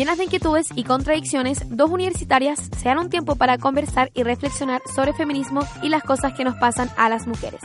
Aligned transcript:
Llenas 0.00 0.16
de 0.16 0.24
inquietudes 0.24 0.68
y 0.74 0.84
contradicciones, 0.84 1.62
dos 1.68 1.90
universitarias 1.90 2.70
se 2.74 2.88
dan 2.88 3.00
un 3.00 3.10
tiempo 3.10 3.36
para 3.36 3.58
conversar 3.58 4.10
y 4.14 4.22
reflexionar 4.22 4.80
sobre 4.96 5.12
feminismo 5.12 5.60
y 5.82 5.90
las 5.90 6.02
cosas 6.02 6.32
que 6.32 6.42
nos 6.42 6.54
pasan 6.54 6.90
a 6.96 7.10
las 7.10 7.26
mujeres. 7.26 7.60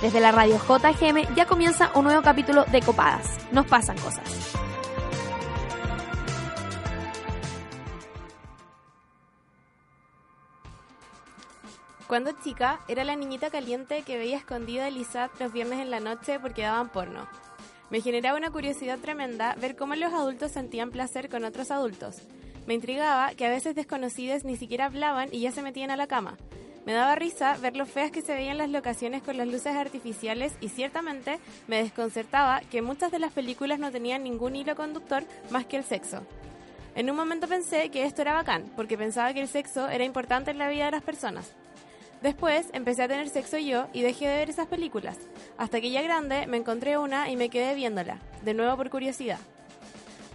Desde 0.00 0.20
la 0.20 0.30
radio 0.30 0.58
JGM 0.58 1.34
ya 1.34 1.46
comienza 1.46 1.90
un 1.96 2.04
nuevo 2.04 2.22
capítulo 2.22 2.64
de 2.66 2.82
Copadas. 2.82 3.36
Nos 3.50 3.66
pasan 3.66 3.98
cosas. 3.98 4.52
Cuando 12.06 12.30
chica, 12.44 12.78
era 12.86 13.02
la 13.02 13.16
niñita 13.16 13.50
caliente 13.50 14.02
que 14.02 14.18
veía 14.18 14.36
escondida 14.36 14.86
a 14.86 14.90
Lisat 14.90 15.32
los 15.40 15.52
viernes 15.52 15.80
en 15.80 15.90
la 15.90 15.98
noche 15.98 16.38
porque 16.38 16.62
daban 16.62 16.90
porno. 16.90 17.26
Me 17.88 18.00
generaba 18.00 18.36
una 18.36 18.50
curiosidad 18.50 18.98
tremenda 18.98 19.54
ver 19.54 19.76
cómo 19.76 19.94
los 19.94 20.12
adultos 20.12 20.50
sentían 20.50 20.90
placer 20.90 21.28
con 21.28 21.44
otros 21.44 21.70
adultos. 21.70 22.16
Me 22.66 22.74
intrigaba 22.74 23.32
que 23.34 23.46
a 23.46 23.50
veces 23.50 23.76
desconocidos 23.76 24.44
ni 24.44 24.56
siquiera 24.56 24.86
hablaban 24.86 25.28
y 25.30 25.40
ya 25.40 25.52
se 25.52 25.62
metían 25.62 25.92
a 25.92 25.96
la 25.96 26.08
cama. 26.08 26.36
Me 26.84 26.92
daba 26.92 27.14
risa 27.14 27.56
ver 27.58 27.76
lo 27.76 27.86
feas 27.86 28.10
que 28.10 28.22
se 28.22 28.34
veían 28.34 28.58
las 28.58 28.70
locaciones 28.70 29.22
con 29.22 29.36
las 29.36 29.46
luces 29.46 29.76
artificiales 29.76 30.52
y 30.60 30.68
ciertamente 30.68 31.38
me 31.68 31.82
desconcertaba 31.82 32.60
que 32.70 32.82
muchas 32.82 33.12
de 33.12 33.20
las 33.20 33.32
películas 33.32 33.78
no 33.78 33.92
tenían 33.92 34.24
ningún 34.24 34.56
hilo 34.56 34.74
conductor 34.74 35.24
más 35.50 35.66
que 35.66 35.76
el 35.76 35.84
sexo. 35.84 36.22
En 36.96 37.10
un 37.10 37.16
momento 37.16 37.46
pensé 37.46 37.90
que 37.90 38.04
esto 38.04 38.22
era 38.22 38.34
bacán, 38.34 38.64
porque 38.74 38.96
pensaba 38.96 39.32
que 39.32 39.42
el 39.42 39.48
sexo 39.48 39.88
era 39.88 40.04
importante 40.04 40.50
en 40.50 40.58
la 40.58 40.68
vida 40.68 40.86
de 40.86 40.92
las 40.92 41.02
personas. 41.02 41.52
Después 42.26 42.66
empecé 42.72 43.04
a 43.04 43.08
tener 43.08 43.28
sexo 43.28 43.56
yo 43.56 43.86
y 43.92 44.02
dejé 44.02 44.26
de 44.26 44.38
ver 44.38 44.50
esas 44.50 44.66
películas, 44.66 45.16
hasta 45.58 45.80
que 45.80 45.92
ya 45.92 46.02
grande 46.02 46.48
me 46.48 46.56
encontré 46.56 46.98
una 46.98 47.30
y 47.30 47.36
me 47.36 47.50
quedé 47.50 47.76
viéndola, 47.76 48.18
de 48.42 48.52
nuevo 48.52 48.76
por 48.76 48.90
curiosidad. 48.90 49.38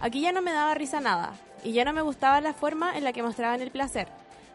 Aquí 0.00 0.22
ya 0.22 0.32
no 0.32 0.40
me 0.40 0.54
daba 0.54 0.72
risa 0.72 1.02
nada, 1.02 1.34
y 1.62 1.72
ya 1.72 1.84
no 1.84 1.92
me 1.92 2.00
gustaba 2.00 2.40
la 2.40 2.54
forma 2.54 2.96
en 2.96 3.04
la 3.04 3.12
que 3.12 3.22
mostraban 3.22 3.60
el 3.60 3.70
placer. 3.70 4.08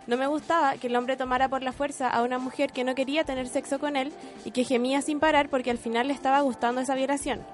No 0.08 0.18
me 0.18 0.26
gustaba 0.26 0.78
que 0.78 0.88
el 0.88 0.96
hombre 0.96 1.16
tomara 1.16 1.48
por 1.48 1.62
la 1.62 1.74
fuerza 1.74 2.10
a 2.10 2.24
una 2.24 2.40
mujer 2.40 2.72
que 2.72 2.84
no 2.84 2.96
quería 2.96 3.24
tener 3.24 3.48
sexo 3.48 3.78
con 3.78 3.98
él 3.98 4.12
y 4.44 4.50
que 4.50 4.64
gemía 4.64 5.04
sin 5.04 5.20
parar 5.20 5.48
porque 5.48 5.70
al 5.70 5.78
final 5.78 6.08
le 6.08 6.14
estaba 6.14 6.42
gustando 6.42 6.82
esa 6.82 6.96
violación. 6.96 7.46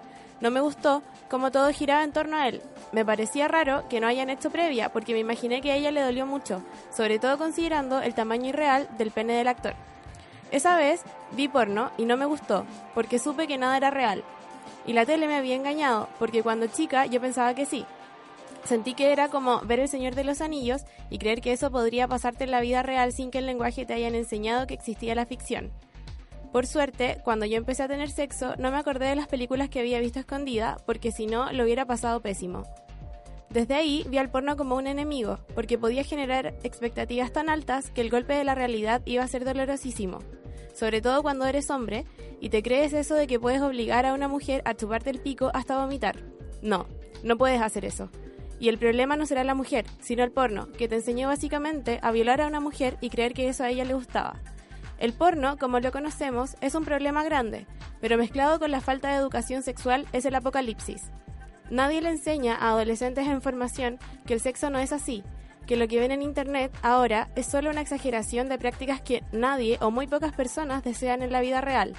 No 0.44 0.52
me 0.52 0.60
gustó 0.60 1.02
cómo 1.30 1.52
todo 1.52 1.72
giraba 1.72 2.04
en 2.04 2.12
torno 2.12 2.36
a 2.36 2.50
él. 2.50 2.62
Me 2.92 3.06
parecía 3.06 3.48
raro 3.48 3.88
que 3.88 4.02
no 4.02 4.08
hayan 4.08 4.30
hecho 4.30 4.50
previa 4.50 4.92
porque 4.92 5.14
me 5.14 5.20
imaginé 5.20 5.62
que 5.62 5.72
a 5.72 5.78
ella 5.78 5.90
le 5.90 6.02
dolió 6.02 6.26
mucho, 6.26 6.62
sobre 6.94 7.18
todo 7.18 7.38
considerando 7.38 8.02
el 8.02 8.14
tamaño 8.14 8.50
irreal 8.50 8.90
del 8.98 9.12
pene 9.12 9.36
del 9.36 9.48
actor. 9.48 9.74
Esa 10.52 10.76
vez 10.76 11.02
vi 11.32 11.48
porno 11.48 11.92
y 11.98 12.04
no 12.04 12.18
me 12.18 12.26
gustó 12.26 12.66
porque 12.94 13.20
supe 13.20 13.48
que 13.48 13.58
nada 13.58 13.78
era 13.78 13.90
real. 13.90 14.22
Y 14.86 14.92
la 14.92 15.06
tele 15.06 15.28
me 15.28 15.38
había 15.38 15.56
engañado 15.56 16.10
porque 16.20 16.44
cuando 16.44 16.68
chica 16.68 17.06
yo 17.06 17.22
pensaba 17.22 17.56
que 17.56 17.66
sí. 17.66 17.86
Sentí 18.66 18.96
que 18.96 19.14
era 19.14 19.30
como 19.30 19.62
ver 19.62 19.80
El 19.80 19.88
Señor 19.88 20.14
de 20.14 20.26
los 20.26 20.42
Anillos 20.42 20.82
y 21.10 21.20
creer 21.20 21.40
que 21.40 21.54
eso 21.54 21.72
podría 21.72 22.10
pasarte 22.10 22.44
en 22.44 22.52
la 22.52 22.60
vida 22.60 22.84
real 22.84 23.14
sin 23.14 23.32
que 23.32 23.38
el 23.38 23.46
lenguaje 23.46 23.86
te 23.86 23.94
hayan 23.94 24.14
enseñado 24.14 24.68
que 24.68 24.74
existía 24.74 25.16
la 25.16 25.26
ficción. 25.26 25.72
Por 26.54 26.68
suerte, 26.68 27.18
cuando 27.24 27.48
yo 27.48 27.58
empecé 27.58 27.82
a 27.82 27.88
tener 27.88 28.12
sexo, 28.12 28.56
no 28.60 28.70
me 28.70 28.78
acordé 28.78 29.08
de 29.08 29.16
las 29.16 29.28
películas 29.28 29.70
que 29.70 29.80
había 29.80 30.00
visto 30.00 30.20
escondida, 30.20 30.78
porque 30.86 31.12
si 31.12 31.26
no, 31.26 31.52
lo 31.52 31.64
hubiera 31.64 31.88
pasado 31.88 32.22
pésimo. 32.22 32.64
Desde 33.50 33.74
ahí 33.74 34.06
vi 34.08 34.20
al 34.20 34.30
porno 34.30 34.56
como 34.56 34.76
un 34.76 34.86
enemigo, 34.86 35.40
porque 35.56 35.80
podía 35.80 36.04
generar 36.04 36.54
expectativas 36.62 37.34
tan 37.34 37.50
altas 37.50 37.90
que 37.90 38.02
el 38.02 38.12
golpe 38.12 38.34
de 38.34 38.44
la 38.44 38.54
realidad 38.54 39.02
iba 39.06 39.24
a 39.24 39.28
ser 39.28 39.46
dolorosísimo. 39.46 40.20
Sobre 40.76 41.02
todo 41.02 41.24
cuando 41.24 41.48
eres 41.48 41.72
hombre 41.72 42.06
y 42.40 42.50
te 42.50 42.62
crees 42.62 42.94
eso 42.94 43.16
de 43.16 43.26
que 43.26 43.40
puedes 43.40 43.62
obligar 43.64 44.06
a 44.06 44.14
una 44.14 44.28
mujer 44.28 44.62
a 44.66 44.76
chuparte 44.76 45.10
el 45.10 45.22
pico 45.22 45.50
hasta 45.56 45.80
vomitar. 45.80 46.24
No, 46.62 46.86
no 47.24 47.36
puedes 47.36 47.64
hacer 47.64 47.84
eso. 47.84 48.12
Y 48.60 48.70
el 48.70 48.78
problema 48.78 49.16
no 49.16 49.26
será 49.26 49.44
la 49.44 49.56
mujer, 49.56 49.86
sino 50.00 50.24
el 50.24 50.32
porno, 50.32 50.72
que 50.72 50.88
te 50.88 50.98
enseñó 50.98 51.30
básicamente 51.30 51.98
a 52.04 52.12
violar 52.12 52.42
a 52.42 52.48
una 52.48 52.60
mujer 52.60 52.98
y 53.02 53.10
creer 53.10 53.34
que 53.34 53.50
eso 53.50 53.64
a 53.64 53.72
ella 53.72 53.86
le 53.86 53.96
gustaba. 53.96 54.40
El 55.04 55.12
porno, 55.12 55.58
como 55.58 55.82
lo 55.82 55.92
conocemos, 55.92 56.56
es 56.62 56.76
un 56.76 56.86
problema 56.86 57.26
grande, 57.26 57.68
pero 58.00 58.18
mezclado 58.18 58.58
con 58.58 58.72
la 58.72 58.80
falta 58.80 59.10
de 59.10 59.18
educación 59.18 59.62
sexual 59.62 60.08
es 60.14 60.24
el 60.24 60.34
apocalipsis. 60.34 61.12
Nadie 61.70 62.02
le 62.02 62.08
enseña 62.08 62.56
a 62.56 62.70
adolescentes 62.70 63.28
en 63.28 63.42
formación 63.42 64.00
que 64.26 64.34
el 64.34 64.40
sexo 64.40 64.70
no 64.70 64.80
es 64.80 64.94
así, 64.94 65.22
que 65.68 65.76
lo 65.76 65.90
que 65.90 66.00
ven 66.00 66.12
en 66.12 66.22
Internet 66.22 66.72
ahora 66.84 67.28
es 67.36 67.48
solo 67.48 67.70
una 67.70 67.82
exageración 67.82 68.48
de 68.48 68.58
prácticas 68.58 69.02
que 69.02 69.26
nadie 69.34 69.78
o 69.82 69.92
muy 69.92 70.08
pocas 70.08 70.32
personas 70.32 70.86
desean 70.86 71.22
en 71.22 71.34
la 71.34 71.42
vida 71.42 71.60
real. 71.60 71.96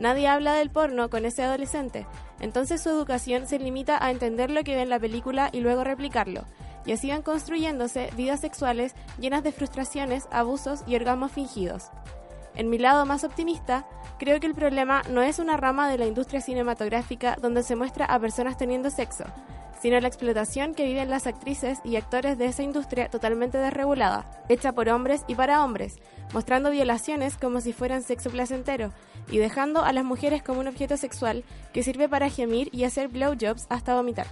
Nadie 0.00 0.26
habla 0.26 0.54
del 0.54 0.70
porno 0.70 1.08
con 1.08 1.26
ese 1.26 1.44
adolescente, 1.44 2.08
entonces 2.40 2.82
su 2.82 2.88
educación 2.88 3.46
se 3.46 3.60
limita 3.60 4.04
a 4.04 4.10
entender 4.10 4.50
lo 4.50 4.64
que 4.64 4.74
ve 4.74 4.82
en 4.82 4.90
la 4.90 4.98
película 4.98 5.50
y 5.52 5.60
luego 5.60 5.84
replicarlo, 5.84 6.46
y 6.84 6.90
así 6.90 7.10
van 7.10 7.22
construyéndose 7.22 8.10
vidas 8.16 8.40
sexuales 8.40 8.96
llenas 9.20 9.44
de 9.44 9.52
frustraciones, 9.52 10.26
abusos 10.32 10.82
y 10.88 10.96
orgasmos 10.96 11.30
fingidos. 11.30 11.92
En 12.60 12.68
mi 12.68 12.76
lado 12.76 13.06
más 13.06 13.24
optimista, 13.24 13.86
creo 14.18 14.38
que 14.38 14.46
el 14.46 14.54
problema 14.54 15.00
no 15.08 15.22
es 15.22 15.38
una 15.38 15.56
rama 15.56 15.88
de 15.88 15.96
la 15.96 16.04
industria 16.04 16.42
cinematográfica 16.42 17.38
donde 17.40 17.62
se 17.62 17.74
muestra 17.74 18.04
a 18.04 18.20
personas 18.20 18.58
teniendo 18.58 18.90
sexo, 18.90 19.24
sino 19.80 19.98
la 19.98 20.08
explotación 20.08 20.74
que 20.74 20.84
viven 20.84 21.08
las 21.08 21.26
actrices 21.26 21.78
y 21.84 21.96
actores 21.96 22.36
de 22.36 22.44
esa 22.44 22.62
industria 22.62 23.08
totalmente 23.08 23.56
desregulada, 23.56 24.30
hecha 24.50 24.72
por 24.72 24.90
hombres 24.90 25.24
y 25.26 25.36
para 25.36 25.64
hombres, 25.64 26.00
mostrando 26.34 26.70
violaciones 26.70 27.38
como 27.38 27.62
si 27.62 27.72
fueran 27.72 28.02
sexo 28.02 28.28
placentero 28.28 28.92
y 29.30 29.38
dejando 29.38 29.82
a 29.82 29.94
las 29.94 30.04
mujeres 30.04 30.42
como 30.42 30.60
un 30.60 30.68
objeto 30.68 30.98
sexual 30.98 31.44
que 31.72 31.82
sirve 31.82 32.10
para 32.10 32.28
gemir 32.28 32.68
y 32.72 32.84
hacer 32.84 33.08
blowjobs 33.08 33.64
hasta 33.70 33.94
vomitar. 33.94 34.26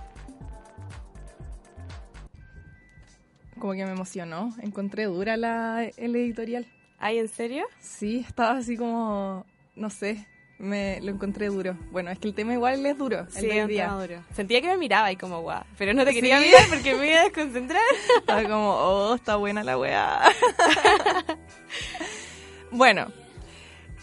Como 3.58 3.72
que 3.72 3.86
me 3.86 3.92
emocionó, 3.92 4.52
encontré 4.60 5.04
dura 5.04 5.38
la, 5.38 5.82
el 5.96 6.14
editorial. 6.14 6.66
¿Ay, 6.98 7.18
en 7.18 7.28
serio? 7.28 7.64
Sí, 7.80 8.24
estaba 8.26 8.58
así 8.58 8.76
como, 8.76 9.46
no 9.76 9.90
sé, 9.90 10.26
me 10.58 11.00
lo 11.00 11.12
encontré 11.12 11.46
duro. 11.46 11.76
Bueno, 11.92 12.10
es 12.10 12.18
que 12.18 12.26
el 12.28 12.34
tema 12.34 12.52
igual 12.54 12.84
es 12.84 12.98
duro. 12.98 13.20
El 13.20 13.30
Sí, 13.32 13.46
del 13.46 13.62
un 13.62 13.68
día. 13.68 13.88
duro. 13.90 14.24
Sentía 14.34 14.60
que 14.60 14.66
me 14.66 14.76
miraba 14.76 15.12
y 15.12 15.16
como 15.16 15.40
guau, 15.40 15.62
pero 15.78 15.94
no 15.94 16.04
te 16.04 16.12
quería 16.12 16.38
Sí. 16.40 16.46
mirar 16.46 16.62
porque 16.68 16.94
me 16.96 17.08
iba 17.10 17.20
a 17.20 17.24
desconcentrar. 17.24 17.80
Estaba 18.18 18.42
como, 18.42 18.70
oh, 18.74 19.14
está 19.14 19.36
buena 19.36 19.62
la 19.62 19.78
weá. 19.78 20.22
bueno, 22.70 23.06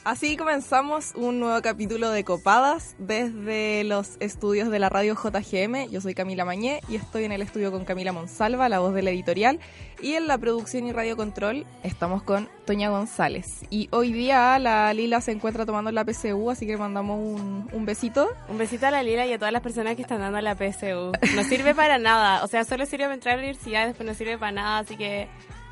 así 0.06 0.38
comenzamos 0.38 1.14
un 1.16 1.40
nuevo 1.40 1.60
capítulo 1.64 2.12
de 2.12 2.24
Copadas 2.24 2.96
desde 3.00 3.84
los 3.84 4.18
estudios 4.20 4.70
de 4.70 4.78
la 4.78 4.88
radio 4.88 5.16
JGM. 5.16 5.90
Yo 5.90 6.00
soy 6.00 6.14
Camila 6.14 6.46
Mañé 6.46 6.80
y 6.88 6.96
estoy 6.96 7.24
en 7.24 7.32
el 7.32 7.42
estudio 7.42 7.72
con 7.72 7.86
Camila 7.86 8.14
Monsalva, 8.14 8.70
la 8.70 8.80
voz 8.80 8.94
de 8.94 9.02
la 9.02 9.10
editorial. 9.10 9.60
Y 10.02 10.14
en 10.14 10.28
la 10.28 10.38
producción 10.38 10.86
y 10.86 10.92
radio 10.92 11.18
control 11.18 11.66
estamos 11.84 12.22
con 12.22 12.48
Toña 12.66 12.90
González. 12.90 13.64
Y 13.72 13.90
hoy 13.92 14.14
día 14.14 14.60
la 14.60 14.94
Lila 14.94 15.22
se 15.22 15.32
encuentra 15.32 15.66
tomando 15.66 15.92
la 15.92 16.06
PCU, 16.06 16.52
así 16.52 16.68
que 16.68 16.78
mandamos 16.78 17.18
un, 17.18 17.68
un 17.72 17.86
besito. 17.86 18.30
Un 18.48 18.60
besito 18.60 18.86
a 18.86 18.92
la 18.92 19.02
Lila 19.02 19.26
y 19.26 19.34
a 19.34 19.40
todas 19.40 19.54
las 19.54 19.64
personas 19.64 19.96
que 19.96 20.04
están 20.04 20.20
dando 20.20 20.40
la 20.40 20.56
PSU. 20.56 21.14
No 21.36 21.44
sirve 21.44 21.74
para 21.74 21.98
nada, 21.98 22.44
o 22.44 22.48
sea, 22.48 22.64
solo 22.64 22.86
sirve 22.86 23.06
para 23.06 23.16
entrar 23.16 23.34
a 23.34 23.38
la 23.38 23.44
universidad 23.44 23.88
después 23.88 24.08
no 24.08 24.14
sirve 24.14 24.38
para 24.38 24.52
nada, 24.52 24.80
así 24.80 24.96
que 24.98 25.28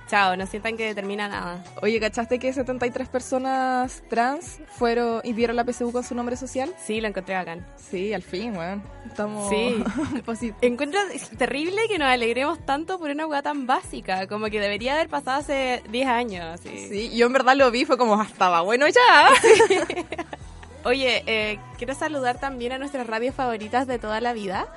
chao, 0.09 0.35
no 0.37 0.45
sientan 0.45 0.77
que 0.77 0.85
determina 0.85 1.27
nada. 1.27 1.63
Oye, 1.81 1.99
¿cachaste 1.99 2.39
que 2.39 2.53
73 2.53 3.07
personas 3.09 4.03
trans 4.09 4.59
fueron 4.77 5.21
y 5.23 5.33
vieron 5.33 5.55
la 5.55 5.63
PCU 5.63 5.91
con 5.91 6.03
su 6.03 6.13
nombre 6.15 6.35
social? 6.35 6.73
Sí, 6.83 7.01
lo 7.01 7.07
encontré 7.07 7.35
bacán. 7.35 7.65
Sí, 7.77 8.13
al 8.13 8.21
fin, 8.21 8.55
weón. 8.55 8.83
Estamos. 9.07 9.49
Sí. 9.49 9.83
Encuentro 10.61 10.99
terrible 11.37 11.81
que 11.87 11.97
nos 11.97 12.07
alegremos 12.09 12.65
tanto 12.65 12.99
por 12.99 13.09
una 13.09 13.25
hueá 13.27 13.41
tan 13.41 13.65
básica, 13.67 14.27
como 14.27 14.47
que 14.47 14.59
debería 14.59 14.93
haber 14.93 15.09
pasado 15.09 15.39
hace 15.39 15.81
10 15.89 16.07
años. 16.07 16.45
así. 16.45 16.87
Sí, 16.89 17.15
yo 17.15 17.25
en 17.27 17.33
verdad 17.33 17.55
lo 17.55 17.69
vi, 17.71 17.85
fue 17.85 17.97
como, 17.97 18.15
"Ah, 18.19 18.27
estaba 18.29 18.61
bueno 18.61 18.87
ya. 18.87 19.29
Oye, 20.85 21.23
eh, 21.27 21.59
quiero 21.77 21.95
saludar 21.95 22.39
también 22.41 22.73
a 22.73 22.77
nuestras 22.77 23.07
radios 23.07 23.33
favoritas 23.33 23.87
de 23.87 23.99
toda 23.99 24.19
la 24.19 24.33
vida. 24.33 24.67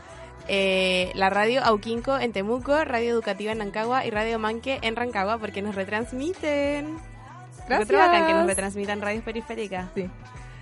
Eh, 0.49 1.11
la 1.15 1.31
radio 1.31 1.63
Auquinco 1.65 2.19
en 2.19 2.33
Temuco, 2.33 2.85
Radio 2.85 3.11
Educativa 3.11 3.53
en 3.53 3.59
Nancagua 3.59 4.07
y 4.07 4.11
Radio 4.11 4.39
Manque 4.39 4.79
en 4.83 4.95
Rancagua 4.97 5.39
porque 5.39 5.63
nos 5.63 5.75
retransmiten. 5.75 6.99
Encuentro 7.69 7.99
bacán 7.99 8.27
que 8.27 8.35
nos 8.35 8.47
retransmitan 8.47 9.01
radios 9.01 9.25
periféricas. 9.25 9.89
Sí. 9.95 10.09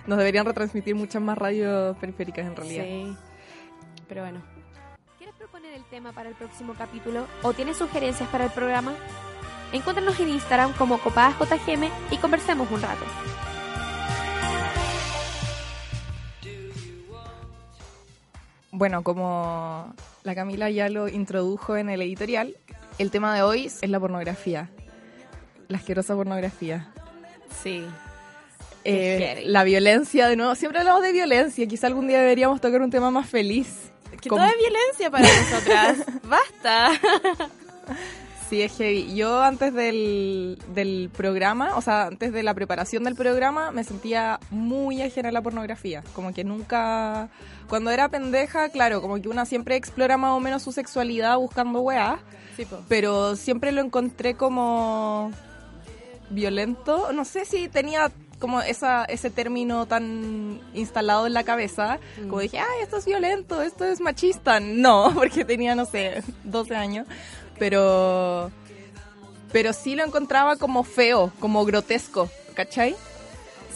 Nos 0.06 0.18
deberían 0.18 0.46
retransmitir 0.46 0.94
muchas 0.94 1.20
más 1.20 1.36
radios 1.36 1.96
periféricas 1.98 2.46
en 2.46 2.56
realidad. 2.56 2.84
Sí. 2.84 3.16
Pero 4.08 4.22
bueno. 4.22 4.42
¿Quieres 5.18 5.34
proponer 5.36 5.74
el 5.74 5.84
tema 5.84 6.12
para 6.12 6.30
el 6.30 6.34
próximo 6.34 6.74
capítulo 6.76 7.26
o 7.42 7.52
tienes 7.52 7.76
sugerencias 7.76 8.28
para 8.30 8.44
el 8.44 8.50
programa? 8.50 8.94
Encuéntranos 9.72 10.18
en 10.20 10.28
Instagram 10.30 10.72
como 10.74 10.98
copadasjgm 10.98 11.88
y 12.10 12.16
conversemos 12.18 12.70
un 12.70 12.80
rato. 12.80 13.04
Bueno, 18.76 19.04
como 19.04 19.94
la 20.24 20.34
Camila 20.34 20.68
ya 20.68 20.88
lo 20.88 21.06
introdujo 21.08 21.76
en 21.76 21.88
el 21.90 22.02
editorial, 22.02 22.56
el 22.98 23.12
tema 23.12 23.32
de 23.34 23.42
hoy 23.42 23.66
es 23.66 23.88
la 23.88 24.00
pornografía. 24.00 24.68
La 25.68 25.78
asquerosa 25.78 26.16
pornografía. 26.16 26.88
Sí. 27.62 27.84
Eh, 28.82 29.44
la 29.46 29.62
violencia, 29.62 30.26
de 30.26 30.34
nuevo. 30.34 30.56
Siempre 30.56 30.80
hablamos 30.80 31.02
de 31.02 31.12
violencia. 31.12 31.66
Quizá 31.68 31.86
algún 31.86 32.08
día 32.08 32.18
deberíamos 32.18 32.60
tocar 32.60 32.82
un 32.82 32.90
tema 32.90 33.12
más 33.12 33.28
feliz. 33.28 33.92
Que 34.20 34.28
Como- 34.28 34.42
todo 34.42 34.50
es 34.52 34.58
violencia 34.58 35.10
para 35.10 35.26
nosotras. 35.28 35.98
Basta. 36.28 36.90
Sí, 38.50 38.60
es 38.62 38.76
heavy. 38.76 39.14
Yo 39.14 39.42
antes 39.42 39.72
del, 39.72 40.58
del 40.74 41.10
programa, 41.16 41.76
o 41.76 41.80
sea, 41.80 42.06
antes 42.06 42.32
de 42.32 42.42
la 42.42 42.52
preparación 42.54 43.02
del 43.04 43.14
programa, 43.14 43.70
me 43.70 43.84
sentía 43.84 44.38
muy 44.50 45.00
ajena 45.00 45.30
a 45.30 45.32
la 45.32 45.40
pornografía. 45.42 46.02
Como 46.14 46.32
que 46.34 46.44
nunca... 46.44 47.30
Cuando 47.68 47.90
era 47.90 48.08
pendeja, 48.10 48.68
claro, 48.68 49.00
como 49.00 49.20
que 49.20 49.28
una 49.30 49.46
siempre 49.46 49.76
explora 49.76 50.18
más 50.18 50.32
o 50.32 50.40
menos 50.40 50.62
su 50.62 50.72
sexualidad 50.72 51.38
buscando 51.38 51.80
weas, 51.80 52.18
Sí, 52.56 52.66
po. 52.66 52.80
pero 52.88 53.34
siempre 53.34 53.72
lo 53.72 53.80
encontré 53.80 54.34
como 54.34 55.30
violento. 56.30 57.12
No 57.12 57.24
sé 57.24 57.44
si 57.44 57.68
tenía 57.68 58.10
como 58.38 58.60
esa, 58.60 59.04
ese 59.06 59.30
término 59.30 59.86
tan 59.86 60.60
instalado 60.74 61.26
en 61.26 61.32
la 61.32 61.44
cabeza, 61.44 61.98
como 62.28 62.40
dije, 62.40 62.58
ay, 62.58 62.82
esto 62.82 62.98
es 62.98 63.06
violento, 63.06 63.62
esto 63.62 63.84
es 63.84 64.00
machista. 64.00 64.60
No, 64.60 65.10
porque 65.14 65.44
tenía, 65.44 65.74
no 65.74 65.86
sé, 65.86 66.22
12 66.44 66.76
años, 66.76 67.06
pero, 67.58 68.50
pero 69.52 69.72
sí 69.72 69.94
lo 69.94 70.04
encontraba 70.04 70.56
como 70.56 70.84
feo, 70.84 71.32
como 71.40 71.64
grotesco, 71.64 72.28
¿cachai? 72.54 72.94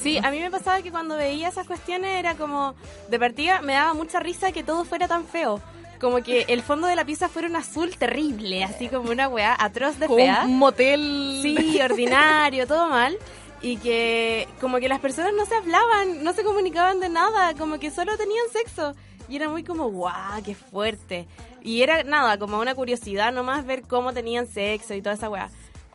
Sí, 0.03 0.19
a 0.19 0.31
mí 0.31 0.39
me 0.39 0.51
pasaba 0.51 0.81
que 0.83 0.91
cuando 0.93 1.17
veía 1.17 1.49
esas 1.49 1.67
cuestiones 1.67 2.17
era 2.19 2.35
como, 2.37 2.75
de 3.09 3.19
partida 3.19 3.63
me 3.63 3.73
daba 3.73 3.95
mucha 3.95 4.21
risa 4.21 4.53
que 4.53 4.63
todo 4.63 4.85
fuera 4.85 5.09
tan 5.09 5.25
feo. 5.27 5.61
Como 6.01 6.23
que 6.23 6.43
el 6.49 6.63
fondo 6.63 6.87
de 6.87 6.95
la 6.95 7.05
pieza 7.05 7.29
fuera 7.29 7.49
un 7.49 7.57
azul 7.57 7.97
terrible, 7.99 8.63
así 8.63 8.89
como 8.89 9.11
una 9.11 9.27
weá 9.27 9.57
atroz 9.59 9.99
de 9.99 10.07
Como 10.07 10.19
fea. 10.19 10.43
un 10.45 10.57
motel. 10.57 11.41
Sí, 11.43 11.81
ordinario, 11.83 12.69
todo 12.69 12.89
mal. 12.89 13.19
Y 13.61 13.79
que 13.79 14.47
como 14.61 14.79
que 14.79 14.89
las 14.89 15.01
personas 15.01 15.33
no 15.37 15.45
se 15.45 15.57
hablaban, 15.57 16.23
no 16.23 16.33
se 16.33 16.45
comunicaban 16.45 17.01
de 17.01 17.09
nada, 17.09 17.55
como 17.55 17.81
que 17.81 17.91
solo 17.91 18.17
tenían 18.17 18.45
sexo. 18.53 18.95
Y 19.29 19.37
era 19.37 19.49
muy 19.49 19.63
como, 19.63 19.91
guau, 19.91 20.43
qué 20.43 20.55
fuerte. 20.55 21.27
Y 21.63 21.83
era 21.83 22.03
nada, 22.05 22.39
como 22.39 22.59
una 22.59 22.75
curiosidad 22.75 23.33
nomás 23.33 23.67
ver 23.67 23.83
cómo 23.83 24.13
tenían 24.13 24.47
sexo 24.47 24.95
y 24.95 25.03
toda 25.03 25.15
esa 25.17 25.29
weá. 25.29 25.51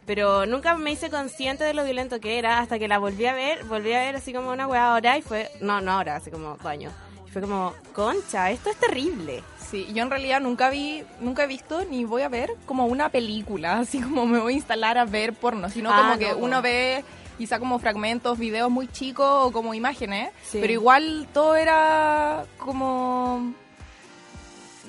Pero 0.05 0.45
nunca 0.45 0.75
me 0.75 0.91
hice 0.91 1.09
consciente 1.09 1.63
de 1.63 1.73
lo 1.73 1.83
violento 1.83 2.19
que 2.19 2.37
era 2.37 2.59
hasta 2.59 2.77
que 2.77 2.87
la 2.87 2.99
volví 2.99 3.25
a 3.25 3.33
ver, 3.33 3.63
volví 3.63 3.93
a 3.93 3.99
ver 3.99 4.15
así 4.17 4.33
como 4.33 4.51
una 4.51 4.67
weá 4.67 4.93
ahora 4.93 5.17
y 5.17 5.21
fue, 5.21 5.49
no, 5.61 5.79
no 5.81 5.93
ahora, 5.93 6.17
hace 6.17 6.29
como 6.29 6.49
dos 6.57 6.65
años. 6.65 6.93
Y 7.25 7.31
fue 7.31 7.41
como, 7.41 7.73
concha, 7.93 8.51
esto 8.51 8.69
es 8.69 8.75
terrible. 8.77 9.43
Sí, 9.57 9.87
yo 9.93 10.03
en 10.03 10.09
realidad 10.09 10.41
nunca 10.41 10.69
vi, 10.69 11.03
nunca 11.21 11.45
he 11.45 11.47
visto 11.47 11.85
ni 11.85 12.03
voy 12.05 12.21
a 12.21 12.29
ver 12.29 12.51
como 12.65 12.85
una 12.85 13.09
película, 13.09 13.79
así 13.79 14.01
como 14.01 14.25
me 14.25 14.39
voy 14.39 14.53
a 14.53 14.57
instalar 14.57 14.97
a 14.97 15.05
ver 15.05 15.33
porno, 15.33 15.69
sino 15.69 15.89
Ah, 15.91 15.97
como 15.97 16.19
que 16.19 16.33
uno 16.33 16.61
ve 16.61 17.03
quizá 17.37 17.59
como 17.59 17.79
fragmentos, 17.79 18.37
videos 18.37 18.69
muy 18.71 18.87
chicos 18.87 19.25
o 19.27 19.51
como 19.51 19.73
imágenes, 19.73 20.29
Sí. 20.49 20.59
pero 20.61 20.73
igual 20.73 21.27
todo 21.33 21.55
era 21.55 22.45
como 22.57 23.53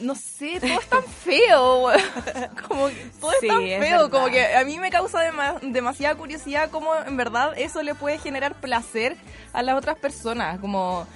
no 0.01 0.17
sé, 0.17 0.59
todo 0.61 0.81
es 0.81 0.87
tan 0.89 1.05
feo, 1.25 1.87
como 2.69 2.89
que 2.89 3.11
todo 3.21 3.31
Sí, 3.41 3.47
es 3.47 3.53
tan 3.53 3.63
es 3.63 3.81
feo, 3.89 4.11
como 4.11 4.27
que 4.27 4.55
a 4.57 4.65
mí 4.65 4.79
me 4.81 4.91
causa 4.91 5.21
dema- 5.31 5.61
demasiada 5.61 6.17
curiosidad 6.17 6.69
cómo 6.71 6.95
en 6.97 7.17
verdad 7.17 7.53
eso 7.57 7.83
le 7.83 7.95
puede 7.95 8.19
generar 8.19 8.55
placer 8.57 9.17
a 9.53 9.63
las 9.63 9.77
otras 9.77 9.97
personas, 9.97 10.59
como 10.59 11.07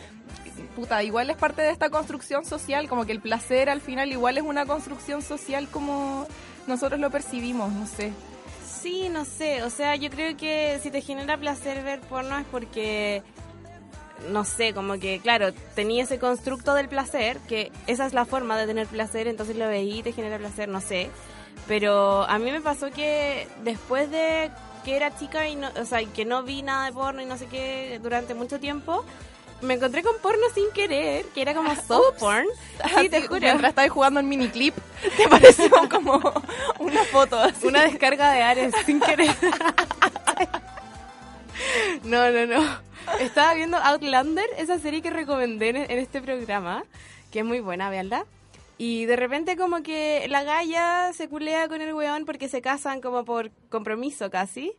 puta, 0.76 1.02
igual 1.02 1.28
es 1.28 1.36
parte 1.36 1.62
de 1.62 1.70
esta 1.70 1.90
construcción 1.90 2.44
social, 2.44 2.88
como 2.88 3.04
que 3.04 3.10
el 3.10 3.20
placer 3.20 3.68
al 3.68 3.80
final 3.80 4.12
igual 4.12 4.38
es 4.38 4.44
una 4.44 4.64
construcción 4.64 5.22
social 5.22 5.66
como 5.68 6.26
nosotros 6.68 7.00
lo 7.00 7.10
percibimos, 7.10 7.72
no 7.72 7.84
sé. 7.86 8.12
Sí, 8.80 9.08
no 9.08 9.24
sé, 9.24 9.64
o 9.64 9.70
sea, 9.70 9.96
yo 9.96 10.08
creo 10.08 10.36
que 10.36 10.78
si 10.80 10.90
te 10.90 11.00
genera 11.00 11.36
placer 11.36 11.82
ver 11.82 12.00
porno 12.00 12.38
es 12.38 12.46
porque, 12.48 13.24
no 14.30 14.44
sé, 14.44 14.72
como 14.72 15.00
que, 15.00 15.18
claro, 15.18 15.52
tenía 15.74 16.04
ese 16.04 16.20
constructo 16.20 16.74
del 16.74 16.88
placer, 16.88 17.38
que 17.48 17.72
esa 17.88 18.06
es 18.06 18.12
la 18.12 18.24
forma 18.24 18.56
de 18.56 18.66
tener 18.66 18.86
placer, 18.86 19.26
entonces 19.26 19.56
lo 19.56 19.66
veí 19.66 19.98
y 19.98 20.02
te 20.04 20.12
genera 20.12 20.38
placer, 20.38 20.68
no 20.68 20.80
sé. 20.80 21.10
Pero 21.66 22.22
a 22.22 22.38
mí 22.38 22.52
me 22.52 22.60
pasó 22.60 22.90
que 22.92 23.48
después 23.64 24.10
de 24.12 24.50
que 24.84 24.94
era 24.94 25.16
chica 25.18 25.48
y 25.48 25.56
no, 25.56 25.70
o 25.80 25.84
sea, 25.84 26.04
que 26.04 26.24
no 26.24 26.44
vi 26.44 26.62
nada 26.62 26.86
de 26.86 26.92
porno 26.92 27.20
y 27.20 27.26
no 27.26 27.36
sé 27.36 27.46
qué 27.46 27.98
durante 28.00 28.34
mucho 28.34 28.60
tiempo, 28.60 29.04
me 29.60 29.74
encontré 29.74 30.02
con 30.02 30.16
porno 30.18 30.44
sin 30.54 30.70
querer, 30.72 31.24
que 31.26 31.42
era 31.42 31.54
como 31.54 31.74
soft 31.86 32.18
porn. 32.18 32.46
Sí, 33.00 33.08
te 33.08 33.16
Así, 33.16 33.26
juro. 33.26 33.40
Mientras 33.40 33.70
estabas 33.70 33.90
jugando 33.90 34.20
en 34.20 34.28
miniclip, 34.28 34.74
te 35.16 35.28
pareció 35.28 35.70
como 35.90 36.20
una 36.78 37.02
foto 37.04 37.38
así. 37.38 37.66
Una 37.66 37.82
descarga 37.82 38.30
de 38.32 38.42
Ares 38.42 38.74
sin 38.86 39.00
querer. 39.00 39.34
No, 42.04 42.30
no, 42.30 42.46
no. 42.46 42.78
Estaba 43.18 43.54
viendo 43.54 43.78
Outlander, 43.78 44.48
esa 44.58 44.78
serie 44.78 45.02
que 45.02 45.10
recomendé 45.10 45.70
en, 45.70 45.76
en 45.76 45.98
este 45.98 46.20
programa, 46.22 46.84
que 47.32 47.40
es 47.40 47.44
muy 47.44 47.60
buena, 47.60 47.90
veanla. 47.90 48.26
Y 48.76 49.06
de 49.06 49.16
repente 49.16 49.56
como 49.56 49.82
que 49.82 50.26
la 50.28 50.44
galla 50.44 51.12
se 51.12 51.28
culea 51.28 51.66
con 51.66 51.82
el 51.82 51.92
weón 51.94 52.24
porque 52.24 52.48
se 52.48 52.62
casan 52.62 53.00
como 53.00 53.24
por 53.24 53.50
compromiso 53.70 54.30
casi. 54.30 54.72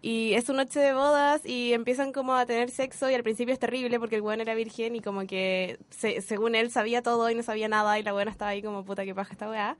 Y 0.00 0.34
es 0.34 0.44
su 0.44 0.52
noche 0.52 0.78
de 0.78 0.94
bodas 0.94 1.44
y 1.44 1.72
empiezan 1.72 2.12
como 2.12 2.34
a 2.36 2.46
tener 2.46 2.70
sexo 2.70 3.10
y 3.10 3.14
al 3.14 3.24
principio 3.24 3.52
es 3.52 3.58
terrible 3.58 3.98
porque 3.98 4.14
el 4.14 4.22
weón 4.22 4.40
era 4.40 4.54
virgen 4.54 4.94
y 4.94 5.00
como 5.00 5.26
que 5.26 5.78
se- 5.90 6.20
según 6.20 6.54
él 6.54 6.70
sabía 6.70 7.02
todo 7.02 7.28
y 7.30 7.34
no 7.34 7.42
sabía 7.42 7.66
nada 7.68 7.98
y 7.98 8.04
la 8.04 8.12
buena 8.12 8.30
estaba 8.30 8.52
ahí 8.52 8.62
como 8.62 8.84
puta 8.84 9.04
que 9.04 9.14
paja 9.14 9.32
esta 9.32 9.48
weá. 9.50 9.76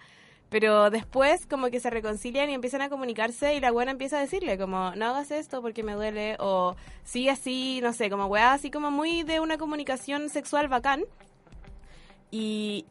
Pero 0.51 0.91
después 0.91 1.47
como 1.47 1.69
que 1.71 1.79
se 1.79 1.91
reconcilian 1.91 2.51
y 2.51 2.55
empiezan 2.55 2.81
a 2.81 2.89
comunicarse 2.89 3.55
y 3.55 3.61
la 3.61 3.71
buena 3.71 3.93
empieza 3.93 4.17
a 4.17 4.21
decirle 4.21 4.59
como 4.59 4.93
no 4.97 5.07
hagas 5.07 5.31
esto 5.31 5.61
porque 5.63 5.83
me 5.83 5.93
duele 5.93 6.37
o 6.41 6.75
sigue 7.05 7.31
así, 7.31 7.81
no 7.83 7.93
sé, 7.93 8.11
como 8.11 8.27
weá 8.27 8.55
así 8.55 8.71
como 8.71 8.91
muy 8.91 9.23
de 9.23 9.41
una 9.41 9.57
comunicación 9.59 10.31
sexual 10.31 10.67
bacán. 10.69 11.05
Y 12.31 12.85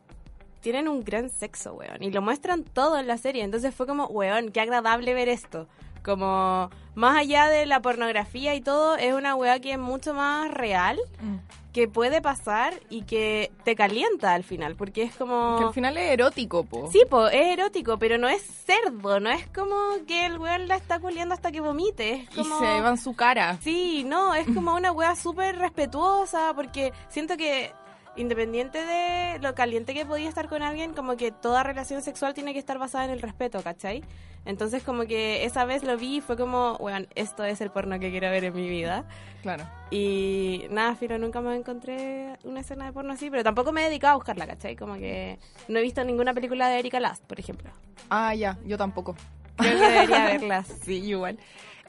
tienen 0.61 0.87
un 0.87 1.03
gran 1.03 1.29
sexo, 1.29 1.73
weón. 1.73 2.01
Y 2.03 2.11
lo 2.11 2.21
muestran 2.21 2.63
todo 2.63 2.97
en 2.97 3.07
la 3.07 3.17
serie. 3.17 3.43
Entonces 3.43 3.73
fue 3.73 3.85
como, 3.87 4.05
weón, 4.07 4.51
qué 4.51 4.61
agradable 4.61 5.13
ver 5.13 5.29
esto. 5.29 5.67
Como, 5.99 6.69
más 6.95 7.17
allá 7.17 7.47
de 7.47 7.65
la 7.65 7.81
pornografía 7.81 8.55
y 8.55 8.61
todo, 8.61 8.95
es 8.97 9.13
una 9.13 9.35
weá 9.35 9.59
que 9.59 9.73
es 9.73 9.79
mucho 9.79 10.13
más 10.13 10.51
real, 10.51 10.99
Mm. 11.21 11.35
que 11.73 11.87
puede 11.87 12.23
pasar 12.23 12.73
y 12.89 13.03
que 13.03 13.51
te 13.63 13.75
calienta 13.75 14.33
al 14.33 14.43
final. 14.43 14.75
Porque 14.75 15.03
es 15.03 15.15
como... 15.15 15.57
Que 15.59 15.65
al 15.65 15.73
final 15.73 15.95
es 15.97 16.09
erótico, 16.11 16.63
po. 16.63 16.89
Sí, 16.91 17.03
po, 17.07 17.27
es 17.27 17.53
erótico, 17.53 17.99
pero 17.99 18.17
no 18.17 18.27
es 18.27 18.41
cerdo, 18.41 19.19
no 19.19 19.29
es 19.29 19.47
como 19.49 19.75
que 20.07 20.25
el 20.25 20.39
weón 20.39 20.67
la 20.67 20.75
está 20.75 20.99
culiando 20.99 21.35
hasta 21.35 21.51
que 21.51 21.61
vomite, 21.61 22.27
es 22.31 22.37
Y 22.37 22.43
se 22.43 22.81
va 22.81 22.89
en 22.89 22.97
su 22.97 23.15
cara. 23.15 23.57
Sí, 23.61 24.03
no, 24.07 24.33
es 24.33 24.47
como 24.47 24.73
una 24.73 24.91
wea 24.91 25.15
súper 25.15 25.55
respetuosa, 25.59 26.51
porque 26.55 26.93
siento 27.09 27.37
que 27.37 27.71
independiente 28.15 28.83
de 28.83 29.37
lo 29.39 29.53
caliente 29.53 29.93
que 29.93 30.03
podía 30.03 30.27
estar 30.27 30.49
con 30.49 30.63
alguien, 30.63 30.93
como 30.95 31.15
que 31.15 31.31
toda 31.31 31.61
relación 31.61 32.01
sexual 32.01 32.33
tiene 32.33 32.53
que 32.53 32.59
estar 32.59 32.79
basada 32.79 33.05
en 33.05 33.11
el 33.11 33.21
respeto, 33.21 33.61
¿cachai? 33.61 34.03
Entonces 34.47 34.81
como 34.81 35.05
que 35.05 35.43
esa 35.45 35.65
vez 35.65 35.83
lo 35.83 35.97
vi 35.97 36.17
y 36.17 36.21
fue 36.21 36.37
como, 36.37 36.77
weón, 36.77 37.07
esto 37.15 37.43
es 37.43 37.59
el 37.61 37.69
porno 37.69 37.99
que 37.99 38.09
quiero 38.09 38.29
ver 38.31 38.45
en 38.45 38.55
mi 38.55 38.67
vida. 38.69 39.03
Claro. 39.43 39.65
Y 39.91 40.63
nada, 40.71 40.95
Filo, 40.95 41.17
nunca 41.19 41.41
me 41.41 41.55
encontré 41.55 42.37
una 42.43 42.61
escena 42.61 42.85
de 42.85 42.93
porno 42.93 43.13
así, 43.13 43.29
pero 43.29 43.43
tampoco 43.43 43.71
me 43.71 43.81
he 43.81 43.85
dedicado 43.89 44.13
a 44.13 44.15
buscarla, 44.15 44.47
¿cachai? 44.47 44.75
Como 44.75 44.95
que 44.95 45.37
no 45.67 45.77
he 45.79 45.81
visto 45.81 46.03
ninguna 46.03 46.33
película 46.33 46.69
de 46.69 46.79
Erika 46.79 46.99
Last, 46.99 47.23
por 47.25 47.39
ejemplo. 47.39 47.69
Ah, 48.09 48.33
ya, 48.33 48.57
yo 48.65 48.77
tampoco. 48.77 49.15
Creo 49.57 49.77
que 49.79 49.85
debería 49.89 50.25
verlas. 50.25 50.67
Sí, 50.85 50.95
igual. 51.03 51.37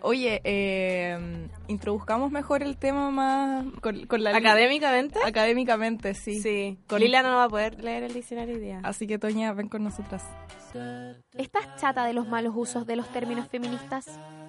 Oye, 0.01 0.41
eh, 0.45 1.19
introduzcamos 1.67 2.31
mejor 2.31 2.63
el 2.63 2.77
tema 2.77 3.11
más 3.11 3.65
con, 3.81 4.07
con 4.07 4.23
la 4.23 4.31
¿Académicamente? 4.37 5.19
académicamente, 5.25 6.15
sí. 6.15 6.41
Sí. 6.41 6.79
Con- 6.87 7.01
Lila 7.01 7.23
no 7.23 7.35
va 7.37 7.45
a 7.45 7.49
poder 7.49 7.83
leer 7.83 8.05
el 8.05 8.15
diccionario 8.15 8.55
hoy 8.55 8.61
día. 8.61 8.81
Así 8.85 9.07
que 9.07 9.19
Toña, 9.19 9.53
ven 9.53 9.69
con 9.69 9.83
nosotras. 9.83 10.23
¿Estás 11.35 11.77
chata 11.81 12.05
de 12.05 12.13
los 12.13 12.29
malos 12.29 12.53
usos 12.57 12.87
de 12.87 12.97
los 12.97 13.09
términos 13.09 13.49
feministas? 13.49 14.07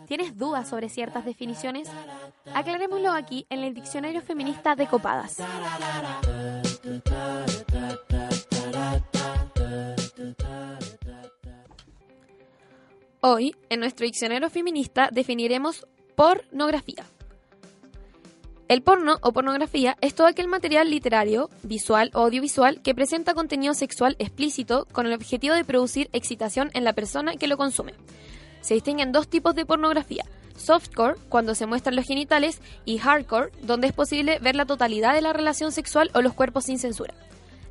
¿Tienes 0.08 0.38
dudas 0.38 0.68
sobre 0.68 0.90
ciertas 0.90 1.24
definiciones? 1.24 1.90
Aclarémoslo 2.54 3.12
aquí 3.12 3.46
en 3.50 3.60
el 3.64 3.74
Diccionario 3.74 4.22
Feminista 4.22 4.76
de 4.76 4.88
Copadas. 4.88 5.38
Hoy, 13.22 13.56
en 13.70 13.82
nuestro 13.82 14.06
diccionario 14.06 14.50
feminista, 14.50 15.10
definiremos 15.12 15.86
pornografía. 16.16 17.06
El 18.70 18.84
porno 18.84 19.18
o 19.22 19.34
pornografía 19.34 19.98
es 20.00 20.14
todo 20.14 20.28
aquel 20.28 20.48
material 20.48 20.92
literario, 20.92 21.50
visual 21.64 22.12
o 22.14 22.20
audiovisual 22.20 22.84
que 22.84 22.94
presenta 22.94 23.34
contenido 23.34 23.74
sexual 23.74 24.16
explícito 24.20 24.86
con 24.92 25.08
el 25.08 25.14
objetivo 25.14 25.56
de 25.56 25.66
producir 25.66 26.08
excitación 26.14 26.70
en 26.76 26.84
la 26.84 26.94
persona 26.94 27.36
que 27.36 27.48
lo 27.48 27.58
consume. 27.58 27.96
Se 28.62 28.76
distinguen 28.76 29.12
dos 29.12 29.28
tipos 29.28 29.56
de 29.56 29.66
pornografía. 29.66 30.24
Softcore, 30.56 31.16
cuando 31.30 31.56
se 31.56 31.66
muestran 31.66 31.96
los 31.96 32.06
genitales, 32.06 32.62
y 32.86 33.00
hardcore, 33.00 33.52
donde 33.64 33.88
es 33.88 33.94
posible 33.94 34.38
ver 34.38 34.56
la 34.56 34.68
totalidad 34.68 35.16
de 35.16 35.22
la 35.22 35.34
relación 35.34 35.72
sexual 35.72 36.12
o 36.14 36.22
los 36.22 36.36
cuerpos 36.36 36.66
sin 36.66 36.78
censura. 36.78 37.16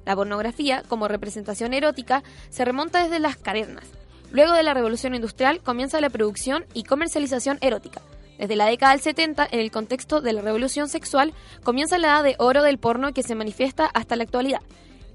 La 0.05 0.17
pornografía, 0.17 0.83
como 0.89 1.07
representación 1.07 1.75
erótica, 1.75 2.25
se 2.51 2.65
remonta 2.65 3.05
desde 3.05 3.21
las 3.21 3.37
cavernas. 3.37 3.85
Luego 4.33 4.53
de 4.53 4.65
la 4.65 4.75
revolución 4.75 5.15
industrial 5.15 5.61
comienza 5.61 6.01
la 6.01 6.11
producción 6.11 6.65
y 6.75 6.83
comercialización 6.83 7.59
erótica. 7.61 8.03
Desde 8.39 8.57
la 8.57 8.67
década 8.67 8.93
del 8.93 9.01
70, 9.01 9.49
en 9.51 9.61
el 9.61 9.71
contexto 9.71 10.21
de 10.21 10.33
la 10.33 10.43
revolución 10.43 10.89
sexual, 10.89 11.35
comienza 11.65 11.99
la 11.99 12.09
edad 12.09 12.25
de 12.25 12.37
oro 12.39 12.63
del 12.63 12.79
porno 12.79 13.13
que 13.13 13.23
se 13.23 13.35
manifiesta 13.35 13.87
hasta 13.87 14.17
la 14.17 14.23
actualidad. 14.23 14.61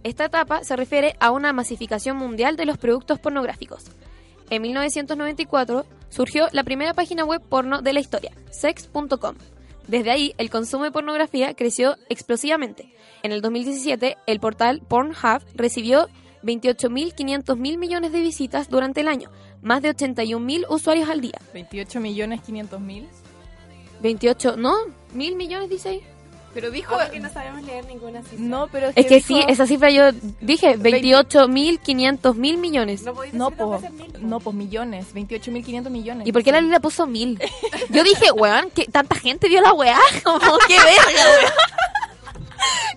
Esta 0.03 0.25
etapa 0.25 0.63
se 0.65 0.75
refiere 0.75 1.15
a 1.19 1.31
una 1.31 1.53
masificación 1.53 2.17
mundial 2.17 2.57
de 2.57 2.65
los 2.65 2.77
productos 2.77 3.19
pornográficos. 3.19 3.85
En 4.49 4.61
1994 4.61 5.85
surgió 6.09 6.47
la 6.51 6.63
primera 6.63 6.93
página 6.93 7.23
web 7.23 7.41
porno 7.41 7.81
de 7.81 7.93
la 7.93 8.01
historia, 8.01 8.31
sex.com. 8.51 9.35
Desde 9.87 10.11
ahí, 10.11 10.33
el 10.37 10.49
consumo 10.49 10.83
de 10.83 10.91
pornografía 10.91 11.53
creció 11.53 11.95
explosivamente. 12.09 12.93
En 13.21 13.31
el 13.31 13.41
2017, 13.41 14.17
el 14.27 14.39
portal 14.39 14.81
Pornhub 14.87 15.41
recibió 15.55 16.07
28.500 16.43 17.57
mil 17.57 17.77
millones 17.77 18.11
de 18.11 18.21
visitas 18.21 18.69
durante 18.69 19.01
el 19.01 19.07
año, 19.07 19.31
más 19.63 19.81
de 19.81 19.95
81.000 19.95 20.65
usuarios 20.69 21.09
al 21.09 21.21
día. 21.21 21.39
28 21.53 21.99
millones 21.99 22.41
500 22.41 22.79
mil. 22.79 23.07
28, 24.01 24.55
no, 24.57 24.73
mil 25.13 25.35
millones 25.35 25.69
dice 25.69 25.89
ahí. 25.89 26.01
Pero 26.53 26.69
dijo... 26.69 26.93
Como 26.95 27.09
que 27.09 27.19
no 27.19 27.29
sabemos 27.33 27.63
leer 27.63 27.83
ninguna 27.85 28.21
cifra. 28.21 28.37
No, 28.39 28.67
pero 28.71 28.89
Es 28.95 29.05
que 29.07 29.15
dijo- 29.15 29.27
sí, 29.27 29.43
esa 29.47 29.65
cifra 29.65 29.89
yo 29.89 30.11
dije, 30.39 30.77
28.500 30.77 32.35
mil 32.35 32.57
millones. 32.57 33.01
No 33.01 33.13
No, 33.33 33.49
po, 33.49 33.79
mil, 33.79 34.11
po. 34.11 34.17
no, 34.19 34.39
pues 34.39 34.55
millones, 34.55 35.07
28.500 35.15 35.89
millones. 35.89 36.27
¿Y 36.27 36.31
por 36.31 36.43
qué 36.43 36.51
la 36.51 36.61
Lila 36.61 36.79
puso 36.79 37.07
mil? 37.07 37.39
Yo 37.89 38.03
dije, 38.03 38.31
weón, 38.31 38.69
que 38.69 38.85
tanta 38.85 39.15
gente 39.15 39.49
vio 39.49 39.61
la 39.61 39.73
weá. 39.73 39.97
Como, 40.23 40.39
qué 40.67 40.75
verga, 40.77 41.23
weón. 41.39 41.51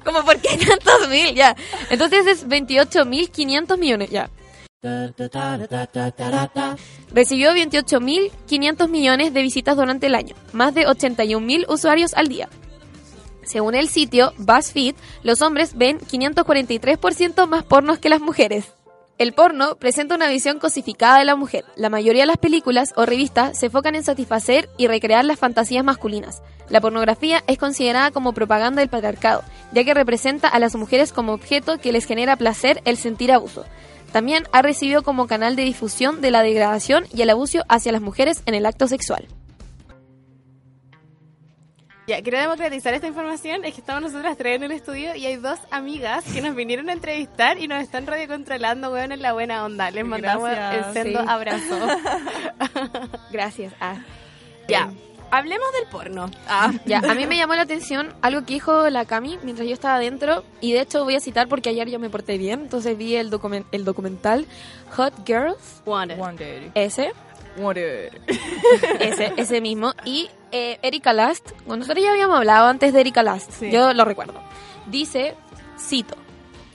Como, 0.05 0.23
¿por 0.25 0.37
qué 0.39 0.57
tantos 0.59 1.09
mil? 1.09 1.35
Ya. 1.35 1.57
Entonces 1.89 2.27
es 2.27 2.47
28.500 2.47 3.79
millones, 3.79 4.11
ya. 4.11 4.29
Recibió 7.13 7.53
28.500 7.53 8.89
millones 8.89 9.33
de 9.33 9.43
visitas 9.43 9.77
durante 9.77 10.07
el 10.07 10.15
año, 10.15 10.35
más 10.53 10.75
de 10.75 10.87
81.000 10.87 11.67
usuarios 11.69 12.15
al 12.15 12.29
día. 12.29 12.49
Según 13.45 13.75
el 13.75 13.89
sitio 13.89 14.33
BuzzFeed, 14.39 14.97
los 15.23 15.41
hombres 15.41 15.77
ven 15.77 15.99
543% 16.01 17.47
más 17.47 17.65
pornos 17.65 17.99
que 17.99 18.09
las 18.09 18.21
mujeres. 18.21 18.73
El 19.19 19.33
porno 19.33 19.77
presenta 19.77 20.15
una 20.15 20.29
visión 20.29 20.59
cosificada 20.59 21.21
de 21.21 21.25
la 21.25 21.37
mujer. 21.37 21.65
La 21.75 21.89
mayoría 21.89 22.25
de 22.25 22.27
las 22.27 22.37
películas 22.37 22.93
o 22.97 23.07
revistas 23.07 23.59
se 23.59 23.67
enfocan 23.67 23.95
en 23.95 24.05
satisfacer 24.05 24.69
y 24.77 24.89
recrear 24.89 25.25
las 25.25 25.39
fantasías 25.39 25.85
masculinas. 25.85 26.43
La 26.69 26.83
pornografía 26.83 27.43
es 27.47 27.57
considerada 27.57 28.11
como 28.11 28.35
propaganda 28.35 28.81
del 28.81 28.91
patriarcado, 28.91 29.43
ya 29.73 29.85
que 29.85 29.95
representa 29.95 30.49
a 30.49 30.59
las 30.59 30.75
mujeres 30.75 31.13
como 31.13 31.33
objeto 31.33 31.79
que 31.79 31.93
les 31.93 32.05
genera 32.05 32.37
placer 32.37 32.83
el 32.85 32.99
sentir 32.99 33.33
abuso. 33.33 33.65
También 34.17 34.45
ha 34.51 34.63
recibido 34.63 35.03
como 35.03 35.27
canal 35.27 35.57
de 35.57 35.63
difusión 35.65 36.23
de 36.23 36.31
la 36.31 36.41
degradación 36.41 37.05
y 37.13 37.21
el 37.21 37.29
abuso 37.29 37.59
hacia 37.69 37.93
las 37.93 38.01
mujeres 38.01 38.43
en 38.47 38.55
el 38.55 38.65
acto 38.65 38.89
sexual. 38.89 39.29
Ya, 42.07 42.23
quiero 42.23 42.41
democratizar 42.41 42.95
esta 42.95 43.09
información. 43.09 43.67
Es 43.67 43.75
que 43.75 43.81
estamos 43.83 44.01
nosotras 44.01 44.39
tres 44.39 44.57
en 44.57 44.63
el 44.63 44.73
estudio 44.73 45.15
y 45.15 45.27
hay 45.27 45.37
dos 45.37 45.59
amigas 45.71 46.25
que 46.33 46.41
nos 46.41 46.55
vinieron 46.57 46.89
a 46.89 46.95
entrevistar 46.95 47.59
y 47.59 47.69
nos 47.69 47.83
están 47.83 48.07
radiocontrolando, 48.07 48.91
weón, 48.91 49.13
en 49.13 49.21
la 49.21 49.35
buena 49.35 49.63
onda. 49.67 49.91
Les 49.91 50.07
mandamos 50.07 50.49
Gracias, 50.49 50.87
el 50.87 50.93
sendo 50.95 51.21
sí. 51.21 51.27
abrazo. 51.29 51.87
Gracias. 53.31 53.75
Ah. 53.81 53.97
ya, 54.67 54.91
hablemos 55.31 55.67
del 55.79 55.89
porno. 55.91 56.31
Ah, 56.49 56.73
Ya, 56.85 56.99
a 56.99 57.15
mí 57.15 57.27
me 57.27 57.37
llamó 57.37 57.55
la 57.55 57.63
atención 57.63 58.15
algo 58.23 58.45
que 58.45 58.55
dijo 58.55 58.89
la 58.91 59.05
Cami 59.05 59.39
mientras 59.43 59.67
yo 59.69 59.75
estaba 59.75 59.97
adentro 59.97 60.45
y 60.61 60.73
de 60.73 60.81
hecho 60.81 61.05
voy 61.05 61.15
a 61.17 61.21
citar 61.21 61.49
porque 61.49 61.69
ayer 61.71 61.89
yo 61.91 61.99
me 61.99 62.11
porté 62.11 62.39
bien, 62.39 62.61
entonces 62.63 62.97
vi 62.97 63.17
el, 63.17 63.31
documen- 63.31 63.67
el 63.73 63.85
documental 63.85 64.47
Hot 64.97 65.13
Girls, 65.27 65.83
wanted. 65.85 66.17
Wonder. 66.19 66.71
ese, 66.75 67.13
Wonder. 67.59 68.21
ese, 69.01 69.33
ese 69.37 69.61
mismo, 69.61 69.93
y 70.05 70.29
eh, 70.53 70.79
Erika 70.83 71.13
Last, 71.13 71.51
bueno, 71.67 71.81
nosotros 71.83 72.05
ya 72.05 72.11
habíamos 72.13 72.37
hablado 72.37 72.69
antes 72.69 72.93
de 72.93 73.01
Erika 73.01 73.23
Last, 73.23 73.51
Sí. 73.51 73.71
yo 73.71 73.93
lo 73.95 74.05
recuerdo, 74.05 74.35
dice, 74.87 75.35
cito, 75.79 76.15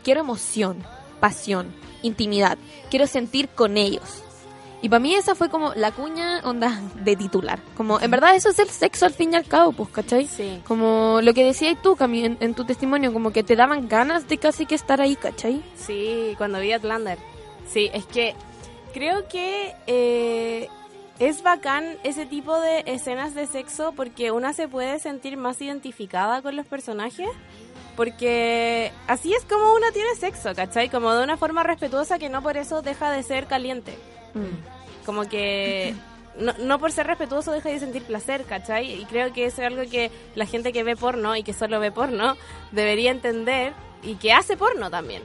quiero 0.03 0.22
emoción, 0.22 0.84
pasión, 1.20 1.74
intimidad, 2.01 2.58
quiero 2.89 3.08
sentir 3.08 3.48
con 3.50 3.77
ellos. 3.77 4.24
Y 4.82 4.90
para 4.90 5.00
mí 5.00 5.14
esa 5.14 5.36
fue 5.36 5.50
como 5.50 5.74
la 5.76 5.92
cuña 5.92 6.42
onda 6.44 6.82
de 6.96 7.16
titular. 7.16 7.60
Como, 7.78 8.00
en 8.00 8.10
verdad 8.10 8.36
eso 8.36 8.50
es 8.50 8.58
el 8.58 8.70
sexo 8.70 9.06
al 9.06 9.14
fin 9.14 9.34
y 9.34 9.36
al 9.36 9.46
cabo, 9.46 9.74
pues, 9.74 9.90
¿cachai? 9.90 10.28
Sí. 10.28 10.62
Como 10.68 11.20
lo 11.22 11.34
que 11.34 11.44
decías 11.44 11.80
tú, 11.84 11.96
Cami, 11.96 12.26
en, 12.26 12.38
en 12.40 12.56
tu 12.56 12.66
testimonio, 12.66 13.14
como 13.14 13.32
que 13.32 13.44
te 13.44 13.56
daban 13.56 13.88
ganas 13.88 14.28
de 14.28 14.38
casi 14.38 14.66
que 14.66 14.76
estar 14.76 15.00
ahí, 15.00 15.16
¿cachai? 15.16 15.62
Sí, 15.76 16.34
cuando 16.38 16.60
vi 16.60 16.72
Outlander. 16.74 17.20
Sí, 17.72 17.92
es 17.94 18.06
que 18.06 18.36
creo 18.92 19.28
que 19.28 19.76
eh, 19.86 20.68
es 21.20 21.44
bacán 21.44 21.86
ese 22.04 22.26
tipo 22.26 22.60
de 22.60 22.84
escenas 22.88 23.36
de 23.36 23.46
sexo 23.46 23.94
porque 23.96 24.32
una 24.32 24.54
se 24.54 24.68
puede 24.68 24.98
sentir 25.00 25.38
más 25.38 25.62
identificada 25.62 26.42
con 26.42 26.56
los 26.56 26.66
personajes. 26.66 27.30
Porque 27.96 28.92
así 29.06 29.34
es 29.34 29.44
como 29.46 29.74
uno 29.74 29.86
tiene 29.94 30.16
sexo, 30.16 30.56
¿cachai? 30.56 30.90
Como 30.90 31.14
de 31.14 31.24
una 31.24 31.38
forma 31.38 31.62
respetuosa 31.62 32.18
que 32.18 32.30
no 32.30 32.42
por 32.42 32.58
eso 32.58 32.82
deja 32.82 33.12
de 33.12 33.22
ser 33.22 33.48
caliente. 33.48 33.96
Como 35.06 35.28
que 35.28 35.94
no, 36.40 36.54
no 36.60 36.80
por 36.80 36.92
ser 36.92 37.08
respetuoso 37.08 37.52
deja 37.52 37.70
de 37.70 37.80
sentir 37.80 38.04
placer, 38.04 38.44
¿cachai? 38.46 39.02
Y 39.02 39.06
creo 39.06 39.34
que 39.34 39.46
eso 39.46 39.62
es 39.62 39.68
algo 39.68 39.90
que 39.90 40.12
la 40.36 40.46
gente 40.46 40.72
que 40.72 40.84
ve 40.84 40.96
porno 40.96 41.36
y 41.36 41.44
que 41.44 41.54
solo 41.54 41.80
ve 41.80 41.92
porno 41.92 42.38
debería 42.72 43.12
entender 43.12 43.74
y 44.04 44.16
que 44.16 44.32
hace 44.34 44.58
porno 44.58 44.90
también. 44.90 45.24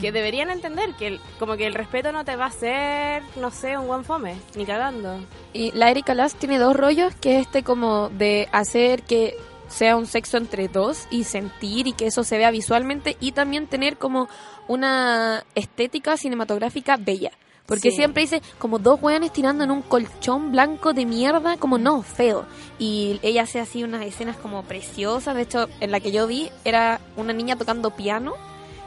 Que 0.00 0.12
deberían 0.12 0.48
entender 0.50 0.94
que 0.94 1.08
el- 1.08 1.20
como 1.40 1.56
que 1.56 1.66
el 1.66 1.74
respeto 1.74 2.12
no 2.12 2.24
te 2.24 2.36
va 2.36 2.44
a 2.44 2.48
hacer, 2.48 3.22
no 3.36 3.50
sé, 3.50 3.76
un 3.76 3.88
buen 3.88 4.04
fome, 4.04 4.36
ni 4.54 4.64
cagando. 4.64 5.18
Y 5.52 5.72
la 5.72 5.90
Erika 5.90 6.14
Last 6.14 6.38
tiene 6.38 6.58
dos 6.58 6.76
rollos, 6.76 7.12
que 7.16 7.36
es 7.40 7.46
este 7.46 7.64
como 7.64 8.08
de 8.10 8.48
hacer 8.52 9.02
que 9.02 9.34
sea 9.66 9.96
un 9.96 10.06
sexo 10.06 10.36
entre 10.36 10.68
dos 10.68 11.06
y 11.10 11.24
sentir 11.24 11.88
y 11.88 11.92
que 11.92 12.06
eso 12.06 12.22
se 12.22 12.38
vea 12.38 12.50
visualmente 12.52 13.16
y 13.20 13.32
también 13.32 13.66
tener 13.66 13.98
como 13.98 14.28
una 14.68 15.44
estética 15.56 16.16
cinematográfica 16.16 16.96
bella. 16.96 17.32
Porque 17.68 17.90
Sí. 17.90 17.96
siempre 17.98 18.22
dice 18.22 18.40
como 18.58 18.78
dos 18.78 18.98
hueones 19.02 19.30
tirando 19.30 19.62
en 19.62 19.70
un 19.70 19.82
colchón 19.82 20.52
blanco 20.52 20.94
de 20.94 21.04
mierda, 21.04 21.58
como 21.58 21.76
no, 21.76 22.02
feo. 22.02 22.46
Y 22.78 23.20
ella 23.22 23.42
hace 23.42 23.60
así 23.60 23.84
unas 23.84 24.02
escenas 24.06 24.36
como 24.38 24.62
preciosas. 24.62 25.34
De 25.36 25.42
hecho, 25.42 25.68
en 25.80 25.90
la 25.90 26.00
que 26.00 26.10
yo 26.10 26.26
vi 26.26 26.50
era 26.64 26.98
una 27.16 27.34
niña 27.34 27.56
tocando 27.56 27.90
piano 27.90 28.32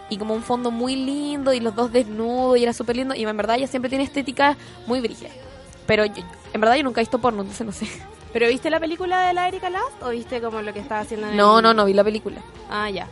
y 0.10 0.18
como 0.18 0.34
un 0.34 0.42
fondo 0.42 0.72
muy 0.72 0.96
lindo 0.96 1.54
y 1.54 1.60
los 1.60 1.76
dos 1.76 1.92
desnudos 1.92 2.58
y 2.58 2.64
era 2.64 2.74
súper 2.74 2.96
lindo. 2.96 3.14
Y 3.14 3.24
en 3.24 3.38
verdad 3.38 3.58
ella 3.58 3.68
siempre 3.68 3.88
tiene 3.90 4.04
estética 4.04 4.58
muy 4.88 5.00
brígida. 5.00 5.30
Pero 5.86 6.04
yo- 6.06 6.24
en 6.52 6.60
verdad 6.60 6.76
yo 6.76 6.84
nunca 6.84 7.02
he 7.02 7.04
visto 7.04 7.20
porno, 7.20 7.42
entonces 7.44 7.66
no 7.68 7.72
sé. 7.72 7.88
¿Pero 8.34 8.48
viste 8.48 8.70
la 8.72 8.80
película 8.80 9.28
de 9.28 9.34
la 9.34 9.48
Erika 9.48 9.70
Last 9.70 10.02
o 10.02 10.10
viste 10.10 10.42
como 10.42 10.62
lo 10.64 10.74
que 10.74 10.80
estaba 10.80 11.02
haciendo 11.02 11.28
en 11.28 11.38
No, 11.38 11.60
el- 11.60 11.64
no, 11.64 11.74
no 11.76 11.86
vi 11.86 11.94
la 11.94 12.04
película. 12.04 12.42
Ah, 12.70 12.90
ya. 12.90 13.08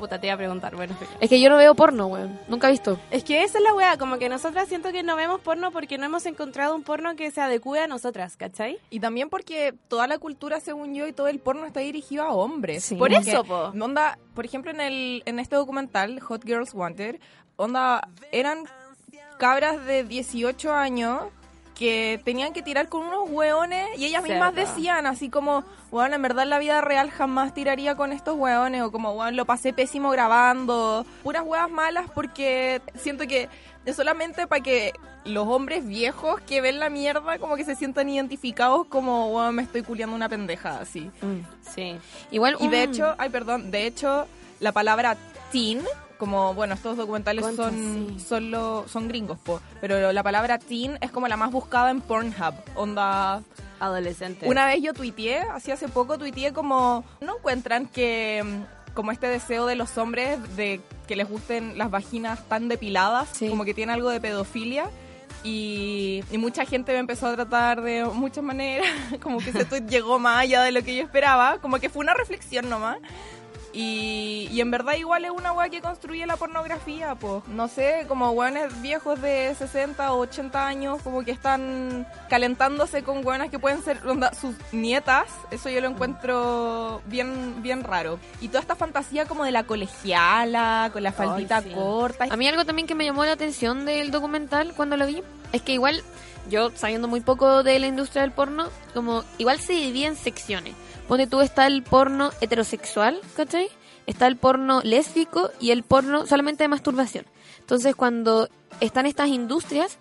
Puta, 0.00 0.18
te 0.18 0.26
iba 0.26 0.34
a 0.34 0.38
preguntar, 0.38 0.74
bueno. 0.74 0.96
pero- 0.98 1.10
Es 1.20 1.28
que 1.30 1.40
yo 1.40 1.48
no 1.50 1.56
veo 1.56 1.74
porno, 1.76 2.08
weón. 2.08 2.36
Nunca 2.48 2.66
he 2.66 2.70
visto. 2.72 2.98
Es 3.12 3.22
que 3.22 3.44
esa 3.44 3.58
es 3.58 3.64
la 3.64 3.72
weá, 3.74 3.96
como 3.98 4.18
que 4.18 4.28
nosotras 4.28 4.66
siento 4.68 4.90
que 4.90 5.02
no 5.04 5.14
vemos 5.14 5.40
porno 5.40 5.70
porque 5.70 5.96
no 5.98 6.06
hemos 6.06 6.26
encontrado 6.26 6.74
un 6.74 6.82
porno 6.82 7.14
que 7.14 7.30
se 7.30 7.40
adecue 7.40 7.80
a 7.80 7.86
nosotras, 7.86 8.36
¿cachai? 8.36 8.78
Y 8.90 8.98
también 8.98 9.28
porque 9.28 9.74
toda 9.88 10.06
la 10.08 10.18
cultura, 10.18 10.58
según 10.58 10.94
yo, 10.94 11.06
y 11.06 11.12
todo 11.12 11.28
el 11.28 11.38
porno 11.38 11.66
está 11.66 11.80
dirigido 11.80 12.24
a 12.24 12.32
hombres. 12.32 12.82
Sí. 12.84 12.96
Por 12.96 13.12
eso, 13.12 13.44
po. 13.44 13.72
Onda, 13.80 14.18
por 14.34 14.44
ejemplo, 14.44 14.70
en 14.72 14.80
el 14.80 15.22
en 15.26 15.38
este 15.38 15.54
documental, 15.54 16.18
Hot 16.20 16.44
Girls 16.44 16.74
Wanted, 16.74 17.20
onda, 17.56 18.08
eran 18.32 18.64
cabras 19.38 19.84
de 19.86 20.04
18 20.04 20.72
años 20.72 21.22
que 21.80 22.20
tenían 22.26 22.52
que 22.52 22.60
tirar 22.60 22.90
con 22.90 23.06
unos 23.06 23.30
hueones 23.30 23.88
y 23.96 24.04
ellas 24.04 24.22
mismas 24.22 24.54
decían 24.54 25.06
así 25.06 25.30
como, 25.30 25.64
bueno, 25.90 26.14
en 26.14 26.20
verdad 26.20 26.42
en 26.42 26.50
la 26.50 26.58
vida 26.58 26.82
real 26.82 27.10
jamás 27.10 27.54
tiraría 27.54 27.94
con 27.94 28.12
estos 28.12 28.36
hueones 28.36 28.82
o 28.82 28.92
como, 28.92 29.14
bueno, 29.14 29.34
lo 29.34 29.46
pasé 29.46 29.72
pésimo 29.72 30.10
grabando, 30.10 31.06
puras 31.22 31.42
huevas 31.42 31.70
malas 31.70 32.04
porque 32.14 32.82
siento 32.96 33.26
que 33.26 33.48
es 33.86 33.96
solamente 33.96 34.46
para 34.46 34.62
que 34.62 34.92
los 35.24 35.48
hombres 35.48 35.86
viejos 35.86 36.38
que 36.42 36.60
ven 36.60 36.80
la 36.80 36.90
mierda 36.90 37.38
como 37.38 37.56
que 37.56 37.64
se 37.64 37.74
sientan 37.74 38.10
identificados 38.10 38.86
como, 38.86 39.30
bueno, 39.30 39.52
me 39.52 39.62
estoy 39.62 39.82
culiando 39.82 40.14
una 40.14 40.28
pendeja 40.28 40.80
así. 40.80 41.10
Sí. 41.74 41.96
Igual 42.30 42.58
Y 42.60 42.68
de 42.68 42.82
hecho, 42.82 43.14
ay, 43.16 43.30
perdón, 43.30 43.70
de 43.70 43.86
hecho, 43.86 44.26
la 44.58 44.72
palabra 44.72 45.16
teen, 45.50 45.80
como, 46.20 46.54
bueno, 46.54 46.74
estos 46.74 46.96
documentales 46.96 47.44
son, 47.56 47.72
sí. 48.16 48.20
son, 48.20 48.52
lo- 48.52 48.86
son 48.86 49.08
gringos, 49.08 49.38
po, 49.40 49.60
pero 49.80 50.12
la 50.12 50.22
palabra 50.22 50.58
teen 50.60 50.96
es 51.00 51.10
como 51.10 51.26
la 51.26 51.36
más 51.36 51.50
buscada 51.50 51.90
en 51.90 52.00
Pornhub. 52.00 52.54
Onda, 52.76 53.42
Adolescente. 53.80 54.46
una 54.46 54.66
vez 54.66 54.80
yo 54.82 54.92
tuiteé, 54.94 55.38
así 55.40 55.72
hace 55.72 55.88
poco 55.88 56.18
tuiteé 56.18 56.52
como, 56.52 57.02
¿no 57.20 57.38
encuentran 57.38 57.86
que 57.86 58.42
mm, 58.44 58.92
como 58.94 59.10
este 59.10 59.26
deseo 59.28 59.66
de 59.66 59.74
los 59.74 59.96
hombres 59.98 60.38
de 60.56 60.80
que 61.08 61.16
les 61.16 61.28
gusten 61.28 61.76
las 61.78 61.90
vaginas 61.90 62.46
tan 62.48 62.68
depiladas, 62.68 63.28
Sí. 63.32 63.48
como 63.48 63.64
que 63.64 63.72
tiene 63.74 63.92
algo 63.92 64.10
de 64.10 64.20
pedofilia? 64.20 64.90
Y, 65.42 66.22
y 66.30 66.36
mucha 66.36 66.66
gente 66.66 66.92
me 66.92 66.98
empezó 66.98 67.28
a 67.28 67.34
tratar 67.34 67.80
de 67.80 68.04
muchas 68.04 68.44
maneras, 68.44 68.86
como 69.22 69.38
que 69.38 69.48
ese 69.50 69.64
tweet 69.64 69.86
llegó 69.88 70.18
más 70.18 70.40
allá 70.42 70.62
de 70.62 70.72
lo 70.72 70.82
que 70.82 70.94
yo 70.94 71.02
esperaba, 71.02 71.58
como 71.62 71.78
que 71.78 71.88
fue 71.88 72.02
una 72.02 72.12
reflexión 72.12 72.68
nomás. 72.68 72.98
Y, 73.72 74.48
y 74.50 74.60
en 74.60 74.70
verdad 74.70 74.94
igual 74.94 75.24
es 75.24 75.30
una 75.30 75.52
weá 75.52 75.68
que 75.68 75.80
construye 75.80 76.26
la 76.26 76.36
pornografía, 76.36 77.14
pues. 77.14 77.42
No 77.48 77.68
sé, 77.68 78.04
como 78.08 78.30
weones 78.30 78.80
viejos 78.82 79.20
de 79.20 79.54
60 79.54 80.12
o 80.12 80.18
80 80.20 80.66
años, 80.66 81.02
como 81.02 81.22
que 81.22 81.30
están 81.30 82.06
calentándose 82.28 83.02
con 83.02 83.24
weonas 83.24 83.50
que 83.50 83.58
pueden 83.58 83.82
ser 83.82 84.04
onda, 84.06 84.32
sus 84.34 84.54
nietas. 84.72 85.26
Eso 85.50 85.68
yo 85.70 85.80
lo 85.80 85.88
encuentro 85.88 87.02
bien, 87.06 87.62
bien 87.62 87.84
raro. 87.84 88.18
Y 88.40 88.48
toda 88.48 88.60
esta 88.60 88.76
fantasía 88.76 89.26
como 89.26 89.44
de 89.44 89.52
la 89.52 89.64
colegiala, 89.64 90.90
con 90.92 91.02
la 91.02 91.12
faldita 91.12 91.62
sí. 91.62 91.70
corta. 91.70 92.26
A 92.30 92.36
mí 92.36 92.48
algo 92.48 92.64
también 92.64 92.88
que 92.88 92.94
me 92.94 93.04
llamó 93.04 93.24
la 93.24 93.32
atención 93.32 93.84
del 93.84 94.10
documental 94.10 94.72
cuando 94.74 94.96
lo 94.96 95.06
vi 95.06 95.22
es 95.52 95.62
que 95.62 95.72
igual 95.72 96.02
yo 96.48 96.70
sabiendo 96.74 97.08
muy 97.08 97.20
poco 97.20 97.62
de 97.62 97.78
la 97.78 97.86
industria 97.86 98.22
del 98.22 98.32
porno, 98.32 98.68
como 98.94 99.24
igual 99.38 99.58
se 99.60 99.74
divide 99.74 100.06
en 100.06 100.16
secciones. 100.16 100.74
Ponte 101.10 101.26
tú 101.26 101.40
está 101.40 101.66
el 101.66 101.82
porno 101.82 102.30
heterosexual, 102.40 103.20
¿cachai? 103.36 103.68
Está 104.06 104.28
el 104.28 104.36
porno 104.36 104.80
lésbico 104.84 105.50
y 105.58 105.72
el 105.72 105.82
porno 105.82 106.24
solamente 106.24 106.62
de 106.62 106.68
masturbación. 106.68 107.26
Entonces 107.58 107.96
cuando 107.96 108.48
están 108.80 109.06
estas 109.06 109.26
industrias, 109.28 109.98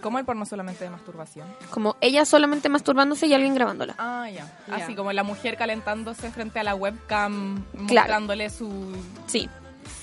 Como 0.00 0.18
el 0.18 0.24
porno 0.24 0.46
solamente 0.46 0.84
de 0.84 0.90
masturbación. 0.90 1.46
como 1.70 1.96
ella 2.00 2.24
solamente 2.24 2.70
masturbándose 2.70 3.26
y 3.26 3.34
alguien 3.34 3.54
grabándola. 3.54 3.94
Ah, 3.98 4.26
ya. 4.30 4.50
Así 4.72 4.94
como 4.94 5.12
la 5.12 5.22
mujer 5.22 5.58
calentándose 5.58 6.30
frente 6.30 6.58
a 6.60 6.62
la 6.64 6.74
webcam, 6.74 7.62
Claro. 7.86 8.08
mostrándole 8.08 8.48
su, 8.48 8.90
Sí. 9.26 9.50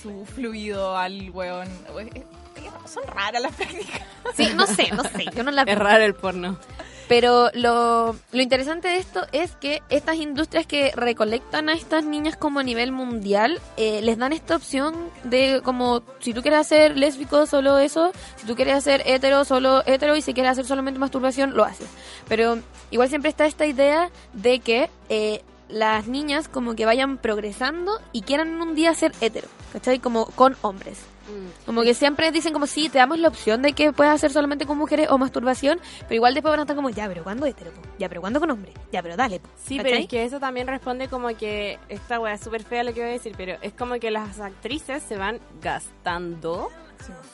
su 0.03 0.25
fluido 0.27 0.95
al 0.95 1.31
weón. 1.31 1.67
Son 2.86 3.03
raras 3.07 3.41
las 3.41 3.51
prácticas. 3.55 4.01
Sí, 4.36 4.51
no 4.55 4.67
sé, 4.67 4.91
no 4.91 5.03
sé, 5.03 5.25
yo 5.36 5.43
no 5.43 5.50
la 5.50 5.63
Es 5.63 5.77
raro 5.77 6.03
el 6.03 6.13
porno. 6.13 6.55
Pero 7.10 7.50
lo, 7.56 8.16
lo 8.32 8.42
interesante 8.42 8.88
de 8.88 8.98
esto 8.98 9.25
es 9.32 9.56
que 9.56 9.82
estas 9.89 10.18
industrias 10.18 10.68
que 10.68 10.92
recolectan 10.96 11.68
a 11.68 11.74
estas 11.74 12.06
niñas 12.06 12.38
como 12.38 12.60
a 12.60 12.63
nivel 12.63 12.92
mundial, 12.92 13.60
eh, 13.78 14.00
les 14.04 14.20
dan 14.20 14.32
esta 14.32 14.56
opción 14.56 14.94
de 15.24 15.62
como, 15.63 16.04
si 16.20 16.36
tú 16.36 16.44
quieres 16.44 16.60
hacer 16.60 16.96
lésbico, 16.96 17.48
solo 17.48 17.80
eso, 17.80 18.12
si 18.36 18.46
tú 18.46 18.56
quieres 18.56 18.75
hacer 18.75 19.01
hetero, 19.08 19.44
solo 19.44 19.82
hetero, 19.88 20.16
y 20.16 20.22
si 20.22 20.36
quieres 20.36 20.51
hacer 20.51 20.68
solamente 20.68 21.00
masturbación, 21.00 21.56
lo 21.56 21.66
haces. 21.66 21.88
Pero 22.28 22.60
igual 22.92 23.10
siempre 23.10 23.32
está 23.32 23.48
esta 23.48 23.66
idea 23.66 24.12
de 24.34 24.60
que 24.60 24.92
eh, 25.10 25.42
las 25.68 26.08
niñas 26.08 26.48
como 26.48 26.75
que 26.75 26.86
vayan 26.86 27.18
progresando 27.18 28.00
y 28.12 28.22
quieran 28.22 28.62
un 28.62 28.75
día 28.75 28.94
ser 28.94 29.13
hetero, 29.20 29.48
¿cachai? 29.74 29.98
Como 29.98 30.28
con 30.28 30.58
hombres. 30.62 31.00
Como 31.65 31.83
que 31.83 31.93
siempre 31.93 32.31
dicen 32.31 32.53
como 32.53 32.67
sí, 32.67 32.89
te 32.89 32.98
damos 32.98 33.19
la 33.19 33.27
opción 33.27 33.62
de 33.62 33.74
que 33.74 33.93
puedas 33.93 34.15
hacer 34.15 34.31
solamente 34.31 34.65
con 34.65 34.77
mujeres 34.77 35.09
o 35.09 35.17
masturbación, 35.17 35.79
pero 36.01 36.15
igual 36.15 36.33
después 36.33 36.51
van 36.51 36.59
a 36.59 36.63
estar 36.63 36.75
como, 36.75 36.89
ya, 36.89 37.07
pero 37.07 37.24
¿cuándo 37.24 37.45
hetero? 37.45 37.71
po? 37.71 37.81
Ya, 37.98 38.09
pero 38.09 38.21
¿cuándo 38.21 38.39
con 38.39 38.50
hombre? 38.51 38.74
Ya, 38.91 39.01
pero 39.03 39.15
dale. 39.15 39.39
po", 39.39 39.48
Sí, 39.65 39.77
¿cachai? 39.77 39.91
pero 39.91 40.03
es 40.03 40.07
que 40.09 40.24
eso 40.24 40.39
también 40.39 40.67
responde 40.67 41.07
como 41.07 41.27
que 41.38 41.79
esta 41.89 42.19
wea 42.19 42.33
es 42.33 42.41
súper 42.41 42.63
fea 42.63 42.83
lo 42.83 42.93
que 42.93 43.01
voy 43.01 43.09
a 43.09 43.13
decir, 43.13 43.33
pero 43.38 43.55
es 43.62 43.74
como 43.74 43.95
que 44.00 44.12
las 44.12 44.39
actrices 44.39 45.03
se 45.03 45.17
van 45.17 45.39
gastando, 45.62 46.69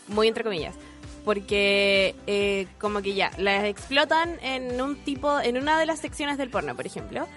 muy 0.07 0.27
entre 0.27 0.43
comillas, 0.43 0.75
porque 1.23 2.15
eh, 2.27 2.67
como 2.79 3.01
que 3.01 3.13
ya 3.15 3.31
las 3.37 3.63
explotan 3.65 4.37
en 4.41 4.79
un 4.81 4.95
tipo, 5.03 5.39
en 5.39 5.57
una 5.57 5.79
de 5.79 5.85
las 5.85 5.99
secciones 5.99 6.37
del 6.37 6.49
porno, 6.49 6.75
por 6.75 6.85
ejemplo, 6.85 7.27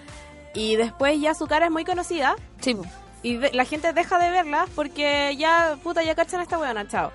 y 0.53 0.75
después 0.75 1.19
ya 1.21 1.33
su 1.33 1.47
cara 1.47 1.65
es 1.67 1.71
muy 1.71 1.85
conocida 1.85 2.35
Sí. 2.61 2.75
Y 3.23 3.37
de- 3.37 3.51
la 3.53 3.65
gente 3.65 3.91
deja 3.93 4.17
de 4.19 4.29
verlas 4.31 4.69
porque 4.75 5.35
ya, 5.37 5.77
puta, 5.83 6.03
ya 6.03 6.15
cachan 6.15 6.39
a 6.39 6.43
esta 6.43 6.57
weona, 6.57 6.87
chao. 6.87 7.11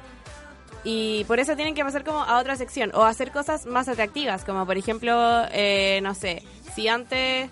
Y 0.86 1.24
por 1.24 1.40
eso 1.40 1.56
tienen 1.56 1.74
que 1.74 1.82
pasar 1.84 2.04
como 2.04 2.22
a 2.22 2.38
otra 2.38 2.56
sección 2.56 2.90
o 2.94 3.04
hacer 3.04 3.30
cosas 3.32 3.64
más 3.64 3.88
atractivas, 3.88 4.44
como 4.44 4.66
por 4.66 4.76
ejemplo, 4.76 5.12
eh, 5.52 6.00
no 6.02 6.14
sé, 6.14 6.42
si 6.74 6.88
antes 6.88 7.48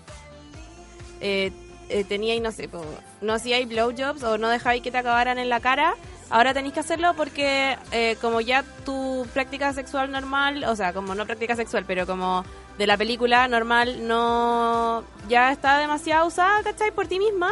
eh, 1.19 1.51
eh, 1.89 2.03
teníais, 2.03 2.41
no 2.41 2.51
sé, 2.51 2.69
no 3.21 3.33
hacíais 3.33 3.67
blowjobs 3.67 4.21
o 4.23 4.37
no 4.37 4.49
dejáis 4.49 4.83
que 4.83 4.91
te 4.91 4.97
acabaran 4.99 5.39
en 5.39 5.49
la 5.49 5.59
cara, 5.61 5.95
ahora 6.29 6.53
tenéis 6.53 6.73
que 6.75 6.79
hacerlo 6.81 7.13
porque 7.15 7.77
como 8.21 8.39
ya 8.41 8.63
tu 8.85 9.25
práctica 9.33 9.73
sexual 9.73 10.11
normal, 10.11 10.63
o 10.65 10.75
sea, 10.75 10.93
como 10.93 11.15
no 11.15 11.25
práctica 11.25 11.55
sexual, 11.55 11.85
pero 11.87 12.05
como 12.05 12.45
de 12.77 12.85
la 12.87 12.97
película 12.97 13.47
normal 13.47 14.07
no 14.07 15.03
ya 15.27 15.51
está 15.51 15.77
demasiado 15.79 16.27
usada, 16.27 16.61
¿cachai? 16.63 16.91
Por 16.91 17.07
ti 17.07 17.17
misma. 17.19 17.49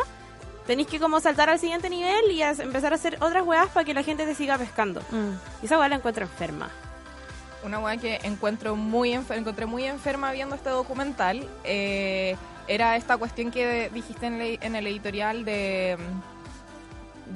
Tenéis 0.68 0.88
que 0.88 1.00
como 1.00 1.20
saltar 1.20 1.50
al 1.50 1.60
siguiente 1.60 1.90
nivel 1.90 2.32
y 2.32 2.42
a- 2.44 2.52
empezar 2.52 2.92
a 2.94 2.96
hacer 2.96 3.18
otras 3.22 3.46
weas 3.46 3.68
para 3.70 3.84
que 3.84 3.94
la 3.94 4.04
gente 4.04 4.26
te 4.26 4.36
siga 4.36 4.58
pescando. 4.58 5.02
Mm. 5.12 5.32
Y 5.64 5.66
esa 5.66 5.80
wea 5.80 5.90
la 5.90 5.96
encuentro 5.96 6.24
enferma. 6.24 6.70
Una 7.64 7.80
weá 7.80 7.98
que 7.98 8.20
encuentro 8.24 8.76
muy 8.76 9.12
enfer- 9.12 9.38
encontré 9.38 9.66
muy 9.66 9.84
enferma 9.86 10.32
viendo 10.32 10.56
este 10.56 10.70
documental 10.70 11.48
eh, 11.64 12.36
era 12.68 12.96
esta 12.96 13.18
cuestión 13.18 13.52
que 13.52 13.90
dijiste 13.94 14.28
en, 14.28 14.42
el- 14.42 14.60
en 14.62 14.76
el 14.76 14.88
editorial 14.88 15.46
de 15.46 15.98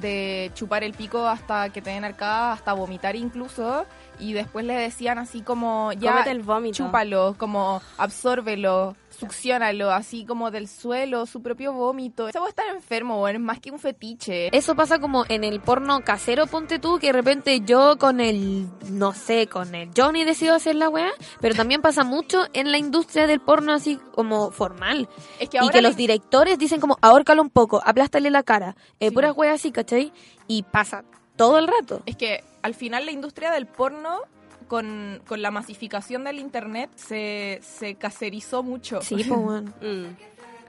de 0.00 0.50
chupar 0.54 0.84
el 0.84 0.92
pico 0.92 1.26
hasta 1.26 1.70
que 1.70 1.80
te 1.80 1.88
den 1.90 2.04
arcada, 2.04 2.52
hasta 2.52 2.74
vomitar 2.74 3.16
incluso, 3.16 3.86
y 4.18 4.32
después 4.32 4.64
le 4.64 4.74
decían 4.74 5.18
así 5.18 5.40
como, 5.42 5.92
ya, 5.92 6.12
Cómete 6.12 6.30
el 6.30 6.42
vómito. 6.42 6.76
chúpalo, 6.84 7.34
como 7.38 7.80
absórbelo, 7.98 8.96
succionalo, 9.18 9.90
así 9.90 10.24
como 10.26 10.50
del 10.50 10.68
suelo, 10.68 11.24
su 11.26 11.42
propio 11.42 11.72
vómito. 11.72 12.28
Eso 12.28 12.40
va 12.40 12.46
a 12.46 12.48
estar 12.50 12.66
enfermo, 12.74 13.22
weón, 13.22 13.36
es 13.36 13.42
más 13.42 13.60
que 13.60 13.70
un 13.70 13.78
fetiche. 13.78 14.54
Eso 14.56 14.74
pasa 14.74 14.98
como 14.98 15.24
en 15.28 15.44
el 15.44 15.60
porno 15.60 16.02
casero, 16.04 16.46
ponte 16.46 16.78
tú, 16.78 16.98
que 16.98 17.08
de 17.08 17.12
repente 17.14 17.60
yo 17.60 17.96
con 17.98 18.20
el, 18.20 18.66
no 18.90 19.12
sé, 19.12 19.46
con 19.46 19.74
el 19.74 19.90
Johnny 19.96 20.24
decido 20.24 20.54
hacer 20.54 20.74
la 20.76 20.88
weá, 20.88 21.10
pero 21.40 21.54
también 21.54 21.80
pasa 21.82 22.04
mucho 22.04 22.44
en 22.52 22.70
la 22.72 22.78
industria 22.78 23.26
del 23.26 23.40
porno 23.40 23.72
así 23.72 23.98
como 24.14 24.50
formal. 24.50 25.08
Es 25.40 25.48
que 25.48 25.56
y 25.56 25.60
ahora 25.60 25.72
que 25.72 25.82
le- 25.82 25.88
los 25.88 25.96
directores 25.96 26.58
dicen 26.58 26.80
como, 26.80 26.98
ahórcalo 27.00 27.40
un 27.42 27.50
poco, 27.50 27.80
aplástale 27.84 28.30
la 28.30 28.42
cara, 28.42 28.76
eh, 29.00 29.08
Sí. 29.08 29.14
puras 29.14 29.36
weas 29.36 29.54
así, 29.54 29.72
¿cachai? 29.72 30.12
Y 30.48 30.62
pasa 30.64 31.04
todo 31.36 31.58
el 31.58 31.68
rato. 31.68 32.02
Es 32.06 32.16
que 32.16 32.42
al 32.66 32.74
final 32.74 33.06
la 33.06 33.12
industria 33.12 33.52
del 33.52 33.66
porno, 33.66 34.22
con, 34.66 35.22
con 35.26 35.40
la 35.40 35.52
masificación 35.52 36.24
del 36.24 36.40
internet, 36.40 36.90
se, 36.96 37.60
se 37.62 37.94
caserizó 37.94 38.64
mucho. 38.64 39.00
Sí, 39.00 39.14
pues 39.14 39.28
weón. 39.30 39.72
Mm. 39.80 40.16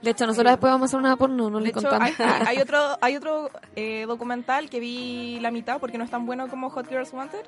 De 0.00 0.10
hecho, 0.12 0.28
nosotros 0.28 0.52
después 0.52 0.72
vamos 0.72 0.84
a 0.84 0.86
hacer 0.90 1.00
una 1.00 1.16
porno, 1.16 1.50
no 1.50 1.58
De 1.58 1.64
le 1.64 1.70
hecho, 1.70 1.80
contamos. 1.80 2.08
hay, 2.20 2.46
hay 2.46 2.58
otro, 2.62 2.78
hay 3.00 3.16
otro 3.16 3.50
eh, 3.74 4.04
documental 4.06 4.70
que 4.70 4.78
vi 4.78 5.40
la 5.40 5.50
mitad 5.50 5.80
porque 5.80 5.98
no 5.98 6.04
es 6.04 6.10
tan 6.10 6.24
bueno 6.24 6.46
como 6.46 6.70
Hot 6.70 6.88
Girls 6.88 7.12
Wanted, 7.12 7.44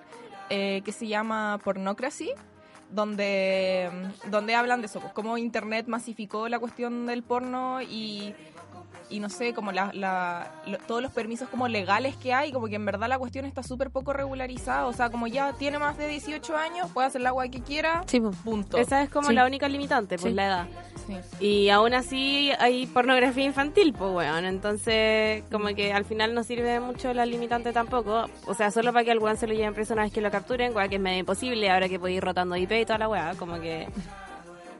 eh, 0.48 0.82
que 0.84 0.90
se 0.90 1.06
llama 1.06 1.60
Pornocracy, 1.62 2.32
donde, 2.90 3.88
donde 4.32 4.56
hablan 4.56 4.80
de 4.80 4.86
eso, 4.86 4.98
pues, 4.98 5.12
cómo 5.12 5.38
Internet 5.38 5.86
masificó 5.86 6.48
la 6.48 6.58
cuestión 6.58 7.06
del 7.06 7.22
porno 7.22 7.82
y, 7.82 8.34
y 9.10 9.20
no 9.20 9.28
sé, 9.28 9.52
como 9.52 9.72
la, 9.72 9.90
la- 9.92 10.50
lo- 10.66 10.78
todos 10.78 11.02
los 11.02 11.12
permisos 11.12 11.48
como 11.48 11.68
legales 11.68 12.16
que 12.16 12.32
hay, 12.32 12.52
como 12.52 12.68
que 12.68 12.76
en 12.76 12.84
verdad 12.86 13.08
la 13.08 13.18
cuestión 13.18 13.44
está 13.44 13.62
súper 13.62 13.90
poco 13.90 14.12
regularizada, 14.12 14.86
o 14.86 14.92
sea, 14.92 15.10
como 15.10 15.26
ya 15.26 15.52
tiene 15.54 15.78
más 15.78 15.98
de 15.98 16.06
18 16.08 16.56
años, 16.56 16.88
puede 16.92 17.08
hacer 17.08 17.20
la 17.20 17.30
agua 17.30 17.48
que 17.48 17.60
quiera, 17.60 18.02
Sí, 18.06 18.20
punto. 18.44 18.78
Esa 18.78 19.02
es 19.02 19.10
como 19.10 19.28
Sí. 19.28 19.34
la 19.34 19.44
única 19.46 19.68
limitante, 19.68 20.16
pues 20.16 20.30
Sí. 20.30 20.34
la 20.36 20.46
edad. 20.46 20.66
Sí. 21.06 21.16
Y 21.44 21.68
aún 21.70 21.92
así 21.94 22.52
hay 22.58 22.86
pornografía 22.86 23.44
infantil, 23.44 23.92
pues 23.92 24.12
weón. 24.12 24.44
Entonces, 24.44 25.42
como 25.50 25.66
que 25.74 25.92
al 25.92 26.04
final 26.04 26.34
no 26.34 26.44
sirve 26.44 26.78
mucho 26.80 27.12
la 27.12 27.26
limitante 27.26 27.72
tampoco. 27.72 28.26
O 28.46 28.54
sea, 28.54 28.70
solo 28.70 28.92
para 28.92 29.04
que 29.04 29.10
al 29.10 29.18
weón 29.18 29.36
se 29.36 29.46
lo 29.46 29.54
lleven 29.54 29.74
preso 29.74 29.94
una 29.94 30.02
vez 30.04 30.12
que 30.12 30.20
lo 30.20 30.30
capturen, 30.30 30.74
weón, 30.76 30.88
que 30.88 30.96
es 30.96 31.00
medio 31.02 31.18
imposible. 31.18 31.68
Ahora 31.70 31.88
que 31.88 31.98
puede 31.98 32.14
ir 32.14 32.22
rotando 32.22 32.54
IP 32.56 32.72
y 32.80 32.84
toda 32.86 32.98
la 32.98 33.08
weá, 33.08 33.34
como 33.36 33.60
que 33.60 33.88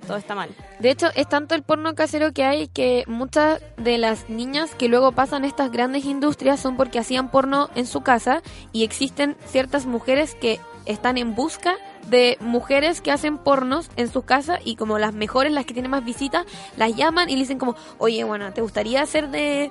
todo 0.07 0.17
está 0.17 0.35
mal. 0.35 0.51
De 0.79 0.91
hecho, 0.91 1.09
es 1.15 1.29
tanto 1.29 1.55
el 1.55 1.63
porno 1.63 1.95
casero 1.95 2.33
que 2.33 2.45
hay 2.45 2.69
que 2.69 3.05
muchas 3.07 3.61
de 3.77 3.99
las 3.99 4.29
niñas 4.29 4.75
que 4.75 4.89
luego 4.89 5.13
pasan 5.13 5.45
estas 5.45 5.71
grandes 5.71 6.05
industrias 6.05 6.61
son 6.61 6.77
porque 6.77 6.99
hacían 6.99 7.31
porno 7.31 7.71
en 7.75 7.87
su 7.87 8.03
casa 8.03 8.43
y 8.73 8.85
existen 8.85 9.37
ciertas 9.47 9.87
mujeres 9.87 10.35
que 10.35 10.61
están 10.87 11.19
en 11.19 11.35
busca 11.35 11.75
de 12.09 12.37
mujeres 12.41 13.01
que 13.01 13.13
hacen 13.13 13.39
pornos 13.39 13.91
en 13.97 14.09
sus 14.09 14.25
casas 14.25 14.61
y 14.65 14.77
como 14.77 14.99
las 14.99 15.15
mejores, 15.15 15.53
las 15.53 15.65
que 15.65 15.75
tienen 15.75 15.91
más 15.91 16.05
visitas, 16.05 16.47
las 16.77 16.97
llaman 16.97 17.29
y 17.29 17.35
le 17.35 17.41
dicen 17.41 17.59
como, 17.59 17.77
oye, 17.99 18.25
bueno, 18.25 18.53
¿te 18.53 18.63
gustaría 18.63 19.05
ser 19.07 19.29
de 19.29 19.71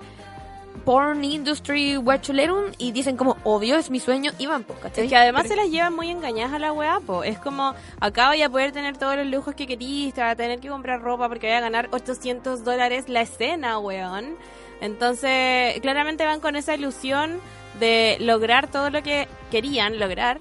porn 0.79 1.23
industry 1.23 1.97
huachulerum? 1.97 2.71
Y 2.77 2.91
dicen 2.91 3.17
como, 3.17 3.37
obvio, 3.43 3.77
es 3.77 3.89
mi 3.89 3.99
sueño, 3.99 4.31
y 4.37 4.47
van, 4.47 4.63
pues, 4.63 4.79
¿cachai? 4.79 5.05
Es 5.05 5.09
que 5.09 5.15
además 5.15 5.43
Pero- 5.43 5.55
se 5.55 5.61
las 5.61 5.71
llevan 5.71 5.95
muy 5.95 6.09
engañadas 6.09 6.53
a 6.53 6.59
la 6.59 6.71
weá, 6.73 6.99
po. 6.99 7.23
Es 7.23 7.37
como, 7.39 7.73
acá 7.99 8.29
voy 8.29 8.41
a 8.41 8.49
poder 8.49 8.71
tener 8.71 8.97
todos 8.97 9.15
los 9.15 9.27
lujos 9.27 9.55
que 9.55 9.67
querís, 9.67 10.13
te 10.13 10.21
vas 10.21 10.33
a 10.33 10.35
tener 10.35 10.59
que 10.59 10.69
comprar 10.69 11.01
ropa 11.01 11.27
porque 11.29 11.47
voy 11.47 11.55
a 11.55 11.61
ganar 11.61 11.89
800 11.91 12.63
dólares 12.63 13.09
la 13.09 13.21
escena, 13.21 13.79
weón. 13.79 14.35
Entonces, 14.81 15.79
claramente 15.81 16.25
van 16.25 16.39
con 16.39 16.55
esa 16.55 16.73
ilusión 16.75 17.39
de 17.79 18.17
lograr 18.19 18.67
todo 18.67 18.89
lo 18.89 19.03
que 19.03 19.27
querían 19.51 19.99
lograr. 19.99 20.39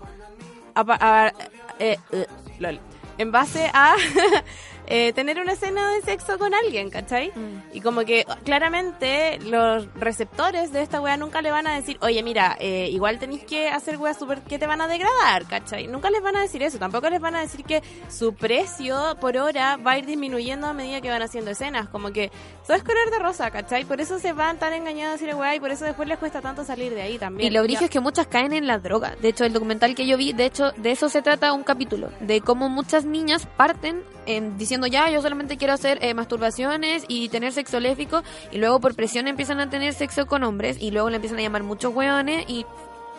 a 0.75 1.33
eh, 1.79 1.99
eh, 2.13 2.27
lol. 2.59 2.81
En 3.19 3.33
base 3.33 3.69
a 3.75 3.97
eh, 4.91 5.13
tener 5.13 5.39
una 5.39 5.53
escena 5.53 5.93
de 5.93 6.01
sexo 6.01 6.39
con 6.39 6.55
alguien, 6.55 6.89
¿cachai? 6.89 7.31
Mm. 7.35 7.77
Y 7.77 7.81
como 7.83 8.07
que 8.07 8.25
claramente 8.43 9.39
los 9.41 9.87
receptores 9.95 10.73
de 10.73 10.81
esta 10.81 11.03
wea 11.03 11.19
nunca 11.19 11.43
le 11.43 11.51
van 11.51 11.67
a 11.67 11.75
decir, 11.75 11.99
oye, 12.01 12.23
mira, 12.23 12.57
eh, 12.59 12.89
igual 12.91 13.19
tenéis 13.19 13.45
que 13.45 13.69
hacer 13.69 13.99
weas 13.99 14.19
super 14.19 14.41
que 14.41 14.59
te 14.59 14.67
van 14.67 14.81
a 14.81 14.89
degradar, 14.89 15.47
¿cachai? 15.47 15.87
Nunca 15.89 16.09
les 16.09 16.23
van 16.23 16.37
a 16.37 16.41
decir 16.41 16.63
eso, 16.63 16.79
tampoco 16.79 17.11
les 17.11 17.21
van 17.21 17.37
a 17.37 17.41
decir 17.41 17.65
que 17.65 17.83
su 18.09 18.35
precio 18.35 19.17
por 19.21 19.37
hora 19.37 19.77
va 19.77 19.93
a 19.93 19.99
ir 19.99 20.07
disminuyendo 20.07 20.67
a 20.67 20.73
medida 20.73 21.03
que 21.03 21.11
van 21.11 21.21
haciendo 21.21 21.51
escenas, 21.51 21.91
como 21.91 22.11
que 22.11 22.31
todo 22.67 22.77
es 22.77 22.83
color 22.83 23.11
de 23.11 23.19
rosa, 23.19 23.51
¿cachai? 23.51 23.85
Por 23.85 24.01
eso 24.01 24.19
se 24.19 24.33
van 24.33 24.59
tan 24.59 24.73
engañados 24.73 25.21
a 25.21 25.25
decir 25.25 25.35
wea 25.35 25.55
y 25.55 25.61
por 25.61 25.71
eso 25.71 25.85
después 25.85 26.09
les 26.09 26.19
cuesta 26.19 26.41
tanto 26.41 26.65
salir 26.65 26.95
de 26.95 27.03
ahí 27.03 27.19
también. 27.19 27.53
Y 27.53 27.55
lo 27.55 27.63
brillo 27.63 27.83
es 27.83 27.91
que 27.91 28.01
muchas 28.01 28.27
caen 28.27 28.55
en 28.55 28.67
la 28.67 28.79
droga. 28.79 29.17
De 29.21 29.29
hecho, 29.29 29.45
el 29.45 29.53
documental 29.53 29.95
que 29.95 30.07
yo 30.07 30.17
vi, 30.17 30.33
de 30.33 30.47
hecho, 30.47 30.73
de 30.79 30.93
eso 30.93 31.11
se 31.11 31.21
trata 31.21 31.53
un 31.53 31.63
capítulo. 31.63 32.11
De 32.21 32.41
cómo 32.41 32.71
muchas 32.71 33.05
niñas 33.05 33.47
parten 33.57 34.03
en, 34.29 34.57
diciendo, 34.59 34.87
ya, 34.87 35.11
yo 35.11 35.21
solamente 35.23 35.57
quiero 35.57 35.73
hacer 35.75 35.99
eh, 36.03 36.15
masturbaciones 36.15 37.05
y 37.09 37.29
tener 37.31 37.53
sexo 37.53 37.81
léfico. 37.81 38.23
Y 38.53 38.59
luego 38.59 38.79
por 38.81 38.95
presión 38.95 39.27
empiezan 39.29 39.59
a 39.61 39.69
tener 39.71 39.95
sexo 39.95 40.27
con 40.27 40.45
hombres. 40.45 40.77
Y 40.81 40.91
luego 40.91 41.11
le 41.11 41.17
empiezan 41.17 41.39
a 41.39 41.43
llamar 41.43 41.63
muchos 41.63 41.95
hueones. 41.95 42.45
Y 42.49 42.65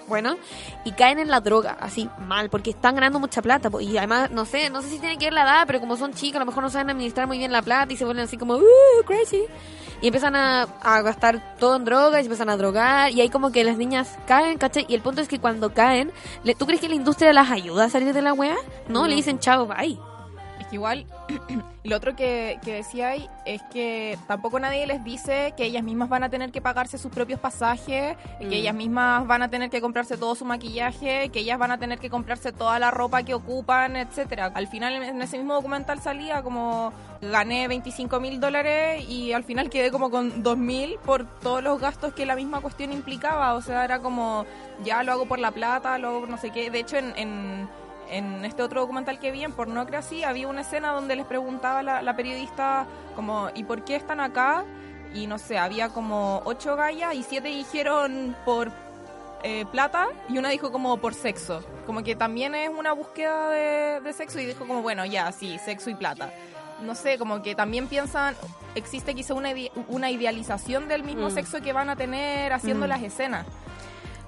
bueno, 0.08 0.38
y 0.86 0.92
caen 0.94 1.20
en 1.20 1.28
la 1.28 1.40
droga, 1.40 1.78
así 1.80 2.10
mal, 2.28 2.50
porque 2.50 2.72
están 2.72 2.96
ganando 2.96 3.20
mucha 3.20 3.42
plata. 3.44 3.70
po. 3.70 3.80
Y 3.80 3.96
además, 3.98 4.32
no 4.32 4.46
sé, 4.46 4.70
no 4.72 4.82
sé 4.82 4.90
si 4.90 4.98
tiene 5.00 5.18
que 5.20 5.26
ver 5.26 5.34
la 5.34 5.44
edad, 5.44 5.64
pero 5.68 5.80
como 5.80 5.98
son 5.98 6.14
chicas, 6.14 6.38
a 6.38 6.40
lo 6.40 6.46
mejor 6.48 6.64
no 6.64 6.70
saben 6.72 6.90
administrar 6.90 7.28
muy 7.28 7.38
bien 7.38 7.52
la 7.52 7.62
plata 7.62 7.94
y 7.94 7.96
se 7.98 8.06
vuelven 8.06 8.24
así 8.24 8.36
como, 8.38 8.56
uh, 8.56 9.04
crazy. 9.06 9.44
Y 10.02 10.08
empiezan 10.08 10.36
a, 10.36 10.64
a 10.82 11.02
gastar 11.02 11.58
todo 11.60 11.76
en 11.76 11.86
drogas 11.86 12.22
y 12.22 12.26
empiezan 12.26 12.50
a 12.50 12.58
drogar. 12.58 13.12
Y 13.12 13.22
ahí 13.22 13.30
como 13.30 13.52
que 13.52 13.64
las 13.64 13.78
niñas 13.78 14.18
caen, 14.26 14.58
¿cachai? 14.58 14.86
Y 14.90 14.96
el 14.96 15.02
punto 15.02 15.22
es 15.22 15.28
que 15.28 15.40
cuando 15.40 15.74
caen, 15.74 16.12
le- 16.44 16.56
¿tú 16.56 16.66
crees 16.66 16.82
que 16.82 16.88
la 16.90 16.96
industria 16.96 17.32
las 17.34 17.52
ayuda 17.52 17.84
a 17.86 17.90
salir 17.90 18.12
de 18.14 18.22
la 18.22 18.34
wea? 18.34 18.56
No, 18.88 19.08
le 19.08 19.14
dicen 19.16 19.38
chao, 19.40 19.68
bye. 19.68 20.00
Que 20.70 20.76
igual, 20.76 21.06
lo 21.84 21.96
otro 21.98 22.16
que, 22.16 22.60
que 22.64 22.74
decía 22.74 23.10
ahí 23.10 23.28
es 23.46 23.62
que 23.72 24.18
tampoco 24.28 24.60
nadie 24.60 24.86
les 24.86 25.04
dice 25.04 25.54
que 25.58 25.66
ellas 25.66 25.84
mismas 25.84 26.10
van 26.10 26.24
a 26.24 26.30
tener 26.30 26.52
que 26.52 26.62
pagarse 26.62 26.98
sus 26.98 27.12
propios 27.12 27.40
pasajes, 27.40 28.16
Mm. 28.40 28.50
que 28.50 28.56
ellas 28.58 28.76
mismas 28.76 29.26
van 29.28 29.42
a 29.42 29.50
tener 29.50 29.70
que 29.70 29.82
comprarse 29.82 30.16
todo 30.18 30.36
su 30.36 30.46
maquillaje, 30.46 31.30
que 31.30 31.40
ellas 31.40 31.58
van 31.58 31.72
a 31.72 31.78
tener 31.80 31.98
que 32.00 32.10
comprarse 32.10 32.52
toda 32.52 32.78
la 32.80 32.92
ropa 32.92 33.24
que 33.24 33.34
ocupan, 33.34 33.96
etcétera. 33.96 34.52
Al 34.54 34.68
final 34.68 34.94
en 35.04 35.22
ese 35.22 35.38
mismo 35.38 35.54
documental 35.56 36.00
salía 36.02 36.42
como 36.44 36.94
gané 37.22 37.68
25 37.68 38.20
mil 38.20 38.40
dólares 38.40 39.04
y 39.10 39.34
al 39.34 39.44
final 39.44 39.70
quedé 39.70 39.92
como 39.92 40.10
con 40.12 40.44
2 40.44 40.58
mil 40.58 40.98
por 41.06 41.26
todos 41.40 41.62
los 41.64 41.80
gastos 41.82 42.14
que 42.14 42.26
la 42.26 42.36
misma 42.36 42.62
cuestión 42.62 42.94
implicaba. 42.94 43.56
O 43.56 43.62
sea, 43.62 43.84
era 43.84 44.00
como 44.00 44.46
ya 44.86 45.04
lo 45.04 45.12
hago 45.12 45.26
por 45.26 45.40
la 45.40 45.52
plata, 45.52 45.98
lo 45.98 46.10
hago 46.10 46.20
por 46.22 46.30
no 46.30 46.38
sé 46.38 46.52
qué. 46.52 46.70
De 46.70 46.80
hecho, 46.80 46.98
en- 46.98 47.14
en 47.18 47.68
en 48.10 48.44
este 48.46 48.62
otro 48.64 48.82
documental 48.82 49.20
que 49.20 49.32
vi 49.32 49.44
en 49.44 49.52
Pornocracy 49.52 50.24
había 50.24 50.48
una 50.48 50.62
escena 50.62 50.92
donde 50.92 51.16
les 51.16 51.26
preguntaba 51.26 51.84
la, 51.84 52.02
la 52.02 52.16
periodista 52.16 52.86
como 53.16 53.50
¿y 53.56 53.64
por 53.64 53.84
qué 53.84 53.96
están 53.96 54.20
acá? 54.20 54.64
Y 55.14 55.28
no 55.28 55.38
sé, 55.38 55.58
había 55.58 55.90
como 55.90 56.42
ocho 56.46 56.76
gallas 56.76 57.16
y 57.16 57.24
siete 57.24 57.48
dijeron 57.50 58.36
por 58.46 58.72
eh, 59.44 59.66
plata 59.72 60.08
y 60.28 60.38
una 60.38 60.50
dijo 60.50 60.72
como 60.72 60.98
por 60.98 61.14
sexo. 61.14 61.64
Como 61.86 62.04
que 62.04 62.16
también 62.16 62.54
es 62.56 62.70
una 62.70 62.92
búsqueda 62.94 63.50
de, 63.50 64.02
de 64.02 64.14
sexo 64.14 64.40
y 64.40 64.46
dijo 64.46 64.66
como 64.68 64.82
bueno, 64.82 65.06
ya, 65.06 65.32
sí, 65.32 65.58
sexo 65.64 65.90
y 65.90 65.96
plata. 65.96 66.32
No 66.82 66.94
sé, 66.96 67.18
como 67.18 67.42
que 67.42 67.56
también 67.56 67.88
piensan, 67.88 68.36
existe 68.76 69.14
quizá 69.16 69.34
una, 69.34 69.50
una 69.88 70.12
idealización 70.12 70.88
del 70.88 71.04
mismo 71.04 71.28
Mm. 71.30 71.32
sexo 71.32 71.62
que 71.62 71.74
van 71.74 71.90
a 71.90 71.96
tener 71.96 72.54
haciendo 72.54 72.86
Mm. 72.86 72.90
las 72.90 73.02
escenas. 73.04 73.46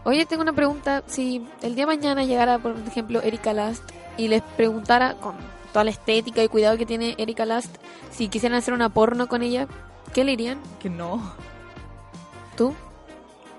Oye, 0.04 0.26
tengo 0.26 0.42
una 0.42 0.54
pregunta. 0.54 1.04
Si 1.08 1.46
el 1.62 1.76
día 1.76 1.86
de 1.86 1.96
mañana 1.96 2.24
llegara, 2.24 2.58
por 2.58 2.76
ejemplo, 2.88 3.22
Erika 3.22 3.54
Last 3.54 3.84
y 4.18 4.28
les 4.28 4.42
preguntara, 4.42 5.16
con 5.16 5.36
toda 5.72 5.84
la 5.84 5.92
estética 5.92 6.44
y 6.44 6.48
cuidado 6.48 6.78
que 6.78 6.86
tiene 6.86 7.16
Erika 7.18 7.46
Last, 7.46 7.76
si 8.10 8.28
quisieran 8.28 8.58
hacer 8.58 8.74
una 8.74 8.90
porno 8.90 9.28
con 9.28 9.42
ella, 9.44 9.68
¿qué 10.14 10.24
le 10.24 10.32
dirían? 10.32 10.60
Que 10.80 10.90
no. 10.90 11.34
¿Tú? 12.58 12.74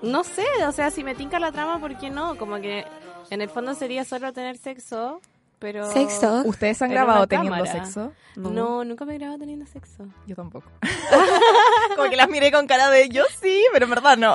No 0.02 0.24
sé, 0.24 0.44
o 0.66 0.72
sea, 0.72 0.90
si 0.90 1.04
me 1.04 1.14
tinca 1.14 1.38
la 1.38 1.52
trama, 1.52 1.78
¿por 1.78 1.96
qué 1.96 2.10
no? 2.10 2.36
Como 2.36 2.56
que 2.56 2.84
en 3.30 3.40
el 3.40 3.48
fondo 3.48 3.74
sería 3.74 4.04
solo 4.04 4.32
tener 4.32 4.58
sexo, 4.58 5.20
pero... 5.62 5.90
¿Sexo? 5.92 6.42
¿Ustedes 6.44 6.82
han 6.82 6.90
grabado 6.90 7.24
teniendo 7.28 7.56
cámara. 7.56 7.84
sexo? 7.84 8.12
No. 8.34 8.84
nunca 8.84 9.04
me 9.04 9.14
he 9.14 9.18
grabado 9.18 9.38
teniendo 9.38 9.64
sexo. 9.64 10.04
Yo 10.26 10.34
tampoco. 10.34 10.68
Como 11.96 12.10
que 12.10 12.16
las 12.16 12.28
miré 12.28 12.50
con 12.50 12.66
cara 12.66 12.90
de 12.90 13.08
yo 13.08 13.22
sí, 13.40 13.64
pero 13.72 13.84
en 13.84 13.90
verdad 13.90 14.16
no. 14.18 14.34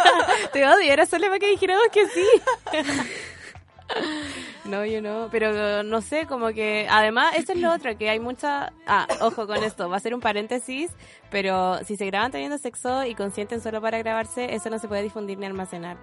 Te 0.52 0.66
odio, 0.66 0.92
era 0.92 1.06
solo 1.06 1.26
para 1.26 1.38
que 1.38 1.50
dijéramos 1.50 1.84
que 1.92 2.08
sí. 2.08 2.26
No, 4.64 4.84
yo 4.86 5.02
no, 5.02 5.28
pero 5.30 5.82
no 5.82 6.00
sé, 6.00 6.26
como 6.26 6.48
que 6.48 6.88
además 6.90 7.36
eso 7.36 7.52
es 7.52 7.58
lo 7.58 7.70
otro, 7.70 7.96
que 7.98 8.08
hay 8.08 8.18
mucha... 8.18 8.72
Ah, 8.86 9.06
ojo 9.20 9.46
con 9.46 9.62
esto, 9.62 9.90
va 9.90 9.98
a 9.98 10.00
ser 10.00 10.14
un 10.14 10.20
paréntesis, 10.20 10.90
pero 11.30 11.78
si 11.84 11.96
se 11.96 12.06
graban 12.06 12.32
teniendo 12.32 12.56
sexo 12.56 13.04
y 13.04 13.14
consienten 13.14 13.60
solo 13.60 13.82
para 13.82 13.98
grabarse, 13.98 14.54
eso 14.54 14.70
no 14.70 14.78
se 14.78 14.88
puede 14.88 15.02
difundir 15.02 15.38
ni 15.38 15.44
almacenar. 15.44 15.98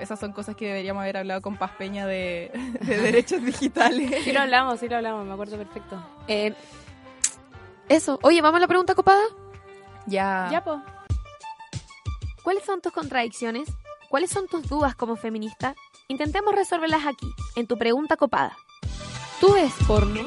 Esas 0.00 0.20
son 0.20 0.32
cosas 0.32 0.54
que 0.54 0.66
deberíamos 0.66 1.02
haber 1.02 1.16
hablado 1.16 1.42
con 1.42 1.56
Paz 1.56 1.72
Peña 1.78 2.06
de, 2.06 2.50
de 2.80 2.96
derechos 2.98 3.42
digitales. 3.42 4.24
Sí 4.24 4.32
lo 4.32 4.40
hablamos, 4.40 4.80
sí 4.80 4.88
lo 4.88 4.96
hablamos, 4.96 5.26
me 5.26 5.32
acuerdo 5.32 5.56
perfecto. 5.56 6.02
Eh, 6.28 6.54
eso. 7.88 8.18
Oye, 8.22 8.40
¿vamos 8.42 8.58
a 8.58 8.60
la 8.60 8.68
pregunta 8.68 8.94
copada? 8.94 9.22
Ya. 10.06 10.48
Ya, 10.52 10.62
po. 10.62 10.80
¿Cuáles 12.42 12.64
son 12.64 12.80
tus 12.80 12.92
contradicciones? 12.92 13.68
¿Cuáles 14.08 14.30
son 14.30 14.46
tus 14.46 14.68
dudas 14.68 14.94
como 14.94 15.16
feminista? 15.16 15.74
Intentemos 16.08 16.54
resolverlas 16.54 17.06
aquí, 17.06 17.30
en 17.56 17.66
tu 17.66 17.76
pregunta 17.76 18.16
copada. 18.16 18.56
¿Tú 19.40 19.52
ves 19.52 19.72
porno? 19.86 20.22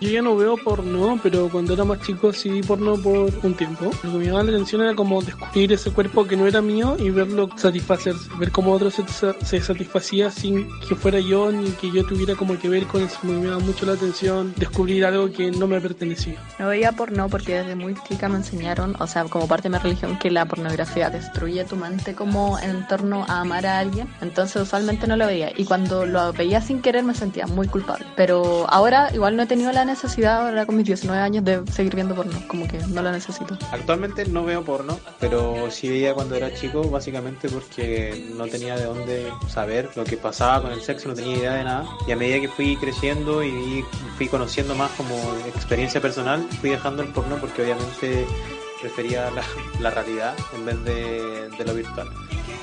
Yo 0.00 0.10
ya 0.10 0.22
no 0.22 0.36
veo 0.36 0.56
porno, 0.56 1.18
pero 1.22 1.48
cuando 1.48 1.72
era 1.72 1.84
más 1.84 2.00
chico 2.02 2.32
sí 2.32 2.50
vi 2.50 2.62
porno 2.62 2.96
por 2.96 3.32
un 3.42 3.54
tiempo. 3.54 3.90
Lo 4.02 4.12
que 4.12 4.18
me 4.18 4.24
llamaba 4.26 4.44
la 4.44 4.50
atención 4.50 4.82
era 4.82 4.94
como 4.94 5.22
descubrir 5.22 5.72
ese 5.72 5.90
cuerpo 5.90 6.26
que 6.26 6.36
no 6.36 6.46
era 6.46 6.60
mío 6.60 6.96
y 6.98 7.10
verlo 7.10 7.48
satisfacerse, 7.56 8.28
ver 8.38 8.50
cómo 8.50 8.72
otro 8.72 8.90
se, 8.90 9.04
se 9.42 9.60
satisfacía 9.60 10.30
sin 10.30 10.68
que 10.86 10.94
fuera 10.94 11.18
yo 11.18 11.50
ni 11.50 11.70
que 11.70 11.90
yo 11.90 12.04
tuviera 12.04 12.34
como 12.34 12.58
que 12.58 12.68
ver 12.68 12.86
con 12.86 13.02
eso. 13.02 13.18
Me 13.22 13.34
llamaba 13.34 13.58
mucho 13.60 13.86
la 13.86 13.92
atención 13.92 14.52
descubrir 14.56 15.04
algo 15.06 15.32
que 15.32 15.50
no 15.50 15.66
me 15.66 15.80
pertenecía. 15.80 16.38
No 16.58 16.68
veía 16.68 16.92
porno 16.92 17.28
porque 17.28 17.58
desde 17.58 17.74
muy 17.74 17.94
chica 18.06 18.28
me 18.28 18.36
enseñaron, 18.36 18.96
o 19.00 19.06
sea, 19.06 19.24
como 19.24 19.48
parte 19.48 19.68
de 19.68 19.76
mi 19.76 19.82
religión, 19.82 20.18
que 20.18 20.30
la 20.30 20.44
pornografía 20.44 21.08
destruye 21.08 21.64
tu 21.64 21.76
mente 21.76 22.14
como 22.14 22.58
en 22.58 22.86
torno 22.86 23.24
a 23.28 23.40
amar 23.40 23.66
a 23.66 23.78
alguien. 23.78 24.08
Entonces 24.20 24.60
usualmente 24.62 25.06
no 25.06 25.16
lo 25.16 25.26
veía. 25.26 25.50
Y 25.56 25.64
cuando 25.64 26.04
lo 26.04 26.32
veía 26.34 26.60
sin 26.60 26.82
querer 26.82 27.02
me 27.02 27.14
sentía 27.14 27.46
muy 27.46 27.66
culpable. 27.66 28.04
Pero 28.14 28.66
ahora 28.68 29.08
igual 29.14 29.36
no 29.36 29.42
he 29.42 29.46
tenido 29.46 29.72
la 29.72 29.85
necesidad, 29.86 30.46
ahora 30.46 30.66
con 30.66 30.76
mis 30.76 30.86
19 30.86 31.20
años, 31.20 31.44
de 31.44 31.62
seguir 31.70 31.94
viendo 31.94 32.14
porno. 32.14 32.38
Como 32.48 32.66
que 32.68 32.78
no 32.78 33.02
lo 33.02 33.12
necesito. 33.12 33.56
Actualmente 33.72 34.26
no 34.26 34.44
veo 34.44 34.64
porno, 34.64 34.98
pero 35.20 35.70
sí 35.70 35.88
veía 35.88 36.14
cuando 36.14 36.34
era 36.34 36.52
chico, 36.54 36.88
básicamente 36.90 37.48
porque 37.48 38.26
no 38.36 38.46
tenía 38.46 38.76
de 38.76 38.84
dónde 38.84 39.32
saber 39.48 39.90
lo 39.96 40.04
que 40.04 40.16
pasaba 40.16 40.62
con 40.62 40.72
el 40.72 40.80
sexo, 40.80 41.08
no 41.08 41.14
tenía 41.14 41.36
idea 41.36 41.54
de 41.54 41.64
nada. 41.64 41.86
Y 42.06 42.12
a 42.12 42.16
medida 42.16 42.40
que 42.40 42.48
fui 42.48 42.76
creciendo 42.76 43.42
y 43.42 43.84
fui 44.16 44.28
conociendo 44.28 44.74
más 44.74 44.90
como 44.92 45.14
experiencia 45.46 46.00
personal, 46.00 46.46
fui 46.60 46.70
dejando 46.70 47.02
el 47.02 47.12
porno 47.12 47.36
porque 47.36 47.62
obviamente 47.62 48.26
prefería 48.80 49.30
la, 49.30 49.42
la 49.80 49.90
realidad 49.90 50.34
en 50.54 50.66
vez 50.66 50.84
de, 50.84 51.48
de 51.50 51.64
lo 51.64 51.74
virtual. 51.74 52.08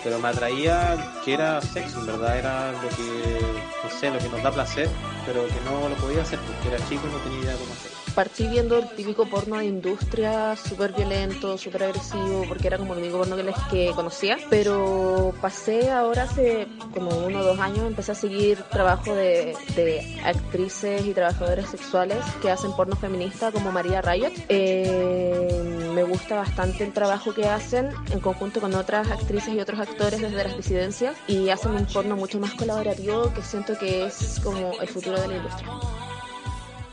Pero 0.03 0.19
me 0.19 0.27
atraía 0.27 1.13
que 1.23 1.33
era 1.33 1.61
sexo, 1.61 1.99
en 1.99 2.07
verdad 2.07 2.37
era 2.37 2.71
lo 2.73 2.89
que, 2.89 3.39
no 3.83 3.89
sé, 3.89 4.09
lo 4.11 4.19
que 4.19 4.29
nos 4.29 4.43
da 4.43 4.51
placer, 4.51 4.89
pero 5.25 5.47
que 5.47 5.61
no 5.63 5.87
lo 5.87 5.95
podía 5.95 6.21
hacer 6.21 6.39
porque 6.39 6.75
era 6.75 6.89
chico 6.89 7.07
y 7.07 7.11
no 7.11 7.17
tenía 7.19 7.39
idea 7.39 7.55
cómo 7.55 7.73
hacerlo. 7.73 7.92
Partí 8.15 8.47
viendo 8.47 8.77
el 8.77 8.89
típico 8.89 9.25
porno 9.25 9.57
de 9.57 9.65
industria, 9.65 10.55
súper 10.55 10.93
violento, 10.93 11.57
súper 11.57 11.83
agresivo, 11.83 12.45
porque 12.47 12.67
era 12.67 12.77
como 12.77 12.93
el 12.93 12.99
único 12.99 13.17
porno 13.17 13.35
que, 13.35 13.43
les, 13.43 13.95
conocía. 13.95 14.37
Pero 14.49 15.33
pasé 15.41 15.91
ahora 15.91 16.23
hace 16.23 16.67
como 16.93 17.09
uno 17.25 17.39
o 17.39 17.43
dos 17.43 17.59
años, 17.59 17.79
empecé 17.87 18.11
a 18.11 18.15
seguir 18.15 18.61
trabajo 18.63 19.15
de, 19.15 19.55
de 19.75 20.21
actrices 20.23 21.05
y 21.05 21.13
trabajadores 21.13 21.67
sexuales 21.69 22.17
que 22.41 22.51
hacen 22.51 22.71
porno 22.73 22.95
feminista 22.95 23.51
como 23.51 23.71
María 23.71 24.01
Riot. 24.01 24.33
Eh, 24.49 25.91
me 25.93 26.03
gusta 26.03 26.35
bastante 26.35 26.83
el 26.83 26.93
trabajo 26.93 27.33
que 27.33 27.45
hacen 27.45 27.89
en 28.11 28.19
conjunto 28.19 28.61
con 28.61 28.73
otras 28.75 29.09
actrices 29.09 29.53
y 29.53 29.59
otros 29.59 29.79
actores 29.79 30.21
desde 30.21 30.43
las 30.43 30.57
disidencias 30.57 31.15
y 31.27 31.49
hacen 31.49 31.71
un 31.71 31.85
porno 31.85 32.15
mucho 32.15 32.39
más 32.39 32.53
colaborativo 32.53 33.33
que 33.33 33.41
siento 33.41 33.77
que 33.77 34.05
es 34.05 34.39
como 34.43 34.73
el 34.79 34.87
futuro 34.87 35.19
de 35.19 35.27
la 35.27 35.37
industria. 35.37 35.69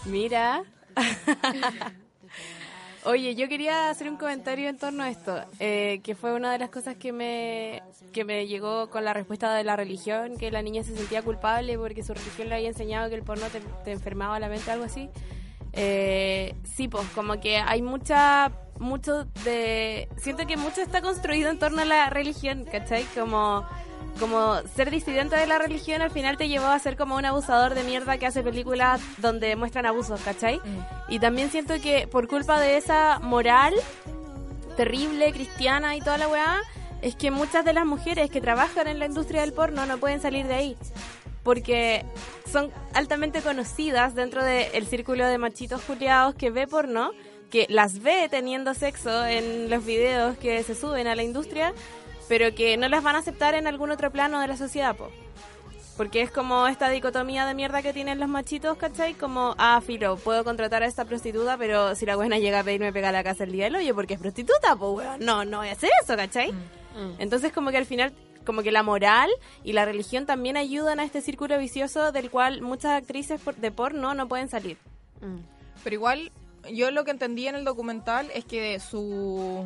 Mira. 0.07 0.65
Oye, 3.05 3.35
yo 3.35 3.49
quería 3.49 3.89
hacer 3.89 4.11
un 4.11 4.19
comentario 4.19 4.69
en 4.69 4.77
torno 4.77 5.03
a 5.03 5.09
esto, 5.09 5.43
eh, 5.59 6.03
que 6.05 6.15
fue 6.15 6.35
una 6.35 6.53
de 6.53 6.59
las 6.59 6.69
cosas 6.69 6.97
que 6.97 7.13
me, 7.13 7.83
que 8.13 8.27
me 8.27 8.47
llegó 8.47 8.91
con 8.91 9.07
la 9.07 9.15
respuesta 9.15 9.55
de 9.55 9.65
la 9.65 9.75
religión, 9.75 10.37
que 10.37 10.51
la 10.51 10.61
niña 10.61 10.83
se 10.83 10.95
sentía 10.95 11.23
culpable 11.23 11.79
porque 11.79 12.03
su 12.03 12.13
religión 12.13 12.51
le 12.51 12.57
había 12.57 12.69
enseñado 12.69 13.09
que 13.09 13.15
el 13.15 13.23
porno 13.23 13.47
te, 13.47 13.61
te 13.85 13.93
enfermaba 13.93 14.39
la 14.39 14.51
mente, 14.51 14.71
algo 14.71 14.85
así. 14.85 15.09
Eh, 15.73 16.55
sí, 16.65 16.89
pues 16.89 17.07
como 17.15 17.41
que 17.41 17.57
hay 17.57 17.81
mucha, 17.81 18.53
mucho 18.79 19.25
de... 19.45 20.09
Siento 20.17 20.47
que 20.47 20.57
mucho 20.57 20.83
está 20.83 21.01
construido 21.01 21.51
en 21.51 21.59
torno 21.59 21.83
a 21.83 21.85
la 21.85 22.11
religión, 22.11 22.67
¿cachai? 22.71 23.05
Como 23.15 23.65
como 24.19 24.61
ser 24.75 24.91
disidente 24.91 25.37
de 25.37 25.47
la 25.47 25.59
religión 25.59 26.03
al 26.03 26.11
final 26.11 26.37
te 26.37 26.49
llevó 26.49 26.67
a 26.67 26.79
ser 26.79 26.97
como 26.97 27.17
un 27.17 27.25
abusador 27.25 27.75
de 27.75 27.85
mierda 27.85 28.19
que 28.19 28.27
hace 28.27 28.43
películas 28.43 29.01
donde 29.19 29.57
muestran 29.57 29.87
abusos, 29.87 30.21
¿cachai? 30.21 30.59
Mm. 30.59 31.13
Y 31.13 31.19
también 31.19 31.51
siento 31.51 31.75
que 31.81 32.07
por 32.07 32.29
culpa 32.29 32.61
de 32.61 32.77
esa 32.77 33.19
moral 33.21 33.75
terrible, 34.77 35.33
cristiana 35.33 35.97
y 35.97 36.01
toda 36.01 36.19
la 36.19 36.29
weá, 36.29 36.61
es 37.03 37.15
que 37.15 37.31
muchas 37.31 37.65
de 37.65 37.73
las 37.73 37.87
mujeres 37.87 38.31
que 38.31 38.41
trabajan 38.41 38.89
en 38.89 38.99
la 38.99 39.07
industria 39.07 39.43
del 39.43 39.53
porno 39.53 39.87
no 39.87 39.99
pueden 39.99 40.21
salir 40.21 40.47
de 40.47 40.55
ahí. 40.55 40.77
Porque 41.43 42.05
son 42.51 42.71
altamente 42.95 43.41
conocidas 43.41 44.15
dentro 44.15 44.45
del 44.45 44.87
círculo 44.87 45.27
de 45.27 45.39
machitos 45.39 45.83
juliados 45.85 46.35
que 46.35 46.51
ve 46.51 46.67
porno, 46.67 47.13
que 47.51 47.67
las 47.69 48.01
ve 48.01 48.29
teniendo 48.31 48.75
sexo 48.75 49.27
en 49.27 49.71
los 49.71 49.85
videos 49.85 50.37
que 50.39 50.63
se 50.63 50.75
suben 50.75 51.07
a 51.07 51.15
la 51.15 51.23
industria, 51.23 51.73
pero 52.31 52.55
que 52.55 52.77
no 52.77 52.89
las 52.89 53.03
van 53.03 53.17
a 53.17 53.19
aceptar 53.19 53.55
en 53.55 53.67
algún 53.67 53.91
otro 53.91 54.11
plano 54.13 54.39
de 54.41 54.47
la 54.47 54.57
sociedad, 54.57 54.95
po. 54.97 55.11
Porque 55.97 56.23
es 56.23 56.31
como 56.31 56.67
esta 56.69 56.89
dicotomía 56.89 57.45
de 57.45 57.55
mierda 57.55 57.83
que 57.83 57.93
tienen 57.93 58.21
los 58.21 58.29
machitos, 58.29 58.79
¿cachai? 58.79 59.15
Como, 59.15 59.55
ah, 59.59 59.83
filo, 59.85 60.17
puedo 60.17 60.45
contratar 60.45 60.83
a 60.83 60.87
esta 60.87 61.05
prostituta, 61.05 61.59
pero 61.59 61.95
si 61.97 62.07
la 62.07 62.15
buena 62.17 62.39
llega 62.39 62.61
a 62.61 62.65
pedirme 62.65 62.93
pega 62.93 63.09
a 63.09 63.13
la 63.13 63.25
casa 63.25 63.43
el 63.45 63.53
día 63.53 63.65
del 63.65 63.75
hoyo 63.77 63.95
porque 63.97 64.15
es 64.15 64.21
prostituta, 64.21 64.77
pues 64.77 64.93
weón, 65.07 65.21
no, 65.25 65.45
no 65.45 65.59
voy 65.59 65.69
a 65.69 65.73
hacer 65.73 65.91
eso, 66.03 66.17
¿cachai? 66.17 66.55
Entonces 67.19 67.53
como 67.53 67.71
que 67.71 67.77
al 67.79 67.85
final, 67.87 68.13
como 68.47 68.63
que 68.63 68.71
la 68.73 68.83
moral 68.83 69.29
y 69.65 69.73
la 69.75 69.85
religión 69.85 70.25
también 70.25 70.57
ayudan 70.57 71.01
a 71.01 71.05
este 71.05 71.21
círculo 71.21 71.59
vicioso 71.59 72.13
del 72.13 72.31
cual 72.31 72.63
muchas 72.63 72.93
actrices 72.93 73.41
por- 73.41 73.57
de 73.57 73.71
porno 73.71 74.15
no 74.15 74.27
pueden 74.29 74.49
salir. 74.49 74.79
Pero 75.85 75.95
igual, 75.95 76.33
yo 76.73 76.91
lo 76.93 77.05
que 77.05 77.11
entendí 77.11 77.47
en 77.49 77.57
el 77.57 77.65
documental 77.65 78.31
es 78.35 78.45
que 78.47 78.81
su, 78.81 79.65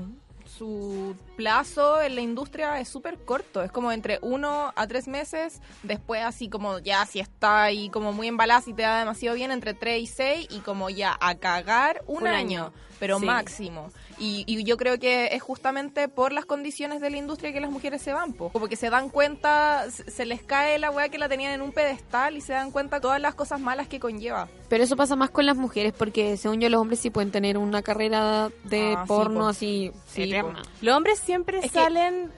su 0.58 1.16
plazo 1.36 2.00
en 2.00 2.14
la 2.14 2.20
industria 2.20 2.78
es 2.80 2.88
súper 2.88 3.18
corto. 3.24 3.62
Es 3.62 3.72
como 3.72 3.90
entre 3.92 4.18
uno 4.22 4.72
a 4.76 4.86
tres 4.86 5.08
meses. 5.08 5.60
Después, 5.82 6.22
así 6.24 6.48
como 6.48 6.78
ya, 6.78 7.04
si 7.06 7.20
está 7.20 7.64
ahí 7.64 7.88
como 7.90 8.12
muy 8.12 8.28
embalada, 8.28 8.60
si 8.60 8.72
te 8.72 8.82
da 8.82 8.98
demasiado 9.00 9.36
bien, 9.36 9.50
entre 9.50 9.74
tres 9.74 10.02
y 10.02 10.06
seis. 10.06 10.46
Y 10.50 10.60
como 10.60 10.90
ya 10.90 11.16
a 11.20 11.34
cagar 11.36 12.02
un, 12.06 12.22
Un 12.22 12.28
año, 12.28 12.64
año. 12.66 12.72
pero 13.00 13.18
Sí. 13.18 13.24
máximo. 13.26 13.90
Y, 14.18 14.44
y 14.46 14.64
yo 14.64 14.76
creo 14.76 14.98
que 14.98 15.28
es 15.32 15.42
justamente 15.42 16.08
por 16.08 16.32
las 16.32 16.44
condiciones 16.46 17.00
de 17.00 17.10
la 17.10 17.16
industria 17.16 17.52
que 17.52 17.60
las 17.60 17.70
mujeres 17.70 18.00
se 18.02 18.12
van, 18.12 18.32
po. 18.32 18.50
como 18.50 18.68
que 18.68 18.76
se 18.76 18.90
dan 18.90 19.08
cuenta, 19.08 19.86
se 19.90 20.24
les 20.24 20.42
cae 20.42 20.78
la 20.78 20.90
weá 20.90 21.08
que 21.08 21.18
la 21.18 21.28
tenían 21.28 21.52
en 21.52 21.62
un 21.62 21.72
pedestal 21.72 22.36
y 22.36 22.40
se 22.40 22.52
dan 22.52 22.70
cuenta 22.70 23.00
todas 23.00 23.20
las 23.20 23.34
cosas 23.34 23.60
malas 23.60 23.88
que 23.88 23.98
conlleva. 24.00 24.48
Pero 24.68 24.84
eso 24.84 24.96
pasa 24.96 25.16
más 25.16 25.30
con 25.30 25.46
las 25.46 25.56
mujeres 25.56 25.92
porque 25.96 26.36
según 26.36 26.60
yo 26.60 26.68
los 26.68 26.80
hombres 26.80 27.00
sí 27.00 27.10
pueden 27.10 27.30
tener 27.30 27.58
una 27.58 27.82
carrera 27.82 28.50
de 28.64 28.94
Ah, 28.96 29.02
sí, 29.02 29.08
porno 29.08 29.40
po. 29.40 29.46
así 29.48 29.92
Sí, 30.06 30.22
eterna. 30.24 30.62
Los 30.80 30.96
hombres 30.96 31.18
siempre 31.18 31.58
Es 31.58 31.64
que- 31.72 31.78
salen 31.80 32.30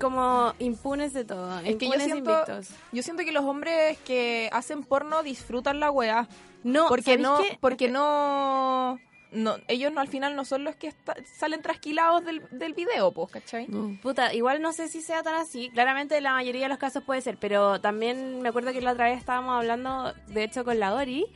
como 0.00 0.54
impunes 0.58 1.12
de 1.12 1.24
todo, 1.26 1.58
Es 1.60 1.76
que 1.76 1.86
yo 1.86 1.92
siento, 2.00 2.30
invictos. 2.32 2.68
yo 2.90 3.02
siento 3.02 3.22
que 3.22 3.32
los 3.32 3.44
hombres 3.44 3.98
que 3.98 4.48
hacen 4.52 4.82
porno 4.82 5.22
disfrutan 5.22 5.78
la 5.78 5.90
weá. 5.90 6.26
No, 6.64 6.88
Porque 6.88 7.16
¿sabéis 7.18 7.22
no, 7.22 7.38
porque 7.60 7.88
no, 7.90 8.98
no, 9.32 9.56
ellos 9.68 9.92
no 9.92 10.00
al 10.00 10.08
final 10.08 10.34
no 10.36 10.44
son 10.44 10.64
los 10.64 10.76
que 10.76 10.88
esta- 10.88 11.14
salen 11.24 11.62
trasquilados 11.62 12.24
del, 12.24 12.42
del 12.50 12.74
video, 12.74 13.12
pues, 13.12 13.30
¿cachai? 13.30 13.66
No. 13.68 13.98
Puta, 14.02 14.34
igual 14.34 14.60
no 14.62 14.72
sé 14.72 14.88
si 14.88 15.00
sea 15.02 15.22
tan 15.22 15.34
así. 15.36 15.70
Claramente 15.70 16.16
en 16.16 16.24
la 16.24 16.32
mayoría 16.32 16.62
de 16.62 16.68
los 16.68 16.78
casos 16.78 17.02
puede 17.04 17.20
ser, 17.20 17.36
pero 17.38 17.80
también 17.80 18.40
me 18.42 18.48
acuerdo 18.48 18.72
que 18.72 18.80
la 18.80 18.92
otra 18.92 19.06
vez 19.06 19.18
estábamos 19.18 19.54
hablando, 19.56 20.12
de 20.28 20.44
hecho, 20.44 20.64
con 20.64 20.78
la 20.80 20.94
Ori, 20.94 21.26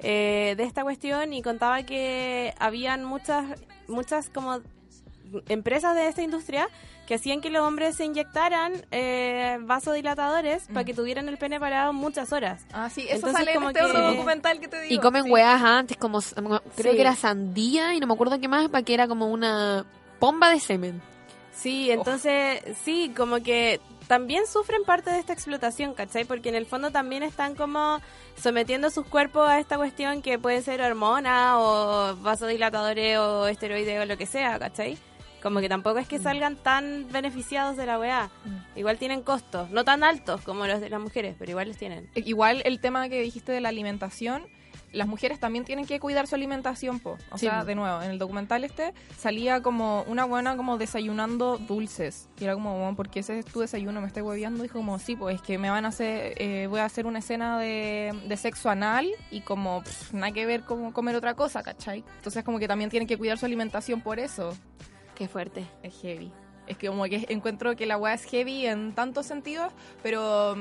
eh, 0.00 0.54
de 0.56 0.64
esta 0.64 0.82
cuestión 0.82 1.32
y 1.32 1.42
contaba 1.42 1.82
que 1.84 2.54
habían 2.58 3.04
muchas, 3.04 3.44
muchas 3.86 4.28
como 4.30 4.60
empresas 5.48 5.94
de 5.94 6.08
esta 6.08 6.22
industria 6.22 6.68
que 7.12 7.16
hacían 7.16 7.42
que 7.42 7.50
los 7.50 7.60
hombres 7.60 7.94
se 7.96 8.06
inyectaran 8.06 8.72
eh, 8.90 9.58
vasodilatadores 9.60 10.64
para 10.68 10.84
que 10.84 10.94
tuvieran 10.94 11.28
el 11.28 11.36
pene 11.36 11.60
parado 11.60 11.92
muchas 11.92 12.32
horas. 12.32 12.64
Ah, 12.72 12.88
sí, 12.88 13.02
eso 13.02 13.16
Entonces, 13.16 13.36
sale 13.38 13.50
en 13.50 13.56
como 13.56 13.68
este 13.68 13.80
que- 13.80 13.84
otro 13.86 14.02
documental 14.12 14.60
que 14.60 14.68
te 14.68 14.80
digo. 14.80 14.94
Y 14.94 14.98
comen 14.98 15.24
sí. 15.24 15.30
weas 15.30 15.60
antes, 15.62 15.98
como 15.98 16.20
creo 16.22 16.62
Sí. 16.74 16.96
que 16.96 17.00
era 17.02 17.14
sandía 17.14 17.92
y 17.92 18.00
no 18.00 18.06
me 18.06 18.14
acuerdo 18.14 18.40
qué 18.40 18.48
más, 18.48 18.66
para 18.70 18.82
que 18.82 18.94
era 18.94 19.06
como 19.08 19.26
una 19.26 19.84
pomba 20.18 20.48
de 20.48 20.58
semen. 20.60 21.02
Sí, 21.54 21.90
entonces, 21.90 22.62
sí, 22.82 23.12
como 23.14 23.42
que 23.42 23.78
también 24.08 24.46
sufren 24.46 24.82
parte 24.84 25.10
de 25.10 25.18
esta 25.18 25.34
explotación, 25.34 25.92
¿cachai? 25.92 26.24
Porque 26.24 26.48
en 26.48 26.54
el 26.54 26.64
fondo 26.64 26.90
también 26.90 27.22
están 27.22 27.54
como 27.54 28.00
sometiendo 28.36 28.88
sus 28.88 29.04
cuerpos 29.06 29.46
a 29.50 29.58
esta 29.58 29.76
cuestión 29.76 30.22
que 30.22 30.38
puede 30.38 30.62
ser 30.62 30.80
hormona 30.80 31.58
o 31.58 32.16
vasodilatadores 32.16 33.18
o 33.18 33.46
esteroides 33.48 34.00
o 34.00 34.06
lo 34.06 34.16
que 34.16 34.24
sea, 34.24 34.58
¿cachai? 34.58 34.96
Como 35.42 35.60
que 35.60 35.68
tampoco 35.68 35.98
es 35.98 36.06
que 36.06 36.18
salgan 36.20 36.56
tan 36.56 37.08
beneficiados 37.10 37.76
de 37.76 37.84
la 37.86 37.98
weá. 37.98 38.30
Igual 38.76 38.98
tienen 38.98 39.22
costos, 39.22 39.70
no 39.70 39.84
tan 39.84 40.04
altos 40.04 40.40
como 40.42 40.66
los 40.66 40.80
de 40.80 40.88
las 40.88 41.00
mujeres, 41.00 41.34
pero 41.38 41.50
igual 41.50 41.68
los 41.68 41.76
tienen. 41.76 42.08
Igual 42.14 42.62
el 42.64 42.80
tema 42.80 43.08
que 43.08 43.20
dijiste 43.20 43.50
de 43.50 43.60
la 43.60 43.68
alimentación, 43.70 44.44
las 44.92 45.08
mujeres 45.08 45.40
también 45.40 45.64
tienen 45.64 45.86
que 45.86 45.98
cuidar 45.98 46.26
su 46.26 46.34
alimentación, 46.34 47.00
po. 47.00 47.16
O 47.30 47.38
Sí, 47.38 47.46
sea, 47.46 47.64
de 47.64 47.74
nuevo, 47.74 48.02
en 48.02 48.10
el 48.10 48.18
documental 48.18 48.62
este 48.62 48.92
salía 49.18 49.62
como 49.62 50.02
una 50.06 50.26
buena 50.26 50.54
como 50.56 50.76
desayunando 50.78 51.56
dulces. 51.58 52.28
Y 52.38 52.44
era 52.44 52.54
como, 52.54 52.78
bueno, 52.78 52.94
¿por 52.94 53.08
qué 53.08 53.20
ese 53.20 53.38
es 53.38 53.46
tu 53.46 53.60
desayuno? 53.60 54.00
¿Me 54.02 54.06
estoy 54.06 54.22
hueveando? 54.22 54.62
Dijo 54.62 54.78
como, 54.78 54.98
sí, 54.98 55.16
pues 55.16 55.36
es 55.36 55.42
que 55.42 55.56
me 55.58 55.70
van 55.70 55.86
a 55.86 55.88
hacer, 55.88 56.34
eh, 56.36 56.66
voy 56.68 56.80
a 56.80 56.84
hacer 56.84 57.06
una 57.06 57.20
escena 57.20 57.58
de, 57.58 58.12
de 58.26 58.36
sexo 58.36 58.68
anal 58.70 59.08
y 59.30 59.40
como, 59.40 59.82
pff, 59.82 60.12
nada 60.12 60.30
que 60.32 60.44
ver 60.46 60.62
como 60.64 60.92
comer 60.92 61.16
otra 61.16 61.34
cosa, 61.34 61.62
¿cachai? 61.62 62.04
Entonces 62.18 62.44
como 62.44 62.58
que 62.58 62.68
también 62.68 62.90
tienen 62.90 63.06
que 63.08 63.16
cuidar 63.16 63.38
su 63.38 63.46
alimentación 63.46 64.02
por 64.02 64.18
eso. 64.20 64.54
Qué 65.14 65.28
fuerte. 65.28 65.66
Es 65.82 66.00
heavy. 66.00 66.32
Es 66.66 66.76
que 66.78 66.88
como 66.88 67.04
que 67.04 67.26
encuentro 67.28 67.74
que 67.76 67.86
la 67.86 67.96
weá 67.98 68.14
es 68.14 68.24
heavy 68.24 68.66
en 68.66 68.94
tantos 68.94 69.26
sentidos, 69.26 69.72
pero 70.02 70.56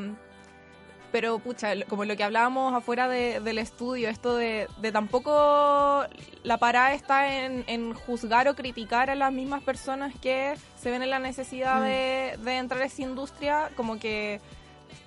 pero 1.12 1.40
pucha, 1.40 1.74
como 1.90 2.06
lo 2.06 2.16
que 2.16 2.24
hablábamos 2.24 2.74
afuera 2.74 3.10
de- 3.10 3.42
del 3.42 3.58
estudio, 3.58 4.08
esto 4.08 4.38
de, 4.38 4.68
de 4.78 4.92
tampoco 4.94 6.06
la 6.44 6.58
parada 6.58 6.94
está 6.94 7.44
en, 7.44 7.66
en 7.68 7.94
juzgar 7.94 8.48
o 8.48 8.56
criticar 8.56 9.10
a 9.10 9.16
las 9.16 9.34
mismas 9.34 9.62
personas 9.62 10.14
que 10.22 10.56
se 10.80 10.90
ven 10.90 11.04
en 11.04 11.10
la 11.10 11.20
necesidad 11.20 11.82
de, 11.84 12.38
de 12.42 12.58
entrar 12.58 12.82
a 12.82 12.86
esa 12.86 13.02
industria, 13.02 13.72
como 13.76 14.00
que 14.00 14.40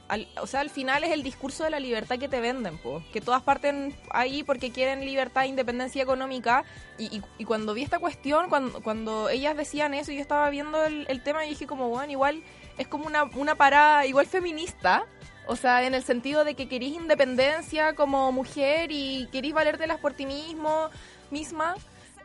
al- 0.09 0.29
o 0.41 0.47
sea, 0.47 0.61
al 0.61 0.71
final 0.71 1.03
es 1.05 1.11
el 1.13 1.23
discurso 1.23 1.65
de 1.65 1.71
la 1.71 1.81
libertad 1.81 2.19
que 2.19 2.29
te 2.29 2.41
venden, 2.41 2.79
po. 2.79 3.03
que 3.13 3.21
todas 3.21 3.43
parten 3.43 3.97
ahí 4.11 4.43
porque 4.43 4.71
quieren 4.71 5.01
libertad 5.05 5.45
e 5.45 5.49
independencia 5.49 6.03
económica. 6.03 6.65
Y, 6.99 7.05
y- 7.17 7.23
y 7.39 7.45
cuando 7.45 7.75
vi 7.75 7.83
esta 7.83 7.99
cuestión, 7.99 8.49
cuando, 8.49 8.83
cuando 8.83 9.29
ellas 9.29 9.57
decían 9.57 9.95
eso, 9.95 10.13
yo 10.13 10.21
estaba 10.21 10.49
viendo 10.51 10.85
el, 10.85 11.07
el 11.09 11.23
tema 11.23 11.45
y 11.47 11.51
dije 11.51 11.67
como, 11.67 11.89
bueno, 11.89 12.13
igual 12.13 12.43
es 12.79 12.87
como 12.89 13.07
una, 13.07 13.25
una 13.25 13.55
parada 13.55 14.05
igual 14.07 14.27
feminista. 14.27 15.07
O 15.47 15.57
sea, 15.57 15.85
en 15.85 15.95
el 15.95 16.03
sentido 16.03 16.45
de 16.45 16.55
que 16.55 16.69
querís 16.69 16.95
independencia 16.95 17.95
como 17.95 18.33
mujer 18.33 18.91
y 18.91 19.29
querís 19.31 19.53
valértelas 19.53 19.99
por 20.01 20.15
ti 20.15 20.25
mismo, 20.27 20.89
misma. 21.31 21.75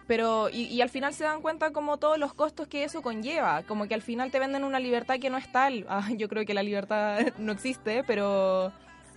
Pero, 0.10 0.50
y, 0.50 0.64
y 0.64 0.82
al 0.82 0.90
final 0.90 1.14
se 1.14 1.24
dan 1.24 1.40
cuenta 1.40 1.70
como 1.70 1.98
todos 1.98 2.18
los 2.18 2.34
costos 2.34 2.68
que 2.68 2.84
eso 2.84 3.04
conlleva. 3.04 3.62
Como 3.62 3.88
que 3.88 3.94
al 3.94 4.02
final 4.02 4.32
te 4.32 4.40
venden 4.40 4.64
una 4.64 4.80
libertad 4.80 5.20
que 5.20 5.30
no 5.30 5.38
es 5.38 5.52
tal. 5.52 5.86
Ah, 5.88 6.08
yo 6.18 6.28
creo 6.30 6.46
que 6.46 6.56
la 6.56 6.64
libertad 6.64 7.20
no 7.38 7.52
existe, 7.52 8.04
pero, 8.06 8.72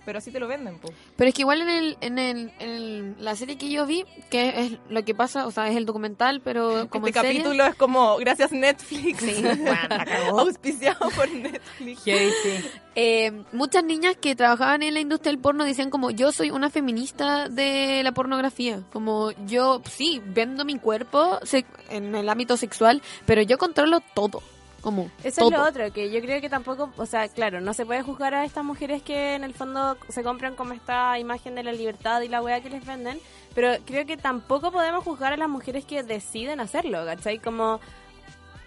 pero 0.05 0.17
así 0.19 0.31
te 0.31 0.39
lo 0.39 0.47
venden, 0.47 0.77
po. 0.79 0.89
Pero 1.15 1.29
es 1.29 1.33
que 1.35 1.41
igual 1.41 1.61
en 1.61 1.69
el, 1.69 1.97
en 2.01 2.19
el, 2.19 2.51
en 2.59 2.69
el- 2.69 3.15
la 3.19 3.35
serie 3.35 3.57
que 3.57 3.69
yo 3.69 3.85
vi, 3.85 4.05
que 4.29 4.61
es 4.61 4.71
lo 4.89 5.03
que 5.05 5.13
pasa, 5.15 5.45
o 5.47 5.51
sea, 5.51 5.69
es 5.69 5.75
el 5.77 5.85
documental, 5.85 6.41
pero 6.41 6.87
como 6.89 7.07
este 7.07 7.19
en 7.19 7.25
serie- 7.25 7.41
capítulo 7.41 7.65
es 7.65 7.75
como, 7.75 8.17
gracias 8.17 8.51
Netflix. 8.51 9.19
Sí, 9.19 9.41
bueno, 9.41 9.65
la 9.89 10.05
cagó. 10.05 10.39
Auspiciado 10.41 11.09
por 11.09 11.29
Netflix. 11.31 12.01
Eh, 12.95 13.31
muchas 13.53 13.83
niñas 13.83 14.15
que 14.21 14.35
trabajaban 14.35 14.83
en 14.83 14.93
la 14.93 14.99
industria 14.99 15.31
del 15.31 15.41
porno 15.41 15.63
decían 15.65 15.89
como 15.89 16.11
yo 16.11 16.31
soy 16.31 16.51
una 16.51 16.69
feminista 16.69 17.49
de 17.49 18.01
la 18.03 18.11
pornografía 18.11 18.81
como 18.93 19.31
yo 19.47 19.81
sí 19.89 20.21
vendo 20.23 20.63
mi 20.63 20.77
cuerpo 20.77 21.39
se- 21.41 21.65
en 21.89 22.13
el 22.13 22.29
ámbito 22.29 22.55
sexual 22.55 23.01
pero 23.25 23.41
yo 23.41 23.57
controlo 23.57 23.99
todo 24.13 24.43
como 24.83 25.09
Eso 25.23 25.41
todo. 25.41 25.49
es 25.51 25.57
lo 25.57 25.63
otro, 25.63 25.93
que 25.93 26.11
yo 26.11 26.19
creo 26.21 26.39
que 26.41 26.49
tampoco, 26.49 26.91
o 26.97 27.05
sea, 27.05 27.27
claro, 27.29 27.61
no 27.61 27.73
se 27.73 27.85
puede 27.85 28.03
juzgar 28.03 28.33
a 28.35 28.45
estas 28.45 28.63
mujeres 28.63 29.01
que 29.01 29.33
en 29.35 29.43
el 29.43 29.53
fondo 29.53 29.97
se 30.09 30.21
compran 30.23 30.55
como 30.55 30.73
esta 30.73 31.17
imagen 31.17 31.55
de 31.55 31.63
la 31.63 31.71
libertad 31.71 32.21
y 32.21 32.27
la 32.27 32.41
weá 32.41 32.61
que 32.61 32.69
les 32.69 32.85
venden, 32.85 33.19
pero 33.55 33.71
creo 33.85 34.05
que 34.05 34.17
tampoco 34.17 34.71
podemos 34.71 35.03
juzgar 35.03 35.33
a 35.33 35.37
las 35.37 35.49
mujeres 35.49 35.85
que 35.85 36.03
deciden 36.03 36.59
hacerlo, 36.59 37.05
¿cachai? 37.05 37.39
Como, 37.39 37.79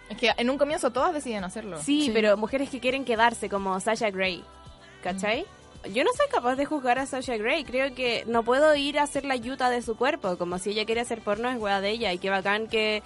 Es 0.08 0.16
que 0.16 0.32
en 0.36 0.48
un 0.50 0.56
comienzo 0.58 0.90
todas 0.90 1.12
deciden 1.12 1.44
hacerlo. 1.44 1.78
sí, 1.82 2.06
Sí. 2.06 2.10
pero 2.14 2.36
mujeres 2.36 2.70
que 2.70 2.80
quieren 2.80 3.04
quedarse 3.04 3.48
como 3.48 3.78
Sasha 3.80 4.10
Grey, 4.10 4.42
¿cachai? 5.02 5.44
Yo 5.92 6.02
no 6.02 6.10
soy 6.16 6.26
capaz 6.28 6.56
de 6.56 6.64
juzgar 6.64 6.98
a 6.98 7.06
Sasha 7.06 7.36
Grey, 7.36 7.62
creo 7.64 7.94
que 7.94 8.24
no 8.26 8.42
puedo 8.42 8.74
ir 8.74 8.98
a 8.98 9.02
hacer 9.04 9.24
la 9.24 9.36
yuta 9.36 9.70
de 9.70 9.82
su 9.82 9.96
cuerpo, 9.96 10.36
como 10.36 10.58
si 10.58 10.70
ella 10.70 10.84
quiere 10.84 11.00
hacer 11.02 11.20
porno 11.20 11.48
es 11.50 11.58
weá 11.60 11.80
de 11.80 11.90
ella, 11.90 12.12
y 12.12 12.18
qué 12.18 12.28
bacán 12.30 12.66
que 12.66 13.02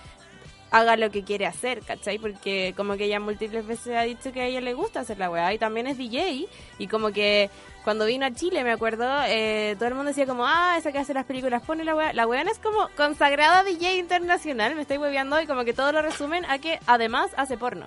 haga 0.70 0.96
lo 0.96 1.10
que 1.10 1.24
quiere 1.24 1.46
hacer, 1.46 1.80
¿cachai? 1.82 2.18
Porque 2.18 2.74
como 2.76 2.96
que 2.96 3.04
ella 3.04 3.20
múltiples 3.20 3.66
veces 3.66 3.96
ha 3.96 4.02
dicho 4.02 4.32
que 4.32 4.40
a 4.40 4.46
ella 4.46 4.60
le 4.60 4.74
gusta 4.74 5.00
hacer 5.00 5.18
la 5.18 5.30
weá 5.30 5.52
y 5.52 5.58
también 5.58 5.86
es 5.86 5.98
DJ 5.98 6.46
y 6.78 6.86
como 6.86 7.10
que 7.10 7.50
cuando 7.84 8.06
vino 8.06 8.26
a 8.26 8.32
Chile, 8.32 8.62
me 8.62 8.72
acuerdo, 8.72 9.08
eh, 9.26 9.74
todo 9.78 9.88
el 9.88 9.94
mundo 9.94 10.08
decía 10.08 10.26
como, 10.26 10.46
ah, 10.46 10.76
esa 10.78 10.92
que 10.92 10.98
hace 10.98 11.14
las 11.14 11.24
películas, 11.24 11.62
pone 11.62 11.82
la 11.82 11.94
weá. 11.94 12.12
La 12.12 12.26
weá 12.26 12.42
es 12.42 12.58
como 12.58 12.88
consagrada 12.96 13.64
DJ 13.64 13.96
internacional, 13.96 14.74
me 14.74 14.82
estoy 14.82 14.98
hueveando 14.98 15.40
y 15.40 15.46
como 15.46 15.64
que 15.64 15.72
todo 15.72 15.92
lo 15.92 16.02
resumen 16.02 16.44
a 16.44 16.58
que 16.58 16.78
además 16.86 17.30
hace 17.36 17.56
porno. 17.56 17.86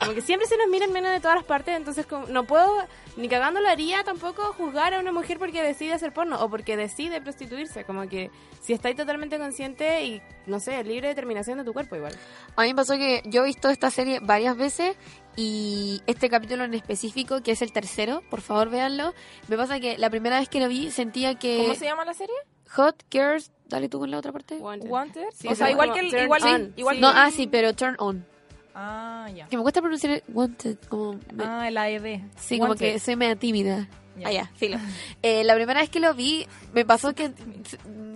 Como 0.00 0.14
que 0.14 0.22
siempre 0.22 0.48
se 0.48 0.56
nos 0.56 0.68
miran 0.68 0.92
menos 0.92 1.12
de 1.12 1.20
todas 1.20 1.36
las 1.36 1.44
partes, 1.44 1.76
entonces 1.76 2.06
como, 2.06 2.26
no 2.26 2.44
puedo, 2.46 2.70
ni 3.16 3.28
cagando 3.28 3.60
lo 3.60 3.68
haría 3.68 4.02
tampoco 4.02 4.54
juzgar 4.54 4.94
a 4.94 5.00
una 5.00 5.12
mujer 5.12 5.38
porque 5.38 5.62
decide 5.62 5.92
hacer 5.92 6.12
porno 6.12 6.42
o 6.42 6.48
porque 6.48 6.76
decide 6.76 7.20
prostituirse. 7.20 7.84
Como 7.84 8.08
que 8.08 8.30
si 8.62 8.72
estáis 8.72 8.96
totalmente 8.96 9.38
consciente 9.38 10.04
y, 10.04 10.22
no 10.46 10.58
sé, 10.58 10.82
libre 10.84 11.08
determinación 11.08 11.58
de 11.58 11.64
tu 11.64 11.74
cuerpo 11.74 11.96
igual. 11.96 12.16
A 12.56 12.62
mí 12.62 12.68
me 12.68 12.74
pasó 12.76 12.96
que 12.96 13.22
yo 13.26 13.42
he 13.42 13.46
visto 13.46 13.68
esta 13.68 13.90
serie 13.90 14.20
varias 14.20 14.56
veces 14.56 14.96
y 15.36 16.00
este 16.06 16.30
capítulo 16.30 16.64
en 16.64 16.72
específico, 16.72 17.42
que 17.42 17.52
es 17.52 17.60
el 17.60 17.72
tercero, 17.72 18.22
por 18.30 18.40
favor 18.40 18.70
véanlo, 18.70 19.14
me 19.48 19.56
pasa 19.56 19.80
que 19.80 19.98
la 19.98 20.08
primera 20.08 20.40
vez 20.40 20.48
que 20.48 20.60
lo 20.60 20.68
vi 20.68 20.90
sentía 20.90 21.34
que 21.38 21.58
¿Cómo 21.58 21.74
se 21.74 21.84
llama 21.84 22.04
la 22.04 22.14
serie? 22.14 22.34
Hot 22.70 23.04
Girls, 23.10 23.50
dale 23.66 23.88
tú 23.88 23.98
con 23.98 24.10
la 24.10 24.18
otra 24.18 24.32
parte. 24.32 24.56
Wanted. 24.56 24.88
Wanted. 24.88 25.26
Sí, 25.34 25.48
o 25.48 25.54
sea, 25.54 25.70
igual 25.70 25.92
que 25.92 26.00
el, 26.00 26.10
turn 26.10 26.24
igual, 26.24 26.42
on. 26.42 26.72
igual 26.76 26.96
Sí. 26.96 27.02
No, 27.02 27.08
ah, 27.08 27.30
sí, 27.30 27.46
pero 27.46 27.74
turn 27.74 27.96
on. 27.98 28.24
Ah, 28.74 29.28
ya. 29.34 29.46
Que 29.48 29.56
me 29.56 29.62
cuesta 29.62 29.80
pronunciar 29.80 30.22
wanted, 30.32 30.76
como... 30.88 31.14
me- 31.32 31.44
Ah, 31.44 31.68
el 31.68 31.76
AED. 31.76 32.20
sí, 32.36 32.58
como 32.58 32.74
que 32.74 32.98
soy 32.98 33.16
media 33.16 33.36
tímida. 33.36 33.88
Ya. 34.16 34.28
Ah, 34.28 34.32
ya, 34.32 34.50
filo. 34.56 34.78
Eh, 35.22 35.44
la 35.44 35.54
primera 35.54 35.80
vez 35.80 35.90
que 35.90 36.00
lo 36.00 36.14
vi, 36.14 36.46
me 36.72 36.84
pasó 36.84 37.14
que 37.14 37.32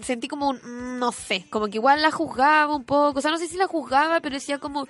sentí 0.02 0.28
como 0.28 0.48
un, 0.50 0.98
no 0.98 1.12
sé, 1.12 1.46
como 1.50 1.66
que 1.68 1.76
igual 1.78 2.02
la 2.02 2.10
juzgaba 2.10 2.74
un 2.74 2.84
poco. 2.84 3.18
O 3.18 3.22
sea, 3.22 3.30
no 3.30 3.38
sé 3.38 3.46
si 3.48 3.56
la 3.56 3.66
juzgaba, 3.66 4.20
pero 4.20 4.34
decía 4.34 4.58
como, 4.58 4.86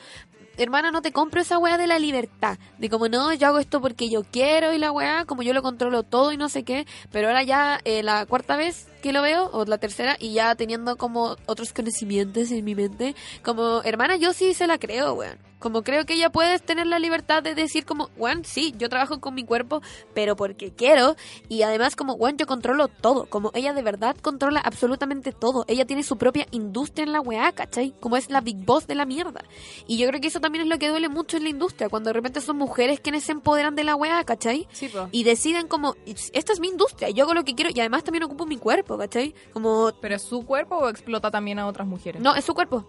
hermana, 0.57 0.91
no 0.91 1.03
te 1.03 1.13
compro 1.13 1.41
esa 1.41 1.59
weá 1.59 1.77
de 1.79 1.87
la 1.87 1.99
libertad. 1.99 2.59
De 2.79 2.89
como, 2.91 3.09
no, 3.09 3.33
yo 3.35 3.47
hago 3.49 3.59
esto 3.59 3.81
porque 3.81 4.09
yo 4.09 4.25
quiero 4.25 4.73
y 4.73 4.79
la 4.79 4.93
weá, 4.93 5.25
como 5.25 5.43
yo 5.43 5.53
lo 5.53 5.63
controlo 5.63 6.03
todo 6.03 6.33
y 6.33 6.37
no 6.37 6.49
sé 6.49 6.63
qué. 6.65 6.87
Pero 7.13 7.29
ahora 7.29 7.43
ya 7.43 7.81
eh, 7.85 8.03
la 8.03 8.27
cuarta 8.27 8.57
vez 8.57 8.89
que 9.03 9.13
lo 9.13 9.21
veo, 9.23 9.51
o 9.53 9.65
la 9.67 9.79
tercera, 9.79 10.17
y 10.19 10.33
ya 10.33 10.55
teniendo 10.55 10.97
como 10.97 11.37
otros 11.47 11.73
conocimientos 11.73 12.51
en 12.51 12.65
mi 12.65 12.75
mente, 12.75 13.15
como, 13.45 13.83
hermana, 13.83 14.17
yo 14.17 14.33
sí 14.33 14.55
se 14.55 14.67
la 14.67 14.79
creo, 14.79 15.13
weón. 15.15 15.39
Como 15.65 15.83
creo 15.83 16.05
que 16.05 16.13
ella 16.13 16.29
puede 16.29 16.59
tener 16.59 16.87
la 16.87 16.99
libertad 16.99 17.43
de 17.43 17.55
decir 17.55 17.87
como, 17.87 18.11
weón, 18.19 18.45
sí, 18.45 18.75
yo 18.77 18.91
trabajo 18.91 19.19
con 19.23 19.35
mi 19.35 19.45
cuerpo, 19.45 19.81
pero 20.13 20.37
porque 20.37 20.75
quiero. 20.75 21.17
Y 21.49 21.63
además 21.63 21.97
como, 21.97 22.13
weón, 22.13 22.37
yo 22.37 22.47
controlo 22.47 22.89
todo. 22.89 23.25
Como 23.25 23.51
ella 23.55 23.73
de 23.73 23.81
verdad 23.81 24.15
controla 24.21 24.61
absolutamente 24.61 25.33
todo. 25.33 25.65
Ella 25.67 25.87
tiene 25.87 26.03
su 26.03 26.19
propia 26.19 26.47
industria 26.51 27.05
en 27.05 27.13
la 27.13 27.23
weá, 27.23 27.51
¿cachai? 27.53 27.95
Como 27.99 28.19
es 28.19 28.29
la 28.29 28.43
big 28.43 28.59
boss 28.59 28.87
de 28.87 28.95
la 28.95 29.07
mierda. 29.07 29.43
Y 29.87 29.97
yo 29.97 30.07
creo 30.07 30.21
que 30.21 30.27
eso 30.27 30.39
también 30.39 30.65
es 30.65 30.69
lo 30.69 30.79
que 30.79 30.91
duele 30.91 31.09
mucho 31.09 31.39
en 31.39 31.45
la 31.45 31.49
industria, 31.49 31.89
cuando 31.89 32.11
de 32.11 32.13
repente 32.13 32.43
son 32.43 32.59
mujeres 32.59 33.01
quienes 33.01 33.25
se 33.25 33.33
empoderan 33.33 33.75
de 33.75 33.85
la 33.85 33.97
weá, 33.97 34.23
¿cachai? 34.25 34.69
Sí. 34.71 34.91
Y 35.13 35.25
deciden 35.25 35.67
como, 35.67 35.97
esta 36.05 36.53
es 36.53 36.61
mi 36.61 36.69
industria, 36.69 37.09
yo 37.09 37.25
hago 37.25 37.33
lo 37.33 37.47
que 37.47 37.55
quiero 37.55 37.71
y 37.75 37.81
además 37.81 38.05
también 38.05 38.25
ocupo 38.25 38.45
mi 38.45 38.59
cuerpo, 38.59 38.99
¿cachai? 38.99 39.35
Como, 39.55 39.93
¿Pero 40.03 40.17
es 40.17 40.23
su 40.25 40.45
cuerpo 40.45 40.77
o 40.77 40.91
explota 40.91 41.31
también 41.31 41.59
a 41.59 41.67
otras 41.67 41.89
mujeres? 41.89 42.21
no, 42.21 42.35
es 42.35 42.45
su 42.45 42.53
cuerpo. 42.53 42.85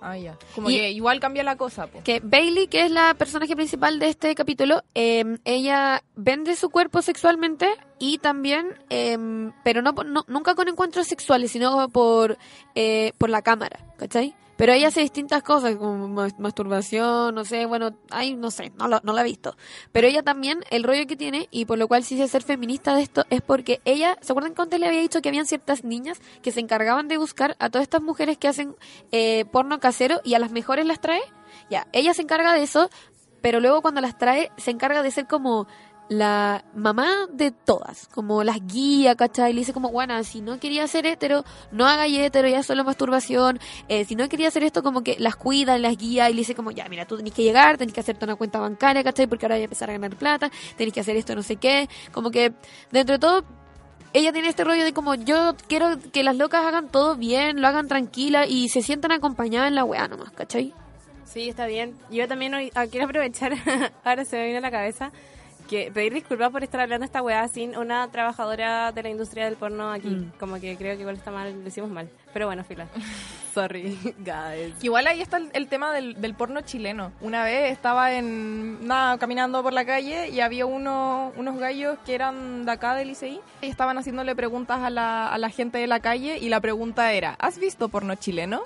Ah, 0.00 0.16
ya. 0.18 0.36
Como 0.54 0.70
Y- 0.70 0.76
que 0.76 0.90
igual 0.92 1.20
cambia 1.20 1.42
la 1.42 1.56
cosa, 1.56 1.86
po. 1.86 2.02
que 2.04 2.20
Bailey, 2.22 2.68
que 2.68 2.84
es 2.84 2.90
la 2.90 3.14
personaje 3.14 3.56
principal 3.56 3.98
de 3.98 4.08
este 4.08 4.34
capítulo, 4.34 4.82
eh, 4.94 5.38
ella 5.44 6.02
vende 6.14 6.54
su 6.54 6.70
cuerpo 6.70 7.02
sexualmente 7.02 7.68
y 7.98 8.18
también, 8.18 8.74
eh, 8.90 9.16
pero 9.64 9.82
no, 9.82 9.92
no- 9.92 10.24
nunca 10.28 10.54
con 10.54 10.68
encuentros 10.68 11.06
sexuales, 11.06 11.50
sino 11.50 11.88
por, 11.88 12.36
eh, 12.74 13.12
por 13.18 13.30
la 13.30 13.42
cámara, 13.42 13.80
¿cachai? 13.96 14.34
Pero 14.56 14.72
ella 14.72 14.88
hace 14.88 15.00
distintas 15.00 15.42
cosas, 15.42 15.76
como 15.76 16.08
mas- 16.08 16.38
masturbación, 16.38 17.34
no 17.34 17.44
sé, 17.44 17.66
bueno, 17.66 17.90
ay, 18.10 18.34
no 18.34 18.50
sé, 18.50 18.72
no, 18.76 18.88
lo- 18.88 19.00
no 19.02 19.12
la 19.12 19.20
he 19.20 19.24
visto. 19.24 19.56
Pero 19.92 20.06
ella 20.06 20.22
también, 20.22 20.60
el 20.70 20.82
rollo 20.82 21.06
que 21.06 21.16
tiene, 21.16 21.48
y 21.50 21.64
por 21.66 21.78
lo 21.78 21.88
cual 21.88 22.02
sí 22.04 22.14
dice 22.16 22.28
ser 22.28 22.42
feminista 22.42 22.94
de 22.94 23.02
esto, 23.02 23.24
es 23.30 23.42
porque 23.42 23.80
ella, 23.84 24.16
¿se 24.22 24.32
acuerdan 24.32 24.54
antes 24.56 24.80
le 24.80 24.86
había 24.86 25.00
dicho 25.00 25.20
que 25.20 25.28
habían 25.28 25.46
ciertas 25.46 25.84
niñas 25.84 26.20
que 26.42 26.52
se 26.52 26.60
encargaban 26.60 27.08
de 27.08 27.18
buscar 27.18 27.56
a 27.58 27.68
todas 27.70 27.82
estas 27.82 28.02
mujeres 28.02 28.38
que 28.38 28.48
hacen 28.48 28.74
eh, 29.12 29.44
porno 29.52 29.78
casero 29.80 30.20
y 30.24 30.34
a 30.34 30.38
las 30.38 30.50
mejores 30.50 30.86
las 30.86 31.00
trae? 31.00 31.20
Ya, 31.70 31.86
ella 31.92 32.14
se 32.14 32.22
encarga 32.22 32.52
de 32.54 32.62
eso, 32.62 32.88
pero 33.42 33.60
luego 33.60 33.82
cuando 33.82 34.00
las 34.00 34.16
trae 34.18 34.50
se 34.56 34.70
encarga 34.70 35.02
de 35.02 35.10
ser 35.10 35.26
como 35.26 35.66
la 36.08 36.64
mamá 36.74 37.26
de 37.32 37.50
todas, 37.50 38.08
como 38.08 38.44
las 38.44 38.64
guía, 38.66 39.16
¿cachai? 39.16 39.52
Le 39.52 39.60
dice 39.60 39.72
como, 39.72 39.90
bueno, 39.90 40.22
si 40.24 40.40
no 40.40 40.58
quería 40.60 40.86
ser 40.86 41.06
hetero, 41.06 41.44
no 41.72 41.86
haga 41.86 42.06
hetero, 42.06 42.48
ya 42.48 42.62
solo 42.62 42.84
masturbación, 42.84 43.58
eh, 43.88 44.04
si 44.04 44.14
no 44.14 44.28
quería 44.28 44.48
hacer 44.48 44.62
esto, 44.62 44.82
como 44.82 45.02
que 45.02 45.16
las 45.18 45.36
cuida, 45.36 45.78
las 45.78 45.96
guía, 45.96 46.30
y 46.30 46.34
le 46.34 46.40
dice 46.40 46.54
como, 46.54 46.70
ya, 46.70 46.88
mira, 46.88 47.06
tú 47.06 47.16
tenés 47.16 47.32
que 47.32 47.42
llegar, 47.42 47.76
tenés 47.76 47.94
que 47.94 48.00
hacerte 48.00 48.24
una 48.24 48.36
cuenta 48.36 48.60
bancaria, 48.60 49.02
¿cachai? 49.02 49.26
Porque 49.26 49.46
ahora 49.46 49.56
voy 49.56 49.62
a 49.62 49.64
empezar 49.64 49.90
a 49.90 49.94
ganar 49.94 50.16
plata, 50.16 50.50
tenés 50.76 50.94
que 50.94 51.00
hacer 51.00 51.16
esto, 51.16 51.34
no 51.34 51.42
sé 51.42 51.56
qué, 51.56 51.88
como 52.12 52.30
que, 52.30 52.52
dentro 52.92 53.14
de 53.14 53.18
todo, 53.18 53.44
ella 54.12 54.32
tiene 54.32 54.48
este 54.48 54.64
rollo 54.64 54.84
de 54.84 54.92
como 54.92 55.14
yo 55.14 55.54
quiero 55.68 55.98
que 56.12 56.22
las 56.22 56.36
locas 56.36 56.64
hagan 56.64 56.88
todo 56.88 57.16
bien, 57.16 57.60
lo 57.60 57.68
hagan 57.68 57.88
tranquila 57.88 58.46
y 58.46 58.68
se 58.68 58.80
sientan 58.80 59.12
acompañadas 59.12 59.68
en 59.68 59.74
la 59.74 59.84
weá 59.84 60.08
nomás, 60.08 60.30
¿cachai? 60.30 60.72
Sí, 61.24 61.50
está 61.50 61.66
bien. 61.66 61.94
Yo 62.10 62.26
también 62.26 62.54
ah, 62.54 62.86
quiero 62.86 63.06
aprovechar, 63.06 63.52
ahora 64.04 64.24
se 64.24 64.36
me 64.36 64.44
viene 64.44 64.58
a 64.58 64.62
la 64.62 64.70
cabeza, 64.70 65.12
que 65.66 65.90
pedir 65.92 66.14
disculpas 66.14 66.50
por 66.50 66.62
estar 66.62 66.80
hablando 66.80 67.04
esta 67.04 67.22
weá 67.22 67.46
sin 67.48 67.76
una 67.76 68.08
trabajadora 68.10 68.92
de 68.92 69.02
la 69.02 69.08
industria 69.10 69.44
del 69.44 69.56
porno 69.56 69.90
aquí. 69.90 70.08
Mm. 70.08 70.32
Como 70.38 70.60
que 70.60 70.76
creo 70.76 70.94
que 70.94 71.00
igual 71.00 71.16
está 71.16 71.30
mal, 71.30 71.62
lo 71.62 71.68
hicimos 71.68 71.90
mal. 71.90 72.08
Pero 72.32 72.46
bueno, 72.46 72.64
fila. 72.64 72.86
Sorry, 73.54 73.98
guys. 74.18 74.74
Igual 74.82 75.06
ahí 75.06 75.22
está 75.22 75.38
el, 75.38 75.50
el 75.54 75.66
tema 75.68 75.92
del, 75.92 76.20
del 76.20 76.34
porno 76.34 76.60
chileno. 76.60 77.12
Una 77.20 77.44
vez 77.44 77.72
estaba 77.72 78.12
en 78.12 78.86
nada 78.86 79.18
caminando 79.18 79.62
por 79.62 79.72
la 79.72 79.84
calle 79.84 80.28
y 80.28 80.40
había 80.40 80.66
uno, 80.66 81.32
unos 81.36 81.58
gallos 81.58 81.98
que 82.04 82.14
eran 82.14 82.66
de 82.66 82.72
acá 82.72 82.94
del 82.94 83.10
ICI 83.10 83.40
y 83.62 83.66
estaban 83.66 83.96
haciéndole 83.98 84.36
preguntas 84.36 84.80
a 84.82 84.90
la, 84.90 85.28
a 85.28 85.38
la 85.38 85.48
gente 85.50 85.78
de 85.78 85.86
la 85.86 86.00
calle 86.00 86.38
y 86.38 86.48
la 86.48 86.60
pregunta 86.60 87.12
era, 87.12 87.34
¿has 87.38 87.58
visto 87.58 87.88
porno 87.88 88.14
chileno? 88.14 88.62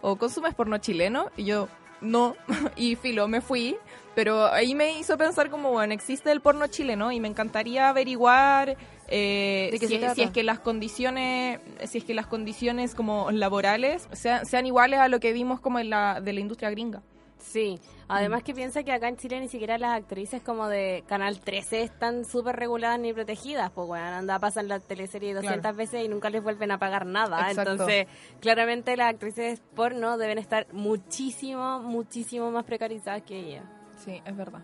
¿O 0.00 0.16
consumes 0.16 0.54
porno 0.54 0.78
chileno? 0.78 1.30
Y 1.36 1.44
yo, 1.44 1.68
no. 2.04 2.36
y 2.76 2.96
filo, 2.96 3.28
me 3.28 3.40
fui. 3.40 3.76
Pero 4.14 4.46
ahí 4.46 4.76
me 4.76 4.98
hizo 4.98 5.18
pensar 5.18 5.50
como, 5.50 5.72
bueno, 5.72 5.92
existe 5.92 6.30
el 6.30 6.40
porno 6.40 6.68
chileno 6.68 7.10
y 7.10 7.18
me 7.18 7.26
encantaría 7.26 7.88
averiguar 7.88 8.76
eh, 9.08 9.76
si 9.78 10.22
es 10.22 10.30
que 10.30 10.42
las 10.42 10.60
condiciones, 10.60 11.60
si 11.84 11.98
es 11.98 12.04
que 12.04 12.14
las 12.14 12.26
condiciones 12.26 12.94
como 12.94 13.30
laborales 13.32 14.08
sean, 14.12 14.46
sean 14.46 14.66
iguales 14.66 15.00
a 15.00 15.08
lo 15.08 15.20
que 15.20 15.32
vimos 15.32 15.60
como 15.60 15.78
en 15.78 15.90
la, 15.90 16.20
de 16.20 16.32
la 16.32 16.40
industria 16.40 16.70
gringa. 16.70 17.02
Sí, 17.46 17.78
además 18.08 18.42
que 18.42 18.54
piensa 18.54 18.82
que 18.82 18.90
acá 18.90 19.06
en 19.06 19.16
Chile 19.16 19.38
ni 19.38 19.48
siquiera 19.48 19.76
las 19.78 19.92
actrices 19.94 20.42
como 20.42 20.66
de 20.66 21.04
Canal 21.06 21.38
13 21.40 21.82
están 21.82 22.24
súper 22.24 22.56
reguladas 22.56 22.98
ni 22.98 23.12
protegidas, 23.12 23.70
pues 23.70 23.86
bueno, 23.86 24.04
anda, 24.06 24.38
pasan 24.38 24.66
la 24.66 24.80
teleserie 24.80 25.34
200 25.34 25.60
Claro. 25.60 25.76
veces 25.76 26.04
y 26.04 26.08
nunca 26.08 26.30
les 26.30 26.42
vuelven 26.42 26.70
a 26.72 26.78
pagar 26.78 27.06
nada, 27.06 27.48
Exacto. 27.50 27.72
entonces 27.72 28.06
claramente 28.40 28.96
las 28.96 29.10
actrices 29.12 29.60
porno 29.76 30.16
deben 30.18 30.38
estar 30.38 30.66
muchísimo, 30.72 31.80
muchísimo 31.80 32.50
más 32.50 32.64
precarizadas 32.64 33.22
que 33.22 33.38
ellas. 33.38 33.64
Sí, 34.04 34.20
es 34.24 34.36
verdad. 34.36 34.62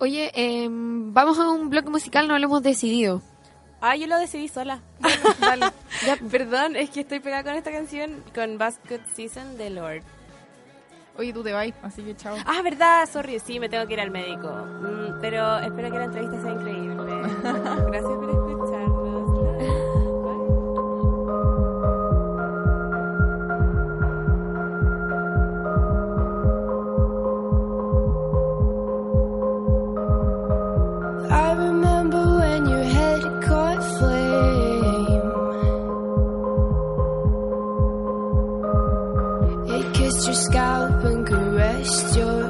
Oye, 0.00 0.32
em, 0.34 1.12
vamos 1.12 1.38
a 1.38 1.48
un 1.50 1.68
bloque 1.70 1.90
musical, 1.90 2.26
no 2.26 2.38
lo 2.38 2.46
hemos 2.46 2.62
decidido. 2.62 3.22
Ah, 3.80 3.94
yo 3.94 4.06
lo 4.06 4.18
decidí 4.18 4.48
sola. 4.48 4.80
Dale. 5.40 5.66
Ya, 6.06 6.16
perdón, 6.30 6.74
es 6.76 6.88
que 6.90 7.00
estoy 7.00 7.20
pegada 7.20 7.44
con 7.44 7.54
esta 7.54 7.70
canción, 7.70 8.24
con 8.34 8.56
Basket 8.58 9.00
Season 9.14 9.56
de 9.58 9.68
Lord. 9.70 10.02
Oye, 11.16 11.32
tú 11.32 11.42
te 11.44 11.52
vas, 11.52 11.68
así 11.82 12.02
que 12.02 12.16
chao. 12.16 12.36
Ah, 12.44 12.60
verdad, 12.62 13.08
sorry, 13.10 13.38
sí, 13.38 13.60
me 13.60 13.68
tengo 13.68 13.86
que 13.86 13.92
ir 13.94 14.00
al 14.00 14.10
médico. 14.10 14.48
Mm, 14.48 15.20
pero 15.20 15.58
espero 15.58 15.90
que 15.90 15.98
la 15.98 16.04
entrevista 16.04 16.40
sea 16.42 16.52
increíble. 16.52 17.12
Gracias 17.42 18.12
por 18.12 18.30
escucharnos. 18.30 19.24
I 31.30 31.52
remember 31.56 32.22
when 32.38 32.66
your 32.68 32.84
head 32.84 33.22
caught 33.42 33.82
flame. 33.98 34.23
Your 40.26 40.34
scalp 40.34 41.04
and 41.04 41.26
caressed 41.26 42.16
your 42.16 42.43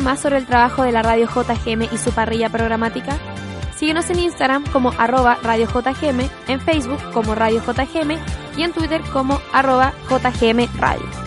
más 0.00 0.20
sobre 0.20 0.38
el 0.38 0.46
trabajo 0.46 0.82
de 0.82 0.92
la 0.92 1.02
radio 1.02 1.28
JGM 1.28 1.82
y 1.92 1.98
su 1.98 2.12
parrilla 2.12 2.48
programática? 2.48 3.16
Síguenos 3.76 4.10
en 4.10 4.18
Instagram 4.18 4.64
como 4.72 4.92
arroba 4.98 5.38
Radio 5.42 5.66
JGM, 5.66 6.28
en 6.48 6.60
Facebook 6.60 7.00
como 7.12 7.34
Radio 7.34 7.62
JGM 7.62 8.18
y 8.56 8.62
en 8.62 8.72
Twitter 8.72 9.00
como 9.12 9.40
arroba 9.52 9.92
JGM 10.08 10.68
Radio. 10.78 11.19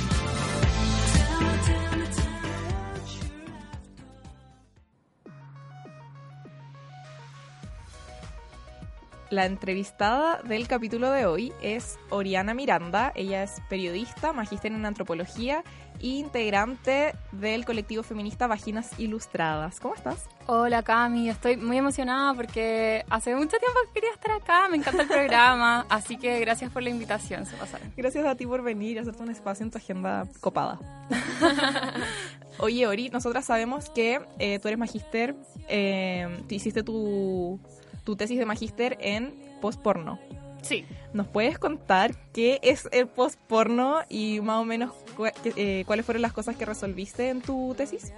La 9.33 9.47
entrevistada 9.47 10.43
del 10.43 10.67
capítulo 10.67 11.09
de 11.09 11.25
hoy 11.25 11.53
es 11.59 11.97
Oriana 12.11 12.53
Miranda. 12.53 13.11
Ella 13.15 13.41
es 13.41 13.63
periodista, 13.67 14.31
magíster 14.31 14.71
en 14.71 14.85
antropología 14.85 15.63
e 15.99 16.09
integrante 16.09 17.15
del 17.31 17.65
colectivo 17.65 18.03
feminista 18.03 18.45
Vaginas 18.45 18.91
Ilustradas. 18.99 19.79
¿Cómo 19.79 19.95
estás? 19.95 20.29
Hola 20.45 20.83
Cami, 20.83 21.29
estoy 21.29 21.57
muy 21.57 21.77
emocionada 21.77 22.35
porque 22.35 23.05
hace 23.09 23.33
mucho 23.33 23.57
tiempo 23.57 23.79
que 23.87 24.01
quería 24.01 24.13
estar 24.13 24.33
acá, 24.33 24.67
me 24.69 24.77
encanta 24.77 25.01
el 25.01 25.07
programa, 25.07 25.87
así 25.89 26.17
que 26.17 26.39
gracias 26.39 26.71
por 26.71 26.83
la 26.83 26.91
invitación, 26.91 27.47
se 27.47 27.55
pasaron. 27.55 27.91
Gracias 27.97 28.27
a 28.27 28.35
ti 28.35 28.45
por 28.45 28.61
venir 28.61 28.97
y 28.97 28.99
hacerte 28.99 29.23
un 29.23 29.31
espacio 29.31 29.63
en 29.63 29.71
tu 29.71 29.79
agenda 29.79 30.27
copada. 30.41 30.77
Oye, 32.59 32.85
Ori, 32.85 33.09
nosotras 33.09 33.45
sabemos 33.45 33.89
que 33.89 34.21
eh, 34.37 34.59
tú 34.59 34.67
eres 34.67 34.77
magíster, 34.77 35.35
eh, 35.67 36.27
hiciste 36.49 36.83
tu, 36.83 37.59
tu 38.03 38.15
tesis 38.15 38.37
de 38.39 38.45
magíster 38.45 38.97
en 39.01 39.33
postporno. 39.61 40.19
Sí. 40.61 40.85
¿Nos 41.13 41.27
puedes 41.27 41.59
contar 41.59 42.15
qué 42.31 42.59
es 42.63 42.87
el 42.91 43.07
postporno 43.07 43.99
y 44.09 44.39
más 44.41 44.61
o 44.61 44.65
menos 44.65 44.91
cu- 45.17 45.25
eh, 45.55 45.83
cuáles 45.85 46.05
fueron 46.05 46.21
las 46.21 46.31
cosas 46.33 46.55
que 46.55 46.65
resolviste 46.65 47.29
en 47.29 47.41
tu 47.41 47.73
tesis? 47.75 48.13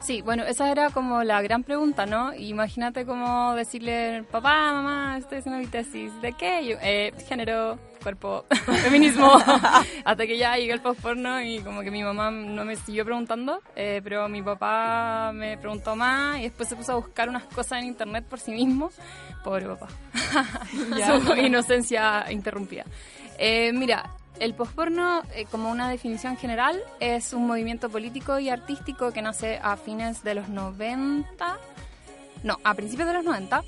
Sí, 0.00 0.22
bueno, 0.22 0.44
esa 0.44 0.70
era 0.72 0.88
como 0.90 1.22
la 1.24 1.42
gran 1.42 1.62
pregunta, 1.62 2.06
¿no? 2.06 2.32
Imagínate 2.34 3.04
como 3.04 3.54
decirle, 3.54 4.24
papá, 4.30 4.72
mamá, 4.72 5.18
estoy 5.18 5.38
haciendo 5.38 5.60
mi 5.60 5.66
tesis. 5.66 6.10
¿De 6.22 6.32
qué? 6.32 6.66
Yo, 6.66 6.76
eh, 6.80 7.12
género, 7.28 7.78
cuerpo, 8.02 8.46
feminismo. 8.82 9.30
Hasta 10.04 10.26
que 10.26 10.38
ya 10.38 10.56
llegué 10.56 10.72
el 10.72 10.80
postporno 10.80 11.42
y 11.42 11.58
como 11.60 11.82
que 11.82 11.90
mi 11.90 12.02
mamá 12.02 12.30
no 12.30 12.64
me 12.64 12.76
siguió 12.76 13.04
preguntando, 13.04 13.60
eh, 13.76 14.00
pero 14.02 14.26
mi 14.28 14.40
papá 14.40 15.32
me 15.34 15.58
preguntó 15.58 15.94
más 15.94 16.38
y 16.38 16.42
después 16.44 16.68
se 16.68 16.76
puso 16.76 16.92
a 16.92 16.96
buscar 16.96 17.28
unas 17.28 17.44
cosas 17.44 17.80
en 17.80 17.88
internet 17.88 18.24
por 18.24 18.40
sí 18.40 18.52
mismo. 18.52 18.90
Pobre 19.44 19.66
papá. 19.66 19.88
Su 21.26 21.36
inocencia 21.36 22.24
interrumpida. 22.30 22.84
Eh, 23.38 23.70
mira, 23.72 24.10
el 24.40 24.54
posporno, 24.54 25.22
eh, 25.34 25.44
como 25.50 25.70
una 25.70 25.90
definición 25.90 26.36
general, 26.38 26.82
es 26.98 27.34
un 27.34 27.46
movimiento 27.46 27.90
político 27.90 28.38
y 28.38 28.48
artístico 28.48 29.12
que 29.12 29.20
nace 29.20 29.60
a 29.62 29.76
fines 29.76 30.24
de 30.24 30.34
los 30.34 30.48
90, 30.48 31.58
no, 32.42 32.56
a 32.64 32.74
principios 32.74 33.06
de 33.06 33.14
los 33.14 33.24
90, 33.24 33.62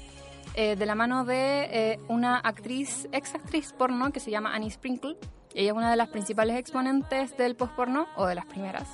eh, 0.54 0.74
de 0.76 0.86
la 0.86 0.94
mano 0.94 1.26
de 1.26 1.68
eh, 1.70 2.00
una 2.08 2.38
actriz, 2.38 3.06
ex 3.12 3.34
actriz 3.34 3.72
porno 3.74 4.12
que 4.12 4.20
se 4.20 4.30
llama 4.30 4.54
Annie 4.54 4.70
Sprinkle. 4.70 5.16
Ella 5.54 5.72
es 5.72 5.76
una 5.76 5.90
de 5.90 5.96
las 5.96 6.08
principales 6.08 6.56
exponentes 6.56 7.36
del 7.36 7.54
posporno, 7.54 8.06
o 8.16 8.24
de 8.24 8.34
las 8.34 8.46
primeras, 8.46 8.88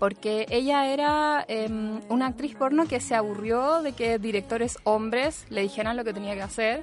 porque 0.00 0.46
ella 0.50 0.86
era 0.88 1.44
em, 1.46 2.00
una 2.08 2.26
actriz 2.26 2.56
porno 2.56 2.86
que 2.86 2.98
se 2.98 3.14
aburrió 3.14 3.80
de 3.82 3.92
que 3.92 4.18
directores 4.18 4.76
hombres 4.82 5.46
le 5.50 5.62
dijeran 5.62 5.96
lo 5.96 6.02
que 6.02 6.12
tenía 6.12 6.34
que 6.34 6.42
hacer 6.42 6.82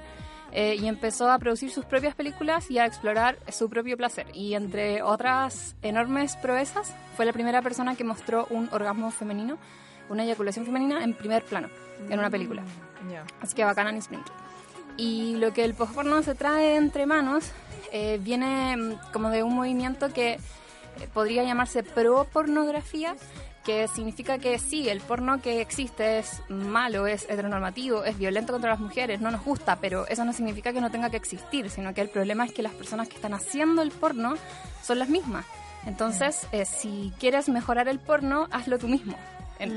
eh, 0.52 0.76
y 0.80 0.88
empezó 0.88 1.30
a 1.30 1.38
producir 1.38 1.70
sus 1.70 1.84
propias 1.84 2.14
películas 2.14 2.70
y 2.70 2.78
a 2.78 2.86
explorar 2.86 3.38
su 3.50 3.70
propio 3.70 3.96
placer. 3.96 4.26
Y 4.34 4.54
entre 4.54 5.02
otras 5.02 5.76
enormes 5.82 6.36
proezas, 6.36 6.94
fue 7.16 7.24
la 7.24 7.32
primera 7.32 7.62
persona 7.62 7.94
que 7.94 8.04
mostró 8.04 8.46
un 8.50 8.68
orgasmo 8.72 9.10
femenino, 9.10 9.58
una 10.08 10.24
eyaculación 10.24 10.66
femenina 10.66 11.04
en 11.04 11.14
primer 11.14 11.44
plano, 11.44 11.68
en 12.08 12.18
una 12.18 12.30
película. 12.30 12.62
Ya. 13.10 13.24
Así 13.40 13.54
que 13.54 13.64
bacana 13.64 13.90
Annie 13.90 14.02
Sprinkle. 14.02 14.32
Y 14.96 15.36
lo 15.36 15.52
que 15.52 15.64
el 15.64 15.74
postporno 15.74 16.22
se 16.22 16.34
trae 16.34 16.76
entre 16.76 17.06
manos 17.06 17.52
eh, 17.92 18.18
viene 18.20 18.76
mm, 18.76 19.12
como 19.12 19.30
de 19.30 19.42
un 19.42 19.54
movimiento 19.54 20.12
que 20.12 20.32
eh, 20.34 20.38
podría 21.12 21.42
llamarse 21.44 21.82
pro-pornografía, 21.82 23.16
que 23.64 23.86
significa 23.88 24.38
que 24.38 24.58
sí, 24.58 24.88
el 24.88 25.00
porno 25.00 25.40
que 25.42 25.60
existe 25.60 26.18
es 26.18 26.40
malo, 26.48 27.06
es 27.06 27.24
heteronormativo, 27.28 28.04
es 28.04 28.16
violento 28.18 28.52
contra 28.52 28.70
las 28.70 28.80
mujeres, 28.80 29.20
no 29.20 29.30
nos 29.30 29.44
gusta, 29.44 29.76
pero 29.76 30.06
eso 30.08 30.24
no 30.24 30.32
significa 30.32 30.72
que 30.72 30.80
no 30.80 30.90
tenga 30.90 31.10
que 31.10 31.16
existir, 31.18 31.68
sino 31.70 31.92
que 31.92 32.00
el 32.00 32.08
problema 32.08 32.44
es 32.44 32.52
que 32.52 32.62
las 32.62 32.72
personas 32.72 33.08
que 33.08 33.16
están 33.16 33.34
haciendo 33.34 33.82
el 33.82 33.90
porno 33.90 34.34
son 34.82 34.98
las 34.98 35.08
mismas. 35.08 35.44
Entonces, 35.86 36.46
eh, 36.52 36.64
si 36.64 37.12
quieres 37.18 37.48
mejorar 37.48 37.88
el 37.88 37.98
porno, 37.98 38.48
hazlo 38.50 38.78
tú 38.78 38.88
mismo. 38.88 39.16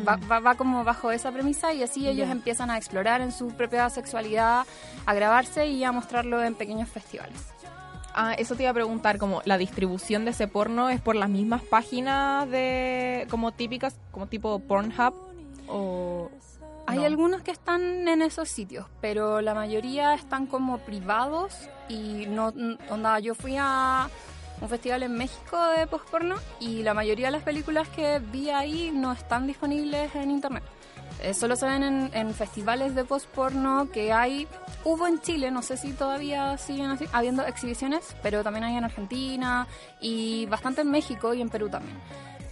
Va, 0.08 0.16
va- 0.32 0.40
va 0.40 0.56
como 0.56 0.84
bajo 0.86 1.12
esa 1.12 1.32
premisa 1.34 1.74
y 1.74 1.84
así 1.84 2.08
ellos 2.08 2.30
empiezan 2.30 2.70
a 2.72 2.78
explorar 2.78 3.20
en 3.20 3.34
su 3.34 3.50
propia 3.50 3.90
sexualidad, 3.90 4.66
a 5.06 5.14
grabarse 5.14 5.68
y 5.68 5.84
a 5.84 5.92
mostrarlo 5.92 6.42
en 6.42 6.56
pequeños 6.56 6.88
festivales. 6.90 7.53
Ah, 8.16 8.34
eso 8.34 8.56
te 8.56 8.64
iba 8.64 8.70
a 8.70 8.74
preguntar, 8.74 9.18
como 9.18 9.42
la 9.46 9.58
distribución 9.58 10.24
de 10.26 10.32
ese 10.32 10.48
porno 10.48 10.90
es 10.90 11.02
por 11.02 11.16
las 11.16 11.30
mismas 11.30 11.64
páginas 11.64 12.50
de 12.50 13.26
como 13.30 13.52
típicas, 13.52 13.96
como 14.12 14.28
tipo 14.28 14.60
Pornhub 14.60 15.14
o 15.68 16.30
Hay 16.86 17.00
No. 17.00 17.06
algunos 17.06 17.42
que 17.42 17.52
están 17.52 18.08
en 18.08 18.22
esos 18.22 18.50
sitios, 18.50 18.86
pero 19.02 19.40
la 19.42 19.54
mayoría 19.56 20.14
están 20.14 20.48
como 20.48 20.80
privados 20.80 21.56
y 21.88 22.26
no, 22.28 22.54
onda, 22.90 23.20
yo 23.20 23.36
fui 23.36 23.56
a 23.58 24.10
un 24.62 24.70
festival 24.70 25.04
en 25.04 25.14
México 25.18 25.58
de 25.78 25.88
postporno 25.88 26.36
y 26.60 26.84
la 26.84 26.94
mayoría 26.94 27.28
de 27.28 27.32
las 27.32 27.44
películas 27.44 27.88
que 27.90 28.20
vi 28.20 28.50
ahí 28.50 28.92
no 28.94 29.12
están 29.14 29.48
disponibles 29.48 30.14
en 30.16 30.30
internet. 30.30 30.64
Eh, 31.22 31.34
solo 31.34 31.56
se 31.56 31.66
ven 31.66 31.84
en, 31.84 32.10
en 32.14 32.34
festivales 32.34 32.96
de 32.96 33.06
postporno 33.06 33.90
que 33.92 34.12
hay, 34.12 34.48
hubo 34.84 35.08
en 35.08 35.22
Chile, 35.22 35.52
no 35.52 35.62
sé 35.62 35.78
si 35.78 35.94
todavía 35.94 36.58
siguen 36.58 36.92
así, 36.92 37.06
habiendo 37.14 37.46
exhibiciones, 37.46 38.16
pero 38.22 38.44
también 38.44 38.66
hay 38.66 38.76
en 38.76 38.84
Argentina 38.84 39.68
y 40.02 40.46
bastante 40.48 40.82
en 40.82 40.92
México 40.92 41.34
y 41.34 41.42
en 41.42 41.50
Perú 41.50 41.70
también. 41.70 41.98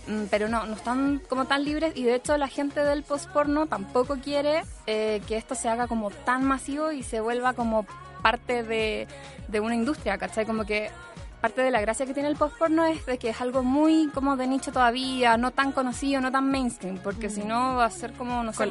Mm, 0.08 0.26
pero 0.32 0.48
no, 0.48 0.66
no 0.66 0.76
están 0.76 1.22
como 1.30 1.46
tan 1.46 1.64
libres 1.64 1.94
y 1.96 2.04
de 2.04 2.16
hecho 2.16 2.38
la 2.38 2.48
gente 2.48 2.84
del 2.84 3.04
postporno 3.04 3.68
tampoco 3.68 4.18
quiere 4.18 4.64
eh, 4.88 5.22
que 5.28 5.38
esto 5.38 5.54
se 5.54 5.70
haga 5.70 5.88
como 5.88 6.10
tan 6.10 6.44
masivo 6.44 6.92
y 6.92 7.04
se 7.04 7.22
vuelva 7.22 7.54
como 7.54 7.86
parte 8.24 8.64
de, 8.64 9.08
de 9.48 9.60
una 9.60 9.76
industria, 9.76 10.18
¿cachai? 10.18 10.46
Como 10.46 10.66
que 10.66 10.90
parte 11.42 11.62
de 11.62 11.72
la 11.72 11.82
gracia 11.82 12.06
que 12.06 12.14
tiene 12.14 12.30
el 12.30 12.36
postporno 12.36 12.86
es 12.86 13.06
de 13.06 13.18
que 13.18 13.30
es 13.30 13.42
algo 13.42 13.64
muy 13.64 14.10
como 14.14 14.38
de 14.38 14.48
nicho 14.48 14.72
todavía, 14.72 15.38
no 15.38 15.52
tan 15.52 15.72
conocido, 15.72 16.22
no 16.22 16.32
tan 16.32 16.50
mainstream, 16.50 17.00
porque 17.00 17.30
si 17.30 17.44
no 17.44 17.76
va 17.76 17.86
a 17.86 17.92
ser 17.92 18.14
como, 18.14 18.44
no 18.44 18.54
sé, 18.54 18.70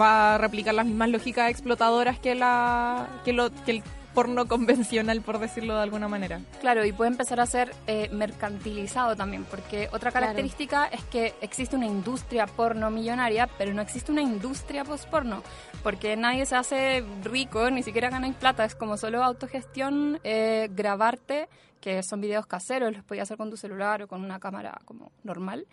va 0.00 0.36
a 0.36 0.38
replicar 0.38 0.74
las 0.74 0.86
mismas 0.86 1.10
lógicas 1.10 1.50
explotadoras 1.50 2.18
que 2.18 2.34
la 2.34 3.08
que 3.24 3.32
lo 3.32 3.50
que 3.64 3.72
el 3.72 3.82
porno 4.14 4.46
convencional 4.46 5.22
por 5.22 5.38
decirlo 5.38 5.74
de 5.74 5.82
alguna 5.82 6.06
manera 6.06 6.40
Claro, 6.60 6.84
y 6.84 6.92
puede 6.92 7.10
empezar 7.10 7.40
a 7.40 7.46
ser 7.46 7.74
eh, 7.86 8.08
mercantilizado 8.12 9.16
también, 9.16 9.44
porque 9.44 9.88
otra 9.92 10.10
Claro. 10.10 10.26
característica 10.26 10.86
es 10.86 11.02
que 11.04 11.34
existe 11.40 11.76
una 11.76 11.86
industria 11.86 12.46
porno 12.46 12.90
millonaria, 12.90 13.48
pero 13.58 13.72
no 13.72 13.80
existe 13.82 14.12
una 14.12 14.20
industria 14.22 14.84
post-porno, 14.84 15.42
porque 15.82 16.16
nadie 16.16 16.44
se 16.46 16.56
hace 16.56 17.04
rico, 17.24 17.70
ni 17.70 17.82
siquiera 17.82 18.10
ganáis 18.10 18.34
plata, 18.34 18.64
es 18.64 18.74
como 18.74 18.96
solo 18.96 19.24
autogestión, 19.24 20.20
eh, 20.24 20.68
grabarte, 20.72 21.48
que 21.82 22.02
son 22.02 22.22
videos 22.22 22.46
caseros, 22.46 22.94
los 22.94 23.04
podías 23.04 23.24
hacer 23.24 23.36
con 23.36 23.50
tu 23.50 23.58
celular 23.58 24.02
o 24.02 24.08
con 24.08 24.24
una 24.24 24.40
cámara 24.40 24.80
como 24.86 25.12
normal, 25.24 25.66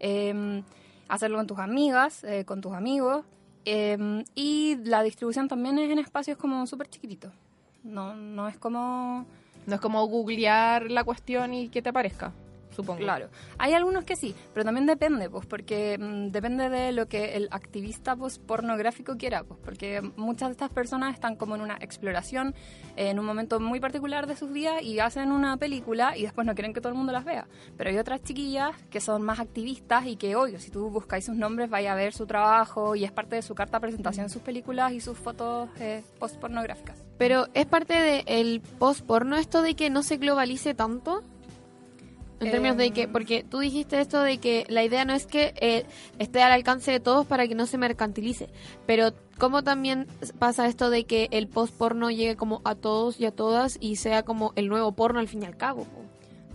eh, 0.00 0.64
hacerlo 1.08 1.36
con 1.36 1.46
tus 1.46 1.58
amigas, 1.58 2.24
eh, 2.24 2.44
con 2.44 2.60
tus 2.60 2.72
amigos, 2.72 3.24
eh, 3.66 4.24
y 4.34 4.76
la 4.84 5.02
distribución 5.02 5.46
también 5.46 5.78
es 5.78 5.90
en 5.90 5.98
espacios 5.98 6.38
como 6.38 6.66
súper 6.66 6.88
chiquititos. 6.88 7.32
No, 7.84 8.14
no 8.14 8.48
es 8.48 8.58
como 8.58 9.26
no 9.66 9.74
es 9.74 9.80
como 9.80 10.04
googlear 10.06 10.90
la 10.90 11.04
cuestión 11.04 11.52
y 11.54 11.68
que 11.68 11.82
te 11.82 11.90
aparezca 11.90 12.32
supongo 12.70 13.00
Claro, 13.00 13.28
hay 13.58 13.74
algunos 13.74 14.04
que 14.04 14.16
sí, 14.16 14.34
pero 14.52 14.64
también 14.64 14.86
depende, 14.86 15.28
pues, 15.30 15.46
porque 15.46 15.98
mm, 15.98 16.30
depende 16.30 16.68
de 16.68 16.92
lo 16.92 17.06
que 17.06 17.36
el 17.36 17.48
activista 17.50 18.16
pues, 18.16 18.38
pornográfico 18.38 19.16
quiera, 19.16 19.44
pues, 19.44 19.58
porque 19.64 20.00
muchas 20.16 20.48
de 20.48 20.52
estas 20.52 20.70
personas 20.70 21.14
están 21.14 21.36
como 21.36 21.54
en 21.54 21.60
una 21.60 21.76
exploración 21.80 22.54
eh, 22.96 23.10
en 23.10 23.18
un 23.18 23.26
momento 23.26 23.60
muy 23.60 23.80
particular 23.80 24.26
de 24.26 24.36
sus 24.36 24.52
vidas 24.52 24.82
y 24.82 25.00
hacen 25.00 25.32
una 25.32 25.56
película 25.56 26.16
y 26.16 26.22
después 26.22 26.46
no 26.46 26.54
quieren 26.54 26.72
que 26.72 26.80
todo 26.80 26.92
el 26.92 26.98
mundo 26.98 27.12
las 27.12 27.24
vea. 27.24 27.46
Pero 27.76 27.90
hay 27.90 27.98
otras 27.98 28.22
chiquillas 28.22 28.76
que 28.90 29.00
son 29.00 29.22
más 29.22 29.40
activistas 29.40 30.06
y 30.06 30.16
que, 30.16 30.36
obvio, 30.36 30.58
si 30.58 30.70
tú 30.70 30.90
buscáis 30.90 31.24
sus 31.24 31.36
nombres, 31.36 31.70
vaya 31.70 31.92
a 31.92 31.96
ver 31.96 32.12
su 32.12 32.26
trabajo 32.26 32.94
y 32.94 33.04
es 33.04 33.12
parte 33.12 33.36
de 33.36 33.42
su 33.42 33.54
carta 33.54 33.78
de 33.78 33.82
presentación 33.82 34.28
sus 34.28 34.42
películas 34.42 34.92
y 34.92 35.00
sus 35.00 35.18
fotos 35.18 35.68
eh, 35.78 36.02
post-pornográficas. 36.18 36.96
Pero 37.18 37.48
es 37.54 37.66
parte 37.66 38.24
del 38.24 38.60
post 38.78 39.04
porno 39.04 39.36
esto 39.36 39.62
de 39.62 39.74
que 39.74 39.90
no 39.90 40.02
se 40.02 40.16
globalice 40.16 40.74
tanto. 40.74 41.22
En 42.40 42.50
términos 42.50 42.76
de 42.78 42.90
que, 42.90 43.02
Em. 43.02 43.12
porque 43.12 43.44
tú 43.44 43.58
dijiste 43.58 44.00
esto 44.00 44.22
de 44.22 44.38
que 44.38 44.64
la 44.68 44.82
idea 44.82 45.04
no 45.04 45.12
es 45.12 45.26
que 45.26 45.52
eh, 45.60 45.84
esté 46.18 46.42
al 46.42 46.52
alcance 46.52 46.90
de 46.90 47.00
todos 47.00 47.26
para 47.26 47.46
que 47.46 47.54
no 47.54 47.66
se 47.66 47.76
mercantilice, 47.76 48.48
pero 48.86 49.12
¿cómo 49.38 49.62
también 49.62 50.06
pasa 50.38 50.66
esto 50.66 50.88
de 50.90 51.04
que 51.04 51.28
el 51.32 51.48
post 51.48 51.74
porno 51.76 52.10
llegue 52.10 52.36
como 52.36 52.62
a 52.64 52.74
todos 52.74 53.20
y 53.20 53.26
a 53.26 53.30
todas 53.30 53.76
y 53.80 53.96
sea 53.96 54.22
como 54.22 54.52
el 54.56 54.68
nuevo 54.68 54.92
porno 54.92 55.20
al 55.20 55.28
fin 55.28 55.42
y 55.42 55.46
al 55.46 55.56
cabo? 55.56 55.86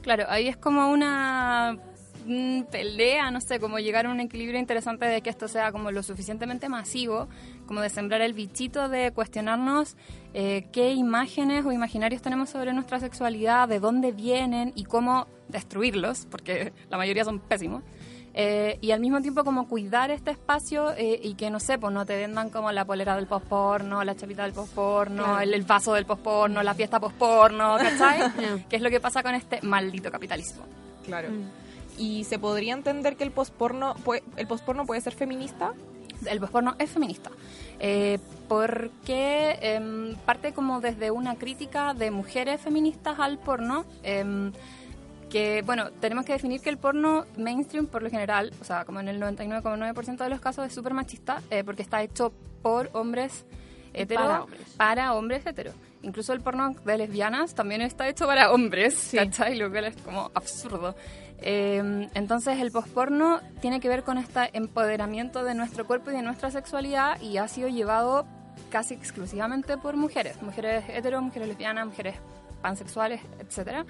Claro, 0.02 0.26
ahí 0.28 0.48
es 0.48 0.58
como 0.58 0.90
una 0.90 1.78
mm, 2.26 2.64
pelea, 2.72 3.32
no 3.32 3.40
sé, 3.42 3.60
como 3.60 3.80
llegar 3.80 4.06
a 4.06 4.10
un 4.12 4.20
equilibrio 4.20 4.60
interesante 4.60 5.06
de 5.06 5.22
que 5.22 5.30
esto 5.30 5.48
sea 5.48 5.72
como 5.72 5.92
lo 5.92 6.04
suficientemente 6.04 6.68
masivo, 6.70 7.28
como 7.68 7.82
de 7.82 7.90
sembrar 7.90 8.22
el 8.22 8.34
bichito 8.34 8.90
de 8.90 9.12
cuestionarnos 9.12 9.96
eh, 10.34 10.68
qué 10.72 10.92
imágenes 10.94 11.66
o 11.66 11.72
imaginarios 11.72 12.22
tenemos 12.22 12.50
sobre 12.50 12.74
nuestra 12.74 13.00
sexualidad, 13.00 13.68
de 13.68 13.80
dónde 13.80 14.12
vienen 14.12 14.72
y 14.76 14.84
cómo 14.84 15.28
destruirlos, 15.48 16.26
porque 16.30 16.74
la 16.90 16.98
mayoría 16.98 17.24
son 17.24 17.40
pésimos. 17.40 17.84
Eh, 18.38 18.78
y 18.82 18.92
al 18.92 19.00
mismo 19.00 19.22
tiempo 19.22 19.46
como 19.46 19.66
cuidar 19.66 20.12
este 20.12 20.32
espacio 20.32 20.92
eh, 20.98 21.22
y 21.24 21.36
que 21.36 21.50
no 21.50 21.62
sé, 21.62 21.78
pues 21.78 21.94
no 21.94 22.06
te 22.06 22.18
vendan 22.18 22.50
como 22.50 22.70
la 22.74 22.84
polera 22.84 23.16
del 23.16 23.28
postporno, 23.28 24.04
la 24.04 24.14
chapita 24.14 24.44
del 24.44 24.52
postporno, 24.52 25.24
Claro. 25.24 25.40
el, 25.40 25.54
el 25.54 25.64
vaso 25.64 25.94
del 25.94 26.06
postporno, 26.06 26.62
la 26.62 26.74
fiesta 26.74 27.00
postporno, 27.00 27.78
¿cachai? 27.78 28.20
Ya. 28.42 28.68
que 28.68 28.76
es 28.76 28.82
lo 28.82 28.90
que 28.90 29.00
pasa 29.00 29.24
con 29.24 29.36
este 29.36 29.62
maldito 29.62 30.12
capitalismo. 30.12 30.66
claro 31.06 31.30
Mm. 31.30 31.65
Y 31.98 32.24
se 32.24 32.40
podría 32.40 32.74
entender 32.74 33.16
que 33.16 33.24
el 33.24 33.32
postporno 33.32 33.96
puede, 34.04 34.24
el 34.38 34.48
postporno 34.48 34.86
puede 34.86 35.02
ser 35.02 35.14
feminista 35.14 35.74
El 36.28 36.40
postporno 36.40 36.76
es 36.80 36.90
feminista, 36.90 37.30
eh, 37.80 38.20
porque 38.48 39.58
em, 39.62 40.16
parte 40.26 40.54
como 40.54 40.80
desde 40.80 41.12
una 41.12 41.36
crítica 41.36 41.94
de 41.94 42.10
mujeres 42.10 42.62
feministas 42.62 43.20
al 43.20 43.38
porno, 43.38 43.86
em, 44.04 44.52
que, 45.30 45.62
bueno, 45.66 45.92
tenemos 46.00 46.26
que 46.26 46.34
definir 46.34 46.62
que 46.62 46.70
el 46.70 46.78
porno 46.78 47.26
mainstream, 47.38 47.88
por 47.88 48.02
lo 48.02 48.10
general, 48.10 48.54
o 48.62 48.64
sea, 48.64 48.86
como 48.86 49.00
en 49.02 49.10
el 49.10 49.20
99,9% 49.20 50.24
de 50.24 50.30
los 50.30 50.40
casos, 50.40 50.66
es 50.66 50.74
súper 50.74 50.94
machista, 50.94 51.42
eh, 51.50 51.64
porque 51.64 51.82
está 51.82 52.02
hecho 52.02 52.32
por 52.62 52.90
hombres 52.94 53.46
heteros 53.94 54.26
Para 54.26 54.44
hombres. 54.44 54.62
para 54.78 55.14
hombres 55.14 55.46
heteros. 55.46 55.76
Incluso 56.02 56.34
el 56.34 56.42
porno 56.42 56.76
de 56.86 56.98
lesbianas 56.98 57.56
también 57.56 57.82
está 57.82 58.08
hecho 58.08 58.28
para 58.28 58.52
hombres, 58.52 59.12
¿cachai? 59.14 59.56
Lo 59.56 59.72
cual 59.72 59.86
es 59.86 59.98
como 59.98 60.32
absurdo. 60.34 60.96
Eh, 61.40 62.10
entonces 62.14 62.60
el 62.60 62.72
posporno 62.72 63.40
tiene 63.60 63.80
que 63.80 63.90
ver 63.90 64.04
con 64.04 64.18
este 64.18 64.50
empoderamiento 64.54 65.44
de 65.44 65.54
nuestro 65.54 65.86
cuerpo 65.86 66.12
y 66.12 66.16
de 66.16 66.22
nuestra 66.22 66.50
sexualidad 66.52 67.20
y 67.22 67.38
ha 67.38 67.48
sido 67.48 67.68
llevado 67.68 68.26
casi 68.70 68.94
exclusivamente 68.94 69.78
por 69.78 69.98
mujeres, 69.98 70.42
mujeres 70.42 70.86
hetero, 70.88 71.22
mujeres 71.22 71.50
lesbianas, 71.50 71.88
mujeres 71.88 72.16
pansexuales, 72.62 73.22
etcétera. 73.40 73.86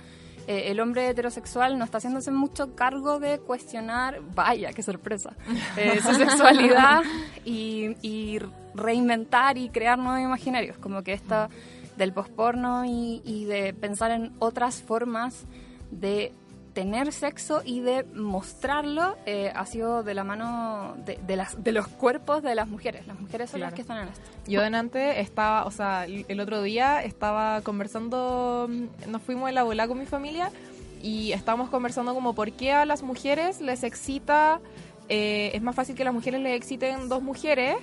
Eh, 0.47 0.71
el 0.71 0.79
hombre 0.79 1.07
heterosexual 1.09 1.79
no 1.79 1.85
está 1.85 1.97
haciéndose 1.97 2.31
mucho 2.31 2.75
cargo 2.75 3.19
de 3.19 3.39
cuestionar, 3.39 4.21
vaya, 4.35 4.73
qué 4.73 4.83
sorpresa, 4.83 5.31
eh, 5.77 5.99
su 6.01 6.13
sexualidad 6.13 7.01
y, 7.45 7.95
y 8.01 8.39
reinventar 8.75 9.57
y 9.57 9.69
crear 9.69 9.97
nuevos 9.97 10.21
imaginarios, 10.21 10.77
como 10.77 11.01
que 11.03 11.13
esta 11.13 11.49
del 11.97 12.13
posporno 12.13 12.85
y, 12.85 13.21
y 13.25 13.45
de 13.45 13.73
pensar 13.73 14.11
en 14.11 14.33
otras 14.39 14.81
formas 14.81 15.45
de 15.91 16.33
tener 16.75 17.13
sexo 17.13 17.61
y 17.63 17.79
de 17.79 18.03
mostrarlo 18.03 19.15
eh, 19.25 19.51
ha 19.55 19.65
sido 19.65 20.03
de 20.03 20.13
la 20.13 20.25
mano 20.25 20.95
de, 21.05 21.17
de 21.25 21.37
las, 21.37 21.63
de 21.63 21.71
los 21.71 21.87
cuerpos 21.87 22.43
de 22.43 22.53
las 22.53 22.67
mujeres. 22.67 23.07
Las 23.07 23.17
mujeres 23.19 23.49
son 23.49 23.61
las 23.61 23.73
que 23.73 23.81
están 23.81 23.99
en 23.99 24.09
esto. 24.09 24.21
Yo 24.45 24.61
delante 24.61 25.21
estaba, 25.21 25.65
o 25.65 25.71
sea, 25.71 26.05
el 26.05 26.39
otro 26.39 26.61
día 26.61 27.01
estaba 27.01 27.61
conversando, 27.61 28.67
mm, 28.69 29.09
nos 29.09 29.21
fuimos 29.21 29.47
en 29.47 29.55
la 29.55 29.63
bola 29.63 29.87
con 29.87 29.97
mi 29.97 30.05
familia 30.05 30.51
y 31.01 31.31
estábamos 31.31 31.69
conversando 31.69 32.13
como 32.13 32.35
por 32.35 32.51
qué 32.51 32.73
a 32.73 32.85
las 32.85 33.03
mujeres 33.03 33.61
les 33.61 33.83
excita, 33.83 34.59
eh, 35.07 35.51
es 35.53 35.61
más 35.61 35.75
fácil 35.75 35.95
que 35.95 36.01
a 36.03 36.05
las 36.05 36.13
mujeres 36.13 36.41
les 36.41 36.57
exciten 36.57 37.07
dos 37.07 37.23
mujeres 37.23 37.77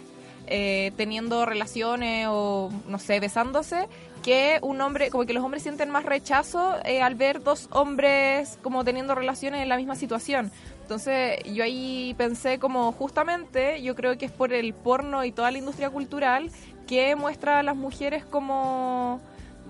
eh, 0.46 0.92
teniendo 0.96 1.46
relaciones 1.46 2.26
o, 2.30 2.70
no 2.88 2.98
sé, 2.98 3.20
besándose, 3.20 3.88
que 4.22 4.58
un 4.62 4.80
hombre, 4.80 5.10
como 5.10 5.24
que 5.24 5.32
los 5.32 5.44
hombres 5.44 5.62
sienten 5.62 5.90
más 5.90 6.04
rechazo 6.04 6.76
eh, 6.84 7.02
al 7.02 7.14
ver 7.14 7.42
dos 7.42 7.68
hombres 7.72 8.58
como 8.62 8.84
teniendo 8.84 9.14
relaciones 9.14 9.62
en 9.62 9.68
la 9.68 9.76
misma 9.76 9.96
situación. 9.96 10.50
Entonces 10.82 11.42
yo 11.52 11.64
ahí 11.64 12.14
pensé 12.16 12.58
como 12.58 12.92
justamente, 12.92 13.82
yo 13.82 13.94
creo 13.94 14.16
que 14.18 14.26
es 14.26 14.32
por 14.32 14.52
el 14.52 14.74
porno 14.74 15.24
y 15.24 15.32
toda 15.32 15.50
la 15.50 15.58
industria 15.58 15.90
cultural 15.90 16.50
que 16.86 17.16
muestra 17.16 17.58
a 17.58 17.62
las 17.62 17.76
mujeres 17.76 18.24
como 18.24 19.20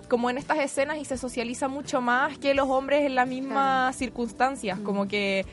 como 0.09 0.29
en 0.29 0.37
estas 0.37 0.59
escenas 0.59 0.99
y 0.99 1.07
se 1.07 1.16
socializa 1.16 1.68
mucho 1.68 2.03
más 2.03 2.37
que 2.37 2.53
los 2.53 2.68
hombres 2.68 3.07
en 3.07 3.14
las 3.14 3.27
mismas 3.27 3.97
circunstancias, 3.97 4.79
como 4.81 5.09
que 5.09 5.47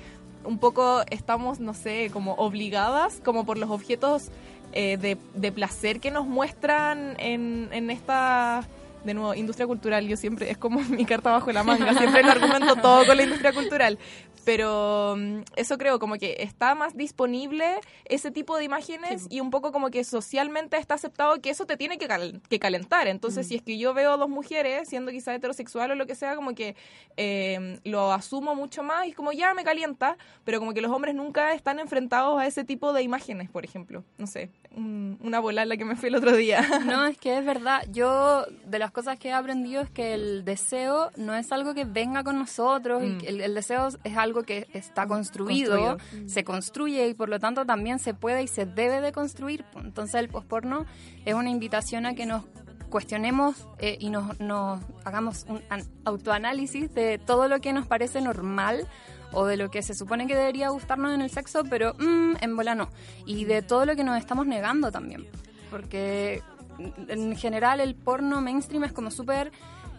un 0.43 0.57
poco 0.57 1.01
estamos, 1.09 1.61
no 1.61 1.73
sé, 1.73 2.09
como 2.11 2.33
obligadas, 2.33 3.21
como 3.23 3.45
por 3.45 3.57
los 3.57 3.69
objetos 3.69 4.31
eh, 4.73 4.97
de, 4.97 5.17
de 5.33 5.51
placer 5.51 5.99
que 5.99 6.11
nos 6.11 6.25
muestran 6.25 7.15
en, 7.19 7.69
en, 7.71 7.89
esta, 7.89 8.63
de 9.03 9.13
nuevo, 9.13 9.33
industria 9.33 9.65
cultural, 9.67 10.07
yo 10.07 10.17
siempre, 10.17 10.49
es 10.51 10.57
como 10.57 10.79
mi 10.89 11.05
carta 11.05 11.31
bajo 11.31 11.51
la 11.51 11.63
manga, 11.63 11.93
siempre 11.93 12.23
lo 12.23 12.31
argumento 12.31 12.75
todo 12.75 13.05
con 13.05 13.15
la 13.17 13.23
industria 13.23 13.53
cultural. 13.53 13.97
Pero 14.45 15.15
mm, 15.17 15.41
eso 15.57 15.77
creo, 15.77 15.99
como 15.99 16.15
que 16.15 16.37
está 16.39 16.73
más 16.73 16.95
disponible 16.97 17.75
ese 18.05 18.31
tipo 18.31 18.57
de 18.57 18.63
imágenes 18.63 19.27
y 19.29 19.41
un 19.41 19.51
poco 19.51 19.71
como 19.71 19.89
que 19.91 20.03
socialmente 20.03 20.77
está 20.77 20.95
aceptado 20.95 21.39
que 21.41 21.49
eso 21.49 21.65
te 21.65 21.77
tiene 21.77 21.97
que, 21.97 22.07
cal- 22.07 22.41
que 22.49 22.57
calentar. 22.57 23.07
Entonces, 23.07 23.47
si 23.47 23.55
es 23.55 23.61
que 23.61 23.77
yo 23.77 23.93
veo 23.93 24.17
dos 24.17 24.29
mujeres, 24.29 24.87
siendo 24.89 25.11
quizá 25.11 25.35
heterosexual 25.35 25.91
o 25.91 25.95
lo 25.95 26.07
que 26.07 26.15
sea, 26.15 26.35
como 26.35 26.55
que 26.55 26.75
eh, 27.17 27.79
lo 27.83 28.11
asumo 28.11 28.55
mucho 28.55 28.81
más 28.81 29.05
y 29.05 29.09
es 29.09 29.15
como 29.15 29.31
ya 29.33 29.53
me 29.53 29.63
calienta, 29.63 30.17
pero 30.45 30.59
como 30.59 30.73
que 30.73 30.81
los 30.81 30.91
hombres 30.91 31.13
nunca 31.15 31.53
están 31.53 31.77
enfrentados 31.79 32.39
a 32.39 32.47
ese 32.47 32.63
tipo 32.63 32.93
de 32.93 33.03
imágenes, 33.03 33.49
por 33.49 33.65
ejemplo. 33.65 34.03
No 34.17 34.25
sé, 34.25 34.49
una 34.75 35.39
bola 35.39 35.63
en 35.63 35.69
la 35.69 35.77
que 35.77 35.83
me 35.85 35.95
fui 35.95 36.09
el 36.09 36.15
otro 36.15 36.35
día. 36.35 36.61
No, 36.85 37.05
es 37.05 37.17
que 37.17 37.37
es 37.37 37.45
verdad. 37.45 37.83
Yo, 37.91 38.45
de 38.65 38.79
las 38.79 38.91
cosas 38.91 39.17
que 39.19 39.29
he 39.29 39.33
aprendido 39.33 39.81
es 39.81 39.89
que 39.89 40.13
el 40.13 40.45
deseo 40.45 41.09
no 41.17 41.33
es 41.35 41.51
algo 41.51 41.73
que 41.73 41.85
venga 41.85 42.23
con 42.23 42.37
nosotros. 42.37 43.03
y 43.03 43.07
Mm. 43.07 43.17
que 43.17 43.27
el, 43.27 43.41
el 43.41 43.53
deseo 43.55 43.87
es 44.03 44.17
algo 44.17 44.43
que 44.43 44.67
está 44.73 45.07
construido, 45.07 45.77
Construido. 45.97 46.29
se 46.29 46.43
construye 46.43 47.07
y 47.09 47.13
por 47.13 47.29
lo 47.29 47.39
tanto 47.39 47.65
también 47.65 47.99
se 47.99 48.13
puede 48.13 48.43
y 48.43 48.47
se 48.47 48.65
debe 48.65 49.01
de 49.01 49.11
construir. 49.11 49.65
Entonces 49.75 50.15
el 50.15 50.29
posporno 50.29 50.85
es 51.25 51.33
una 51.33 51.49
invitación 51.49 52.05
a 52.05 52.13
que 52.13 52.25
nos 52.25 52.43
cuestionemos 52.89 53.67
eh, 53.79 53.97
y 53.99 54.09
nos, 54.09 54.39
nos 54.39 54.79
hagamos 55.05 55.45
un 55.47 55.61
an- 55.69 55.85
autoanálisis 56.05 56.93
de 56.93 57.17
todo 57.19 57.47
lo 57.47 57.59
que 57.61 57.71
nos 57.73 57.85
parece 57.85 58.19
normal 58.21 58.87
o 59.31 59.45
de 59.45 59.57
lo 59.57 59.69
que 59.69 59.81
se 59.81 59.93
supone 59.93 60.25
que 60.27 60.35
debería 60.35 60.69
gustarnos 60.69 61.13
en 61.13 61.21
el 61.21 61.29
sexo, 61.29 61.63
pero 61.69 61.93
mm, 61.99 62.35
en 62.41 62.55
bola 62.55 62.75
no. 62.75 62.89
Y 63.25 63.45
de 63.45 63.61
todo 63.61 63.85
lo 63.85 63.95
que 63.95 64.03
nos 64.03 64.17
estamos 64.17 64.45
negando 64.47 64.91
también. 64.91 65.25
Porque 65.69 66.41
mm, 66.77 67.11
en 67.11 67.35
general 67.37 67.79
el 67.79 67.95
porno 67.95 68.41
mainstream 68.41 68.83
es 68.85 68.91
como 68.93 69.11
súper 69.11 69.51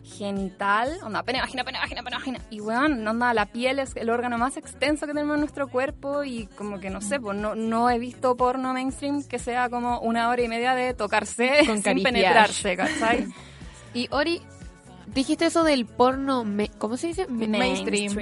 genital, 0.02 0.98
onda, 1.04 1.22
pene, 1.22 1.40
vagina, 1.40 1.62
pene, 1.62 1.78
vagina, 1.78 2.02
pene, 2.02 2.16
vagina. 2.16 2.40
Y 2.50 2.60
weón, 2.60 3.06
onda, 3.06 3.32
la 3.34 3.46
piel 3.46 3.78
es 3.78 3.94
el 3.96 4.10
órgano 4.10 4.38
más 4.38 4.56
extenso 4.56 5.06
que 5.06 5.12
tenemos 5.12 5.34
en 5.34 5.40
nuestro 5.40 5.68
cuerpo 5.68 6.24
y 6.24 6.46
como 6.56 6.80
que 6.80 6.90
no 6.90 7.00
sé, 7.00 7.20
pues 7.20 7.36
no, 7.38 7.54
no 7.54 7.90
he 7.90 7.98
visto 7.98 8.36
porno 8.36 8.72
mainstream 8.72 9.22
que 9.22 9.38
sea 9.38 9.68
como 9.68 10.00
una 10.00 10.28
hora 10.28 10.42
y 10.42 10.48
media 10.48 10.74
de 10.74 10.94
tocarse 10.94 11.60
Con 11.66 11.82
sin 11.82 12.02
penetrarse, 12.02 12.76
¿cachai? 12.76 13.28
Y 13.94 14.08
Ori, 14.10 14.40
dijiste 15.14 15.46
eso 15.46 15.64
del 15.64 15.86
porno, 15.86 16.44
me- 16.44 16.70
¿cómo 16.70 16.96
se 16.96 17.08
dice? 17.08 17.26
Me- 17.28 17.46
Mainstream. 17.46 18.12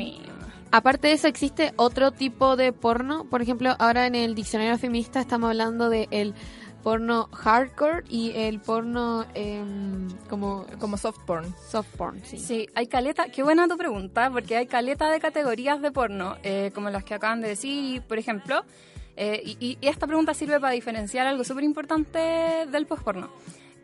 Aparte 0.70 1.08
de 1.08 1.14
eso, 1.14 1.28
¿existe 1.28 1.72
otro 1.76 2.10
tipo 2.12 2.56
de 2.56 2.72
porno? 2.72 3.24
Por 3.24 3.40
ejemplo, 3.40 3.74
ahora 3.78 4.06
en 4.06 4.14
el 4.14 4.34
diccionario 4.34 4.76
feminista 4.76 5.18
estamos 5.20 5.48
hablando 5.48 5.88
de 5.88 6.08
el 6.10 6.34
porno 6.82 7.28
hardcore 7.32 8.04
y 8.08 8.32
el 8.34 8.60
porno 8.60 9.24
em, 9.34 10.08
como, 10.28 10.66
como 10.78 10.96
soft 10.98 11.20
porn. 11.26 11.54
soft 11.70 11.88
porn, 11.96 12.20
sí. 12.24 12.38
Sí, 12.38 12.68
hay 12.74 12.86
caleta, 12.86 13.26
qué 13.30 13.42
buena 13.42 13.66
tu 13.66 13.76
pregunta, 13.78 14.30
porque 14.30 14.56
hay 14.56 14.66
caleta 14.66 15.10
de 15.10 15.20
categorías 15.20 15.80
de 15.80 15.90
porno, 15.90 16.36
eh, 16.42 16.70
como 16.74 16.90
las 16.90 17.02
que 17.02 17.14
acaban 17.14 17.40
de 17.40 17.48
decir, 17.48 18.02
por 18.02 18.18
ejemplo, 18.18 18.62
eh, 19.16 19.42
y, 19.44 19.56
y- 19.58 19.78
esta 19.88 20.06
pregunta 20.06 20.34
sirve 20.34 20.60
para 20.60 20.72
diferenciar 20.74 21.26
algo 21.26 21.44
súper 21.44 21.64
importante 21.64 22.18
del 22.70 22.86
posporno. 22.86 23.30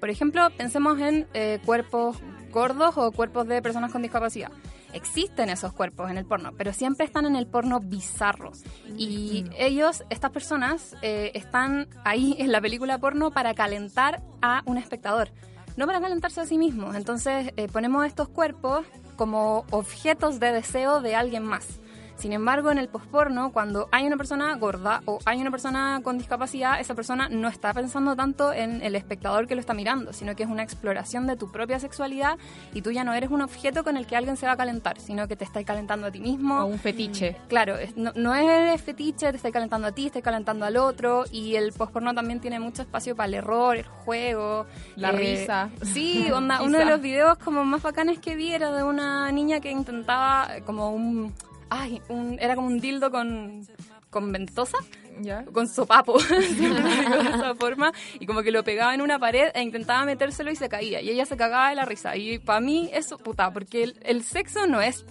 Por 0.00 0.10
ejemplo, 0.10 0.48
pensemos 0.56 1.00
en 1.00 1.26
eh, 1.32 1.60
cuerpos 1.64 2.18
gordos 2.52 2.96
o 2.98 3.10
cuerpos 3.10 3.48
de 3.48 3.60
personas 3.62 3.90
con 3.90 4.02
discapacidad. 4.02 4.52
Existen 4.94 5.50
esos 5.50 5.72
cuerpos 5.72 6.10
en 6.10 6.18
el 6.18 6.24
porno, 6.24 6.52
pero 6.56 6.72
siempre 6.72 7.04
están 7.04 7.26
en 7.26 7.36
el 7.36 7.46
porno 7.46 7.80
bizarro. 7.80 8.52
Y 8.96 9.44
ellos, 9.58 10.04
estas 10.08 10.30
personas, 10.30 10.96
eh, 11.02 11.32
están 11.34 11.88
ahí 12.04 12.36
en 12.38 12.52
la 12.52 12.60
película 12.60 12.98
porno 12.98 13.30
para 13.30 13.54
calentar 13.54 14.22
a 14.40 14.62
un 14.66 14.78
espectador, 14.78 15.30
no 15.76 15.86
para 15.86 16.00
calentarse 16.00 16.40
a 16.40 16.46
sí 16.46 16.58
mismos. 16.58 16.94
Entonces 16.94 17.52
eh, 17.56 17.68
ponemos 17.68 18.06
estos 18.06 18.28
cuerpos 18.28 18.86
como 19.16 19.66
objetos 19.70 20.40
de 20.40 20.52
deseo 20.52 21.00
de 21.00 21.14
alguien 21.16 21.44
más. 21.44 21.80
Sin 22.16 22.32
embargo, 22.32 22.70
en 22.70 22.78
el 22.78 22.88
posporno, 22.88 23.52
cuando 23.52 23.88
hay 23.92 24.06
una 24.06 24.16
persona 24.16 24.54
gorda 24.56 25.02
o 25.04 25.18
hay 25.24 25.40
una 25.40 25.50
persona 25.50 26.00
con 26.02 26.16
discapacidad, 26.16 26.80
esa 26.80 26.94
persona 26.94 27.28
no 27.28 27.48
está 27.48 27.74
pensando 27.74 28.14
tanto 28.16 28.52
en 28.52 28.82
el 28.82 28.94
espectador 28.94 29.46
que 29.46 29.54
lo 29.54 29.60
está 29.60 29.74
mirando, 29.74 30.12
sino 30.12 30.34
que 30.36 30.44
es 30.44 30.48
una 30.48 30.62
exploración 30.62 31.26
de 31.26 31.36
tu 31.36 31.50
propia 31.50 31.78
sexualidad 31.80 32.38
y 32.72 32.82
tú 32.82 32.92
ya 32.92 33.04
no 33.04 33.12
eres 33.12 33.30
un 33.30 33.42
objeto 33.42 33.84
con 33.84 33.96
el 33.96 34.06
que 34.06 34.16
alguien 34.16 34.36
se 34.36 34.46
va 34.46 34.52
a 34.52 34.56
calentar, 34.56 34.98
sino 35.00 35.26
que 35.28 35.36
te 35.36 35.44
estás 35.44 35.64
calentando 35.64 36.06
a 36.06 36.10
ti 36.10 36.20
mismo. 36.20 36.60
O 36.60 36.66
un 36.66 36.78
fetiche. 36.78 37.36
Claro, 37.48 37.76
es- 37.76 37.96
no, 37.96 38.12
no 38.14 38.34
es 38.34 38.80
fetiche, 38.80 39.30
te 39.30 39.36
estás 39.36 39.52
calentando 39.52 39.88
a 39.88 39.92
ti, 39.92 40.06
estás 40.06 40.22
calentando 40.22 40.64
al 40.64 40.76
otro 40.76 41.24
y 41.30 41.56
el 41.56 41.72
posporno 41.72 42.14
también 42.14 42.40
tiene 42.40 42.60
mucho 42.60 42.82
espacio 42.82 43.14
para 43.16 43.26
el 43.26 43.34
error, 43.34 43.76
el 43.76 43.84
juego. 43.86 44.66
La 44.96 45.10
risa. 45.12 45.70
Sí, 45.82 46.30
onda, 46.32 46.62
uno 46.62 46.78
de 46.78 46.84
los 46.84 47.00
videos 47.00 47.36
como 47.38 47.64
más 47.64 47.82
bacanes 47.82 48.18
que 48.20 48.36
vi 48.36 48.52
era 48.52 48.70
de 48.70 48.84
una 48.84 49.30
niña 49.32 49.60
que 49.60 49.70
intentaba 49.70 50.48
eh, 50.56 50.62
como 50.62 50.90
un... 50.90 51.34
Ay, 51.76 52.00
un, 52.08 52.38
era 52.40 52.54
como 52.54 52.68
un 52.68 52.78
dildo 52.78 53.10
con, 53.10 53.66
con 54.08 54.30
ventosa, 54.30 54.78
¿Ya? 55.20 55.44
con 55.46 55.66
sopapo, 55.66 56.22
de 56.28 57.30
esa 57.34 57.56
forma, 57.56 57.92
y 58.20 58.26
como 58.26 58.42
que 58.44 58.52
lo 58.52 58.62
pegaba 58.62 58.94
en 58.94 59.00
una 59.00 59.18
pared 59.18 59.48
e 59.54 59.60
intentaba 59.60 60.04
metérselo 60.04 60.52
y 60.52 60.56
se 60.56 60.68
caía, 60.68 61.00
y 61.00 61.10
ella 61.10 61.26
se 61.26 61.36
cagaba 61.36 61.70
de 61.70 61.74
la 61.74 61.84
risa. 61.84 62.16
Y 62.16 62.38
para 62.38 62.60
mí 62.60 62.90
eso, 62.92 63.18
puta, 63.18 63.52
porque 63.52 63.82
el, 63.82 63.98
el 64.04 64.22
sexo 64.22 64.68
no 64.68 64.80
es 64.80 65.04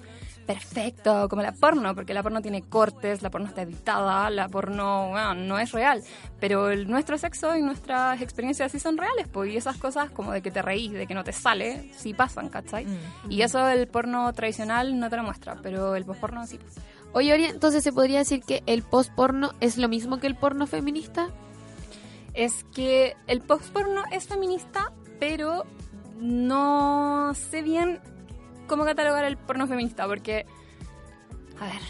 perfecto 0.45 1.27
como 1.29 1.41
la 1.41 1.51
porno, 1.53 1.95
porque 1.95 2.13
la 2.13 2.21
porno 2.23 2.41
tiene 2.41 2.61
cortes, 2.63 3.21
la 3.21 3.29
porno 3.29 3.47
está 3.47 3.61
editada, 3.61 4.29
la 4.29 4.47
porno 4.49 5.09
bueno, 5.09 5.33
no 5.35 5.59
es 5.59 5.71
real, 5.71 6.03
pero 6.39 6.69
el- 6.69 6.89
nuestro 6.89 7.17
sexo 7.17 7.55
y 7.55 7.61
nuestras 7.61 8.21
experiencias 8.21 8.71
sí 8.71 8.79
son 8.79 8.97
reales, 8.97 9.27
pues, 9.27 9.51
y 9.53 9.57
esas 9.57 9.77
cosas 9.77 10.09
como 10.11 10.31
de 10.31 10.41
que 10.41 10.51
te 10.51 10.61
reís, 10.61 10.91
de 10.91 11.07
que 11.07 11.13
no 11.13 11.23
te 11.23 11.31
sale, 11.33 11.89
sí 11.95 12.13
pasan, 12.13 12.49
¿cachai? 12.49 12.85
Y 13.29 13.41
eso 13.41 13.67
el 13.69 13.87
porno 13.87 14.31
tradicional 14.33 14.99
no 14.99 15.09
te 15.09 15.17
lo 15.17 15.23
muestra, 15.23 15.55
pero 15.63 15.95
el 15.95 16.05
posporno 16.05 16.45
sí. 16.45 16.59
Oye, 17.13 17.31
Ori, 17.33 17.45
entonces 17.45 17.83
se 17.83 17.93
podría 17.93 18.19
decir 18.19 18.41
que 18.43 18.63
el 18.65 18.81
post-porno 18.83 19.51
es 19.59 19.77
lo 19.77 19.87
mismo 19.87 20.19
que 20.19 20.27
el 20.27 20.35
porno 20.35 20.67
feminista. 20.67 21.29
es 22.33 22.63
que 22.73 23.15
el 23.27 23.41
post-porno 23.41 24.01
es 24.11 24.25
feminista, 24.27 24.91
pero 25.19 25.65
no 26.19 27.31
sé 27.35 27.61
bien 27.61 27.99
cómo 28.67 28.85
catalogar 28.85 29.25
el 29.25 29.37
porno 29.37 29.67
feminista, 29.67 30.05
porque... 30.07 30.45
A 31.59 31.65
ver... 31.65 31.81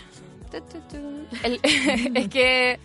tu, 0.52 0.62
tu, 0.62 0.80
tu. 0.88 1.28
El- 1.44 1.60
es 2.16 2.28
que... 2.30 2.80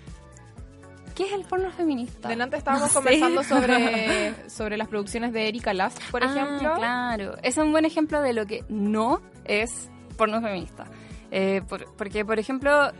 ¿Qué 1.14 1.24
es 1.24 1.32
el 1.32 1.42
porno 1.44 1.68
feminista? 1.72 2.28
Delante 2.28 2.56
estábamos 2.56 2.82
No 2.82 2.88
sé. 2.88 2.94
conversando 2.94 3.42
sobre, 3.42 4.34
sobre 4.50 4.76
las 4.76 4.86
producciones 4.86 5.32
de 5.32 5.48
Erika 5.48 5.74
Last, 5.74 6.00
por 6.12 6.22
Ah, 6.22 6.26
ejemplo. 6.30 6.74
claro. 6.76 7.34
Es 7.42 7.56
un 7.56 7.72
buen 7.72 7.84
ejemplo 7.84 8.22
de 8.22 8.32
lo 8.32 8.46
que 8.46 8.64
no 8.68 9.20
es 9.44 9.90
porno 10.16 10.40
feminista. 10.40 10.84
Eh, 11.32 11.60
por- 11.68 11.92
porque, 11.96 12.24
por 12.24 12.38
ejemplo, 12.38 12.92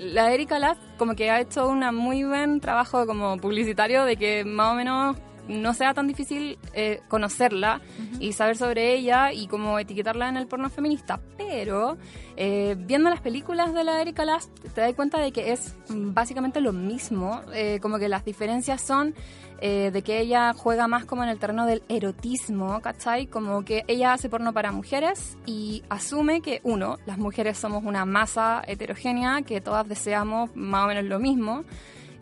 la 0.00 0.32
Erika 0.32 0.58
Last 0.58 0.80
como 0.96 1.14
que 1.14 1.30
ha 1.30 1.40
hecho 1.40 1.68
un 1.68 1.80
muy 1.94 2.24
buen 2.24 2.60
trabajo 2.60 3.06
como 3.06 3.36
publicitario 3.36 4.04
de 4.06 4.16
que 4.16 4.44
más 4.46 4.72
o 4.72 4.74
menos 4.74 5.16
no 5.48 5.74
sea 5.74 5.94
tan 5.94 6.06
difícil 6.06 6.58
eh, 6.74 7.00
conocerla 7.08 7.80
y 8.20 8.32
saber 8.32 8.56
sobre 8.56 8.94
ella 8.94 9.32
y 9.32 9.46
como 9.46 9.78
etiquetarla 9.78 10.28
en 10.28 10.36
el 10.36 10.46
porno 10.46 10.70
feminista. 10.70 11.20
Pero 11.36 11.96
eh, 12.36 12.76
viendo 12.78 13.10
las 13.10 13.20
películas 13.20 13.74
de 13.74 13.84
la 13.84 14.00
Erika 14.00 14.24
Last 14.24 14.50
te 14.74 14.80
das 14.80 14.94
cuenta 14.94 15.18
de 15.18 15.32
que 15.32 15.52
es 15.52 15.74
básicamente 15.88 16.60
lo 16.60 16.72
mismo, 16.72 17.40
eh, 17.54 17.78
como 17.80 17.98
que 17.98 18.08
las 18.08 18.24
diferencias 18.24 18.80
son 18.80 19.14
eh, 19.60 19.90
de 19.92 20.02
que 20.02 20.20
ella 20.20 20.52
juega 20.54 20.86
más 20.86 21.04
como 21.04 21.24
en 21.24 21.30
el 21.30 21.38
terreno 21.40 21.66
del 21.66 21.82
erotismo, 21.88 22.80
¿cachai? 22.80 23.26
Como 23.26 23.64
que 23.64 23.84
ella 23.88 24.12
hace 24.12 24.28
porno 24.28 24.52
para 24.52 24.70
mujeres 24.70 25.36
y 25.46 25.82
asume 25.88 26.42
que, 26.42 26.60
uno, 26.62 26.98
las 27.06 27.18
mujeres 27.18 27.58
somos 27.58 27.82
una 27.82 28.04
masa 28.04 28.62
heterogénea, 28.68 29.42
que 29.42 29.60
todas 29.60 29.88
deseamos 29.88 30.54
más 30.54 30.84
o 30.84 30.88
menos 30.88 31.04
lo 31.04 31.18
mismo. 31.18 31.64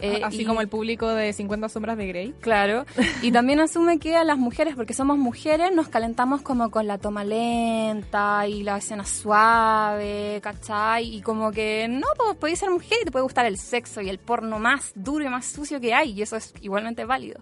Eh, 0.01 0.21
Así 0.25 0.43
y- 0.43 0.45
como 0.45 0.61
el 0.61 0.69
público 0.69 1.09
de 1.09 1.33
50 1.33 1.69
sombras 1.69 1.97
de 1.97 2.07
Grey. 2.07 2.35
Claro, 2.41 2.85
y 3.23 3.33
también 3.33 3.61
asume 3.61 3.99
que 3.99 4.15
a 4.17 4.25
las 4.25 4.39
mujeres, 4.39 4.75
porque 4.77 4.93
somos 4.95 5.17
mujeres, 5.19 5.73
nos 5.75 5.89
calentamos 5.89 6.43
como 6.43 6.71
con 6.71 6.87
la 6.87 6.99
toma 6.99 7.25
lenta 7.25 8.47
y 8.47 8.63
la 8.63 8.77
escena 8.79 9.05
suave, 9.05 10.41
¿cachai? 10.43 11.17
Y 11.17 11.23
como 11.23 11.51
que 11.53 11.87
no, 11.89 12.07
pues 12.17 12.37
podéis 12.37 12.59
ser 12.59 12.71
mujer 12.71 12.99
y 13.03 13.05
te 13.05 13.11
puede 13.13 13.23
gustar 13.23 13.47
el 13.47 13.59
sexo 13.59 14.01
y 14.03 14.09
el 14.09 14.19
porno 14.19 14.59
más 14.59 14.93
duro 14.95 15.25
y 15.25 15.29
más 15.29 15.47
sucio 15.47 15.81
que 15.81 15.95
hay, 15.95 16.11
y 16.13 16.23
eso 16.23 16.37
es 16.37 16.53
igualmente 16.61 17.05
válido. 17.05 17.41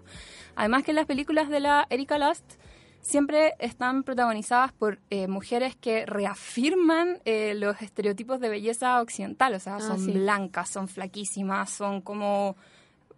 Además 0.55 0.83
que 0.83 0.93
las 0.93 1.05
películas 1.05 1.49
de 1.49 1.59
la 1.59 1.85
Erika 1.89 2.17
Lust 2.17 2.45
siempre 3.05 3.53
están 3.59 4.01
protagonizadas 4.03 4.71
por 4.73 4.97
eh, 5.11 5.27
mujeres 5.27 5.75
que 5.75 6.07
reafirman 6.07 7.19
eh, 7.23 7.53
los 7.55 7.79
estereotipos 7.83 8.39
de 8.39 8.49
belleza 8.49 8.99
occidental, 8.99 9.53
o 9.53 9.59
sea, 9.59 9.75
Ah, 9.75 9.79
son 9.79 9.99
sí. 9.99 10.11
blancas, 10.11 10.69
son 10.71 10.87
flaquísimas, 10.87 11.69
son 11.69 12.01
como 12.01 12.55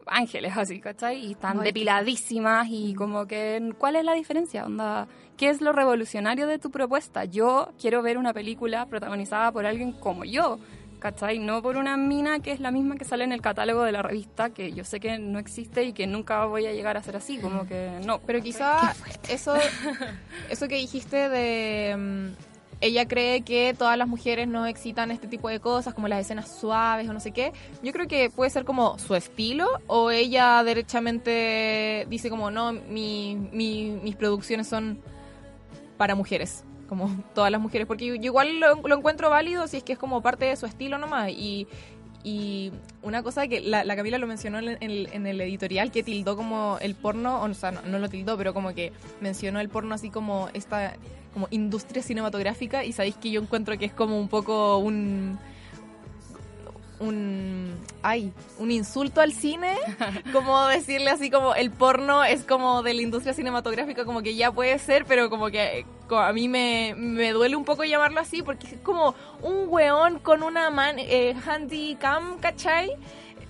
ángeles 0.05 0.55
así, 0.57 0.81
¿cachai? 0.81 1.25
Y 1.25 1.31
están 1.31 1.59
depiladísimas 1.61 2.67
y 2.69 2.93
como 2.95 3.25
que, 3.27 3.73
¿cuál 3.77 3.95
es 3.95 4.03
la 4.03 4.13
diferencia? 4.13 4.65
Onda, 4.65 5.07
¿qué 5.37 5.49
es 5.49 5.61
lo 5.61 5.71
revolucionario 5.71 6.47
de 6.47 6.59
tu 6.59 6.69
propuesta? 6.69 7.23
Yo 7.23 7.69
quiero 7.79 8.01
ver 8.01 8.17
una 8.17 8.33
película 8.33 8.85
protagonizada 8.87 9.51
por 9.53 9.65
alguien 9.65 9.93
como 9.93 10.25
yo, 10.25 10.59
¿cachai? 10.99 11.39
No 11.39 11.61
por 11.61 11.77
una 11.77 11.95
mina 11.97 12.39
que 12.39 12.51
es 12.51 12.59
la 12.59 12.71
misma 12.71 12.95
que 12.95 13.05
sale 13.05 13.23
en 13.23 13.31
el 13.31 13.41
catálogo 13.41 13.83
de 13.83 13.91
la 13.91 14.01
revista, 14.01 14.49
que 14.49 14.71
yo 14.73 14.83
sé 14.83 14.99
que 14.99 15.17
no 15.19 15.39
existe 15.39 15.83
y 15.83 15.93
que 15.93 16.07
nunca 16.07 16.45
voy 16.45 16.65
a 16.65 16.73
llegar 16.73 16.97
a 16.97 17.03
ser 17.03 17.15
así, 17.15 17.37
como 17.37 17.67
que 17.67 17.91
no. 18.05 18.19
Pero 18.19 18.41
quizá 18.41 18.93
eso, 19.29 19.55
eso 20.49 20.67
que 20.67 20.75
dijiste 20.75 21.29
de... 21.29 21.95
mm, 21.97 22.27
ella 22.79 23.07
cree 23.07 23.41
que 23.41 23.73
todas 23.75 23.97
las 23.97 24.07
mujeres 24.07 24.47
no 24.47 24.67
excitan 24.67 25.09
este 25.09 25.27
tipo 25.27 25.49
de 25.49 25.59
cosas, 25.59 25.95
como 25.95 26.07
las 26.07 26.21
escenas 26.21 26.59
suaves 26.59 27.09
o 27.09 27.13
no 27.13 27.19
sé 27.19 27.31
qué. 27.31 27.51
Yo 27.81 27.91
creo 27.91 28.07
que 28.07 28.29
puede 28.29 28.51
ser 28.51 28.65
como 28.65 28.99
su 28.99 29.15
estilo, 29.15 29.67
o 29.87 30.11
ella 30.11 30.61
derechamente 30.63 32.05
dice 32.09 32.29
como, 32.29 32.51
no, 32.51 32.73
mi, 32.73 33.35
mi- 33.51 33.99
mis 34.03 34.15
producciones 34.15 34.67
son 34.67 34.99
para 35.97 36.13
mujeres, 36.13 36.63
como 36.87 37.09
todas 37.35 37.51
las 37.51 37.61
mujeres, 37.61 37.87
porque 37.87 38.05
yo 38.05 38.15
igual 38.15 38.59
lo, 38.59 38.75
lo 38.75 38.97
encuentro 38.97 39.29
válido 39.29 39.67
si 39.67 39.77
es 39.77 39.83
que 39.83 39.93
es 39.93 39.99
como 39.99 40.21
parte 40.21 40.45
de 40.45 40.55
su 40.55 40.65
estilo 40.65 40.97
nomás. 40.97 41.29
Y, 41.29 41.67
y 42.23 42.71
una 43.03 43.23
cosa 43.23 43.47
que 43.47 43.61
la, 43.61 43.83
la 43.83 43.95
Camila 43.95 44.17
lo 44.17 44.27
mencionó 44.27 44.59
en 44.59 44.77
el, 44.81 45.09
en 45.11 45.27
el 45.27 45.39
editorial, 45.39 45.91
que 45.91 46.03
tildó 46.03 46.35
como 46.35 46.77
el 46.81 46.95
porno, 46.95 47.41
o 47.41 47.53
sea, 47.53 47.71
no, 47.71 47.81
no 47.83 47.99
lo 47.99 48.09
tildó, 48.09 48.37
pero 48.37 48.53
como 48.53 48.73
que 48.73 48.91
mencionó 49.21 49.59
el 49.59 49.69
porno 49.69 49.95
así 49.95 50.09
como 50.09 50.49
esta 50.53 50.95
como 51.33 51.47
industria 51.51 52.01
cinematográfica 52.01 52.83
y 52.83 52.93
sabéis 52.93 53.15
que 53.15 53.29
yo 53.29 53.39
encuentro 53.39 53.77
que 53.77 53.85
es 53.85 53.93
como 53.93 54.19
un 54.19 54.27
poco 54.27 54.79
un 54.79 55.37
un 56.99 57.75
ay, 58.01 58.33
un 58.57 58.71
insulto 58.71 59.21
al 59.21 59.33
cine, 59.33 59.77
como 60.33 60.65
decirle 60.67 61.11
así 61.11 61.29
como 61.29 61.53
el 61.53 61.71
porno 61.71 62.23
es 62.23 62.43
como 62.43 62.81
de 62.83 62.93
la 62.93 63.01
industria 63.03 63.33
cinematográfica, 63.33 64.03
como 64.03 64.21
que 64.21 64.35
ya 64.35 64.51
puede 64.51 64.77
ser, 64.79 65.05
pero 65.05 65.29
como 65.29 65.49
que 65.49 65.85
a 66.11 66.31
mí 66.33 66.47
me, 66.47 66.93
me 66.95 67.31
duele 67.31 67.55
un 67.55 67.65
poco 67.65 67.83
llamarlo 67.83 68.19
así, 68.19 68.41
porque 68.41 68.67
es 68.67 68.81
como 68.81 69.15
un 69.41 69.65
weón 69.67 70.19
con 70.19 70.43
una 70.43 70.69
man, 70.69 70.95
eh, 70.99 71.35
handycam, 71.45 72.39
¿cachai? 72.39 72.91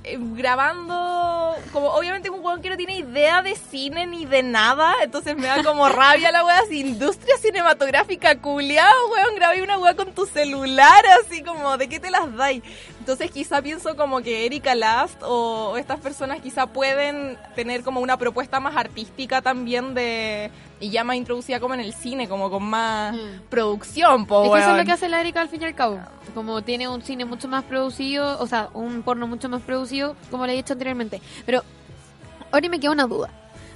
Eh, 0.04 0.18
grabando, 0.20 1.56
como 1.74 1.88
obviamente 1.90 2.30
un 2.30 2.44
weón 2.44 2.62
que 2.62 2.70
no 2.70 2.78
tiene 2.78 2.98
idea 2.98 3.42
de 3.42 3.56
cine 3.56 4.08
ni 4.08 4.26
de 4.26 4.42
nada, 4.42 4.94
entonces 5.04 5.36
me 5.36 5.48
da 5.48 5.64
como 5.64 5.90
rabia 5.90 6.32
la 6.32 6.46
weá, 6.46 6.60
así, 6.60 6.80
industria 6.80 7.38
cinematográfica, 7.38 8.40
culiao, 8.40 9.12
weón, 9.12 9.36
grabé 9.36 9.62
una 9.62 9.78
weá 9.78 9.96
con 9.96 10.14
tu 10.14 10.26
celular, 10.26 11.04
así 11.22 11.44
como, 11.44 11.78
¿de 11.78 11.90
qué 11.90 12.00
te 12.00 12.10
las 12.10 12.34
dais? 12.36 12.64
Entonces 13.08 13.32
quizá 13.32 13.62
pienso 13.62 13.96
como 13.96 14.20
que 14.20 14.46
Erika 14.46 14.76
Last 14.76 15.24
o, 15.24 15.70
o 15.72 15.78
estas 15.78 15.98
personas 16.02 16.42
quizá 16.42 16.68
pueden 16.68 17.38
tener 17.56 17.82
como 17.82 18.02
una 18.02 18.18
propuesta 18.18 18.60
más 18.60 18.76
artística 18.76 19.42
también 19.42 19.94
de 19.94 20.52
y 20.82 20.90
ya 20.90 21.06
más 21.06 21.16
introducida 21.16 21.62
como 21.62 21.74
en 21.74 21.80
el 21.80 21.94
cine, 21.94 22.28
como 22.28 22.50
con 22.50 22.64
más 22.64 23.16
producción, 23.50 24.26
po, 24.26 24.44
Es 24.44 24.52
que 24.52 24.60
eso 24.60 24.72
es 24.72 24.78
lo 24.78 24.84
que 24.84 24.92
hace 24.92 25.08
la 25.08 25.22
Erika 25.22 25.40
al 25.40 25.48
fin 25.48 25.62
y 25.62 25.66
al 25.66 25.74
cabo. 25.74 26.02
Como 26.36 26.62
tiene 26.64 26.90
un 26.90 27.02
cine 27.02 27.24
mucho 27.24 27.48
más 27.48 27.64
producido, 27.64 28.38
o 28.42 28.46
sea, 28.46 28.68
un 28.74 29.02
porno 29.04 29.26
mucho 29.26 29.48
más 29.48 29.62
producido, 29.62 30.18
como 30.30 30.46
le 30.46 30.52
he 30.52 30.56
dicho 30.58 30.74
anteriormente. 30.74 31.22
Pero 31.46 31.64
ahora 32.52 32.68
me 32.68 32.78
queda 32.78 32.92
una 32.92 33.08
duda. 33.08 33.30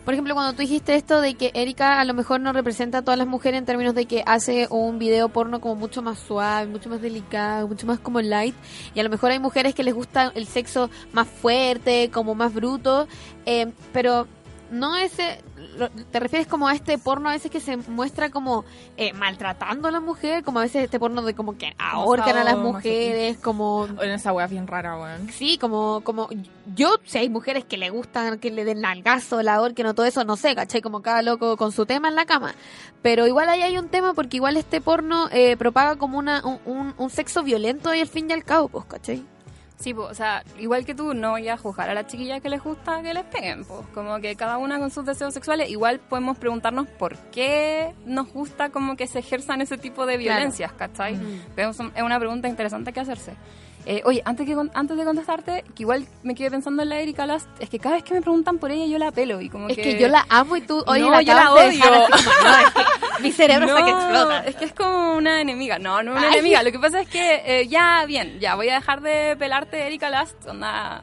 Por 0.05 0.15
ejemplo, 0.15 0.33
cuando 0.33 0.53
tú 0.53 0.61
dijiste 0.61 0.95
esto 0.95 1.21
de 1.21 1.35
que 1.35 1.51
Erika 1.53 1.99
a 1.99 2.05
lo 2.05 2.15
mejor 2.15 2.41
no 2.41 2.53
representa 2.53 2.99
a 2.99 3.01
todas 3.03 3.19
las 3.19 3.27
mujeres 3.27 3.59
en 3.59 3.65
términos 3.65 3.93
de 3.93 4.05
que 4.05 4.23
hace 4.25 4.67
un 4.71 4.97
video 4.97 5.29
porno 5.29 5.61
como 5.61 5.75
mucho 5.75 6.01
más 6.01 6.17
suave, 6.17 6.65
mucho 6.65 6.89
más 6.89 7.01
delicado, 7.01 7.67
mucho 7.67 7.85
más 7.85 7.99
como 7.99 8.19
light, 8.19 8.55
y 8.95 8.99
a 8.99 9.03
lo 9.03 9.11
mejor 9.11 9.29
hay 9.29 9.37
mujeres 9.37 9.75
que 9.75 9.83
les 9.83 9.93
gusta 9.93 10.31
el 10.33 10.47
sexo 10.47 10.89
más 11.13 11.27
fuerte, 11.27 12.09
como 12.11 12.33
más 12.33 12.51
bruto, 12.51 13.07
eh, 13.45 13.71
pero 13.93 14.27
no 14.72 14.95
ese, 14.95 15.43
lo- 15.78 15.89
te 15.89 16.19
refieres 16.19 16.47
como 16.47 16.67
a 16.67 16.74
este 16.74 16.97
porno 16.97 17.30
a 17.30 17.34
veces 17.34 17.51
que 17.51 17.59
se 17.59 17.78
muestra 17.78 18.30
como 18.32 18.65
eh, 18.97 19.13
maltratando 19.13 19.88
a 19.88 19.91
la 19.91 19.99
mujer, 19.99 20.43
como 20.43 20.59
a 20.59 20.63
veces 20.63 20.86
este 20.86 20.99
porno 20.99 21.22
de 21.22 21.34
como 21.36 21.57
que 21.57 21.74
ahorcan 21.78 22.38
a 22.38 22.43
las 22.43 22.57
mujeres, 22.57 23.38
como 23.38 23.86
En 24.01 24.11
esa 24.11 24.32
es 24.43 24.49
bien 24.49 24.65
rara, 24.67 24.97
weón. 24.97 25.30
Sí, 25.30 25.57
como, 25.57 26.01
como 26.01 26.30
yo, 26.76 26.95
si 27.05 27.17
hay 27.19 27.30
mujeres 27.30 27.65
que 27.65 27.78
le 27.78 27.89
gustan 27.89 28.39
que 28.39 28.49
le 28.49 28.65
den 28.65 28.82
nalgazo, 28.82 29.41
la 29.43 29.55
ahorquen 29.55 29.86
o 29.88 29.93
todo 29.93 30.05
eso, 30.05 30.24
no 30.24 30.36
sé, 30.38 30.55
¿cachai? 30.55 30.82
Como 30.82 31.01
cada 31.01 31.22
loco 31.22 31.57
con 31.57 31.72
su 31.72 31.86
tema 31.86 32.07
en 32.09 32.15
la 32.15 32.26
cama. 32.26 32.55
Pero 33.01 33.28
igual 33.28 33.49
ahí 33.49 33.61
hay 33.61 33.78
un 33.78 33.89
tema 33.89 34.13
porque 34.13 34.38
igual 34.38 34.57
este 34.57 34.80
porno 34.82 35.28
eh, 35.32 35.57
propaga 35.57 35.95
como 35.97 36.17
una, 36.17 36.45
un, 36.45 36.59
un, 36.65 36.93
un 36.97 37.09
sexo 37.09 37.43
violento 37.43 37.93
y 37.93 37.99
al 38.01 38.07
fin 38.07 38.30
y 38.30 38.34
al 38.34 38.43
cabo, 38.43 38.67
pues, 38.69 38.86
¿cachai? 38.86 39.26
Sí, 39.82 39.93
pues, 39.93 40.09
o 40.09 40.13
sea, 40.13 40.43
igual 40.59 40.86
que 40.86 40.93
tú, 40.95 41.13
no 41.13 41.32
voy 41.32 41.47
a 41.49 41.57
juzgar 41.57 41.89
a 41.89 41.93
las 41.93 42.07
chiquillas 42.07 42.39
que 42.41 42.49
les 42.49 42.63
gusta 42.63 43.01
que 43.01 43.13
les 43.13 43.23
peguen, 43.25 43.65
pues, 43.65 43.82
como 43.93 44.19
que 44.19 44.36
cada 44.36 44.57
una 44.57 44.79
con 44.79 44.91
sus 44.91 45.05
deseos 45.05 45.34
sexuales, 45.34 45.69
igual 45.69 45.99
podemos 45.99 46.38
preguntarnos 46.38 46.88
por 46.88 47.17
qué 47.32 47.93
nos 48.05 48.32
gusta 48.32 48.69
como 48.69 48.95
que 48.95 49.07
se 49.07 49.19
ejerzan 49.19 49.61
ese 49.61 49.77
tipo 49.77 50.05
de 50.05 50.17
violencias, 50.17 50.71
¿cachai? 50.73 51.17
Pero 51.55 51.71
es 51.71 51.79
un- 51.79 51.91
es 51.95 52.03
una 52.03 52.19
pregunta 52.19 52.47
interesante 52.47 52.93
que 52.93 52.99
hacerse. 52.99 53.34
Eh, 53.86 54.01
oye, 54.05 54.21
antes, 54.25 54.45
que, 54.45 54.55
antes 54.73 54.95
de 54.97 55.03
contestarte, 55.03 55.63
que 55.75 55.84
igual 55.84 56.05
me 56.23 56.36
quedé 56.36 56.51
pensando 56.51 56.84
en 56.84 56.89
la 56.89 56.99
Erika 56.99 57.25
Last, 57.25 57.47
es 57.59 57.69
que 57.69 57.79
cada 57.79 57.95
vez 57.95 58.03
que 58.03 58.13
me 58.13 58.21
preguntan 58.21 58.59
por 58.59 58.69
ella 58.71 58.86
yo 58.86 58.97
la 58.99 59.11
pelo 59.11 59.41
y 59.41 59.49
como 59.49 59.69
Es 59.69 59.75
que 59.77 59.99
yo 59.99 60.07
la 60.07 60.25
amo 60.29 60.55
y 60.57 60.61
tú, 60.61 60.84
oye, 60.86 61.01
No, 61.01 61.09
la 61.11 61.21
yo 61.23 61.34
la 61.34 61.41
acabas 61.41 61.63
de 61.65 61.71
dejar 61.71 61.91
odio. 61.93 62.05
así 62.13 62.25
como, 62.25 62.43
no, 62.43 62.57
es 62.57 62.71
que 63.17 63.23
mi 63.23 63.32
cerebro 63.32 63.67
está 63.67 63.86
que 63.86 63.91
No, 63.91 63.97
explota. 63.99 64.38
Es 64.45 64.55
que 64.55 64.65
es 64.65 64.73
como 64.73 65.13
una 65.15 65.41
enemiga. 65.41 65.79
No, 65.79 66.03
no 66.03 66.11
una 66.11 66.27
Ay. 66.27 66.34
enemiga. 66.34 66.63
Lo 66.63 66.71
que 66.71 66.79
pasa 66.79 67.01
es 67.01 67.07
que 67.07 67.41
eh, 67.45 67.67
ya, 67.67 68.05
bien, 68.05 68.39
ya 68.39 68.55
voy 68.55 68.69
a 68.69 68.75
dejar 68.75 69.01
de 69.01 69.36
pelarte 69.38 69.86
Erika 69.88 70.09
Last. 70.09 70.45
Onda, 70.47 71.01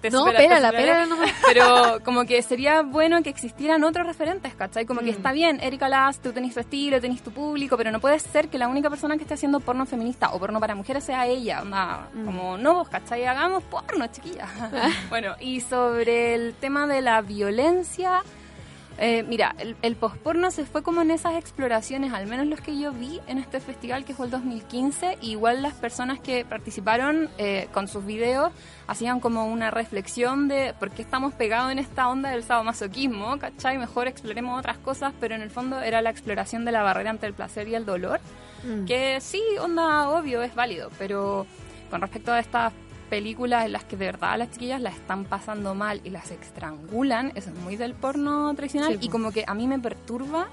te 0.00 0.10
No, 0.10 0.20
superaré. 0.20 0.48
pélala 0.48 1.06
nomás. 1.06 1.30
Pero 1.46 1.98
como 2.04 2.24
que 2.24 2.40
sería 2.42 2.82
bueno 2.82 3.22
que 3.22 3.30
existieran 3.30 3.82
otros 3.84 4.06
referentes, 4.06 4.54
¿cachai? 4.54 4.86
Como 4.86 5.00
que 5.00 5.06
Mm. 5.12 5.16
está 5.16 5.32
bien, 5.32 5.60
Erika 5.62 5.88
Last, 5.88 6.22
tú 6.22 6.32
tenés 6.32 6.54
tu 6.54 6.60
estilo, 6.60 7.00
tenés 7.00 7.22
tu 7.22 7.30
público, 7.30 7.76
pero 7.76 7.90
no 7.90 8.00
puede 8.00 8.18
ser 8.18 8.48
que 8.48 8.58
la 8.58 8.68
única 8.68 8.90
persona 8.90 9.16
que 9.16 9.22
esté 9.22 9.34
haciendo 9.34 9.60
porno 9.60 9.86
feminista 9.86 10.30
o 10.32 10.38
porno 10.38 10.60
para 10.60 10.74
mujeres 10.74 11.04
sea 11.04 11.26
ella. 11.26 11.62
Onda, 11.62 12.08
Mm. 12.14 12.24
como, 12.24 12.58
no 12.58 12.74
vos, 12.74 12.88
¿cachai? 12.88 13.24
Hagamos 13.24 13.62
porno, 13.64 14.06
chiquilla. 14.08 14.46
bueno, 15.10 15.34
y 15.40 15.60
sobre 15.60 16.34
el 16.34 16.54
tema 16.54 16.86
de 16.86 17.00
la 17.02 17.20
violencia... 17.22 18.22
Eh, 18.98 19.24
mira, 19.24 19.54
el, 19.58 19.76
el 19.82 19.94
posporno 19.96 20.50
se 20.50 20.64
fue 20.64 20.82
como 20.82 21.02
en 21.02 21.10
esas 21.10 21.34
exploraciones, 21.34 22.12
al 22.12 22.26
menos 22.26 22.46
los 22.46 22.60
que 22.60 22.78
yo 22.78 22.92
vi 22.92 23.20
en 23.26 23.38
este 23.38 23.60
festival 23.60 24.04
que 24.04 24.14
fue 24.14 24.26
el 24.26 24.32
2015. 24.32 25.18
y 25.20 25.32
igual 25.32 25.62
las 25.62 25.74
personas 25.74 26.18
que 26.18 26.44
participaron 26.44 27.28
eh, 27.36 27.68
con 27.72 27.88
sus 27.88 28.06
videos 28.06 28.52
hacían 28.86 29.20
como 29.20 29.46
una 29.46 29.70
reflexión 29.70 30.48
de 30.48 30.74
por 30.78 30.90
qué 30.90 31.02
estamos 31.02 31.34
pegados 31.34 31.72
en 31.72 31.78
esta 31.78 32.08
onda 32.08 32.30
del 32.30 32.42
sadomasoquismo, 32.42 33.38
¿cachai? 33.38 33.76
Mejor 33.76 34.06
exploremos 34.06 34.58
otras 34.58 34.78
cosas, 34.78 35.12
pero 35.20 35.34
en 35.34 35.42
el 35.42 35.50
fondo 35.50 35.80
era 35.80 36.00
la 36.00 36.10
exploración 36.10 36.64
de 36.64 36.72
la 36.72 36.82
barrera 36.82 37.10
entre 37.10 37.28
el 37.28 37.34
placer 37.34 37.68
y 37.68 37.74
el 37.74 37.84
dolor. 37.84 38.20
Que 38.84 39.20
sí, 39.20 39.40
onda, 39.60 40.08
obvio, 40.08 40.42
es 40.42 40.52
válido, 40.56 40.90
pero 40.98 41.46
con 41.88 42.00
respecto 42.00 42.32
a 42.32 42.40
estas 42.40 42.72
películas 43.08 43.64
en 43.66 43.72
las 43.72 43.84
que 43.84 43.96
de 43.96 44.06
verdad 44.06 44.36
las 44.38 44.50
chiquillas 44.50 44.80
las 44.80 44.94
están 44.96 45.24
pasando 45.24 45.74
mal 45.74 46.00
y 46.04 46.10
las 46.10 46.30
estrangulan, 46.30 47.32
eso 47.34 47.50
es 47.50 47.56
muy 47.56 47.76
del 47.76 47.94
porno 47.94 48.54
tradicional 48.54 48.92
Sí, 48.94 48.98
y 49.02 49.06
po. 49.06 49.12
como 49.12 49.32
que 49.32 49.44
a 49.46 49.54
mí 49.54 49.66
me 49.66 49.78
perturba 49.78 50.48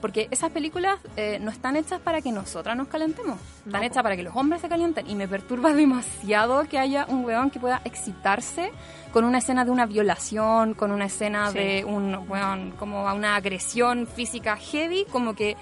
porque 0.00 0.28
esas 0.30 0.52
películas 0.52 1.00
eh, 1.16 1.38
no 1.40 1.50
están 1.50 1.74
hechas 1.74 1.98
para 2.00 2.20
que 2.22 2.30
nosotras 2.30 2.76
nos 2.76 2.86
calentemos, 2.86 3.36
están 3.66 3.80
No, 3.80 3.86
hechas 3.86 4.02
para 4.04 4.16
que 4.16 4.22
los 4.22 4.36
hombres 4.36 4.60
se 4.60 4.68
calienten 4.68 5.10
y 5.10 5.14
me 5.16 5.26
perturba 5.26 5.72
demasiado 5.74 6.64
que 6.68 6.78
haya 6.78 7.04
un 7.08 7.24
weón 7.24 7.50
que 7.50 7.58
pueda 7.58 7.80
excitarse 7.84 8.70
con 9.12 9.24
una 9.24 9.38
escena 9.38 9.64
de 9.64 9.70
una 9.72 9.86
violación, 9.86 10.74
con 10.74 10.92
una 10.92 11.06
escena 11.06 11.50
Sí. 11.50 11.58
de 11.58 11.84
un 11.84 12.14
weón 12.28 12.72
como 12.78 13.12
una 13.12 13.34
agresión 13.34 14.06
física 14.06 14.56
heavy, 14.56 15.04
como 15.10 15.34
que 15.34 15.56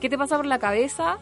¿qué 0.00 0.08
te 0.08 0.16
pasa 0.16 0.36
por 0.36 0.46
la 0.46 0.58
cabeza 0.60 1.18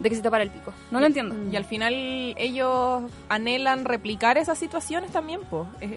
de 0.00 0.08
que 0.10 0.16
se 0.16 0.22
te 0.22 0.30
para 0.30 0.42
el 0.42 0.50
pico? 0.50 0.72
No 0.90 0.98
lo 0.98 1.06
entiendo. 1.06 1.36
Y 1.52 1.56
al 1.56 1.64
final 1.64 1.94
ellos 2.36 3.02
anhelan 3.28 3.84
replicar 3.84 4.38
esas 4.38 4.58
situaciones 4.58 5.12
también, 5.12 5.40
pues. 5.48 5.68
Es, 5.80 5.90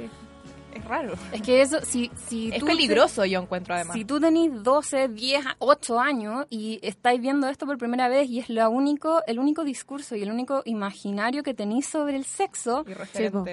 es 0.75 0.85
raro. 0.85 1.13
Es 1.31 1.41
que 1.41 1.61
eso, 1.61 1.79
si, 1.83 2.09
si 2.27 2.49
Es 2.49 2.59
tú 2.59 2.65
te- 2.65 2.71
peligroso, 2.71 3.23
yo 3.25 3.39
encuentro 3.41 3.75
además. 3.75 3.93
Si 3.95 4.05
tú 4.05 4.19
tenés 4.19 4.63
12, 4.63 5.07
10, 5.09 5.45
8 5.59 5.99
años 5.99 6.45
y 6.49 6.79
estáis 6.81 7.21
viendo 7.21 7.47
esto 7.47 7.65
por 7.65 7.77
primera 7.77 8.07
vez 8.09 8.27
y 8.29 8.39
es 8.39 8.49
lo 8.49 8.69
único, 8.69 9.21
el 9.27 9.39
único 9.39 9.63
discurso 9.63 10.15
y 10.15 10.23
el 10.23 10.31
único 10.31 10.63
imaginario 10.65 11.43
que 11.43 11.53
tenéis 11.53 11.87
sobre 11.87 12.15
el 12.15 12.25
sexo, 12.25 12.85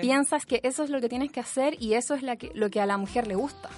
piensas 0.00 0.46
que 0.46 0.60
eso 0.62 0.82
es 0.82 0.90
lo 0.90 1.00
que 1.00 1.08
tienes 1.08 1.30
que 1.30 1.40
hacer 1.40 1.76
y 1.80 1.94
eso 1.94 2.14
es 2.14 2.22
la 2.22 2.36
que, 2.36 2.50
lo 2.54 2.70
que 2.70 2.80
a 2.80 2.86
la 2.86 2.96
mujer 2.96 3.26
le 3.26 3.34
gusta. 3.34 3.68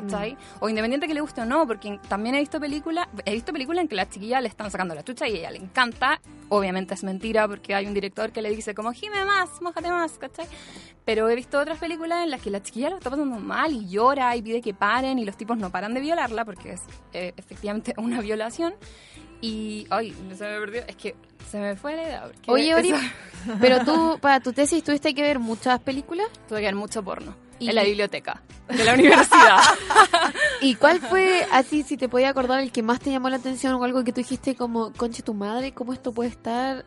¿Cachai? 0.00 0.34
Mm. 0.34 0.38
O 0.60 0.68
independiente 0.68 1.08
que 1.08 1.14
le 1.14 1.22
guste 1.22 1.40
o 1.40 1.46
no, 1.46 1.66
porque 1.66 1.98
también 2.06 2.34
he 2.34 2.40
visto 2.40 2.60
películas, 2.60 3.08
he 3.24 3.32
visto 3.32 3.50
películas 3.50 3.80
en 3.82 3.88
que 3.88 3.94
las 3.96 4.10
chiquillas 4.10 4.42
le 4.42 4.48
están 4.48 4.70
sacando 4.70 4.94
la 4.94 5.02
chucha 5.02 5.26
y 5.26 5.36
ella 5.36 5.50
le 5.50 5.56
encanta. 5.56 6.20
Obviamente 6.50 6.92
es 6.92 7.02
mentira 7.02 7.48
porque 7.48 7.74
hay 7.74 7.86
un 7.86 7.94
director 7.94 8.30
que 8.30 8.42
le 8.42 8.50
dice 8.50 8.74
como 8.74 8.92
gime 8.92 9.24
más, 9.24 9.62
mójate 9.62 9.90
más, 9.90 10.18
¿cachai? 10.18 10.46
Pero 11.06 11.30
he 11.30 11.34
visto 11.34 11.58
otras 11.58 11.78
películas 11.78 12.24
en 12.24 12.30
las 12.30 12.42
que 12.42 12.50
la 12.50 12.62
chiquilla 12.62 12.90
lo 12.90 12.98
está 12.98 13.08
pasando 13.08 13.38
mal 13.40 13.72
y 13.72 13.88
llora 13.88 14.36
y 14.36 14.42
pide 14.42 14.60
que 14.60 14.74
paren 14.74 15.18
y 15.18 15.24
los 15.24 15.36
tipos 15.38 15.56
no 15.56 15.70
paran 15.70 15.94
de 15.94 16.00
violarla 16.00 16.44
porque 16.44 16.72
es 16.72 16.82
eh, 17.14 17.32
efectivamente 17.38 17.94
una 17.98 18.20
violación. 18.20 18.74
Y, 19.40 19.86
ay, 19.88 20.12
se 20.36 20.44
me 20.44 20.58
perdió, 20.60 20.82
es 20.86 20.96
que 20.96 21.14
se 21.50 21.58
me 21.58 21.74
fue 21.76 21.96
la 21.96 22.02
idea. 22.02 22.22
porque 22.24 22.50
Oye, 22.50 22.74
Ori, 22.74 22.90
eso- 22.90 22.98
pero 23.60 23.82
tú, 23.84 24.18
para 24.20 24.40
tu 24.40 24.52
tesis, 24.52 24.84
¿tuviste 24.84 25.14
que 25.14 25.22
ver 25.22 25.38
muchas 25.38 25.80
películas? 25.80 26.26
Tuve 26.48 26.60
que 26.60 26.66
ver 26.66 26.74
mucho 26.74 27.02
porno 27.02 27.34
Y- 27.58 27.68
en 27.68 27.74
la 27.74 27.84
biblioteca 27.84 28.42
de 28.68 28.84
la 28.84 28.94
universidad. 28.94 29.58
¿Y 30.60 30.74
cuál 30.74 31.00
fue, 31.00 31.46
así, 31.52 31.82
si 31.82 31.96
te 31.96 32.08
podía 32.08 32.30
acordar, 32.30 32.60
el 32.60 32.72
que 32.72 32.82
más 32.82 33.00
te 33.00 33.10
llamó 33.10 33.28
la 33.28 33.36
atención 33.36 33.74
o 33.74 33.84
algo 33.84 34.02
que 34.04 34.12
tú 34.12 34.20
dijiste 34.20 34.54
como, 34.56 34.92
conche 34.92 35.22
tu 35.22 35.34
madre, 35.34 35.72
cómo 35.72 35.92
esto 35.92 36.12
puede 36.12 36.30
estar 36.30 36.84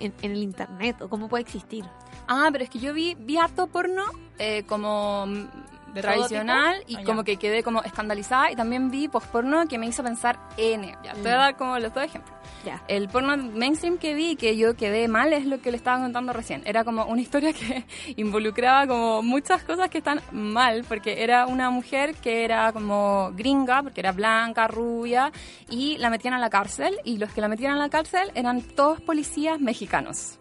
en, 0.00 0.12
en 0.22 0.32
el 0.32 0.42
internet 0.42 1.00
o 1.00 1.08
cómo 1.08 1.28
puede 1.28 1.42
existir? 1.42 1.84
Ah, 2.28 2.48
pero 2.52 2.64
es 2.64 2.70
que 2.70 2.78
yo 2.78 2.92
vi, 2.92 3.14
vi 3.18 3.36
harto 3.36 3.66
porno 3.66 4.04
eh, 4.38 4.64
como 4.68 5.26
¿De 5.92 6.00
todo 6.00 6.12
tradicional 6.12 6.82
y 6.86 6.96
Ah, 6.96 7.02
como 7.04 7.24
que 7.24 7.36
quedé 7.36 7.62
como 7.62 7.82
escandalizada 7.82 8.50
y 8.50 8.56
también 8.56 8.90
vi 8.90 9.08
post-porno 9.08 9.66
que 9.68 9.78
me 9.78 9.86
hizo 9.86 10.02
pensar 10.02 10.38
N. 10.56 10.96
Ya, 11.02 11.12
te 11.12 11.20
voy 11.20 11.30
a 11.32 11.36
dar 11.36 11.56
como 11.56 11.78
los 11.78 11.92
dos 11.92 12.04
ejemplos. 12.04 12.36
Ya. 12.64 12.80
El 12.86 13.08
porno 13.08 13.36
mainstream 13.36 13.98
que 13.98 14.14
vi 14.14 14.36
que 14.36 14.56
yo 14.56 14.76
quedé 14.76 15.08
mal 15.08 15.32
es 15.32 15.46
lo 15.46 15.60
que 15.60 15.70
le 15.72 15.76
estaba 15.76 16.00
contando 16.00 16.32
recién. 16.32 16.62
Era 16.64 16.84
como 16.84 17.04
una 17.06 17.20
historia 17.20 17.52
que 17.52 17.84
involucraba 18.16 18.86
como 18.86 19.22
muchas 19.22 19.64
cosas 19.64 19.90
que 19.90 19.98
están 19.98 20.20
mal, 20.30 20.84
porque 20.88 21.22
era 21.24 21.46
una 21.46 21.70
mujer 21.70 22.14
que 22.14 22.44
era 22.44 22.72
como 22.72 23.32
gringa, 23.34 23.82
porque 23.82 24.00
era 24.00 24.12
blanca, 24.12 24.68
rubia, 24.68 25.32
y 25.68 25.98
la 25.98 26.08
metían 26.10 26.34
a 26.34 26.38
la 26.38 26.50
cárcel, 26.50 26.96
y 27.04 27.18
los 27.18 27.32
que 27.32 27.40
la 27.40 27.48
metían 27.48 27.72
a 27.72 27.78
la 27.78 27.88
cárcel 27.88 28.30
eran 28.34 28.62
todos 28.62 29.00
policías 29.00 29.60
mexicanos. 29.60 30.38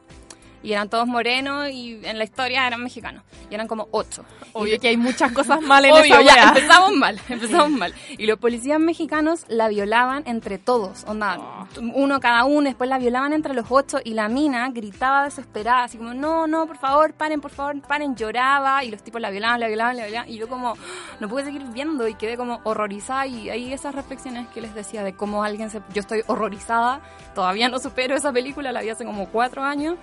Y 0.63 0.73
eran 0.73 0.89
todos 0.89 1.07
morenos 1.07 1.69
y 1.69 1.99
en 2.03 2.17
la 2.17 2.23
historia 2.23 2.67
eran 2.67 2.81
mexicanos. 2.83 3.23
Y 3.49 3.55
eran 3.55 3.67
como 3.67 3.87
ocho. 3.91 4.23
Obvio 4.53 4.79
que 4.79 4.89
hay 4.89 4.97
muchas 4.97 5.31
cosas 5.31 5.61
mal 5.71 5.85
en 5.85 5.91
Obvio, 5.91 6.19
esa 6.19 6.21
ya, 6.21 6.43
empezamos 6.49 6.91
mal, 6.93 7.19
empezamos 7.29 7.71
mal. 7.71 7.93
Y 8.17 8.25
los 8.27 8.37
policías 8.39 8.79
mexicanos 8.79 9.45
la 9.47 9.67
violaban 9.67 10.23
entre 10.25 10.57
todos, 10.57 11.03
onda, 11.07 11.67
uno 11.93 12.19
cada 12.19 12.45
uno, 12.45 12.67
después 12.67 12.89
la 12.89 12.99
violaban 12.99 13.33
entre 13.33 13.53
los 13.53 13.65
ocho 13.69 13.99
y 14.03 14.13
la 14.13 14.27
mina 14.27 14.69
gritaba 14.71 15.23
desesperada, 15.23 15.83
así 15.83 15.97
como, 15.97 16.13
no, 16.13 16.47
no, 16.47 16.67
por 16.67 16.77
favor, 16.77 17.13
paren, 17.13 17.41
por 17.41 17.51
favor, 17.51 17.79
paren, 17.81 18.15
lloraba 18.15 18.83
y 18.83 18.91
los 18.91 19.03
tipos 19.03 19.21
la 19.21 19.29
violaban, 19.29 19.59
la 19.59 19.67
violaban, 19.67 19.97
la 19.97 20.05
violaban 20.05 20.29
y 20.29 20.37
yo 20.37 20.47
como, 20.47 20.75
no 21.19 21.29
pude 21.29 21.45
seguir 21.45 21.63
viendo 21.73 22.07
y 22.07 22.15
quedé 22.15 22.37
como 22.37 22.61
horrorizada 22.63 23.25
y 23.27 23.49
ahí 23.49 23.73
esas 23.73 23.95
reflexiones 23.95 24.47
que 24.49 24.61
les 24.61 24.73
decía 24.73 25.03
de 25.03 25.13
cómo 25.13 25.43
alguien 25.43 25.69
se... 25.69 25.81
Yo 25.93 26.01
estoy 26.01 26.23
horrorizada, 26.27 27.01
todavía 27.33 27.69
no 27.69 27.79
supero 27.79 28.15
esa 28.15 28.31
película, 28.31 28.71
la 28.71 28.81
vi 28.81 28.89
hace 28.89 29.05
como 29.05 29.27
cuatro 29.29 29.63
años 29.63 29.97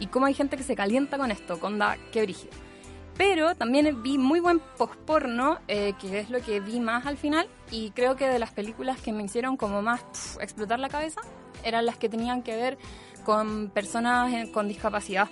y 0.00 0.06
cómo 0.06 0.26
hay 0.26 0.34
gente 0.34 0.56
que 0.56 0.62
se 0.62 0.74
calienta 0.74 1.18
con 1.18 1.30
esto, 1.30 1.58
con 1.60 1.78
da, 1.78 1.96
qué 2.12 2.22
brígido. 2.22 2.52
Pero 3.16 3.54
también 3.54 4.02
vi 4.02 4.18
muy 4.18 4.40
buen 4.40 4.60
post-porno, 4.78 5.58
eh, 5.68 5.92
que 6.00 6.20
es 6.20 6.30
lo 6.30 6.40
que 6.40 6.60
vi 6.60 6.80
más 6.80 7.06
al 7.06 7.18
final. 7.18 7.46
Y 7.70 7.90
creo 7.90 8.16
que 8.16 8.26
de 8.26 8.38
las 8.38 8.52
películas 8.52 9.00
que 9.00 9.12
me 9.12 9.22
hicieron 9.22 9.56
como 9.56 9.82
más 9.82 10.38
explotar 10.40 10.78
la 10.78 10.88
cabeza, 10.88 11.20
eran 11.62 11.86
las 11.86 11.96
que 11.96 12.08
tenían 12.08 12.42
que 12.42 12.56
ver 12.56 12.78
con 13.24 13.70
personas 13.70 14.48
con 14.48 14.66
discapacidad. 14.66 15.28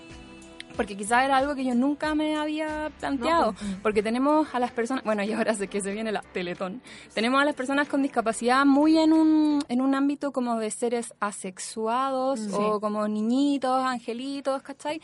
Porque 0.76 0.96
quizás 0.96 1.24
era 1.24 1.36
algo 1.36 1.54
que 1.54 1.64
yo 1.64 1.74
nunca 1.74 2.14
me 2.14 2.36
había 2.36 2.90
planteado. 2.98 3.54
porque 3.82 4.02
tenemos 4.02 4.54
a 4.54 4.58
las 4.58 4.72
personas, 4.72 5.04
bueno, 5.04 5.22
y 5.24 5.32
ahora 5.32 5.54
sé 5.54 5.68
que 5.68 5.80
se 5.80 5.92
viene 5.92 6.12
la 6.12 6.22
Teletón. 6.22 6.82
Tenemos 7.14 7.40
a 7.40 7.44
las 7.44 7.54
personas 7.54 7.88
con 7.88 8.02
discapacidad 8.02 8.64
muy 8.64 8.98
en 8.98 9.12
un, 9.12 9.60
en 9.68 9.80
un 9.80 9.94
ámbito 9.94 10.32
como 10.32 10.58
de 10.58 10.70
seres 10.70 11.14
asexuados 11.20 12.40
o 12.52 12.80
como 12.80 13.06
niñitos, 13.08 13.84
angelitos, 13.84 14.62
¿cachai? 14.62 15.00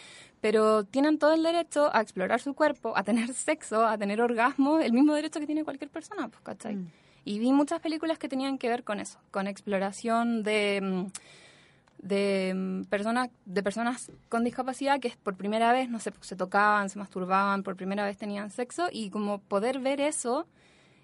pero 0.47 0.85
tienen 0.85 1.19
todo 1.19 1.33
el 1.33 1.43
derecho 1.43 1.91
a 1.93 2.01
explorar 2.01 2.41
su 2.41 2.55
cuerpo, 2.55 2.97
a 2.97 3.03
tener 3.03 3.29
sexo, 3.35 3.85
a 3.85 3.99
tener 3.99 4.21
orgasmo, 4.21 4.79
el 4.79 4.93
mismo 4.93 5.12
derecho 5.14 5.41
que 5.41 5.47
tiene 5.47 5.64
cualquier 5.64 5.91
persona, 5.91 6.29
pues, 6.29 6.41
¿cachai? 6.43 6.79
Y 7.25 7.41
vi 7.41 7.53
muchas 7.53 7.81
películas 7.81 8.19
que 8.19 8.29
tenían 8.29 8.57
que 8.57 8.69
ver 8.69 8.85
con 8.85 9.01
eso, 9.01 9.19
con 9.33 9.49
exploración 9.49 10.45
de, 10.45 10.81
mm, 10.81 11.07
de 12.07 12.53
mm, 12.55 12.85
personas 12.85 13.31
de 13.45 13.63
personas 13.63 14.11
con 14.29 14.45
discapacidad 14.45 15.01
que 15.01 15.09
es 15.09 15.17
por 15.17 15.37
primera 15.37 15.73
vez, 15.73 15.89
no 15.89 15.99
sé, 15.99 16.13
se 16.21 16.37
tocaban, 16.37 16.89
se 16.89 16.99
masturbaban, 16.99 17.63
por 17.63 17.77
primera 17.77 18.05
vez 18.05 18.17
tenían 18.17 18.51
sexo 18.51 18.89
y 18.91 19.11
como 19.11 19.39
poder 19.39 19.81
ver 19.81 20.01
eso 20.01 20.47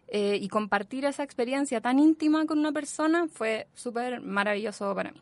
eh, 0.09 0.39
y 0.41 0.49
compartir 0.49 1.05
esa 1.05 1.23
experiencia 1.23 1.81
tan 1.81 1.99
íntima 1.99 2.47
con 2.47 2.59
una 2.59 2.73
persona 2.73 3.27
fue 3.29 3.67
súper 3.75 4.21
maravilloso 4.21 4.95
para 4.95 5.13
mí. 5.13 5.21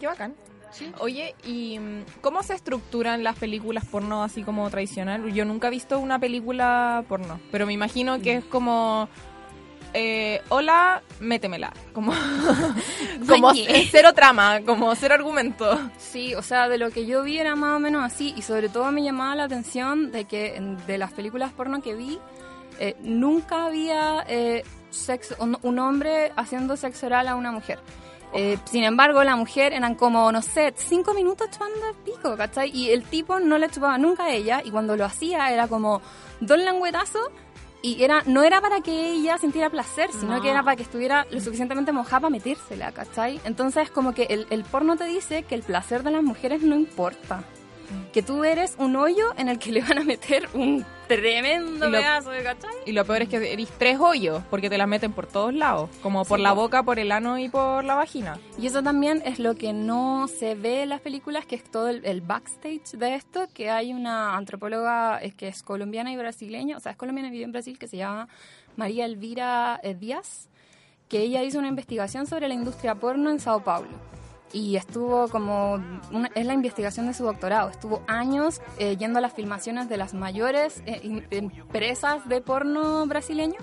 Qué 0.00 0.06
bacán. 0.06 0.34
Oye, 1.00 1.34
¿y 1.44 1.78
mm, 1.78 2.04
cómo 2.20 2.42
se 2.42 2.54
estructuran 2.54 3.22
las 3.22 3.38
películas 3.38 3.84
porno 3.84 4.22
así 4.22 4.42
como 4.42 4.68
tradicional? 4.70 5.32
Yo 5.32 5.44
nunca 5.44 5.68
he 5.68 5.70
visto 5.70 5.98
una 5.98 6.18
película 6.18 7.04
porno, 7.08 7.40
pero 7.50 7.66
me 7.66 7.72
imagino 7.72 8.20
que 8.20 8.36
es 8.36 8.44
como... 8.44 9.08
eh, 9.94 10.40
hola, 10.48 11.02
métemela. 11.20 11.72
Como, 11.92 12.12
como 13.28 13.52
cero 13.90 14.12
trama, 14.14 14.60
como 14.62 14.94
cero 14.94 15.14
argumento. 15.14 15.78
Sí, 15.98 16.34
o 16.34 16.42
sea, 16.42 16.68
de 16.68 16.78
lo 16.78 16.90
que 16.90 17.06
yo 17.06 17.22
vi 17.22 17.38
era 17.38 17.54
más 17.56 17.76
o 17.76 17.80
menos 17.80 18.02
así 18.04 18.34
y 18.36 18.42
sobre 18.42 18.68
todo 18.68 18.90
me 18.92 19.02
llamaba 19.02 19.34
la 19.36 19.44
atención 19.44 20.12
de 20.12 20.24
que 20.24 20.60
de 20.86 20.98
las 20.98 21.12
películas 21.12 21.52
porno 21.52 21.82
que 21.82 21.94
vi 21.94 22.18
eh, 22.78 22.96
nunca 23.00 23.66
había 23.66 24.24
eh, 24.28 24.64
sexo, 24.90 25.36
un, 25.38 25.58
un 25.62 25.78
hombre 25.78 26.32
haciendo 26.36 26.76
sexo 26.76 27.06
oral 27.06 27.28
a 27.28 27.34
una 27.34 27.52
mujer. 27.52 27.78
Eh, 28.34 28.58
sin 28.64 28.82
embargo, 28.84 29.22
la 29.24 29.36
mujer 29.36 29.74
eran 29.74 29.94
como, 29.94 30.32
no 30.32 30.40
sé, 30.40 30.72
cinco 30.76 31.12
minutos 31.12 31.50
chupando 31.50 31.90
el 31.90 31.94
pico, 31.96 32.34
¿cachai? 32.36 32.70
Y 32.74 32.90
el 32.90 33.04
tipo 33.04 33.38
no 33.38 33.58
le 33.58 33.68
chupaba 33.68 33.98
nunca 33.98 34.24
a 34.24 34.32
ella 34.32 34.62
y 34.64 34.70
cuando 34.70 34.96
lo 34.96 35.04
hacía 35.04 35.52
era 35.52 35.68
como 35.68 36.00
dos 36.40 36.58
languetazos 36.58 37.28
y 37.82 38.02
era, 38.02 38.22
no 38.26 38.44
era 38.44 38.60
para 38.60 38.80
que 38.80 39.10
ella 39.10 39.36
sintiera 39.38 39.68
placer, 39.68 40.10
sino 40.12 40.40
que 40.40 40.50
era 40.50 40.62
para 40.62 40.76
que 40.76 40.84
estuviera 40.84 41.26
lo 41.30 41.40
suficientemente 41.40 41.92
mojada 41.92 42.20
para 42.20 42.30
metérsela, 42.30 42.92
¿cachai? 42.92 43.40
Entonces 43.44 43.90
como 43.90 44.14
que 44.14 44.24
el, 44.24 44.46
el 44.50 44.64
porno 44.64 44.96
te 44.96 45.04
dice 45.04 45.42
que 45.42 45.56
el 45.56 45.62
placer 45.62 46.02
de 46.02 46.12
las 46.12 46.22
mujeres 46.22 46.62
no 46.62 46.76
importa. 46.76 47.44
Que 48.12 48.22
tú 48.22 48.44
eres 48.44 48.74
un 48.78 48.96
hoyo 48.96 49.32
en 49.36 49.48
el 49.48 49.58
que 49.58 49.72
le 49.72 49.80
van 49.80 49.98
a 49.98 50.04
meter 50.04 50.48
un 50.54 50.84
tremendo 51.08 51.88
lo- 51.90 51.98
pedazo 51.98 52.30
de 52.30 52.42
¿cachai? 52.42 52.70
Y 52.86 52.92
lo 52.92 53.04
peor 53.04 53.22
es 53.22 53.28
que 53.28 53.52
eres 53.52 53.68
tres 53.78 53.98
hoyos, 54.00 54.42
porque 54.50 54.68
te 54.70 54.78
las 54.78 54.88
meten 54.88 55.12
por 55.12 55.26
todos 55.26 55.52
lados, 55.52 55.90
como 56.02 56.24
por 56.24 56.38
Sí, 56.38 56.42
la 56.42 56.52
boca, 56.52 56.82
por 56.82 56.98
el 56.98 57.12
ano 57.12 57.38
y 57.38 57.48
por 57.48 57.84
la 57.84 57.94
vagina. 57.94 58.38
Y 58.58 58.66
eso 58.66 58.82
también 58.82 59.22
es 59.24 59.38
lo 59.38 59.54
que 59.54 59.72
no 59.72 60.26
se 60.28 60.54
ve 60.54 60.82
en 60.82 60.88
las 60.90 61.00
películas, 61.00 61.44
que 61.46 61.54
es 61.56 61.64
todo 61.64 61.88
el, 61.88 62.04
el 62.04 62.20
backstage 62.20 62.92
de 62.92 63.14
esto, 63.14 63.46
que 63.54 63.70
hay 63.70 63.92
una 63.92 64.36
antropóloga 64.36 65.20
que 65.36 65.48
es 65.48 65.62
colombiana 65.62 66.12
y 66.12 66.16
brasileña, 66.16 66.76
o 66.76 66.80
sea, 66.80 66.92
es 66.92 66.98
colombiana 66.98 67.28
y 67.28 67.32
vive 67.32 67.44
en 67.44 67.52
Brasil, 67.52 67.78
que 67.78 67.88
se 67.88 67.96
llama 67.98 68.28
María 68.76 69.04
Elvira 69.04 69.78
eh, 69.82 69.94
Díaz, 69.94 70.48
que 71.08 71.18
ella 71.20 71.42
hizo 71.42 71.58
una 71.58 71.68
investigación 71.68 72.26
sobre 72.26 72.48
la 72.48 72.54
industria 72.54 72.94
porno 72.94 73.30
en 73.30 73.38
Sao 73.38 73.62
Paulo. 73.62 73.90
Y 74.52 74.76
estuvo 74.76 75.28
como, 75.28 75.74
una- 76.10 76.30
es 76.34 76.44
la 76.46 76.52
investigación 76.52 77.06
de 77.06 77.14
su 77.14 77.24
doctorado, 77.24 77.70
estuvo 77.70 78.02
años 78.06 78.60
eh, 78.78 78.96
yendo 78.98 79.18
a 79.18 79.22
las 79.22 79.32
filmaciones 79.32 79.88
de 79.88 79.96
las 79.96 80.12
mayores 80.12 80.82
eh, 80.86 81.26
empresas 81.30 82.28
de 82.28 82.40
porno 82.42 83.06
brasileño 83.06 83.56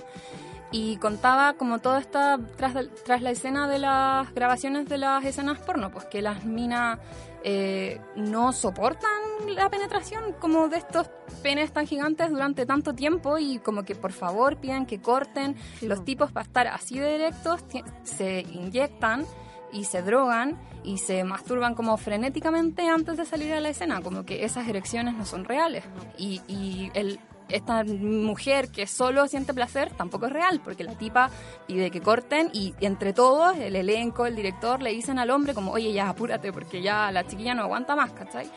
y 0.71 0.97
contaba 0.97 1.53
como 1.53 1.79
todo 1.79 1.97
está 1.97 2.37
tras, 2.57 2.73
tras 3.03 3.21
la 3.21 3.31
escena 3.31 3.67
de 3.67 3.79
las 3.79 4.31
grabaciones 4.33 4.87
de 4.87 4.97
las 4.99 5.23
escenas 5.25 5.59
porno, 5.59 5.89
pues 5.91 6.05
que 6.05 6.21
las 6.21 6.45
minas 6.45 6.99
eh, 7.43 7.99
no 8.15 8.51
soportan 8.51 9.09
la 9.47 9.69
penetración 9.69 10.33
como 10.39 10.67
de 10.69 10.77
estos 10.77 11.07
penes 11.41 11.71
tan 11.71 11.87
gigantes 11.87 12.29
durante 12.29 12.65
tanto 12.65 12.93
tiempo 12.93 13.37
y 13.39 13.59
como 13.59 13.83
que 13.83 13.95
por 13.95 14.11
favor 14.11 14.57
piden 14.57 14.85
que 14.85 15.01
corten. 15.01 15.55
Los 15.81 16.03
tipos 16.03 16.31
para 16.31 16.45
estar 16.45 16.67
así 16.67 16.99
de 16.99 17.13
directos 17.13 17.63
se 18.03 18.41
inyectan 18.41 19.25
y 19.71 19.85
se 19.85 20.01
drogan 20.01 20.57
y 20.83 20.97
se 20.97 21.23
masturban 21.23 21.75
como 21.75 21.97
frenéticamente 21.97 22.87
antes 22.87 23.17
de 23.17 23.25
salir 23.25 23.53
a 23.53 23.59
la 23.59 23.69
escena, 23.69 24.01
como 24.01 24.25
que 24.25 24.45
esas 24.45 24.67
erecciones 24.67 25.15
no 25.15 25.25
son 25.25 25.45
reales. 25.45 25.83
Y, 26.17 26.41
y 26.47 26.91
el, 26.93 27.19
esta 27.49 27.83
mujer 27.83 28.69
que 28.69 28.87
solo 28.87 29.27
siente 29.27 29.53
placer 29.53 29.91
tampoco 29.91 30.27
es 30.27 30.33
real, 30.33 30.61
porque 30.63 30.83
la 30.83 30.93
tipa 30.93 31.29
pide 31.67 31.91
que 31.91 32.01
corten 32.01 32.49
y 32.53 32.73
entre 32.79 33.13
todos, 33.13 33.57
el 33.57 33.75
elenco, 33.75 34.25
el 34.25 34.35
director, 34.35 34.81
le 34.81 34.91
dicen 34.91 35.19
al 35.19 35.29
hombre 35.31 35.53
como, 35.53 35.71
oye, 35.71 35.91
ya 35.91 36.09
apúrate, 36.09 36.53
porque 36.53 36.81
ya 36.81 37.11
la 37.11 37.25
chiquilla 37.27 37.53
no 37.55 37.63
aguanta 37.63 37.95
más, 37.95 38.11
¿cachai? 38.11 38.49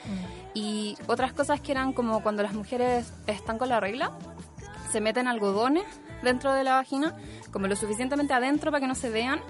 Y 0.54 0.96
otras 1.06 1.32
cosas 1.32 1.60
que 1.60 1.72
eran 1.72 1.92
como 1.92 2.22
cuando 2.22 2.42
las 2.42 2.52
mujeres 2.52 3.12
están 3.26 3.58
con 3.58 3.68
la 3.68 3.80
regla, 3.80 4.12
se 4.90 5.00
meten 5.00 5.26
algodones 5.26 5.84
dentro 6.22 6.52
de 6.52 6.62
la 6.62 6.74
vagina, 6.74 7.16
como 7.50 7.66
lo 7.66 7.76
suficientemente 7.76 8.34
adentro 8.34 8.70
para 8.70 8.80
que 8.80 8.86
no 8.86 8.94
se 8.94 9.10
vean, 9.10 9.40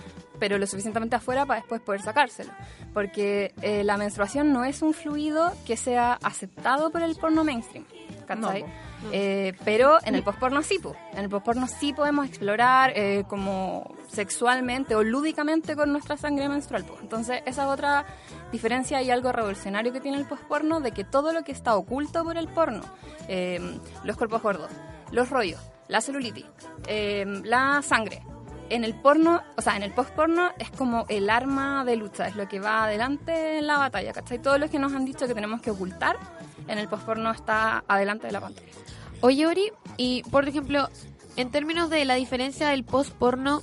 pero 0.42 0.58
lo 0.58 0.66
suficientemente 0.66 1.14
afuera 1.14 1.46
para 1.46 1.60
después 1.60 1.80
poder 1.82 2.02
sacárselo. 2.02 2.50
Porque 2.92 3.54
eh, 3.62 3.84
la 3.84 3.96
menstruación 3.96 4.52
no 4.52 4.64
es 4.64 4.82
un 4.82 4.92
fluido 4.92 5.52
que 5.64 5.76
sea 5.76 6.14
aceptado 6.20 6.90
por 6.90 7.00
el 7.00 7.14
porno 7.14 7.44
mainstream. 7.44 7.84
¿cachai? 8.26 8.62
No. 8.62 8.68
Eh, 9.12 9.52
pero 9.64 9.98
en 10.04 10.16
el 10.16 10.24
postporno 10.24 10.60
sí, 10.62 10.80
po. 10.80 10.96
en 11.12 11.20
el 11.20 11.28
postporno 11.28 11.68
sí 11.68 11.92
podemos 11.92 12.26
explorar 12.26 12.92
eh, 12.96 13.22
como 13.28 13.94
sexualmente 14.08 14.96
o 14.96 15.04
lúdicamente 15.04 15.76
con 15.76 15.92
nuestra 15.92 16.16
sangre 16.16 16.48
menstrual. 16.48 16.84
po. 16.86 16.98
Entonces 17.00 17.40
esa 17.46 17.62
es 17.62 17.68
otra 17.68 18.04
diferencia 18.50 19.00
y 19.00 19.12
algo 19.12 19.30
revolucionario 19.30 19.92
que 19.92 20.00
tiene 20.00 20.18
el 20.18 20.26
postporno 20.26 20.80
de 20.80 20.90
que 20.90 21.04
todo 21.04 21.32
lo 21.32 21.44
que 21.44 21.52
está 21.52 21.76
oculto 21.76 22.24
por 22.24 22.36
el 22.36 22.48
porno, 22.48 22.82
eh, 23.28 23.60
los 24.02 24.16
cuerpos 24.16 24.42
gordos, 24.42 24.72
los 25.12 25.30
rollos, 25.30 25.60
la 25.86 26.00
celulitis, 26.00 26.46
la 27.44 27.80
sangre, 27.82 28.22
en 28.72 28.84
el 28.84 28.94
porno, 28.94 29.42
o 29.56 29.60
sea, 29.60 29.76
en 29.76 29.82
el 29.82 29.92
postporno 29.92 30.50
es 30.58 30.70
como 30.70 31.04
el 31.08 31.28
arma 31.28 31.84
de 31.84 31.96
lucha, 31.96 32.26
es 32.26 32.36
lo 32.36 32.48
que 32.48 32.58
va 32.58 32.84
adelante 32.84 33.58
en 33.58 33.66
la 33.66 33.76
batalla, 33.76 34.12
¿cachai? 34.14 34.40
Todo 34.40 34.56
lo 34.56 34.70
que 34.70 34.78
nos 34.78 34.94
han 34.94 35.04
dicho 35.04 35.26
que 35.26 35.34
tenemos 35.34 35.60
que 35.60 35.70
ocultar, 35.70 36.16
en 36.66 36.78
el 36.78 36.88
postporno 36.88 37.30
está 37.30 37.84
adelante 37.86 38.26
de 38.28 38.32
la 38.32 38.40
pantalla. 38.40 38.72
Oye, 39.20 39.46
Ori, 39.46 39.70
y 39.98 40.22
por 40.24 40.48
ejemplo, 40.48 40.88
en 41.36 41.50
términos 41.50 41.90
de 41.90 42.04
la 42.06 42.14
diferencia 42.14 42.70
del 42.70 42.84
post-porno 42.84 43.60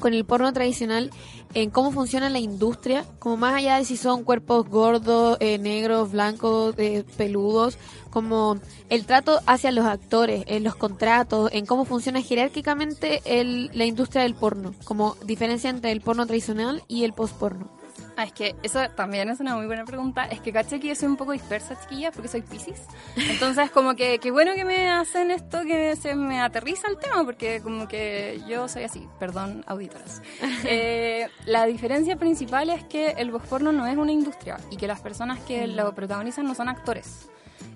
con 0.00 0.12
el 0.12 0.24
porno 0.24 0.52
tradicional, 0.52 1.10
en 1.54 1.70
cómo 1.70 1.90
funciona 1.92 2.28
la 2.28 2.38
industria, 2.38 3.04
como 3.18 3.36
más 3.36 3.54
allá 3.54 3.78
de 3.78 3.84
si 3.84 3.96
son 3.96 4.24
cuerpos 4.24 4.68
gordos, 4.68 5.38
eh, 5.40 5.58
negros, 5.58 6.12
blancos, 6.12 6.74
eh, 6.78 7.04
peludos, 7.16 7.78
como 8.16 8.56
el 8.88 9.04
trato 9.04 9.42
hacia 9.44 9.70
los 9.72 9.84
actores, 9.84 10.44
en 10.46 10.64
los 10.64 10.74
contratos, 10.74 11.50
en 11.52 11.66
cómo 11.66 11.84
funciona 11.84 12.22
jerárquicamente 12.22 13.20
el, 13.26 13.70
la 13.74 13.84
industria 13.84 14.22
del 14.22 14.34
porno, 14.34 14.72
como 14.84 15.16
diferencia 15.26 15.68
entre 15.68 15.92
el 15.92 16.00
porno 16.00 16.24
tradicional 16.24 16.82
y 16.88 17.04
el 17.04 17.12
post-porno. 17.12 17.68
Ah, 18.16 18.24
es 18.24 18.32
que 18.32 18.56
eso 18.62 18.80
también 18.94 19.28
es 19.28 19.38
una 19.40 19.54
muy 19.54 19.66
buena 19.66 19.84
pregunta. 19.84 20.24
Es 20.24 20.40
que 20.40 20.50
caché 20.50 20.80
que 20.80 20.88
yo 20.88 20.94
soy 20.94 21.08
un 21.08 21.18
poco 21.18 21.32
dispersa, 21.32 21.78
chiquilla, 21.78 22.10
porque 22.10 22.28
soy 22.28 22.40
piscis. 22.40 22.80
Entonces, 23.16 23.70
como 23.70 23.94
que 23.94 24.18
qué 24.18 24.30
bueno 24.30 24.54
que 24.54 24.64
me 24.64 24.88
hacen 24.88 25.30
esto, 25.30 25.60
que 25.64 25.94
se 25.96 26.14
me 26.14 26.40
aterriza 26.40 26.88
el 26.88 26.96
tema, 26.96 27.22
porque 27.22 27.60
como 27.60 27.86
que 27.86 28.40
yo 28.48 28.66
soy 28.66 28.84
así, 28.84 29.06
perdón, 29.20 29.62
auditoras. 29.66 30.22
Eh, 30.68 31.28
la 31.44 31.66
diferencia 31.66 32.16
principal 32.16 32.70
es 32.70 32.82
que 32.84 33.10
el 33.18 33.30
porno 33.30 33.72
no 33.72 33.86
es 33.86 33.96
una 33.96 34.10
industria 34.10 34.56
y 34.70 34.76
que 34.76 34.86
las 34.86 35.00
personas 35.00 35.38
que 35.40 35.66
lo 35.66 35.94
protagonizan 35.94 36.46
no 36.46 36.54
son 36.54 36.68
actores. 36.68 37.28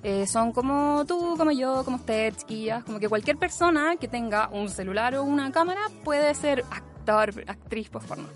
Eh, 0.02 0.26
son 0.26 0.52
como 0.52 1.04
tú, 1.06 1.36
como 1.36 1.50
yo, 1.50 1.84
como 1.84 1.96
usted, 1.96 2.34
chiquillas, 2.36 2.84
como 2.84 2.98
que 2.98 3.08
cualquier 3.08 3.36
persona 3.36 3.96
que 3.96 4.08
tenga 4.08 4.48
un 4.48 4.68
celular 4.68 5.14
o 5.16 5.24
una 5.24 5.52
cámara 5.52 5.80
puede 6.04 6.34
ser 6.34 6.64
actor, 6.70 7.44
actriz 7.46 7.90
post-porno. 7.90 8.28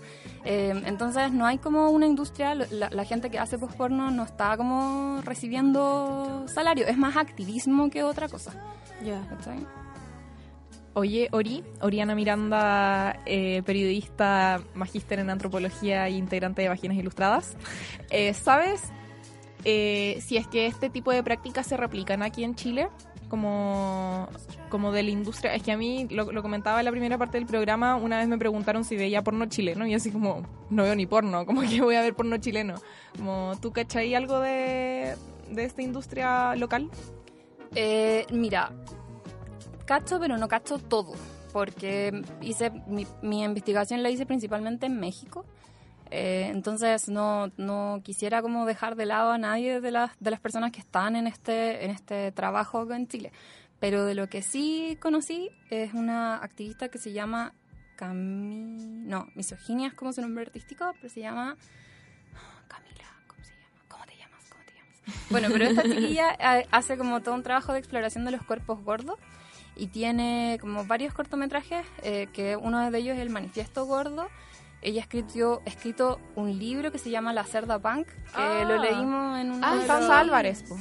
Eh, 0.43 0.79
entonces 0.85 1.31
no 1.31 1.45
hay 1.45 1.57
como 1.57 1.89
una 1.89 2.05
industria, 2.05 2.53
la, 2.53 2.89
la 2.89 3.03
gente 3.03 3.31
que 3.31 3.39
hace 3.39 3.57
post-porno 3.57 4.11
no 4.11 4.23
está 4.23 4.55
como 4.57 5.21
recibiendo 5.23 6.45
salario, 6.47 6.85
es 6.87 6.97
más 6.97 7.17
activismo 7.17 7.89
que 7.89 8.03
otra 8.03 8.29
cosa. 8.29 8.53
¿cachai? 9.29 9.65
Oye, 10.97 11.27
Ori, 11.33 11.61
Oriana 11.81 12.15
Miranda, 12.15 13.19
eh, 13.25 13.61
periodista, 13.65 14.61
magíster 14.75 15.19
en 15.19 15.29
antropología 15.29 16.07
e 16.07 16.11
integrante 16.11 16.61
de 16.61 16.69
Vaginas 16.69 16.97
Ilustradas. 16.97 17.57
Eh, 18.09 18.33
¿Sabes 18.33 18.81
eh, 19.65 20.19
si 20.21 20.37
es 20.37 20.47
que 20.47 20.67
este 20.67 20.91
tipo 20.91 21.11
de 21.11 21.23
prácticas 21.23 21.65
se 21.65 21.75
replican 21.75 22.21
aquí 22.21 22.43
en 22.43 22.55
Chile? 22.55 22.87
Como, 23.29 24.29
como 24.69 24.91
de 24.91 25.01
la 25.01 25.09
industria. 25.09 25.55
Es 25.55 25.63
que 25.63 25.71
a 25.71 25.77
mí, 25.77 26.07
lo, 26.11 26.41
comentaba 26.43 26.79
en 26.79 26.85
la 26.85 26.91
primera 26.91 27.17
parte 27.17 27.39
del 27.39 27.47
programa, 27.47 27.95
una 27.95 28.19
vez 28.19 28.27
me 28.27 28.37
preguntaron 28.37 28.83
si 28.85 28.95
veía 28.95 29.23
porno 29.23 29.47
chileno 29.47 29.87
y 29.87 29.95
así 29.95 30.11
como, 30.11 30.43
no 30.69 30.83
veo 30.83 30.95
ni 30.95 31.07
porno, 31.07 31.45
como 31.45 31.61
que 31.61 31.81
voy 31.81 31.95
a 31.95 32.01
ver 32.01 32.13
porno 32.13 32.37
chileno. 32.37 32.75
Como, 33.17 33.53
¿tú 33.59 33.73
cachai 33.73 34.13
algo 34.13 34.39
de, 34.39 35.15
de 35.49 35.63
esta 35.63 35.81
industria 35.81 36.55
local? 36.55 36.91
Eh, 37.73 38.27
mira, 38.31 38.71
cacho, 39.85 40.19
pero 40.19 40.37
no 40.37 40.47
cacho 40.47 40.77
todo, 40.77 41.13
porque 41.51 42.21
hice 42.41 42.69
mi, 42.87 43.07
mi 43.23 43.43
investigación 43.43 44.03
la 44.03 44.11
hice 44.11 44.27
principalmente 44.27 44.85
en 44.85 44.99
México. 44.99 45.45
Eh, 46.17 46.47
entonces 46.47 47.09
no, 47.09 47.51
no 47.57 47.99
quisiera 48.01 48.41
como 48.41 48.65
dejar 48.65 48.95
de 48.95 49.05
lado 49.05 49.31
a 49.31 49.37
nadie 49.37 49.81
de 49.81 49.91
las, 49.91 50.11
de 50.21 50.31
las 50.31 50.39
personas 50.39 50.71
que 50.71 50.79
están 50.79 51.17
en 51.17 51.27
este, 51.27 51.83
en 51.83 51.91
este 51.91 52.31
trabajo 52.31 52.89
en 52.93 53.09
Chile. 53.09 53.33
Pero 53.81 54.05
de 54.05 54.15
lo 54.15 54.29
que 54.29 54.41
sí 54.41 54.97
conocí 55.01 55.49
es 55.69 55.93
una 55.93 56.37
activista 56.37 56.87
que 56.87 56.99
se 56.99 57.11
llama 57.11 57.53
Cami... 57.97 58.77
No, 59.05 59.27
Misoginia 59.35 59.89
es 59.89 59.93
como 59.93 60.13
su 60.13 60.21
nombre 60.21 60.45
artístico, 60.45 60.93
pero 61.01 61.13
se 61.13 61.19
llama... 61.19 61.57
Camila, 62.69 63.05
¿cómo 63.27 63.43
se 63.43 63.51
llama? 63.51 63.81
¿Cómo 63.89 64.05
te 64.05 64.15
llamas? 64.15 64.43
¿Cómo 64.49 64.63
te 64.63 64.73
llamas? 64.73 65.29
Bueno, 65.29 65.49
pero 65.51 65.65
esta 65.65 65.83
chiquilla 65.83 66.31
eh, 66.59 66.65
hace 66.71 66.97
como 66.97 67.21
todo 67.23 67.35
un 67.35 67.43
trabajo 67.43 67.73
de 67.73 67.79
exploración 67.79 68.23
de 68.23 68.31
los 68.31 68.41
cuerpos 68.43 68.81
gordos 68.85 69.19
y 69.75 69.87
tiene 69.87 70.59
como 70.61 70.85
varios 70.85 71.13
cortometrajes, 71.13 71.85
eh, 72.03 72.29
que 72.31 72.55
uno 72.55 72.89
de 72.89 72.97
ellos 72.97 73.17
es 73.17 73.21
El 73.21 73.31
Manifiesto 73.31 73.85
Gordo. 73.85 74.29
Ella 74.85 75.01
ha 75.01 75.59
escrito, 75.65 76.19
un 76.35 76.59
libro 76.59 76.91
que 76.91 76.99
se 76.99 77.09
llama 77.09 77.33
La 77.33 77.43
Cerda 77.43 77.79
Punk, 77.79 78.05
que 78.07 78.13
Ah. 78.35 78.63
lo 78.67 78.77
leímos 78.77 79.39
en 79.39 79.51
un... 79.53 79.63
Ah, 79.63 79.79
Sansa 79.87 80.19
Álvarez, 80.19 80.61
po. 80.69 80.77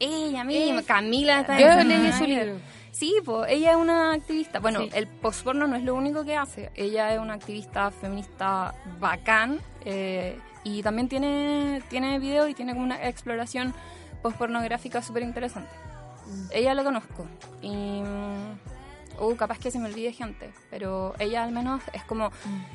Ella 0.00 0.42
misma, 0.42 0.82
Camila 0.82 1.40
está 1.40 1.60
Yo 1.60 1.66
en 1.68 1.88
leí 1.88 2.12
su 2.12 2.24
libro. 2.24 2.54
Sí, 2.92 3.14
pues 3.26 3.50
ella 3.52 3.72
es 3.72 3.76
una 3.76 4.14
activista. 4.14 4.58
Bueno, 4.58 4.80
Sí. 4.80 4.90
el 4.94 5.06
postporno 5.06 5.66
no 5.66 5.76
es 5.76 5.82
lo 5.84 5.94
único 5.94 6.24
que 6.24 6.34
hace. 6.34 6.70
Ella 6.74 7.12
es 7.12 7.20
una 7.20 7.34
activista 7.34 7.90
feminista 7.90 8.74
bacán 8.98 9.60
eh, 9.84 10.38
y 10.64 10.82
también 10.82 11.06
tiene, 11.10 11.82
tiene 11.90 12.18
video 12.18 12.48
y 12.48 12.54
tiene 12.54 12.72
como 12.72 12.84
una 12.86 13.06
exploración 13.06 13.74
postpornográfica 14.22 15.02
súper 15.02 15.24
interesante. 15.24 15.68
Ella 16.50 16.72
la 16.72 16.82
conozco 16.84 17.26
y... 17.60 18.00
mm, 19.18 19.22
Uh, 19.22 19.36
capaz 19.36 19.58
que 19.58 19.70
se 19.70 19.78
me 19.78 19.88
olvide 19.88 20.12
gente, 20.12 20.52
pero 20.70 21.14
ella 21.18 21.44
al 21.44 21.52
menos 21.52 21.82
es 21.92 22.04
como, 22.04 22.30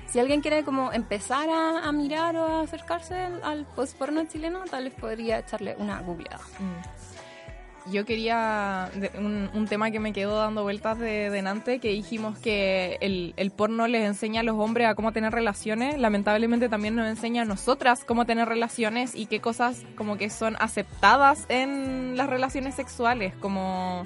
si 0.08 0.20
alguien 0.20 0.42
quiere 0.42 0.64
como 0.64 0.92
empezar 0.92 1.50
a, 1.50 1.88
a 1.88 1.92
mirar 1.92 2.36
o 2.36 2.46
a 2.46 2.62
acercarse 2.62 3.16
al, 3.16 3.44
al 3.44 3.66
postporno 3.66 4.26
chileno, 4.26 4.64
tal 4.70 4.86
vez 4.86 4.94
podría 4.94 5.39
echarle 5.39 5.76
una 5.78 6.02
googleada. 6.02 6.44
Yo 7.92 8.06
quería 8.06 8.92
un 9.20 9.66
tema 9.68 9.89
que 9.89 10.00
me 10.00 10.14
quedó 10.14 10.38
dando 10.38 10.62
vueltas 10.62 11.00
de 11.00 11.32
delante, 11.32 11.80
que 11.80 11.89
dijimos 11.89 12.38
que 12.38 13.00
el, 13.02 13.34
el 13.38 13.50
porno 13.50 13.88
les 13.88 14.06
enseña 14.06 14.42
a 14.42 14.44
los 14.44 14.56
hombres 14.56 14.88
a 14.88 14.94
cómo 14.94 15.12
tener 15.12 15.34
relaciones, 15.34 15.98
lamentablemente 15.98 16.70
también 16.70 16.96
nos 16.96 17.08
enseña 17.08 17.42
a 17.42 17.46
nosotras 17.46 18.04
cómo 18.06 18.26
tener 18.26 18.48
relaciones 18.48 19.16
y 19.16 19.26
qué 19.26 19.42
cosas 19.42 19.84
como 19.96 20.18
que 20.18 20.30
son 20.30 20.58
aceptadas 20.60 21.46
en 21.50 22.16
las 22.18 22.30
relaciones 22.30 22.76
sexuales, 22.76 23.34
como 23.39 24.04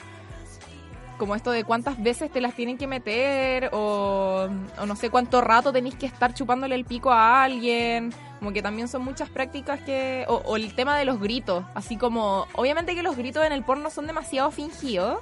como 1.17 1.35
esto 1.35 1.51
de 1.51 1.63
cuántas 1.63 2.01
veces 2.01 2.31
te 2.31 2.41
las 2.41 2.53
tienen 2.53 2.77
que 2.77 2.87
meter 2.87 3.69
o, 3.71 4.47
no 4.85 4.95
sé 4.95 5.09
cuánto 5.09 5.41
rato 5.41 5.71
tenéis 5.73 5.95
que 5.95 6.05
estar 6.05 6.33
chupándole 6.33 6.75
el 6.75 6.85
pico 6.85 7.11
a 7.11 7.43
alguien. 7.43 8.13
Como 8.39 8.51
que 8.51 8.61
también 8.61 8.87
son 8.87 9.03
muchas 9.03 9.29
prácticas 9.29 9.79
que... 9.81 10.25
O 10.27 10.55
el 10.55 10.75
tema 10.75 10.97
de 10.97 11.05
los 11.05 11.19
gritos. 11.19 11.63
Así 11.73 11.97
como... 11.97 12.47
Obviamente 12.53 12.93
que 12.93 13.01
los 13.01 13.15
gritos 13.15 13.45
en 13.45 13.53
el 13.53 13.63
porno 13.63 13.89
son 13.89 14.07
demasiado 14.07 14.51
fingidos. 14.51 15.19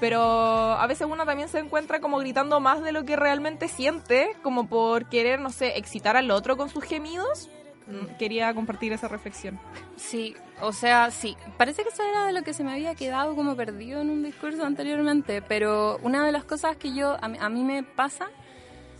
Pero 0.00 0.20
a 0.20 0.86
veces 0.86 1.06
uno 1.10 1.24
también 1.24 1.48
se 1.48 1.58
encuentra 1.58 2.00
como 2.00 2.18
gritando 2.18 2.60
más 2.60 2.82
de 2.82 2.92
lo 2.92 3.04
que 3.04 3.16
realmente 3.16 3.68
siente. 3.68 4.36
Como 4.42 4.66
por 4.68 5.08
querer, 5.08 5.40
no 5.40 5.50
sé, 5.50 5.78
excitar 5.78 6.16
al 6.16 6.30
otro 6.30 6.56
con 6.56 6.68
sus 6.68 6.84
gemidos. 6.84 7.48
Mm, 7.86 8.16
Quería 8.18 8.52
compartir 8.54 8.92
esa 8.92 9.08
reflexión. 9.08 9.58
Sí, 9.96 10.34
o 10.60 10.72
sea, 10.72 11.10
sí. 11.10 11.36
Parece 11.56 11.82
que 11.82 11.90
eso 11.90 12.02
era 12.02 12.26
de 12.26 12.32
lo 12.32 12.42
que 12.42 12.52
se 12.52 12.64
me 12.64 12.72
había 12.72 12.94
quedado 12.94 13.34
como 13.36 13.54
perdido 13.56 14.00
en 14.00 14.10
un 14.10 14.22
discurso 14.22 14.64
anteriormente, 14.64 15.42
pero 15.42 15.98
una 16.02 16.24
de 16.24 16.32
las 16.32 16.44
cosas 16.44 16.76
que 16.76 16.94
yo, 16.94 17.12
a 17.12 17.26
a 17.26 17.48
mí 17.48 17.62
me 17.62 17.82
pasa, 17.82 18.28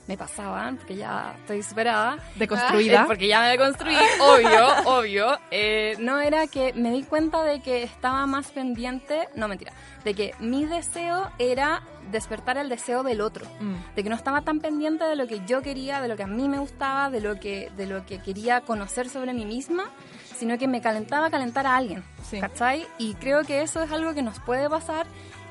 me 0.07 0.17
pasaban, 0.17 0.77
porque 0.77 0.97
ya 0.97 1.35
estoy 1.39 1.63
superada, 1.63 2.19
Deconstruida. 2.37 3.03
eh, 3.03 3.05
porque 3.09 3.27
ya 3.29 3.41
me 3.41 3.49
deconstruí, 3.49 3.97
obvio, 4.21 4.69
obvio, 4.99 5.39
eh, 5.51 5.97
no 5.99 6.21
era 6.21 6.47
que 6.47 6.73
me 6.75 6.91
di 6.93 7.03
cuenta 7.03 7.43
de 7.43 7.61
que 7.61 7.83
estaba 7.83 8.25
más 8.27 8.49
pendiente, 8.53 9.29
no 9.35 9.49
mentira, 9.49 9.73
de 10.05 10.15
que 10.15 10.35
mi 10.39 10.65
deseo 10.65 11.31
era 11.39 11.83
despertar 12.13 12.57
el 12.57 12.69
deseo 12.69 13.03
del 13.03 13.21
otro 13.21 13.45
Mm. 13.61 13.75
de 13.97 14.03
que 14.05 14.09
no 14.09 14.15
estaba 14.15 14.43
tan 14.43 14.61
pendiente 14.61 15.05
de 15.05 15.17
lo 15.17 15.27
que 15.27 15.41
yo 15.45 15.61
quería, 15.63 16.01
de 16.01 16.07
lo 16.09 16.17
que 16.17 16.23
a 16.23 16.29
mí 16.29 16.49
me 16.49 16.59
gustaba, 16.61 17.11
de 17.11 17.21
lo 17.21 17.41
que, 17.41 17.71
de 17.77 17.87
lo 17.87 18.07
que 18.07 18.21
quería 18.21 18.61
conocer 18.61 19.09
sobre 19.09 19.33
mí 19.33 19.45
misma, 19.45 19.91
sino 20.37 20.57
que 20.59 20.69
me 20.69 20.81
calentaba 20.81 21.31
calentar 21.31 21.67
a 21.67 21.75
alguien, 21.77 22.05
Sí. 22.31 22.39
¿cachai? 22.41 22.87
Y 22.99 23.15
creo 23.15 23.43
que 23.43 23.63
eso 23.63 23.83
es 23.83 23.91
algo 23.91 24.15
que 24.15 24.23
nos 24.23 24.39
puede 24.41 24.69
pasar 24.71 25.07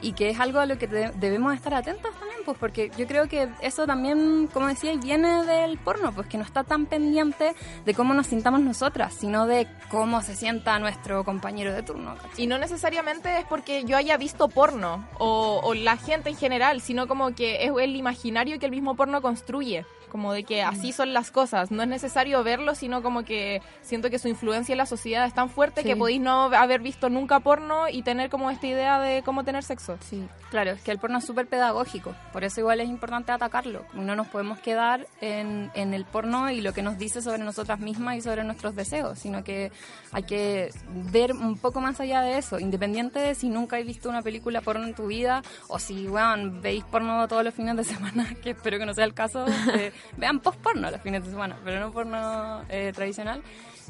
y 0.06 0.14
que 0.14 0.30
es 0.30 0.40
algo 0.40 0.60
a 0.60 0.66
lo 0.66 0.78
que 0.78 0.88
de- 0.88 1.12
debemos 1.16 1.54
estar 1.54 1.74
atentos 1.74 2.12
también, 2.20 2.40
pues 2.46 2.58
porque 2.60 2.92
yo 2.98 3.08
creo 3.08 3.28
que 3.28 3.50
eso 3.62 3.86
también, 3.88 4.48
como 4.54 4.68
decía, 4.68 4.94
viene 4.96 5.44
del 5.46 5.78
porno, 5.78 6.12
pues 6.14 6.28
que 6.28 6.38
no 6.38 6.44
está 6.44 6.64
tan 6.64 6.86
pendiente 6.86 7.56
de 7.86 7.94
cómo 7.94 8.14
nos 8.14 8.28
sintamos 8.28 8.62
nosotras, 8.62 9.14
sino 9.14 9.48
de 9.48 9.68
cómo 9.90 10.22
se 10.22 10.36
sienta 10.36 10.78
nuestro 10.80 11.24
compañero 11.24 11.74
de 11.74 11.82
turno, 11.84 12.16
¿cachai? 12.16 12.44
Y 12.44 12.48
no 12.48 12.58
necesariamente 12.58 13.40
es 13.40 13.46
porque 13.46 13.84
yo 13.86 13.98
haya 13.98 14.18
visto 14.18 14.48
porno 14.48 15.08
o, 15.18 15.60
o 15.64 15.74
la 15.74 15.98
gente 15.98 16.30
en 16.30 16.38
general, 16.38 16.82
sino 16.82 17.08
como 17.08 17.34
que 17.34 17.64
es 17.66 17.72
el 17.80 17.96
imaginario 17.96 18.60
que 18.60 18.66
el 18.68 18.72
mismo 18.72 18.96
porno 18.96 19.22
construye. 19.22 19.86
Como 20.12 20.32
de 20.32 20.46
que 20.46 20.64
así 20.64 20.94
son 20.94 21.12
las 21.12 21.30
cosas. 21.30 21.72
No 21.72 21.84
es 21.84 21.90
necesario 21.90 22.42
verlo, 22.42 22.74
sino 22.74 23.04
como 23.04 23.26
que 23.26 23.62
siento 23.82 24.10
que 24.10 24.18
su 24.18 24.30
influencia 24.30 24.72
en 24.72 24.78
la 24.78 24.86
sociedad 24.86 25.26
es 25.26 25.34
tan 25.34 25.50
fuerte 25.50 25.82
Sí. 25.82 25.88
que 25.90 25.98
podéis 25.98 26.22
no 26.22 26.44
haber 26.56 26.80
visto 26.80 27.10
nunca 27.10 27.42
porno 27.42 27.90
y 27.90 28.02
tener 28.02 28.30
como 28.30 28.50
esta 28.50 28.66
idea 28.66 28.98
de 29.02 29.24
cómo 29.24 29.44
tener 29.44 29.64
sexo. 29.64 29.95
Sí. 30.02 30.28
Claro, 30.50 30.72
es 30.72 30.82
que 30.82 30.92
el 30.92 31.00
porno 31.00 31.18
es 31.18 31.26
súper 31.26 31.48
pedagógico. 31.48 32.16
Por 32.32 32.44
eso 32.44 32.62
igual 32.62 32.80
es 32.80 32.88
importante 32.88 33.32
atacarlo. 33.32 33.86
No 33.94 34.16
nos 34.16 34.28
podemos 34.28 34.60
quedar 34.60 35.08
en, 35.22 35.72
en 35.74 35.94
el 35.94 36.06
porno 36.06 36.50
y 36.50 36.62
lo 36.62 36.74
que 36.74 36.82
nos 36.82 36.98
dice 36.98 37.22
sobre 37.22 37.44
nosotras 37.44 37.80
mismas 37.80 38.18
y 38.18 38.22
sobre 38.22 38.44
nuestros 38.44 38.76
deseos, 38.76 39.20
sino 39.20 39.44
que 39.44 39.72
hay 40.12 40.24
que 40.24 40.70
ver 41.12 41.34
un 41.34 41.58
poco 41.58 41.82
más 41.82 42.00
allá 42.00 42.22
de 42.22 42.38
eso, 42.38 42.60
independiente 42.60 43.20
de 43.20 43.36
si 43.36 43.50
nunca 43.50 43.78
has 43.78 43.86
visto 43.86 44.10
una 44.10 44.22
película 44.22 44.62
porno 44.62 44.86
en 44.86 44.94
tu 44.94 45.08
vida 45.08 45.42
o 45.68 45.80
si, 45.80 46.08
weón, 46.08 46.62
veis 46.62 46.84
porno 46.86 47.28
todos 47.28 47.44
los 47.44 47.54
fines 47.54 47.76
de 47.76 47.84
semana, 47.84 48.34
que 48.44 48.52
espero 48.52 48.78
que 48.78 48.86
no 48.86 48.94
sea 48.94 49.06
el 49.06 49.14
caso, 49.14 49.46
eh, 49.74 49.92
vean 50.18 50.40
post 50.40 50.60
porno 50.60 50.90
los 50.90 51.02
fines 51.02 51.24
de 51.24 51.32
semana, 51.32 51.58
pero 51.64 51.80
no 51.80 51.92
porno 51.92 52.64
eh, 52.70 52.92
tradicional. 52.94 53.42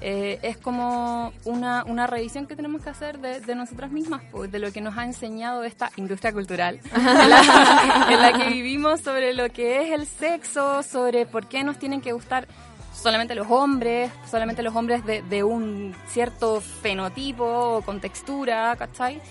Eh, 0.01 0.39
es 0.41 0.57
como 0.57 1.31
una, 1.45 1.83
una 1.85 2.05
revisión 2.05 2.47
que 2.47 2.55
tenemos 2.55 2.81
que 2.83 2.89
hacer 2.89 3.19
de, 3.19 3.39
de 3.39 3.55
nosotras 3.55 3.91
mismas, 3.91 4.21
pues, 4.31 4.51
de 4.51 4.59
lo 4.59 4.71
que 4.73 4.81
nos 4.81 4.97
ha 4.97 5.05
enseñado 5.05 5.63
esta 5.63 5.89
industria 5.95 6.33
cultural 6.33 6.81
en 6.95 7.29
la, 7.29 8.07
en 8.11 8.21
la 8.21 8.33
que 8.33 8.49
vivimos 8.49 8.99
sobre 9.01 9.33
lo 9.33 9.49
que 9.51 9.83
es 9.87 9.91
el 9.93 10.05
sexo, 10.05 10.83
sobre 10.83 11.25
por 11.25 11.47
qué 11.47 11.63
nos 11.63 11.79
tienen 11.79 12.01
que 12.01 12.11
gustar 12.11 12.45
solamente 12.93 13.35
los 13.35 13.47
hombres, 13.49 14.11
solamente 14.29 14.63
los 14.63 14.75
hombres 14.75 15.05
de, 15.05 15.21
de 15.21 15.43
un 15.43 15.95
cierto 16.07 16.59
fenotipo 16.59 17.45
o 17.45 17.81
con 17.81 18.01
textura, 18.01 18.75
¿cachai? 18.77 19.21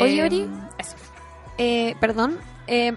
Oye, 0.00 0.18
Eh, 0.20 0.24
Ori. 0.24 0.48
Eso. 0.78 0.96
Eh, 1.58 1.94
perdón. 2.00 2.38
eh, 2.66 2.96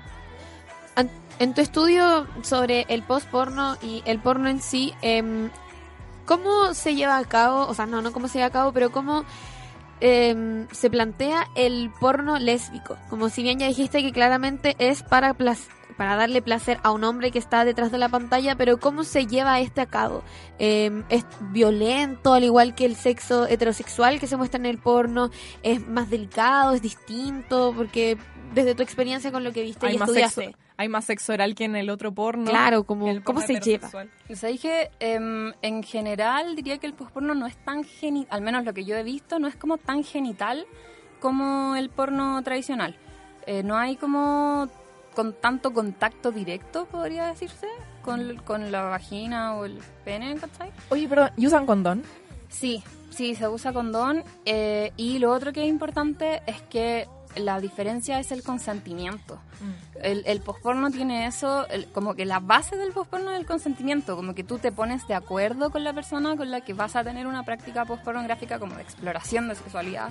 en 1.39 1.53
tu 1.55 1.61
estudio 1.61 2.27
sobre 2.43 2.85
el 2.89 3.01
post 3.01 3.27
porno 3.29 3.75
y 3.81 4.03
el 4.05 4.19
porno 4.19 4.47
en 4.47 4.61
sí, 4.61 4.93
em, 5.01 5.49
¿cómo 6.25 6.73
se 6.73 6.95
lleva 6.95 7.17
a 7.17 7.25
cabo? 7.25 7.67
O 7.67 7.73
sea, 7.73 7.85
no, 7.85 8.01
no 8.01 8.11
cómo 8.11 8.27
se 8.27 8.37
lleva 8.39 8.47
a 8.47 8.51
cabo, 8.51 8.71
pero 8.71 8.91
cómo 8.91 9.25
em, 9.99 10.67
se 10.71 10.89
plantea 10.89 11.47
el 11.55 11.91
porno 11.99 12.39
lésbico. 12.39 12.97
Como 13.09 13.29
si 13.29 13.43
bien 13.43 13.59
ya 13.59 13.67
dijiste 13.67 14.01
que 14.01 14.11
claramente 14.11 14.75
es 14.79 15.03
para 15.03 15.33
para 15.97 16.15
darle 16.15 16.41
placer 16.41 16.79
a 16.83 16.91
un 16.91 17.03
hombre 17.03 17.29
que 17.29 17.37
está 17.37 17.63
detrás 17.63 17.91
de 17.91 17.99
la 17.99 18.09
pantalla, 18.09 18.55
pero 18.55 18.79
¿cómo 18.79 19.03
se 19.03 19.27
lleva 19.27 19.59
este 19.59 19.81
a 19.81 19.85
cabo? 19.85 20.23
Em, 20.57 21.03
¿Es 21.09 21.25
violento, 21.51 22.33
al 22.33 22.43
igual 22.43 22.73
que 22.73 22.85
el 22.85 22.95
sexo 22.95 23.45
heterosexual 23.45 24.19
que 24.19 24.25
se 24.25 24.37
muestra 24.37 24.59
en 24.59 24.65
el 24.65 24.79
porno? 24.79 25.29
¿Es 25.61 25.85
más 25.87 26.09
delicado? 26.09 26.73
¿Es 26.73 26.81
distinto? 26.81 27.73
Porque 27.75 28.17
desde 28.53 28.75
tu 28.75 28.83
experiencia 28.83 29.31
con 29.31 29.43
lo 29.43 29.51
que 29.51 29.61
viste 29.61 29.85
y 29.85 29.89
Hay 29.89 29.95
estudiaste. 29.97 30.45
sexo, 30.45 30.57
hay 30.77 30.89
más 30.89 31.05
sexo 31.05 31.33
oral 31.33 31.55
que 31.55 31.65
en 31.65 31.75
el 31.75 31.89
otro 31.89 32.11
porno. 32.11 32.45
Claro, 32.49 32.83
como, 32.83 33.07
El 33.07 33.23
¿cómo 33.23 33.41
se 33.41 33.59
lleva? 33.59 33.89
O 34.29 34.35
sea, 34.35 34.49
dije, 34.49 34.89
em, 34.99 35.53
en 35.61 35.83
general 35.83 36.55
diría 36.55 36.77
que 36.77 36.87
el 36.87 36.93
postporno 36.93 37.35
no 37.35 37.45
es 37.45 37.55
tan 37.57 37.83
genital, 37.83 38.27
al 38.35 38.41
menos 38.41 38.65
lo 38.65 38.73
que 38.73 38.83
yo 38.83 38.95
he 38.95 39.03
visto, 39.03 39.39
no 39.39 39.47
es 39.47 39.55
como 39.55 39.77
tan 39.77 40.03
genital 40.03 40.65
como 41.19 41.75
el 41.75 41.89
porno 41.89 42.41
tradicional. 42.43 42.95
Eh, 43.45 43.63
no 43.63 43.77
hay 43.77 43.95
como 43.95 44.69
con 45.15 45.33
tanto 45.33 45.73
contacto 45.73 46.31
directo, 46.31 46.85
podría 46.85 47.27
decirse, 47.27 47.67
con, 48.01 48.37
con 48.37 48.71
la 48.71 48.83
vagina 48.83 49.55
o 49.55 49.65
el 49.65 49.79
pene, 50.05 50.35
¿cachai? 50.37 50.71
Oye, 50.89 51.07
perdón, 51.07 51.31
¿y 51.37 51.47
usan 51.47 51.65
condón? 51.65 52.03
Sí, 52.49 52.83
sí, 53.09 53.35
se 53.35 53.47
usa 53.47 53.73
condón. 53.73 54.23
eh, 54.45 54.91
y 54.97 55.19
lo 55.19 55.31
otro 55.31 55.51
que 55.53 55.63
es 55.63 55.69
importante 55.69 56.41
es 56.47 56.61
que 56.63 57.07
la 57.35 57.59
diferencia 57.59 58.19
es 58.19 58.31
el 58.31 58.43
consentimiento. 58.43 59.39
El, 60.01 60.23
el 60.25 60.41
posporno 60.41 60.89
tiene 60.89 61.27
eso, 61.27 61.67
el- 61.69 61.85
como 61.91 62.15
que 62.15 62.25
la 62.25 62.39
base 62.39 62.75
del 62.77 62.91
posporno 62.91 63.31
es 63.31 63.39
el 63.39 63.45
consentimiento, 63.45 64.15
como 64.15 64.33
que 64.33 64.43
tú 64.43 64.57
te 64.57 64.71
pones 64.71 65.07
de 65.07 65.13
acuerdo 65.13 65.69
con 65.69 65.83
la 65.83 65.93
persona 65.93 66.35
con 66.35 66.49
la 66.49 66.61
que 66.61 66.73
vas 66.73 66.95
a 66.95 67.03
tener 67.03 67.27
una 67.27 67.43
práctica 67.43 67.85
pospornográfica 67.85 68.57
como 68.57 68.75
de 68.75 68.81
exploración 68.81 69.47
de 69.47 69.55
sexualidad, 69.55 70.09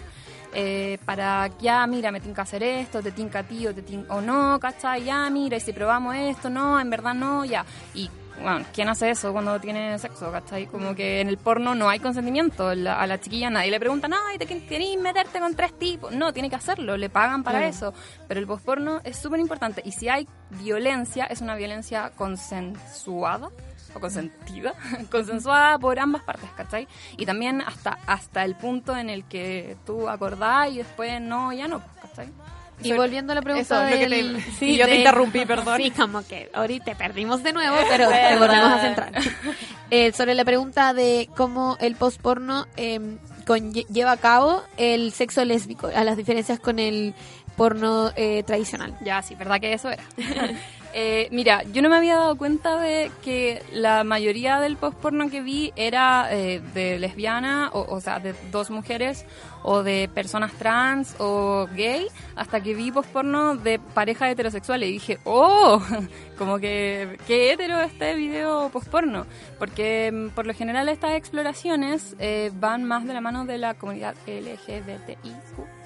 eh, 0.54 0.98
para 1.04 1.48
ya, 1.58 1.84
mira, 1.86 2.12
me 2.12 2.20
tinca 2.20 2.42
hacer 2.42 2.62
esto, 2.62 3.02
te 3.02 3.10
tinca 3.12 3.40
a 3.40 3.42
ti 3.42 3.66
o, 3.66 3.74
te 3.74 3.82
tin- 3.84 4.06
o 4.08 4.20
no, 4.20 4.58
¿cachai? 4.60 5.04
Ya, 5.04 5.28
mira, 5.30 5.56
y 5.56 5.60
si 5.60 5.72
probamos 5.72 6.14
esto, 6.16 6.48
no, 6.50 6.78
en 6.80 6.88
verdad 6.90 7.14
no, 7.14 7.44
ya. 7.44 7.64
Y 7.94 8.08
bueno, 8.42 8.64
¿quién 8.72 8.88
hace 8.88 9.10
eso 9.10 9.32
cuando 9.32 9.60
tiene 9.60 9.98
sexo, 9.98 10.30
cachai? 10.32 10.66
Como 10.66 10.94
que 10.94 11.20
en 11.20 11.28
el 11.28 11.36
porno 11.38 11.74
no 11.74 11.88
hay 11.88 11.98
consentimiento. 11.98 12.74
La- 12.74 13.00
a 13.00 13.06
la 13.06 13.20
chiquilla 13.20 13.50
nadie 13.50 13.70
le 13.70 13.78
pregunta, 13.80 14.08
ay, 14.28 14.38
¿te 14.38 14.46
querís 14.46 14.98
meterte 14.98 15.38
con 15.40 15.54
tres 15.54 15.78
tipos? 15.78 16.12
No, 16.12 16.32
tiene 16.32 16.48
que 16.50 16.56
hacerlo, 16.56 16.96
le 16.96 17.08
pagan 17.10 17.42
para 17.42 17.58
Claro. 17.58 17.70
eso. 17.70 17.94
Pero 18.28 18.40
el 18.40 18.46
posporno 18.46 19.00
es 19.04 19.16
súper 19.18 19.40
importante. 19.40 19.82
Y 19.84 19.92
si 19.92 20.08
hay 20.08 20.26
violencia, 20.50 21.26
es 21.26 21.40
una 21.40 21.54
violencia 21.56 22.10
consensuada 22.16 23.48
o 23.94 24.00
consentida, 24.00 24.72
consensuada 25.10 25.78
por 25.78 25.98
ambas 25.98 26.22
partes, 26.22 26.48
¿cachai? 26.56 26.86
Y 27.16 27.26
también 27.26 27.60
hasta, 27.60 27.98
hasta 28.06 28.44
el 28.44 28.54
punto 28.54 28.96
en 28.96 29.10
el 29.10 29.24
que 29.24 29.76
tú 29.84 30.08
acordás 30.08 30.70
y 30.70 30.78
después 30.78 31.20
no, 31.20 31.52
ya 31.52 31.66
no, 31.68 31.82
¿cachai? 32.00 32.28
Y 32.82 32.92
volviendo 32.92 33.32
a 33.32 33.34
la 33.34 33.42
pregunta 33.42 33.74
eso, 33.76 33.84
lo 33.84 33.98
que 33.98 34.06
te- 34.08 34.08
del- 34.16 34.42
y 34.60 34.76
yo 34.76 34.86
te 34.86 34.96
interrumpí, 34.96 35.44
perdón. 35.46 35.76
Sí, 35.76 35.90
como 35.90 36.26
que 36.26 36.50
ahorita 36.52 36.84
te 36.86 36.96
perdimos 36.96 37.42
de 37.42 37.52
nuevo, 37.52 37.76
pero 37.88 38.08
te 38.08 38.36
volvemos 38.36 38.72
a 38.72 38.80
centrar. 38.80 39.12
Eh, 39.90 40.12
sobre 40.12 40.34
la 40.34 40.44
pregunta 40.44 40.94
de 40.94 41.28
cómo 41.36 41.76
el 41.80 41.96
postporno 41.96 42.66
eh, 42.76 43.00
lleva 43.92 44.12
a 44.12 44.16
cabo 44.16 44.62
el 44.76 45.12
sexo 45.12 45.44
lésbico, 45.44 45.88
a 45.94 46.04
las 46.04 46.16
diferencias 46.16 46.60
con 46.60 46.78
el 46.78 47.14
porno 47.56 48.12
eh, 48.16 48.42
tradicional. 48.44 48.96
Ya, 49.04 49.20
sí, 49.22 49.34
verdad 49.34 49.60
que 49.60 49.72
eso 49.72 49.90
era. 49.90 50.02
Eh, 50.92 51.28
mira, 51.30 51.62
yo 51.72 51.82
no 51.82 51.88
me 51.88 51.98
había 51.98 52.16
dado 52.16 52.36
cuenta 52.36 52.76
de 52.80 53.12
que 53.22 53.62
la 53.72 54.02
mayoría 54.02 54.58
del 54.58 54.76
postporno 54.76 55.30
que 55.30 55.40
vi 55.40 55.72
era 55.76 56.26
eh, 56.32 56.60
de 56.74 56.98
lesbiana, 56.98 57.70
o, 57.72 57.86
o 57.94 58.00
sea, 58.00 58.18
de 58.18 58.34
dos 58.50 58.70
mujeres, 58.70 59.24
o 59.62 59.82
de 59.82 60.08
personas 60.12 60.52
trans, 60.52 61.14
o 61.18 61.68
gay, 61.74 62.06
hasta 62.36 62.60
que 62.60 62.74
vi 62.74 62.90
postporno 62.90 63.56
de 63.56 63.78
parejas 63.78 64.30
heterosexuales 64.30 64.88
y 64.88 64.92
dije, 64.92 65.18
¡oh! 65.24 65.82
Como 66.38 66.58
que, 66.58 67.18
qué 67.26 67.52
hetero 67.52 67.80
este 67.80 68.14
video 68.14 68.70
postporno. 68.70 69.26
Porque 69.58 70.10
mm, 70.12 70.28
por 70.30 70.46
lo 70.46 70.54
general 70.54 70.88
estas 70.88 71.12
exploraciones 71.12 72.16
eh, 72.18 72.50
van 72.54 72.84
más 72.84 73.06
de 73.06 73.14
la 73.14 73.20
mano 73.20 73.44
de 73.44 73.58
la 73.58 73.74
comunidad 73.74 74.14
LGBTIQ 74.26 75.80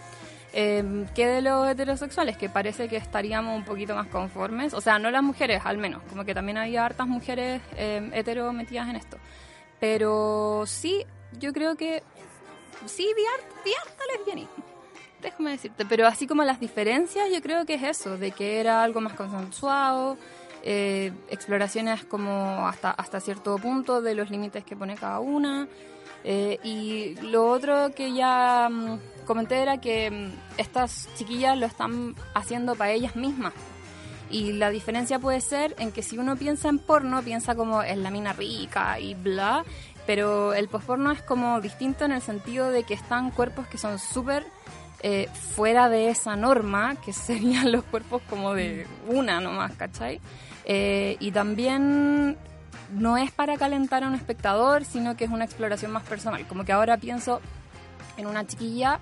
eh, 0.56 1.06
que 1.16 1.26
de 1.26 1.42
los 1.42 1.68
heterosexuales, 1.68 2.36
que 2.36 2.48
parece 2.48 2.88
que 2.88 2.96
estaríamos 2.96 3.56
un 3.56 3.64
poquito 3.64 3.96
más 3.96 4.06
conformes. 4.06 4.72
O 4.72 4.80
sea, 4.80 5.00
no 5.00 5.10
las 5.10 5.22
mujeres, 5.22 5.62
al 5.64 5.78
menos, 5.78 6.02
como 6.08 6.24
que 6.24 6.32
también 6.32 6.58
había 6.58 6.84
hartas 6.84 7.08
mujeres 7.08 7.60
eh, 7.76 8.08
hetero 8.12 8.52
metidas 8.52 8.88
en 8.88 8.96
esto. 8.96 9.18
Pero 9.80 10.62
sí, 10.66 11.04
yo 11.40 11.52
creo 11.52 11.74
que 11.74 12.04
sí, 12.86 13.06
vi, 13.16 13.22
hart- 13.22 13.64
vi 13.64 13.72
harta 13.72 14.02
lesbianismo. 14.16 14.64
Déjame 15.22 15.50
decirte, 15.52 15.84
pero 15.86 16.06
así 16.06 16.26
como 16.26 16.44
las 16.44 16.60
diferencias, 16.60 17.28
yo 17.32 17.40
creo 17.40 17.64
que 17.64 17.74
es 17.74 17.82
eso, 17.82 18.18
de 18.18 18.30
que 18.32 18.60
era 18.60 18.82
algo 18.82 19.00
más 19.00 19.14
consensuado, 19.14 20.18
eh, 20.62 21.12
exploraciones 21.30 22.04
como 22.04 22.66
hasta, 22.68 22.90
hasta 22.90 23.20
cierto 23.20 23.56
punto 23.58 24.02
de 24.02 24.14
los 24.14 24.30
límites 24.30 24.64
que 24.64 24.76
pone 24.76 24.96
cada 24.96 25.20
una. 25.20 25.66
Eh, 26.26 26.58
y 26.64 27.16
lo 27.20 27.50
otro 27.50 27.90
que 27.94 28.12
ya 28.14 28.68
mm, 28.70 28.98
comenté 29.26 29.56
era 29.62 29.78
que 29.78 30.10
mm, 30.10 30.32
estas 30.58 31.08
chiquillas 31.16 31.56
lo 31.58 31.66
están 31.66 32.14
haciendo 32.34 32.74
para 32.74 32.92
ellas 32.92 33.14
mismas. 33.16 33.52
Y 34.30 34.52
la 34.54 34.70
diferencia 34.70 35.18
puede 35.18 35.40
ser 35.42 35.76
en 35.78 35.92
que 35.92 36.02
si 36.02 36.16
uno 36.18 36.34
piensa 36.36 36.68
en 36.70 36.78
porno, 36.78 37.22
piensa 37.22 37.54
como 37.54 37.82
en 37.82 38.02
la 38.02 38.10
mina 38.10 38.32
rica 38.32 38.98
y 38.98 39.14
bla, 39.14 39.64
pero 40.06 40.54
el 40.54 40.68
posporno 40.68 41.10
es 41.10 41.22
como 41.22 41.60
distinto 41.60 42.04
en 42.04 42.12
el 42.12 42.22
sentido 42.22 42.70
de 42.70 42.84
que 42.84 42.94
están 42.94 43.30
cuerpos 43.30 43.66
que 43.66 43.78
son 43.78 43.98
súper 43.98 44.44
eh, 45.06 45.28
fuera 45.54 45.88
de 45.88 46.08
esa 46.08 46.36
norma, 46.36 46.96
que 46.96 47.12
serían 47.12 47.72
los 47.72 47.84
cuerpos 47.84 48.22
como 48.28 48.54
de 48.54 48.86
una 49.06 49.40
nomás, 49.40 49.72
¿cachai? 49.76 50.20
Eh, 50.64 51.16
y 51.20 51.30
también 51.30 52.38
no 52.92 53.18
es 53.18 53.30
para 53.30 53.56
calentar 53.56 54.02
a 54.02 54.08
un 54.08 54.14
espectador, 54.14 54.84
sino 54.84 55.16
que 55.16 55.24
es 55.24 55.30
una 55.30 55.44
exploración 55.44 55.92
más 55.92 56.04
personal. 56.04 56.46
Como 56.46 56.64
que 56.64 56.72
ahora 56.72 56.96
pienso 56.96 57.40
en 58.16 58.26
una 58.26 58.46
chiquilla, 58.46 59.00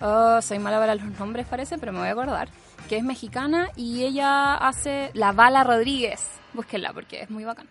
oh, 0.00 0.40
soy 0.42 0.58
mala 0.58 0.78
para 0.78 0.94
los 0.94 1.18
nombres 1.18 1.46
parece, 1.46 1.78
pero 1.78 1.92
me 1.92 1.98
voy 2.00 2.08
a 2.08 2.12
acordar, 2.12 2.48
que 2.88 2.96
es 2.96 3.04
mexicana 3.04 3.70
y 3.76 4.02
ella 4.04 4.54
hace 4.54 5.10
La 5.14 5.32
Bala 5.32 5.64
Rodríguez, 5.64 6.26
búsquenla 6.52 6.92
porque 6.92 7.22
es 7.22 7.30
muy 7.30 7.44
bacán. 7.44 7.68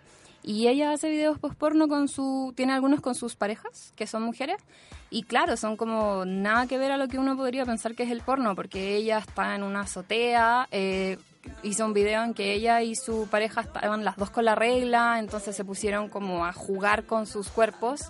Y 0.48 0.66
ella 0.68 0.92
hace 0.92 1.10
videos 1.10 1.38
post 1.38 1.56
porno 1.58 1.88
con 1.88 2.08
su, 2.08 2.54
tiene 2.56 2.72
algunos 2.72 3.02
con 3.02 3.14
sus 3.14 3.36
parejas, 3.36 3.92
que 3.96 4.06
son 4.06 4.22
mujeres, 4.22 4.56
y 5.10 5.24
claro, 5.24 5.58
son 5.58 5.76
como 5.76 6.24
nada 6.24 6.66
que 6.66 6.78
ver 6.78 6.90
a 6.90 6.96
lo 6.96 7.06
que 7.06 7.18
uno 7.18 7.36
podría 7.36 7.66
pensar 7.66 7.94
que 7.94 8.04
es 8.04 8.10
el 8.10 8.22
porno, 8.22 8.54
porque 8.54 8.96
ella 8.96 9.18
está 9.18 9.54
en 9.54 9.62
una 9.62 9.80
azotea, 9.82 10.66
eh, 10.70 11.18
hizo 11.62 11.84
un 11.84 11.92
video 11.92 12.22
en 12.24 12.32
que 12.32 12.54
ella 12.54 12.80
y 12.80 12.94
su 12.94 13.28
pareja 13.30 13.60
estaban 13.60 14.06
las 14.06 14.16
dos 14.16 14.30
con 14.30 14.46
la 14.46 14.54
regla, 14.54 15.18
entonces 15.18 15.54
se 15.54 15.66
pusieron 15.66 16.08
como 16.08 16.46
a 16.46 16.54
jugar 16.54 17.04
con 17.04 17.26
sus 17.26 17.50
cuerpos 17.50 18.00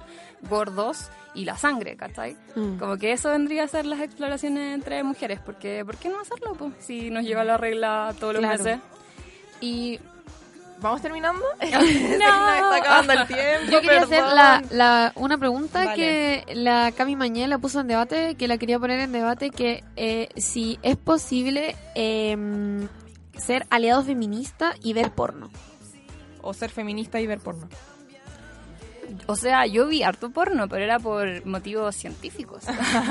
gordos 0.49 1.09
y 1.35 1.45
la 1.45 1.57
sangre, 1.59 1.97
¿cachai? 1.97 2.37
Mm. 2.55 2.79
Como 2.79 2.99
que 2.99 3.11
eso 3.11 3.31
vendría 3.31 3.65
a 3.65 3.69
ser 3.69 3.85
las 3.85 4.01
exploraciones 4.01 4.75
entre 4.77 5.03
mujeres, 5.03 5.41
porque 5.45 5.85
¿por 5.85 5.97
qué 5.97 6.09
no 6.09 6.21
hacerlo? 6.21 6.55
Pues, 6.55 6.73
si 6.79 7.11
nos 7.11 7.25
lleva 7.25 7.43
la 7.43 7.57
regla 7.57 8.15
todos 8.21 8.35
los 8.35 8.43
Claro. 8.43 8.63
meses. 8.63 8.81
Y 9.61 9.99
¿Vamos 10.81 11.03
terminando? 11.03 11.45
no, 11.61 11.67
está 11.69 12.77
acabando 12.77 13.13
el 13.15 13.27
tiempo. 13.27 13.71
Yo 13.73 13.81
quería 13.81 14.03
hacer 14.03 14.23
la, 14.25 14.63
la- 14.71 15.13
una 15.17 15.37
pregunta 15.39 15.85
Vale. 15.85 15.97
que 15.97 16.55
la 16.55 16.93
Cami 16.93 17.17
Mañé 17.17 17.49
la 17.49 17.59
puso 17.59 17.81
en 17.81 17.89
debate, 17.89 18.37
que 18.37 18.47
la 18.49 18.59
quería 18.59 18.79
poner 18.79 19.01
en 19.01 19.13
debate, 19.13 19.51
que 19.51 19.83
eh, 19.97 20.29
si 20.37 20.79
es 20.83 20.97
posible 20.97 21.75
eh, 21.95 22.87
ser 23.37 23.67
aliado 23.71 24.05
feminista 24.05 24.75
y 24.83 24.93
ver 24.93 25.11
porno. 25.11 25.51
O 26.43 26.55
ser 26.55 26.71
feminista 26.71 27.21
y 27.21 27.27
ver 27.27 27.41
porno. 27.41 27.69
O 29.27 29.37
sea, 29.37 29.67
yo 29.67 29.87
vi 29.87 30.03
harto 30.03 30.31
porno, 30.31 30.69
pero 30.69 30.85
era 30.85 30.99
por 30.99 31.45
motivos 31.47 31.95
científicos. 31.97 32.65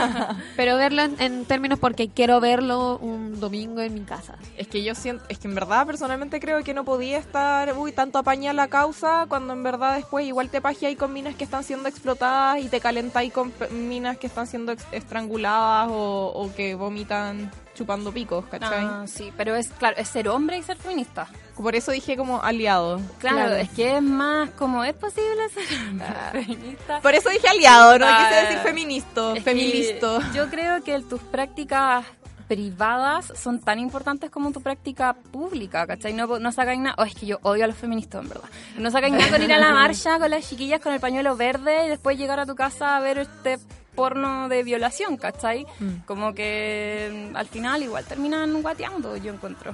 Pero 0.55 0.77
verlo 0.77 1.03
en, 1.03 1.15
en 1.19 1.45
términos 1.45 1.79
porque 1.79 2.09
quiero 2.09 2.39
verlo 2.39 2.97
un 2.97 3.39
domingo 3.39 3.81
en 3.81 3.93
mi 3.93 4.01
casa. 4.01 4.35
Es 4.57 4.67
que 4.67 4.83
yo 4.83 4.95
siento, 4.95 5.23
es 5.29 5.39
que 5.39 5.47
en 5.47 5.55
verdad 5.55 5.85
personalmente 5.85 6.39
creo 6.39 6.63
que 6.63 6.73
no 6.73 6.83
podía 6.83 7.17
estar, 7.17 7.77
uy, 7.77 7.91
tanto 7.91 8.19
apañar 8.19 8.55
la 8.55 8.67
causa 8.67 9.25
cuando 9.27 9.53
en 9.53 9.63
verdad 9.63 9.95
después 9.95 10.25
igual 10.25 10.49
te 10.49 10.61
pajeáis 10.61 10.97
con 10.97 11.13
minas 11.13 11.35
que 11.35 11.43
están 11.43 11.63
siendo 11.63 11.89
explotadas 11.89 12.59
y 12.63 12.69
te 12.69 12.79
calentáis 12.79 13.31
con 13.31 13.53
minas 13.71 14.17
que 14.17 14.27
están 14.27 14.47
siendo 14.47 14.73
estranguladas 14.91 15.89
o, 15.91 16.31
o 16.33 16.55
que 16.55 16.75
vomitan 16.75 17.51
chupando 17.77 18.11
picos, 18.11 18.45
¿cachai? 18.45 18.83
Ah, 18.83 19.03
sí, 19.05 19.31
pero 19.37 19.55
es 19.55 19.69
claro, 19.69 19.95
es 19.97 20.07
ser 20.07 20.27
hombre 20.29 20.57
y 20.57 20.63
ser 20.63 20.77
feminista. 20.77 21.27
Por 21.55 21.75
eso 21.75 21.91
dije 21.91 22.17
como 22.17 22.41
aliado. 22.41 22.99
Claro, 23.19 23.55
es 23.55 23.69
que 23.69 23.97
es 23.97 24.01
más 24.03 24.49
como 24.51 24.83
es 24.83 24.93
posible 24.93 25.49
ser 25.49 25.63
feminista. 26.31 26.99
Por 27.01 27.15
eso 27.15 27.29
dije 27.29 27.47
aliado, 27.47 27.99
no 27.99 28.05
Ah, 28.07 28.27
quise 28.29 28.41
decir 28.41 28.57
feministo, 28.59 29.35
feministo. 29.37 30.19
Yo 30.33 30.49
creo 30.49 30.83
que 30.83 30.99
tus 31.01 31.21
prácticas 31.21 32.05
privadas 32.47 33.33
son 33.35 33.59
tan 33.59 33.77
importantes 33.79 34.29
como 34.29 34.51
tu 34.51 34.61
práctica 34.61 35.13
pública, 35.13 35.85
¿cachai? 35.85 36.13
No, 36.13 36.39
no 36.39 36.51
sacáis 36.51 36.79
nada, 36.79 36.95
oh, 36.97 37.03
es 37.03 37.13
que 37.13 37.25
yo 37.25 37.39
odio 37.43 37.65
a 37.65 37.67
los 37.67 37.75
feministas, 37.75 38.23
en 38.23 38.29
verdad. 38.29 38.49
No 38.77 38.89
sacáis 38.89 39.13
nada 39.13 39.29
con 39.29 39.43
ir 39.43 39.51
a 39.53 39.59
la 39.59 39.71
marcha 39.73 40.17
con 40.17 40.29
las 40.31 40.47
chiquillas 40.49 40.79
con 40.79 40.93
el 40.93 40.99
pañuelo 40.99 41.35
verde 41.35 41.85
y 41.85 41.89
después 41.89 42.17
llegar 42.17 42.39
a 42.39 42.45
tu 42.45 42.55
casa 42.55 42.95
a 42.95 42.99
ver 43.01 43.17
este 43.17 43.57
porno 43.97 44.47
de 44.47 44.61
violación, 44.61 45.17
¿cachai? 45.17 45.65
Como 46.05 46.35
que 46.35 47.29
mm, 47.31 47.35
al 47.35 47.47
final 47.47 47.81
igual 47.81 48.05
terminan 48.05 48.61
guateando, 48.61 49.17
yo 49.17 49.33
encuentro. 49.33 49.73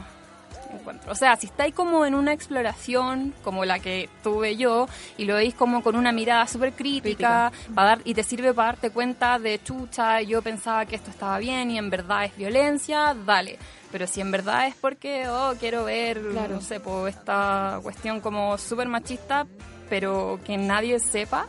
encuentro. 0.74 1.12
O 1.12 1.16
sea, 1.16 1.36
si 1.36 1.48
estáis 1.48 1.76
como 1.76 2.06
en 2.06 2.16
una 2.16 2.32
exploración 2.32 3.34
como 3.44 3.66
la 3.66 3.80
que 3.80 4.10
tuve 4.24 4.56
yo 4.56 4.88
y 5.18 5.26
lo 5.26 5.36
veis 5.36 5.54
como 5.54 5.84
con 5.84 5.98
una 5.98 6.14
mirada 6.14 6.48
súper 6.48 6.72
crítica, 6.72 7.52
para 7.76 7.90
dar, 7.90 8.02
y 8.06 8.14
te 8.14 8.24
sirve 8.24 8.54
para 8.54 8.70
darte 8.70 8.90
cuenta 8.92 9.38
de 9.40 9.62
chucha, 9.62 10.22
yo 10.22 10.42
pensaba 10.42 10.86
que 10.86 10.96
esto 10.96 11.12
estaba 11.12 11.38
bien 11.38 11.70
y 11.70 11.78
en 11.78 11.90
verdad 11.90 12.24
es 12.26 12.36
violencia, 12.38 13.16
dale. 13.26 13.60
Pero 13.92 14.08
si 14.08 14.22
en 14.22 14.32
verdad 14.32 14.68
es 14.68 14.76
porque, 14.76 15.28
oh, 15.28 15.54
quiero 15.60 15.84
ver, 15.84 16.22
no 16.22 16.62
sé, 16.62 16.80
po, 16.80 17.08
esta 17.08 17.80
cuestión 17.84 18.22
como 18.22 18.58
súper 18.58 18.88
machista, 18.88 19.46
pero 19.90 20.40
que 20.46 20.58
nadie 20.58 20.98
sepa, 21.00 21.46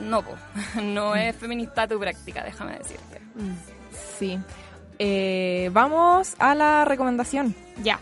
no, 0.00 0.22
po. 0.22 0.34
no 0.82 1.14
es 1.14 1.36
feminista 1.36 1.86
tu 1.86 1.98
práctica, 1.98 2.44
déjame 2.44 2.78
decirte. 2.78 3.20
Sí. 4.18 4.38
Eh, 4.98 5.70
vamos 5.72 6.34
a 6.38 6.54
la 6.54 6.84
recomendación. 6.84 7.54
Ya. 7.82 8.00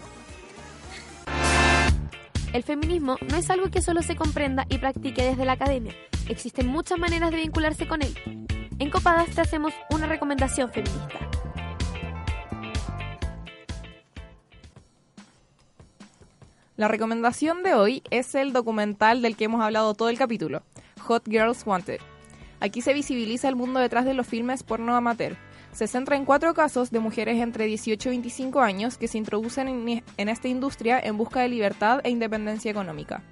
El 2.53 2.63
feminismo 2.63 3.19
no 3.29 3.37
es 3.37 3.51
algo 3.51 3.71
que 3.71 3.83
solo 3.83 4.03
se 4.03 4.17
comprenda 4.17 4.65
y 4.71 4.79
practique 4.79 5.23
desde 5.23 5.45
la 5.45 5.53
academia. 5.53 5.93
Existen 6.29 6.69
muchas 6.69 6.99
maneras 6.99 7.31
de 7.31 7.37
vincularse 7.37 7.87
con 7.87 8.03
él. 8.03 8.15
En 8.79 8.91
Copadas 8.91 9.29
te 9.31 9.41
hacemos 9.41 9.75
una 9.91 10.07
recomendación 10.07 10.71
feminista. 10.71 11.19
La 16.77 16.89
recomendación 16.89 17.63
de 17.63 17.73
hoy 17.73 18.03
es 18.11 18.35
el 18.35 18.53
documental 18.53 19.23
del 19.23 19.35
que 19.35 19.45
hemos 19.45 19.63
hablado 19.63 19.95
todo 19.95 20.11
el 20.11 20.19
capítulo, 20.19 20.63
Hot 21.07 21.25
Girls 21.29 21.67
Wanted. 21.67 22.01
Aquí 22.61 22.81
se 22.81 22.95
visibiliza 22.95 23.49
el 23.49 23.57
mundo 23.57 23.81
detrás 23.81 24.05
de 24.05 24.15
los 24.15 24.27
filmes 24.27 24.63
porno 24.63 24.97
amateur. 24.97 25.37
Se 25.73 25.87
centra 25.87 26.17
en 26.17 26.25
cuatro 26.25 26.55
casos 26.55 26.91
de 26.91 27.01
mujeres 27.01 27.41
entre 27.41 27.67
18 27.67 28.09
y 28.09 28.13
25 28.13 28.61
años 28.61 28.97
que 28.97 29.09
se 29.09 29.19
introducen 29.19 29.69
en, 30.17 30.29
esta 30.29 30.49
industria 30.49 30.99
en 30.99 31.19
busca 31.19 31.41
de 31.41 31.49
libertad 31.49 32.01
e 32.03 32.11
independencia 32.11 32.71
económica. 32.71 33.23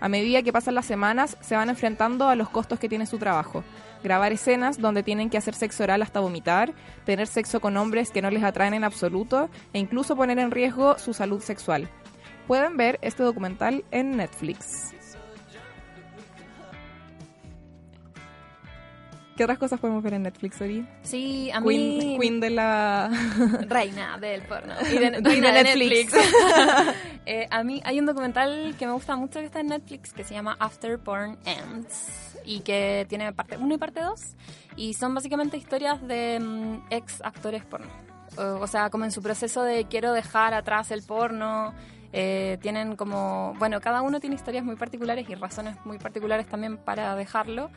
A 0.00 0.08
medida 0.08 0.42
que 0.42 0.52
pasan 0.52 0.74
las 0.74 0.86
semanas, 0.86 1.36
se 1.40 1.54
van 1.54 1.70
enfrentando 1.70 2.28
a 2.28 2.34
los 2.34 2.48
costos 2.48 2.80
que 2.80 2.88
tiene 2.88 3.06
su 3.06 3.18
trabajo. 3.18 3.62
Grabar 4.02 4.32
escenas 4.32 4.80
donde 4.80 5.04
tienen 5.04 5.30
que 5.30 5.38
hacer 5.38 5.54
sexo 5.54 5.84
oral 5.84 6.02
hasta 6.02 6.18
vomitar, 6.18 6.74
tener 7.06 7.28
sexo 7.28 7.60
con 7.60 7.76
hombres 7.76 8.10
que 8.10 8.20
no 8.20 8.30
les 8.30 8.42
atraen 8.42 8.74
en 8.74 8.82
absoluto 8.82 9.48
e 9.72 9.78
incluso 9.78 10.16
poner 10.16 10.40
en 10.40 10.50
riesgo 10.50 10.98
su 10.98 11.14
salud 11.14 11.40
sexual. 11.40 11.88
Pueden 12.48 12.76
ver 12.76 12.98
este 13.00 13.22
documental 13.22 13.84
en 13.92 14.16
Netflix. 14.16 14.92
¿Qué 19.36 19.44
otras 19.44 19.58
cosas 19.58 19.80
podemos 19.80 20.02
ver 20.02 20.14
en 20.14 20.22
Netflix, 20.24 20.60
Ori? 20.60 20.86
Sí, 21.02 21.50
a 21.50 21.62
Queen, 21.62 21.98
mí... 21.98 22.18
Queen 22.20 22.40
de 22.40 22.50
la... 22.50 23.10
Reina 23.68 24.18
del 24.18 24.42
porno. 24.42 24.74
Y 24.90 24.98
de, 24.98 25.10
Reina 25.10 25.20
reina 25.30 25.52
de 25.52 25.64
Netflix. 25.64 26.12
Netflix. 26.12 26.96
Eh, 27.24 27.46
a 27.52 27.62
mí 27.62 27.80
hay 27.84 28.00
un 28.00 28.06
documental 28.06 28.74
que 28.76 28.84
me 28.84 28.92
gusta 28.94 29.14
mucho 29.14 29.38
que 29.38 29.46
está 29.46 29.60
en 29.60 29.68
Netflix 29.68 30.12
que 30.12 30.24
se 30.24 30.34
llama 30.34 30.56
After 30.58 30.98
Porn 30.98 31.38
Ends 31.44 32.36
y 32.44 32.60
que 32.62 33.06
tiene 33.08 33.32
parte 33.32 33.56
1 33.56 33.72
y 33.72 33.78
parte 33.78 34.00
2 34.00 34.20
y 34.74 34.94
son 34.94 35.14
básicamente 35.14 35.56
historias 35.56 36.04
de 36.04 36.40
mm, 36.40 36.86
ex 36.90 37.20
actores 37.22 37.64
porno. 37.64 37.86
O, 38.36 38.62
o 38.62 38.66
sea, 38.66 38.90
como 38.90 39.04
en 39.04 39.12
su 39.12 39.22
proceso 39.22 39.62
de 39.62 39.84
quiero 39.84 40.12
dejar 40.12 40.52
atrás 40.52 40.90
el 40.90 41.04
porno. 41.04 41.72
eh, 42.12 42.58
tienen 42.60 42.96
como, 42.96 43.54
bueno, 43.58 43.80
cada 43.80 44.02
uno 44.02 44.18
tiene 44.18 44.34
historias 44.34 44.64
muy 44.64 44.74
particulares 44.74 45.28
y 45.30 45.34
razones 45.36 45.76
muy 45.84 45.98
particulares 45.98 46.46
también 46.48 46.76
para 46.76 47.14
dejarlo. 47.14 47.70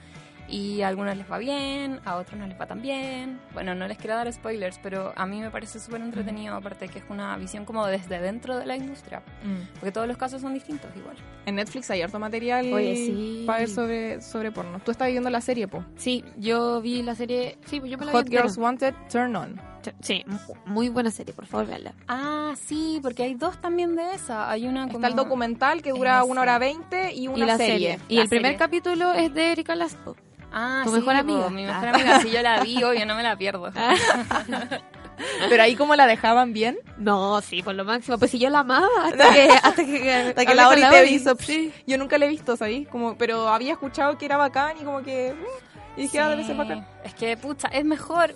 Y 0.48 0.82
a 0.82 0.88
algunos 0.90 1.18
les 1.18 1.30
va 1.30 1.38
bien, 1.38 2.00
a 2.06 2.18
otros 2.18 2.40
no 2.40 2.46
les 2.46 2.60
va 2.60 2.68
tan 2.68 2.82
bien. 2.82 3.40
Bueno, 3.54 3.74
no 3.74 3.88
les 3.88 3.98
quiero 3.98 4.16
dar 4.16 4.32
spoilers, 4.32 4.80
pero 4.82 5.12
a 5.16 5.26
mí 5.26 5.42
me 5.42 5.50
parece 5.50 5.80
súper 5.80 6.02
entretenido, 6.02 6.56
aparte 6.56 6.88
que 6.88 7.00
es 7.00 7.06
una 7.10 7.36
visión 7.38 7.66
como 7.66 7.86
desde 7.88 8.20
dentro 8.20 8.58
de 8.58 8.66
la 8.66 8.76
industria. 8.76 9.22
Porque 9.80 9.92
todos 9.92 10.08
los 10.08 10.18
casos 10.18 10.42
son 10.42 10.54
distintos 10.54 10.92
igual. 10.96 11.16
En 11.46 11.56
Netflix 11.56 11.90
hay 11.92 12.02
harto 12.02 12.20
material 12.20 12.72
Oye, 12.74 12.96
sí. 12.96 13.44
para 13.46 13.60
ver 13.60 13.70
sobre, 13.70 14.22
sobre 14.22 14.52
porno. 14.52 14.80
Tú 14.84 14.92
estás 14.92 15.08
viendo 15.10 15.30
la 15.30 15.42
serie, 15.42 15.68
po. 15.68 15.84
Sí, 15.96 16.24
yo 16.38 16.82
vi 16.82 17.02
la 17.02 17.16
serie. 17.16 17.58
Sí, 17.66 17.82
yo 17.86 17.98
me 17.98 18.06
la 18.06 18.12
Hot 18.12 18.24
vi 18.24 18.28
entera. 18.36 18.42
Girls 18.44 18.58
Wanted, 18.58 18.94
Turn 19.12 19.36
On. 19.36 19.60
Sí, 20.02 20.24
mu- 20.26 20.38
muy 20.66 20.90
buena 20.90 21.12
serie, 21.12 21.34
por 21.34 21.46
favor, 21.46 21.68
veanla. 21.68 21.94
Ah, 22.08 22.54
sí, 22.68 23.00
porque 23.02 23.24
hay 23.24 23.34
dos 23.36 23.60
también 23.62 23.96
de 23.96 24.14
esa. 24.16 24.50
Hay 24.50 24.68
una 24.68 24.86
como... 24.88 24.98
Está 25.00 25.08
el 25.08 25.16
documental 25.16 25.82
que 25.82 25.92
dura 25.92 26.24
una 26.24 26.42
hora 26.42 26.58
veinte 26.58 27.14
y 27.14 27.28
una 27.28 27.38
y 27.44 27.48
la 27.48 27.58
serie. 27.58 27.74
serie. 27.94 28.00
Y 28.08 28.16
La 28.16 28.22
el 28.24 28.30
primer 28.30 28.58
capítulo 28.58 29.14
es 29.14 29.34
de 29.34 29.52
Erika 29.52 29.76
Laspo. 29.76 30.16
Ah, 30.58 30.82
tu 30.86 30.92
sí, 30.92 30.96
mejor 30.98 31.16
amiga. 31.16 31.50
Mi 31.50 31.66
mejor 31.66 31.88
Ah. 31.88 31.92
amiga, 31.94 32.20
si 32.22 32.32
yo 32.32 32.42
la 32.42 32.62
vi, 32.62 32.76
yo 32.80 33.06
no 33.06 33.16
me 33.16 33.24
la 33.24 33.36
pierdo. 33.38 33.72
Pero 35.50 35.64
ahí 35.64 35.76
como 35.76 35.96
la 35.96 36.08
dejaban 36.08 36.52
bien. 36.54 36.78
No, 36.98 37.42
sí, 37.42 37.62
por 37.64 37.74
lo 37.76 37.86
máximo. 37.86 38.18
Pues 38.18 38.32
si 38.32 38.40
yo 38.40 38.50
la 38.50 38.60
amaba 38.60 38.88
hasta 39.06 39.34
que, 39.34 39.50
hasta 39.50 39.86
que, 39.86 40.14
Hasta 40.30 40.46
que 40.46 40.52
hablé 40.52 40.82
la 40.82 40.90
Ori 40.90 41.20
te. 41.20 41.44
Sí. 41.44 41.74
Yo 41.88 41.98
nunca 41.98 42.18
la 42.18 42.26
he 42.26 42.30
visto, 42.30 42.58
¿sabes? 42.58 42.88
Como, 42.90 43.18
pero 43.18 43.48
había 43.48 43.74
escuchado 43.74 44.18
que 44.18 44.26
era 44.26 44.36
bacán 44.38 44.76
y 44.80 44.84
como 44.84 45.02
que... 45.04 45.34
mm, 45.34 46.00
Y 46.00 46.02
dije, 46.04 46.20
ah, 46.20 46.30
debe 46.30 46.44
ser 46.44 46.54
Sí. 46.54 46.58
bacán. 46.58 46.86
Es 47.06 47.14
que, 47.14 47.38
pucha, 47.38 47.70
es 47.70 47.86
mejor, 47.86 48.36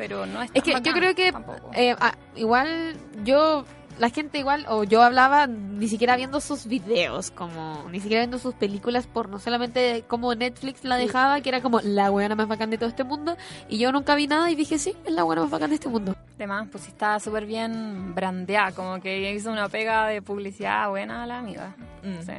pero 0.00 0.24
no 0.24 0.40
es 0.40 0.50
Es 0.54 0.62
que 0.62 0.72
yo 0.72 0.92
creo 0.94 1.14
que 1.14 1.30
eh, 1.74 1.94
igual 2.34 2.96
yo, 3.22 3.66
la 3.98 4.08
gente 4.08 4.38
igual, 4.38 4.64
o 4.66 4.82
yo 4.82 5.02
hablaba 5.02 5.46
ni 5.46 5.88
siquiera 5.88 6.16
viendo 6.16 6.40
sus 6.40 6.64
videos, 6.64 7.30
como 7.30 7.86
ni 7.90 8.00
siquiera 8.00 8.22
viendo 8.22 8.38
sus 8.38 8.54
películas 8.54 9.06
porno, 9.06 9.38
solamente 9.38 10.02
como 10.08 10.34
Netflix 10.34 10.84
la 10.84 10.96
dejaba, 10.96 11.42
que 11.42 11.50
era 11.50 11.60
como 11.60 11.82
la 11.82 12.08
buena 12.08 12.34
más 12.34 12.48
bacán 12.48 12.70
de 12.70 12.78
todo 12.78 12.88
este 12.88 13.04
mundo, 13.04 13.36
y 13.68 13.76
yo 13.76 13.92
nunca 13.92 14.14
vi 14.14 14.26
nada 14.26 14.50
y 14.50 14.54
dije, 14.54 14.78
sí, 14.78 14.96
es 15.04 15.12
la 15.12 15.22
buena 15.22 15.42
más 15.42 15.50
bacán 15.50 15.68
de 15.68 15.74
este 15.74 15.90
mundo. 15.90 16.16
Además, 16.36 16.68
pues 16.72 16.88
está 16.88 17.20
súper 17.20 17.44
bien 17.44 18.14
brandeada, 18.14 18.72
como 18.72 19.02
que 19.02 19.34
hizo 19.34 19.52
una 19.52 19.68
pega 19.68 20.06
de 20.06 20.22
publicidad 20.22 20.88
buena 20.88 21.24
a 21.24 21.26
la 21.26 21.40
amiga. 21.40 21.74
Mm. 22.02 22.22
Sí. 22.24 22.32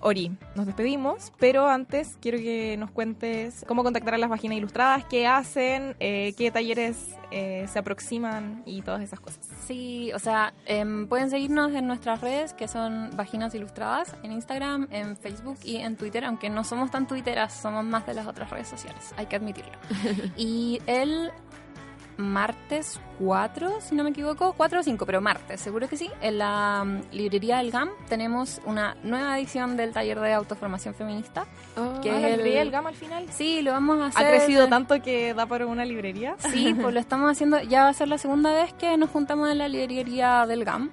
Ori, 0.00 0.30
nos 0.54 0.66
despedimos, 0.66 1.32
pero 1.38 1.68
antes 1.68 2.16
quiero 2.20 2.38
que 2.38 2.76
nos 2.76 2.90
cuentes 2.90 3.64
cómo 3.66 3.82
contactar 3.82 4.14
a 4.14 4.18
las 4.18 4.30
páginas 4.30 4.56
ilustradas, 4.58 5.04
qué 5.04 5.26
hacen, 5.26 5.96
eh, 5.98 6.34
qué 6.36 6.50
talleres 6.50 7.16
eh, 7.30 7.66
se 7.68 7.78
aproximan 7.80 8.62
y 8.64 8.82
todas 8.82 9.02
esas 9.02 9.18
cosas. 9.18 9.40
Sí, 9.66 10.12
o 10.14 10.18
sea, 10.18 10.54
em, 10.66 11.08
pueden 11.08 11.30
seguirnos 11.30 11.74
en 11.74 11.86
nuestras 11.86 12.20
redes, 12.20 12.54
que 12.54 12.68
son 12.68 13.10
Vaginas 13.16 13.54
Ilustradas, 13.54 14.14
en 14.22 14.32
Instagram, 14.32 14.86
en 14.90 15.16
Facebook 15.16 15.58
y 15.64 15.76
en 15.76 15.96
Twitter, 15.96 16.24
aunque 16.24 16.48
no 16.48 16.62
somos 16.62 16.90
tan 16.90 17.06
twitteras, 17.06 17.52
somos 17.52 17.84
más 17.84 18.06
de 18.06 18.14
las 18.14 18.26
otras 18.26 18.50
redes 18.50 18.68
sociales, 18.68 19.12
hay 19.16 19.26
que 19.26 19.36
admitirlo. 19.36 19.72
y 20.36 20.80
el 20.86 21.32
martes 22.18 23.00
4, 23.20 23.80
si 23.80 23.94
no 23.94 24.04
me 24.04 24.10
equivoco, 24.10 24.52
4 24.56 24.80
o 24.80 24.82
5, 24.82 25.06
pero 25.06 25.20
martes, 25.20 25.60
seguro 25.60 25.88
que 25.88 25.96
sí, 25.96 26.10
en 26.20 26.38
la 26.38 26.84
mm, 26.84 27.14
librería 27.14 27.58
del 27.58 27.70
GAM 27.70 27.88
tenemos 28.08 28.60
una 28.66 28.96
nueva 29.04 29.38
edición 29.38 29.76
del 29.76 29.92
taller 29.92 30.18
de 30.20 30.32
autoformación 30.34 30.94
feminista. 30.94 31.46
que 32.02 32.10
Ah, 32.10 32.16
es 32.16 32.22
la 32.22 32.28
el- 32.28 32.36
librería 32.36 32.58
del 32.60 32.70
Gama 32.70 32.88
al 32.90 32.94
final. 32.96 33.26
Sí, 33.30 33.62
lo 33.62 33.70
vamos 33.72 34.00
a 34.00 34.06
hacer. 34.06 34.26
Ha 34.26 34.30
crecido 34.30 34.68
tanto 34.68 35.00
que 35.00 35.32
da 35.32 35.46
para 35.46 35.66
una 35.66 35.84
librería. 35.84 36.34
Sí, 36.52 36.74
pues 36.80 36.92
lo 36.92 37.00
estamos 37.00 37.30
haciendo. 37.30 37.60
Ya 37.62 37.84
va 37.84 37.88
a 37.90 37.94
ser 37.94 38.08
la 38.08 38.18
segunda 38.18 38.52
vez 38.52 38.72
que 38.74 38.96
nos 38.96 39.10
juntamos 39.10 39.48
en 39.50 39.58
la 39.58 39.68
librería 39.68 40.44
del 40.46 40.64
GAM. 40.64 40.90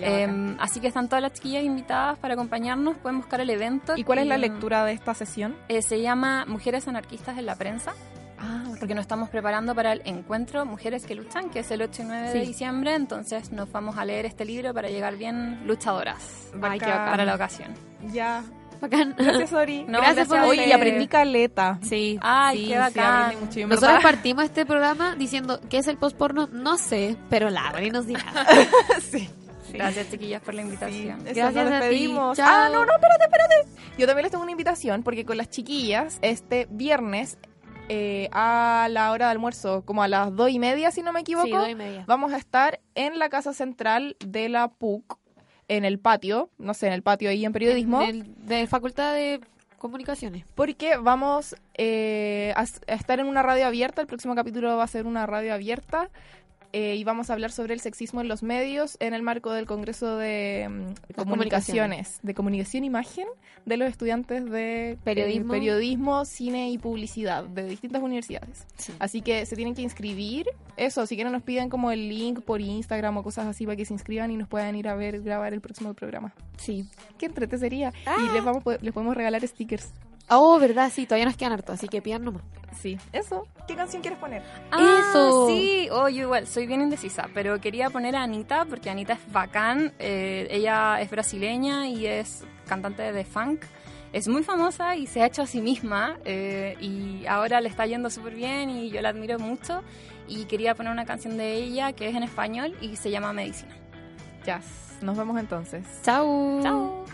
Eh, 0.00 0.26
bacán. 0.26 0.56
así 0.58 0.80
que 0.80 0.88
están 0.88 1.08
todas 1.08 1.22
las 1.22 1.34
chiquillas 1.34 1.62
invitadas 1.62 2.18
para 2.18 2.34
acompañarnos. 2.34 2.96
Pueden 2.96 3.18
buscar 3.18 3.40
el 3.40 3.48
evento. 3.50 3.94
¿Y 3.96 4.02
cuál 4.02 4.18
es 4.18 4.26
la 4.26 4.38
lectura 4.38 4.84
de 4.84 4.92
esta 4.92 5.14
sesión? 5.14 5.54
eh, 5.68 5.82
se 5.82 6.00
llama 6.00 6.44
Mujeres 6.48 6.88
Anarquistas 6.88 7.38
en 7.38 7.46
la 7.46 7.54
Prensa, 7.54 7.94
porque 8.78 8.94
nos 8.94 9.02
estamos 9.02 9.28
preparando 9.28 9.74
para 9.74 9.92
el 9.92 10.02
encuentro 10.04 10.64
Mujeres 10.66 11.04
que 11.06 11.14
Luchan, 11.14 11.50
que 11.50 11.60
es 11.60 11.70
el 11.70 11.82
8 11.82 12.02
y 12.02 12.04
9 12.06 12.28
de 12.30 12.40
Sí. 12.40 12.46
diciembre, 12.46 12.94
entonces 12.94 13.52
nos 13.52 13.70
vamos 13.72 13.96
a 13.98 14.04
leer 14.04 14.26
este 14.26 14.44
libro 14.44 14.72
para 14.74 14.88
llegar 14.88 15.16
bien 15.16 15.66
luchadoras 15.66 16.50
Ay, 16.62 16.78
para 16.80 17.24
la 17.24 17.34
ocasión. 17.34 17.74
Ya. 18.12 18.42
Bacán. 18.80 19.14
Gracias, 19.16 19.52
Ori. 19.52 19.84
No, 19.88 19.98
Gracias 20.00 20.28
por 20.28 20.38
Oye, 20.40 20.66
y 20.68 20.72
aprendí 20.72 21.06
caleta. 21.06 21.78
Sí. 21.82 22.18
Ay, 22.20 22.58
sí, 22.58 22.64
qué 22.68 22.72
sí. 22.74 22.78
bacán. 22.78 23.22
aprendí 23.22 23.44
mucho. 23.46 23.60
Nosotros 23.68 23.80
verdad- 23.94 24.02
partimos 24.02 24.44
este 24.44 24.66
programa 24.66 25.14
diciendo 25.16 25.60
qué 25.70 25.78
es 25.78 25.86
el 25.88 25.96
postporno, 25.96 26.48
no 26.52 26.76
sé, 26.76 27.16
pero 27.30 27.48
la 27.50 27.70
Ori 27.72 27.90
nos 27.90 28.06
dirá. 28.06 28.24
sí. 29.10 29.30
Gracias, 29.72 30.10
chiquillas, 30.10 30.40
por 30.42 30.54
la 30.54 30.62
Sí, 30.62 30.68
invitación. 30.68 31.20
eso, 31.26 31.34
Gracias 31.34 31.54
nos 31.54 31.56
a 31.56 31.66
ti. 31.66 31.72
despedimos. 31.86 32.36
Chao. 32.36 32.46
Ah, 32.48 32.68
no, 32.72 32.84
no, 32.84 32.92
espérate, 32.94 33.24
espérate. 33.24 33.54
Yo 33.98 34.06
también 34.06 34.22
les 34.24 34.30
tengo 34.30 34.42
una 34.42 34.52
invitación 34.52 35.02
porque 35.02 35.24
con 35.24 35.36
las 35.36 35.48
chiquillas, 35.50 36.18
este 36.22 36.68
viernes, 36.70 37.38
eh, 37.88 38.28
a 38.32 38.88
la 38.90 39.10
hora 39.12 39.26
de 39.26 39.32
almuerzo, 39.32 39.82
como 39.84 40.02
a 40.02 40.08
las 40.08 40.34
dos 40.34 40.50
y 40.50 40.58
media, 40.58 40.90
si 40.90 41.02
no 41.02 41.12
me 41.12 41.20
equivoco, 41.20 41.46
Sí, 41.46 41.52
dos 41.52 41.68
y 41.68 41.74
media. 41.74 42.04
vamos 42.06 42.32
a 42.32 42.36
estar 42.36 42.80
en 42.94 43.18
la 43.18 43.28
casa 43.28 43.52
central 43.52 44.16
de 44.24 44.48
la 44.48 44.68
PUC, 44.68 45.18
en 45.68 45.84
el 45.84 45.98
patio, 45.98 46.50
no 46.58 46.74
sé, 46.74 46.86
en 46.88 46.92
el 46.92 47.02
patio 47.02 47.30
ahí 47.30 47.44
en 47.44 47.52
periodismo, 47.52 48.00
de 48.38 48.66
Facultad 48.66 49.14
de 49.14 49.40
Comunicaciones. 49.78 50.44
porque 50.54 50.96
vamos 50.96 51.56
eh, 51.74 52.54
a 52.56 52.64
estar 52.94 53.20
en 53.20 53.26
una 53.26 53.42
radio 53.42 53.66
abierta. 53.66 54.00
El 54.00 54.06
próximo 54.06 54.34
capítulo 54.34 54.76
va 54.76 54.84
a 54.84 54.88
ser 54.88 55.06
una 55.06 55.26
radio 55.26 55.52
abierta. 55.52 56.08
Eh, 56.76 56.96
y 56.96 57.04
vamos 57.04 57.30
a 57.30 57.34
hablar 57.34 57.52
sobre 57.52 57.72
el 57.72 57.78
sexismo 57.78 58.20
en 58.20 58.26
los 58.26 58.42
medios 58.42 58.96
en 58.98 59.14
el 59.14 59.22
marco 59.22 59.52
del 59.52 59.64
Congreso 59.64 60.16
de 60.16 60.68
mm, 60.68 61.14
Comunicaciones, 61.14 62.18
de 62.24 62.34
Comunicación 62.34 62.82
e 62.82 62.86
Imagen 62.86 63.28
de 63.64 63.76
los 63.76 63.88
estudiantes 63.88 64.50
de 64.50 64.90
eh, 64.90 64.98
Periodismo. 65.04 65.52
periodismo, 65.52 66.24
cine 66.24 66.72
y 66.72 66.78
publicidad 66.78 67.44
de 67.44 67.62
distintas 67.62 68.02
universidades. 68.02 68.66
Así 68.98 69.20
que 69.20 69.46
se 69.46 69.54
tienen 69.54 69.76
que 69.76 69.82
inscribir. 69.82 70.48
Eso, 70.76 71.06
si 71.06 71.14
quieren 71.14 71.32
nos 71.32 71.44
piden 71.44 71.68
como 71.68 71.92
el 71.92 72.08
link 72.08 72.40
por 72.40 72.60
Instagram 72.60 73.18
o 73.18 73.22
cosas 73.22 73.46
así 73.46 73.66
para 73.66 73.76
que 73.76 73.84
se 73.84 73.92
inscriban 73.92 74.32
y 74.32 74.36
nos 74.36 74.48
puedan 74.48 74.74
ir 74.74 74.88
a 74.88 74.96
ver 74.96 75.22
grabar 75.22 75.54
el 75.54 75.60
próximo 75.60 75.94
programa. 75.94 76.34
Sí. 76.56 76.88
Qué 77.18 77.26
entrete 77.26 77.56
sería. 77.56 77.92
Y 78.18 78.32
les, 78.32 78.44
vamos, 78.44 78.64
les 78.80 78.92
podemos 78.92 79.16
regalar 79.16 79.46
stickers. 79.46 79.92
Oh, 80.28 80.58
verdad, 80.58 80.90
sí, 80.92 81.06
todavía 81.06 81.26
nos 81.26 81.36
quedan 81.36 81.52
harto, 81.52 81.72
así 81.72 81.86
que 81.88 82.00
pidan 82.00 82.24
nomás. 82.24 82.42
Sí, 82.80 82.98
eso. 83.12 83.46
¿Qué 83.68 83.76
canción 83.76 84.02
quieres 84.02 84.18
poner? 84.18 84.42
Ah, 84.72 85.00
Eso. 85.10 85.46
Sí, 85.48 85.88
oh, 85.92 86.08
yo 86.08 86.22
igual, 86.22 86.46
soy 86.46 86.66
bien 86.66 86.80
indecisa, 86.80 87.28
pero 87.32 87.60
quería 87.60 87.88
poner 87.90 88.16
a 88.16 88.22
Anita 88.22 88.64
porque 88.64 88.90
Anita 88.90 89.12
es 89.14 89.32
bacán. 89.32 89.92
eh, 89.98 90.48
ella 90.50 91.00
es 91.00 91.10
brasileña 91.10 91.86
y 91.88 92.06
es 92.06 92.44
cantante 92.66 93.12
de 93.12 93.24
funk. 93.24 93.62
Es 94.12 94.28
muy 94.28 94.42
famosa 94.42 94.96
y 94.96 95.06
se 95.06 95.22
ha 95.22 95.26
hecho 95.26 95.42
a 95.42 95.46
sí 95.46 95.60
misma 95.60 96.18
eh, 96.24 96.76
y 96.80 97.26
ahora 97.26 97.60
le 97.60 97.68
está 97.68 97.84
yendo 97.86 98.10
súper 98.10 98.34
bien 98.34 98.70
y 98.70 98.90
yo 98.90 99.00
la 99.02 99.08
admiro 99.10 99.38
mucho. 99.38 99.82
Y 100.28 100.44
quería 100.46 100.74
poner 100.74 100.92
una 100.92 101.04
canción 101.04 101.36
de 101.36 101.54
ella 101.54 101.92
que 101.92 102.08
es 102.08 102.14
en 102.14 102.22
español 102.22 102.74
y 102.80 102.96
se 102.96 103.10
llama 103.10 103.32
Medicina. 103.32 103.74
Jazz. 104.44 104.64
Nos 105.00 105.16
vemos 105.16 105.38
entonces. 105.38 105.84
Chao. 106.02 106.60
Chao. 106.62 107.04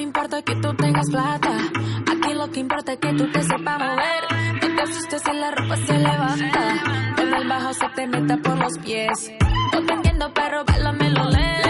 Me 0.00 0.04
importa 0.04 0.40
que 0.40 0.54
tú 0.56 0.74
tengas 0.76 1.10
plata. 1.10 1.50
Aquí 2.10 2.32
lo 2.32 2.50
que 2.50 2.60
importa 2.60 2.92
es 2.94 2.98
que 3.00 3.12
tú 3.12 3.30
te 3.30 3.42
sepas 3.42 3.78
mover. 3.78 4.22
No 4.62 4.76
te 4.76 4.82
asustes 4.82 5.22
si 5.22 5.32
la 5.34 5.50
ropa 5.50 5.76
se 5.76 5.98
levanta. 5.98 6.62
Cuando 7.16 7.36
el 7.36 7.48
bajo 7.48 7.74
se 7.74 7.88
te 7.94 8.06
meta 8.06 8.36
por 8.38 8.56
los 8.56 8.78
pies. 8.78 9.30
No 9.74 9.84
te 9.84 9.92
entiendo, 9.92 10.32
pero 10.32 10.64
lo 10.82 10.92
lento. 11.28 11.69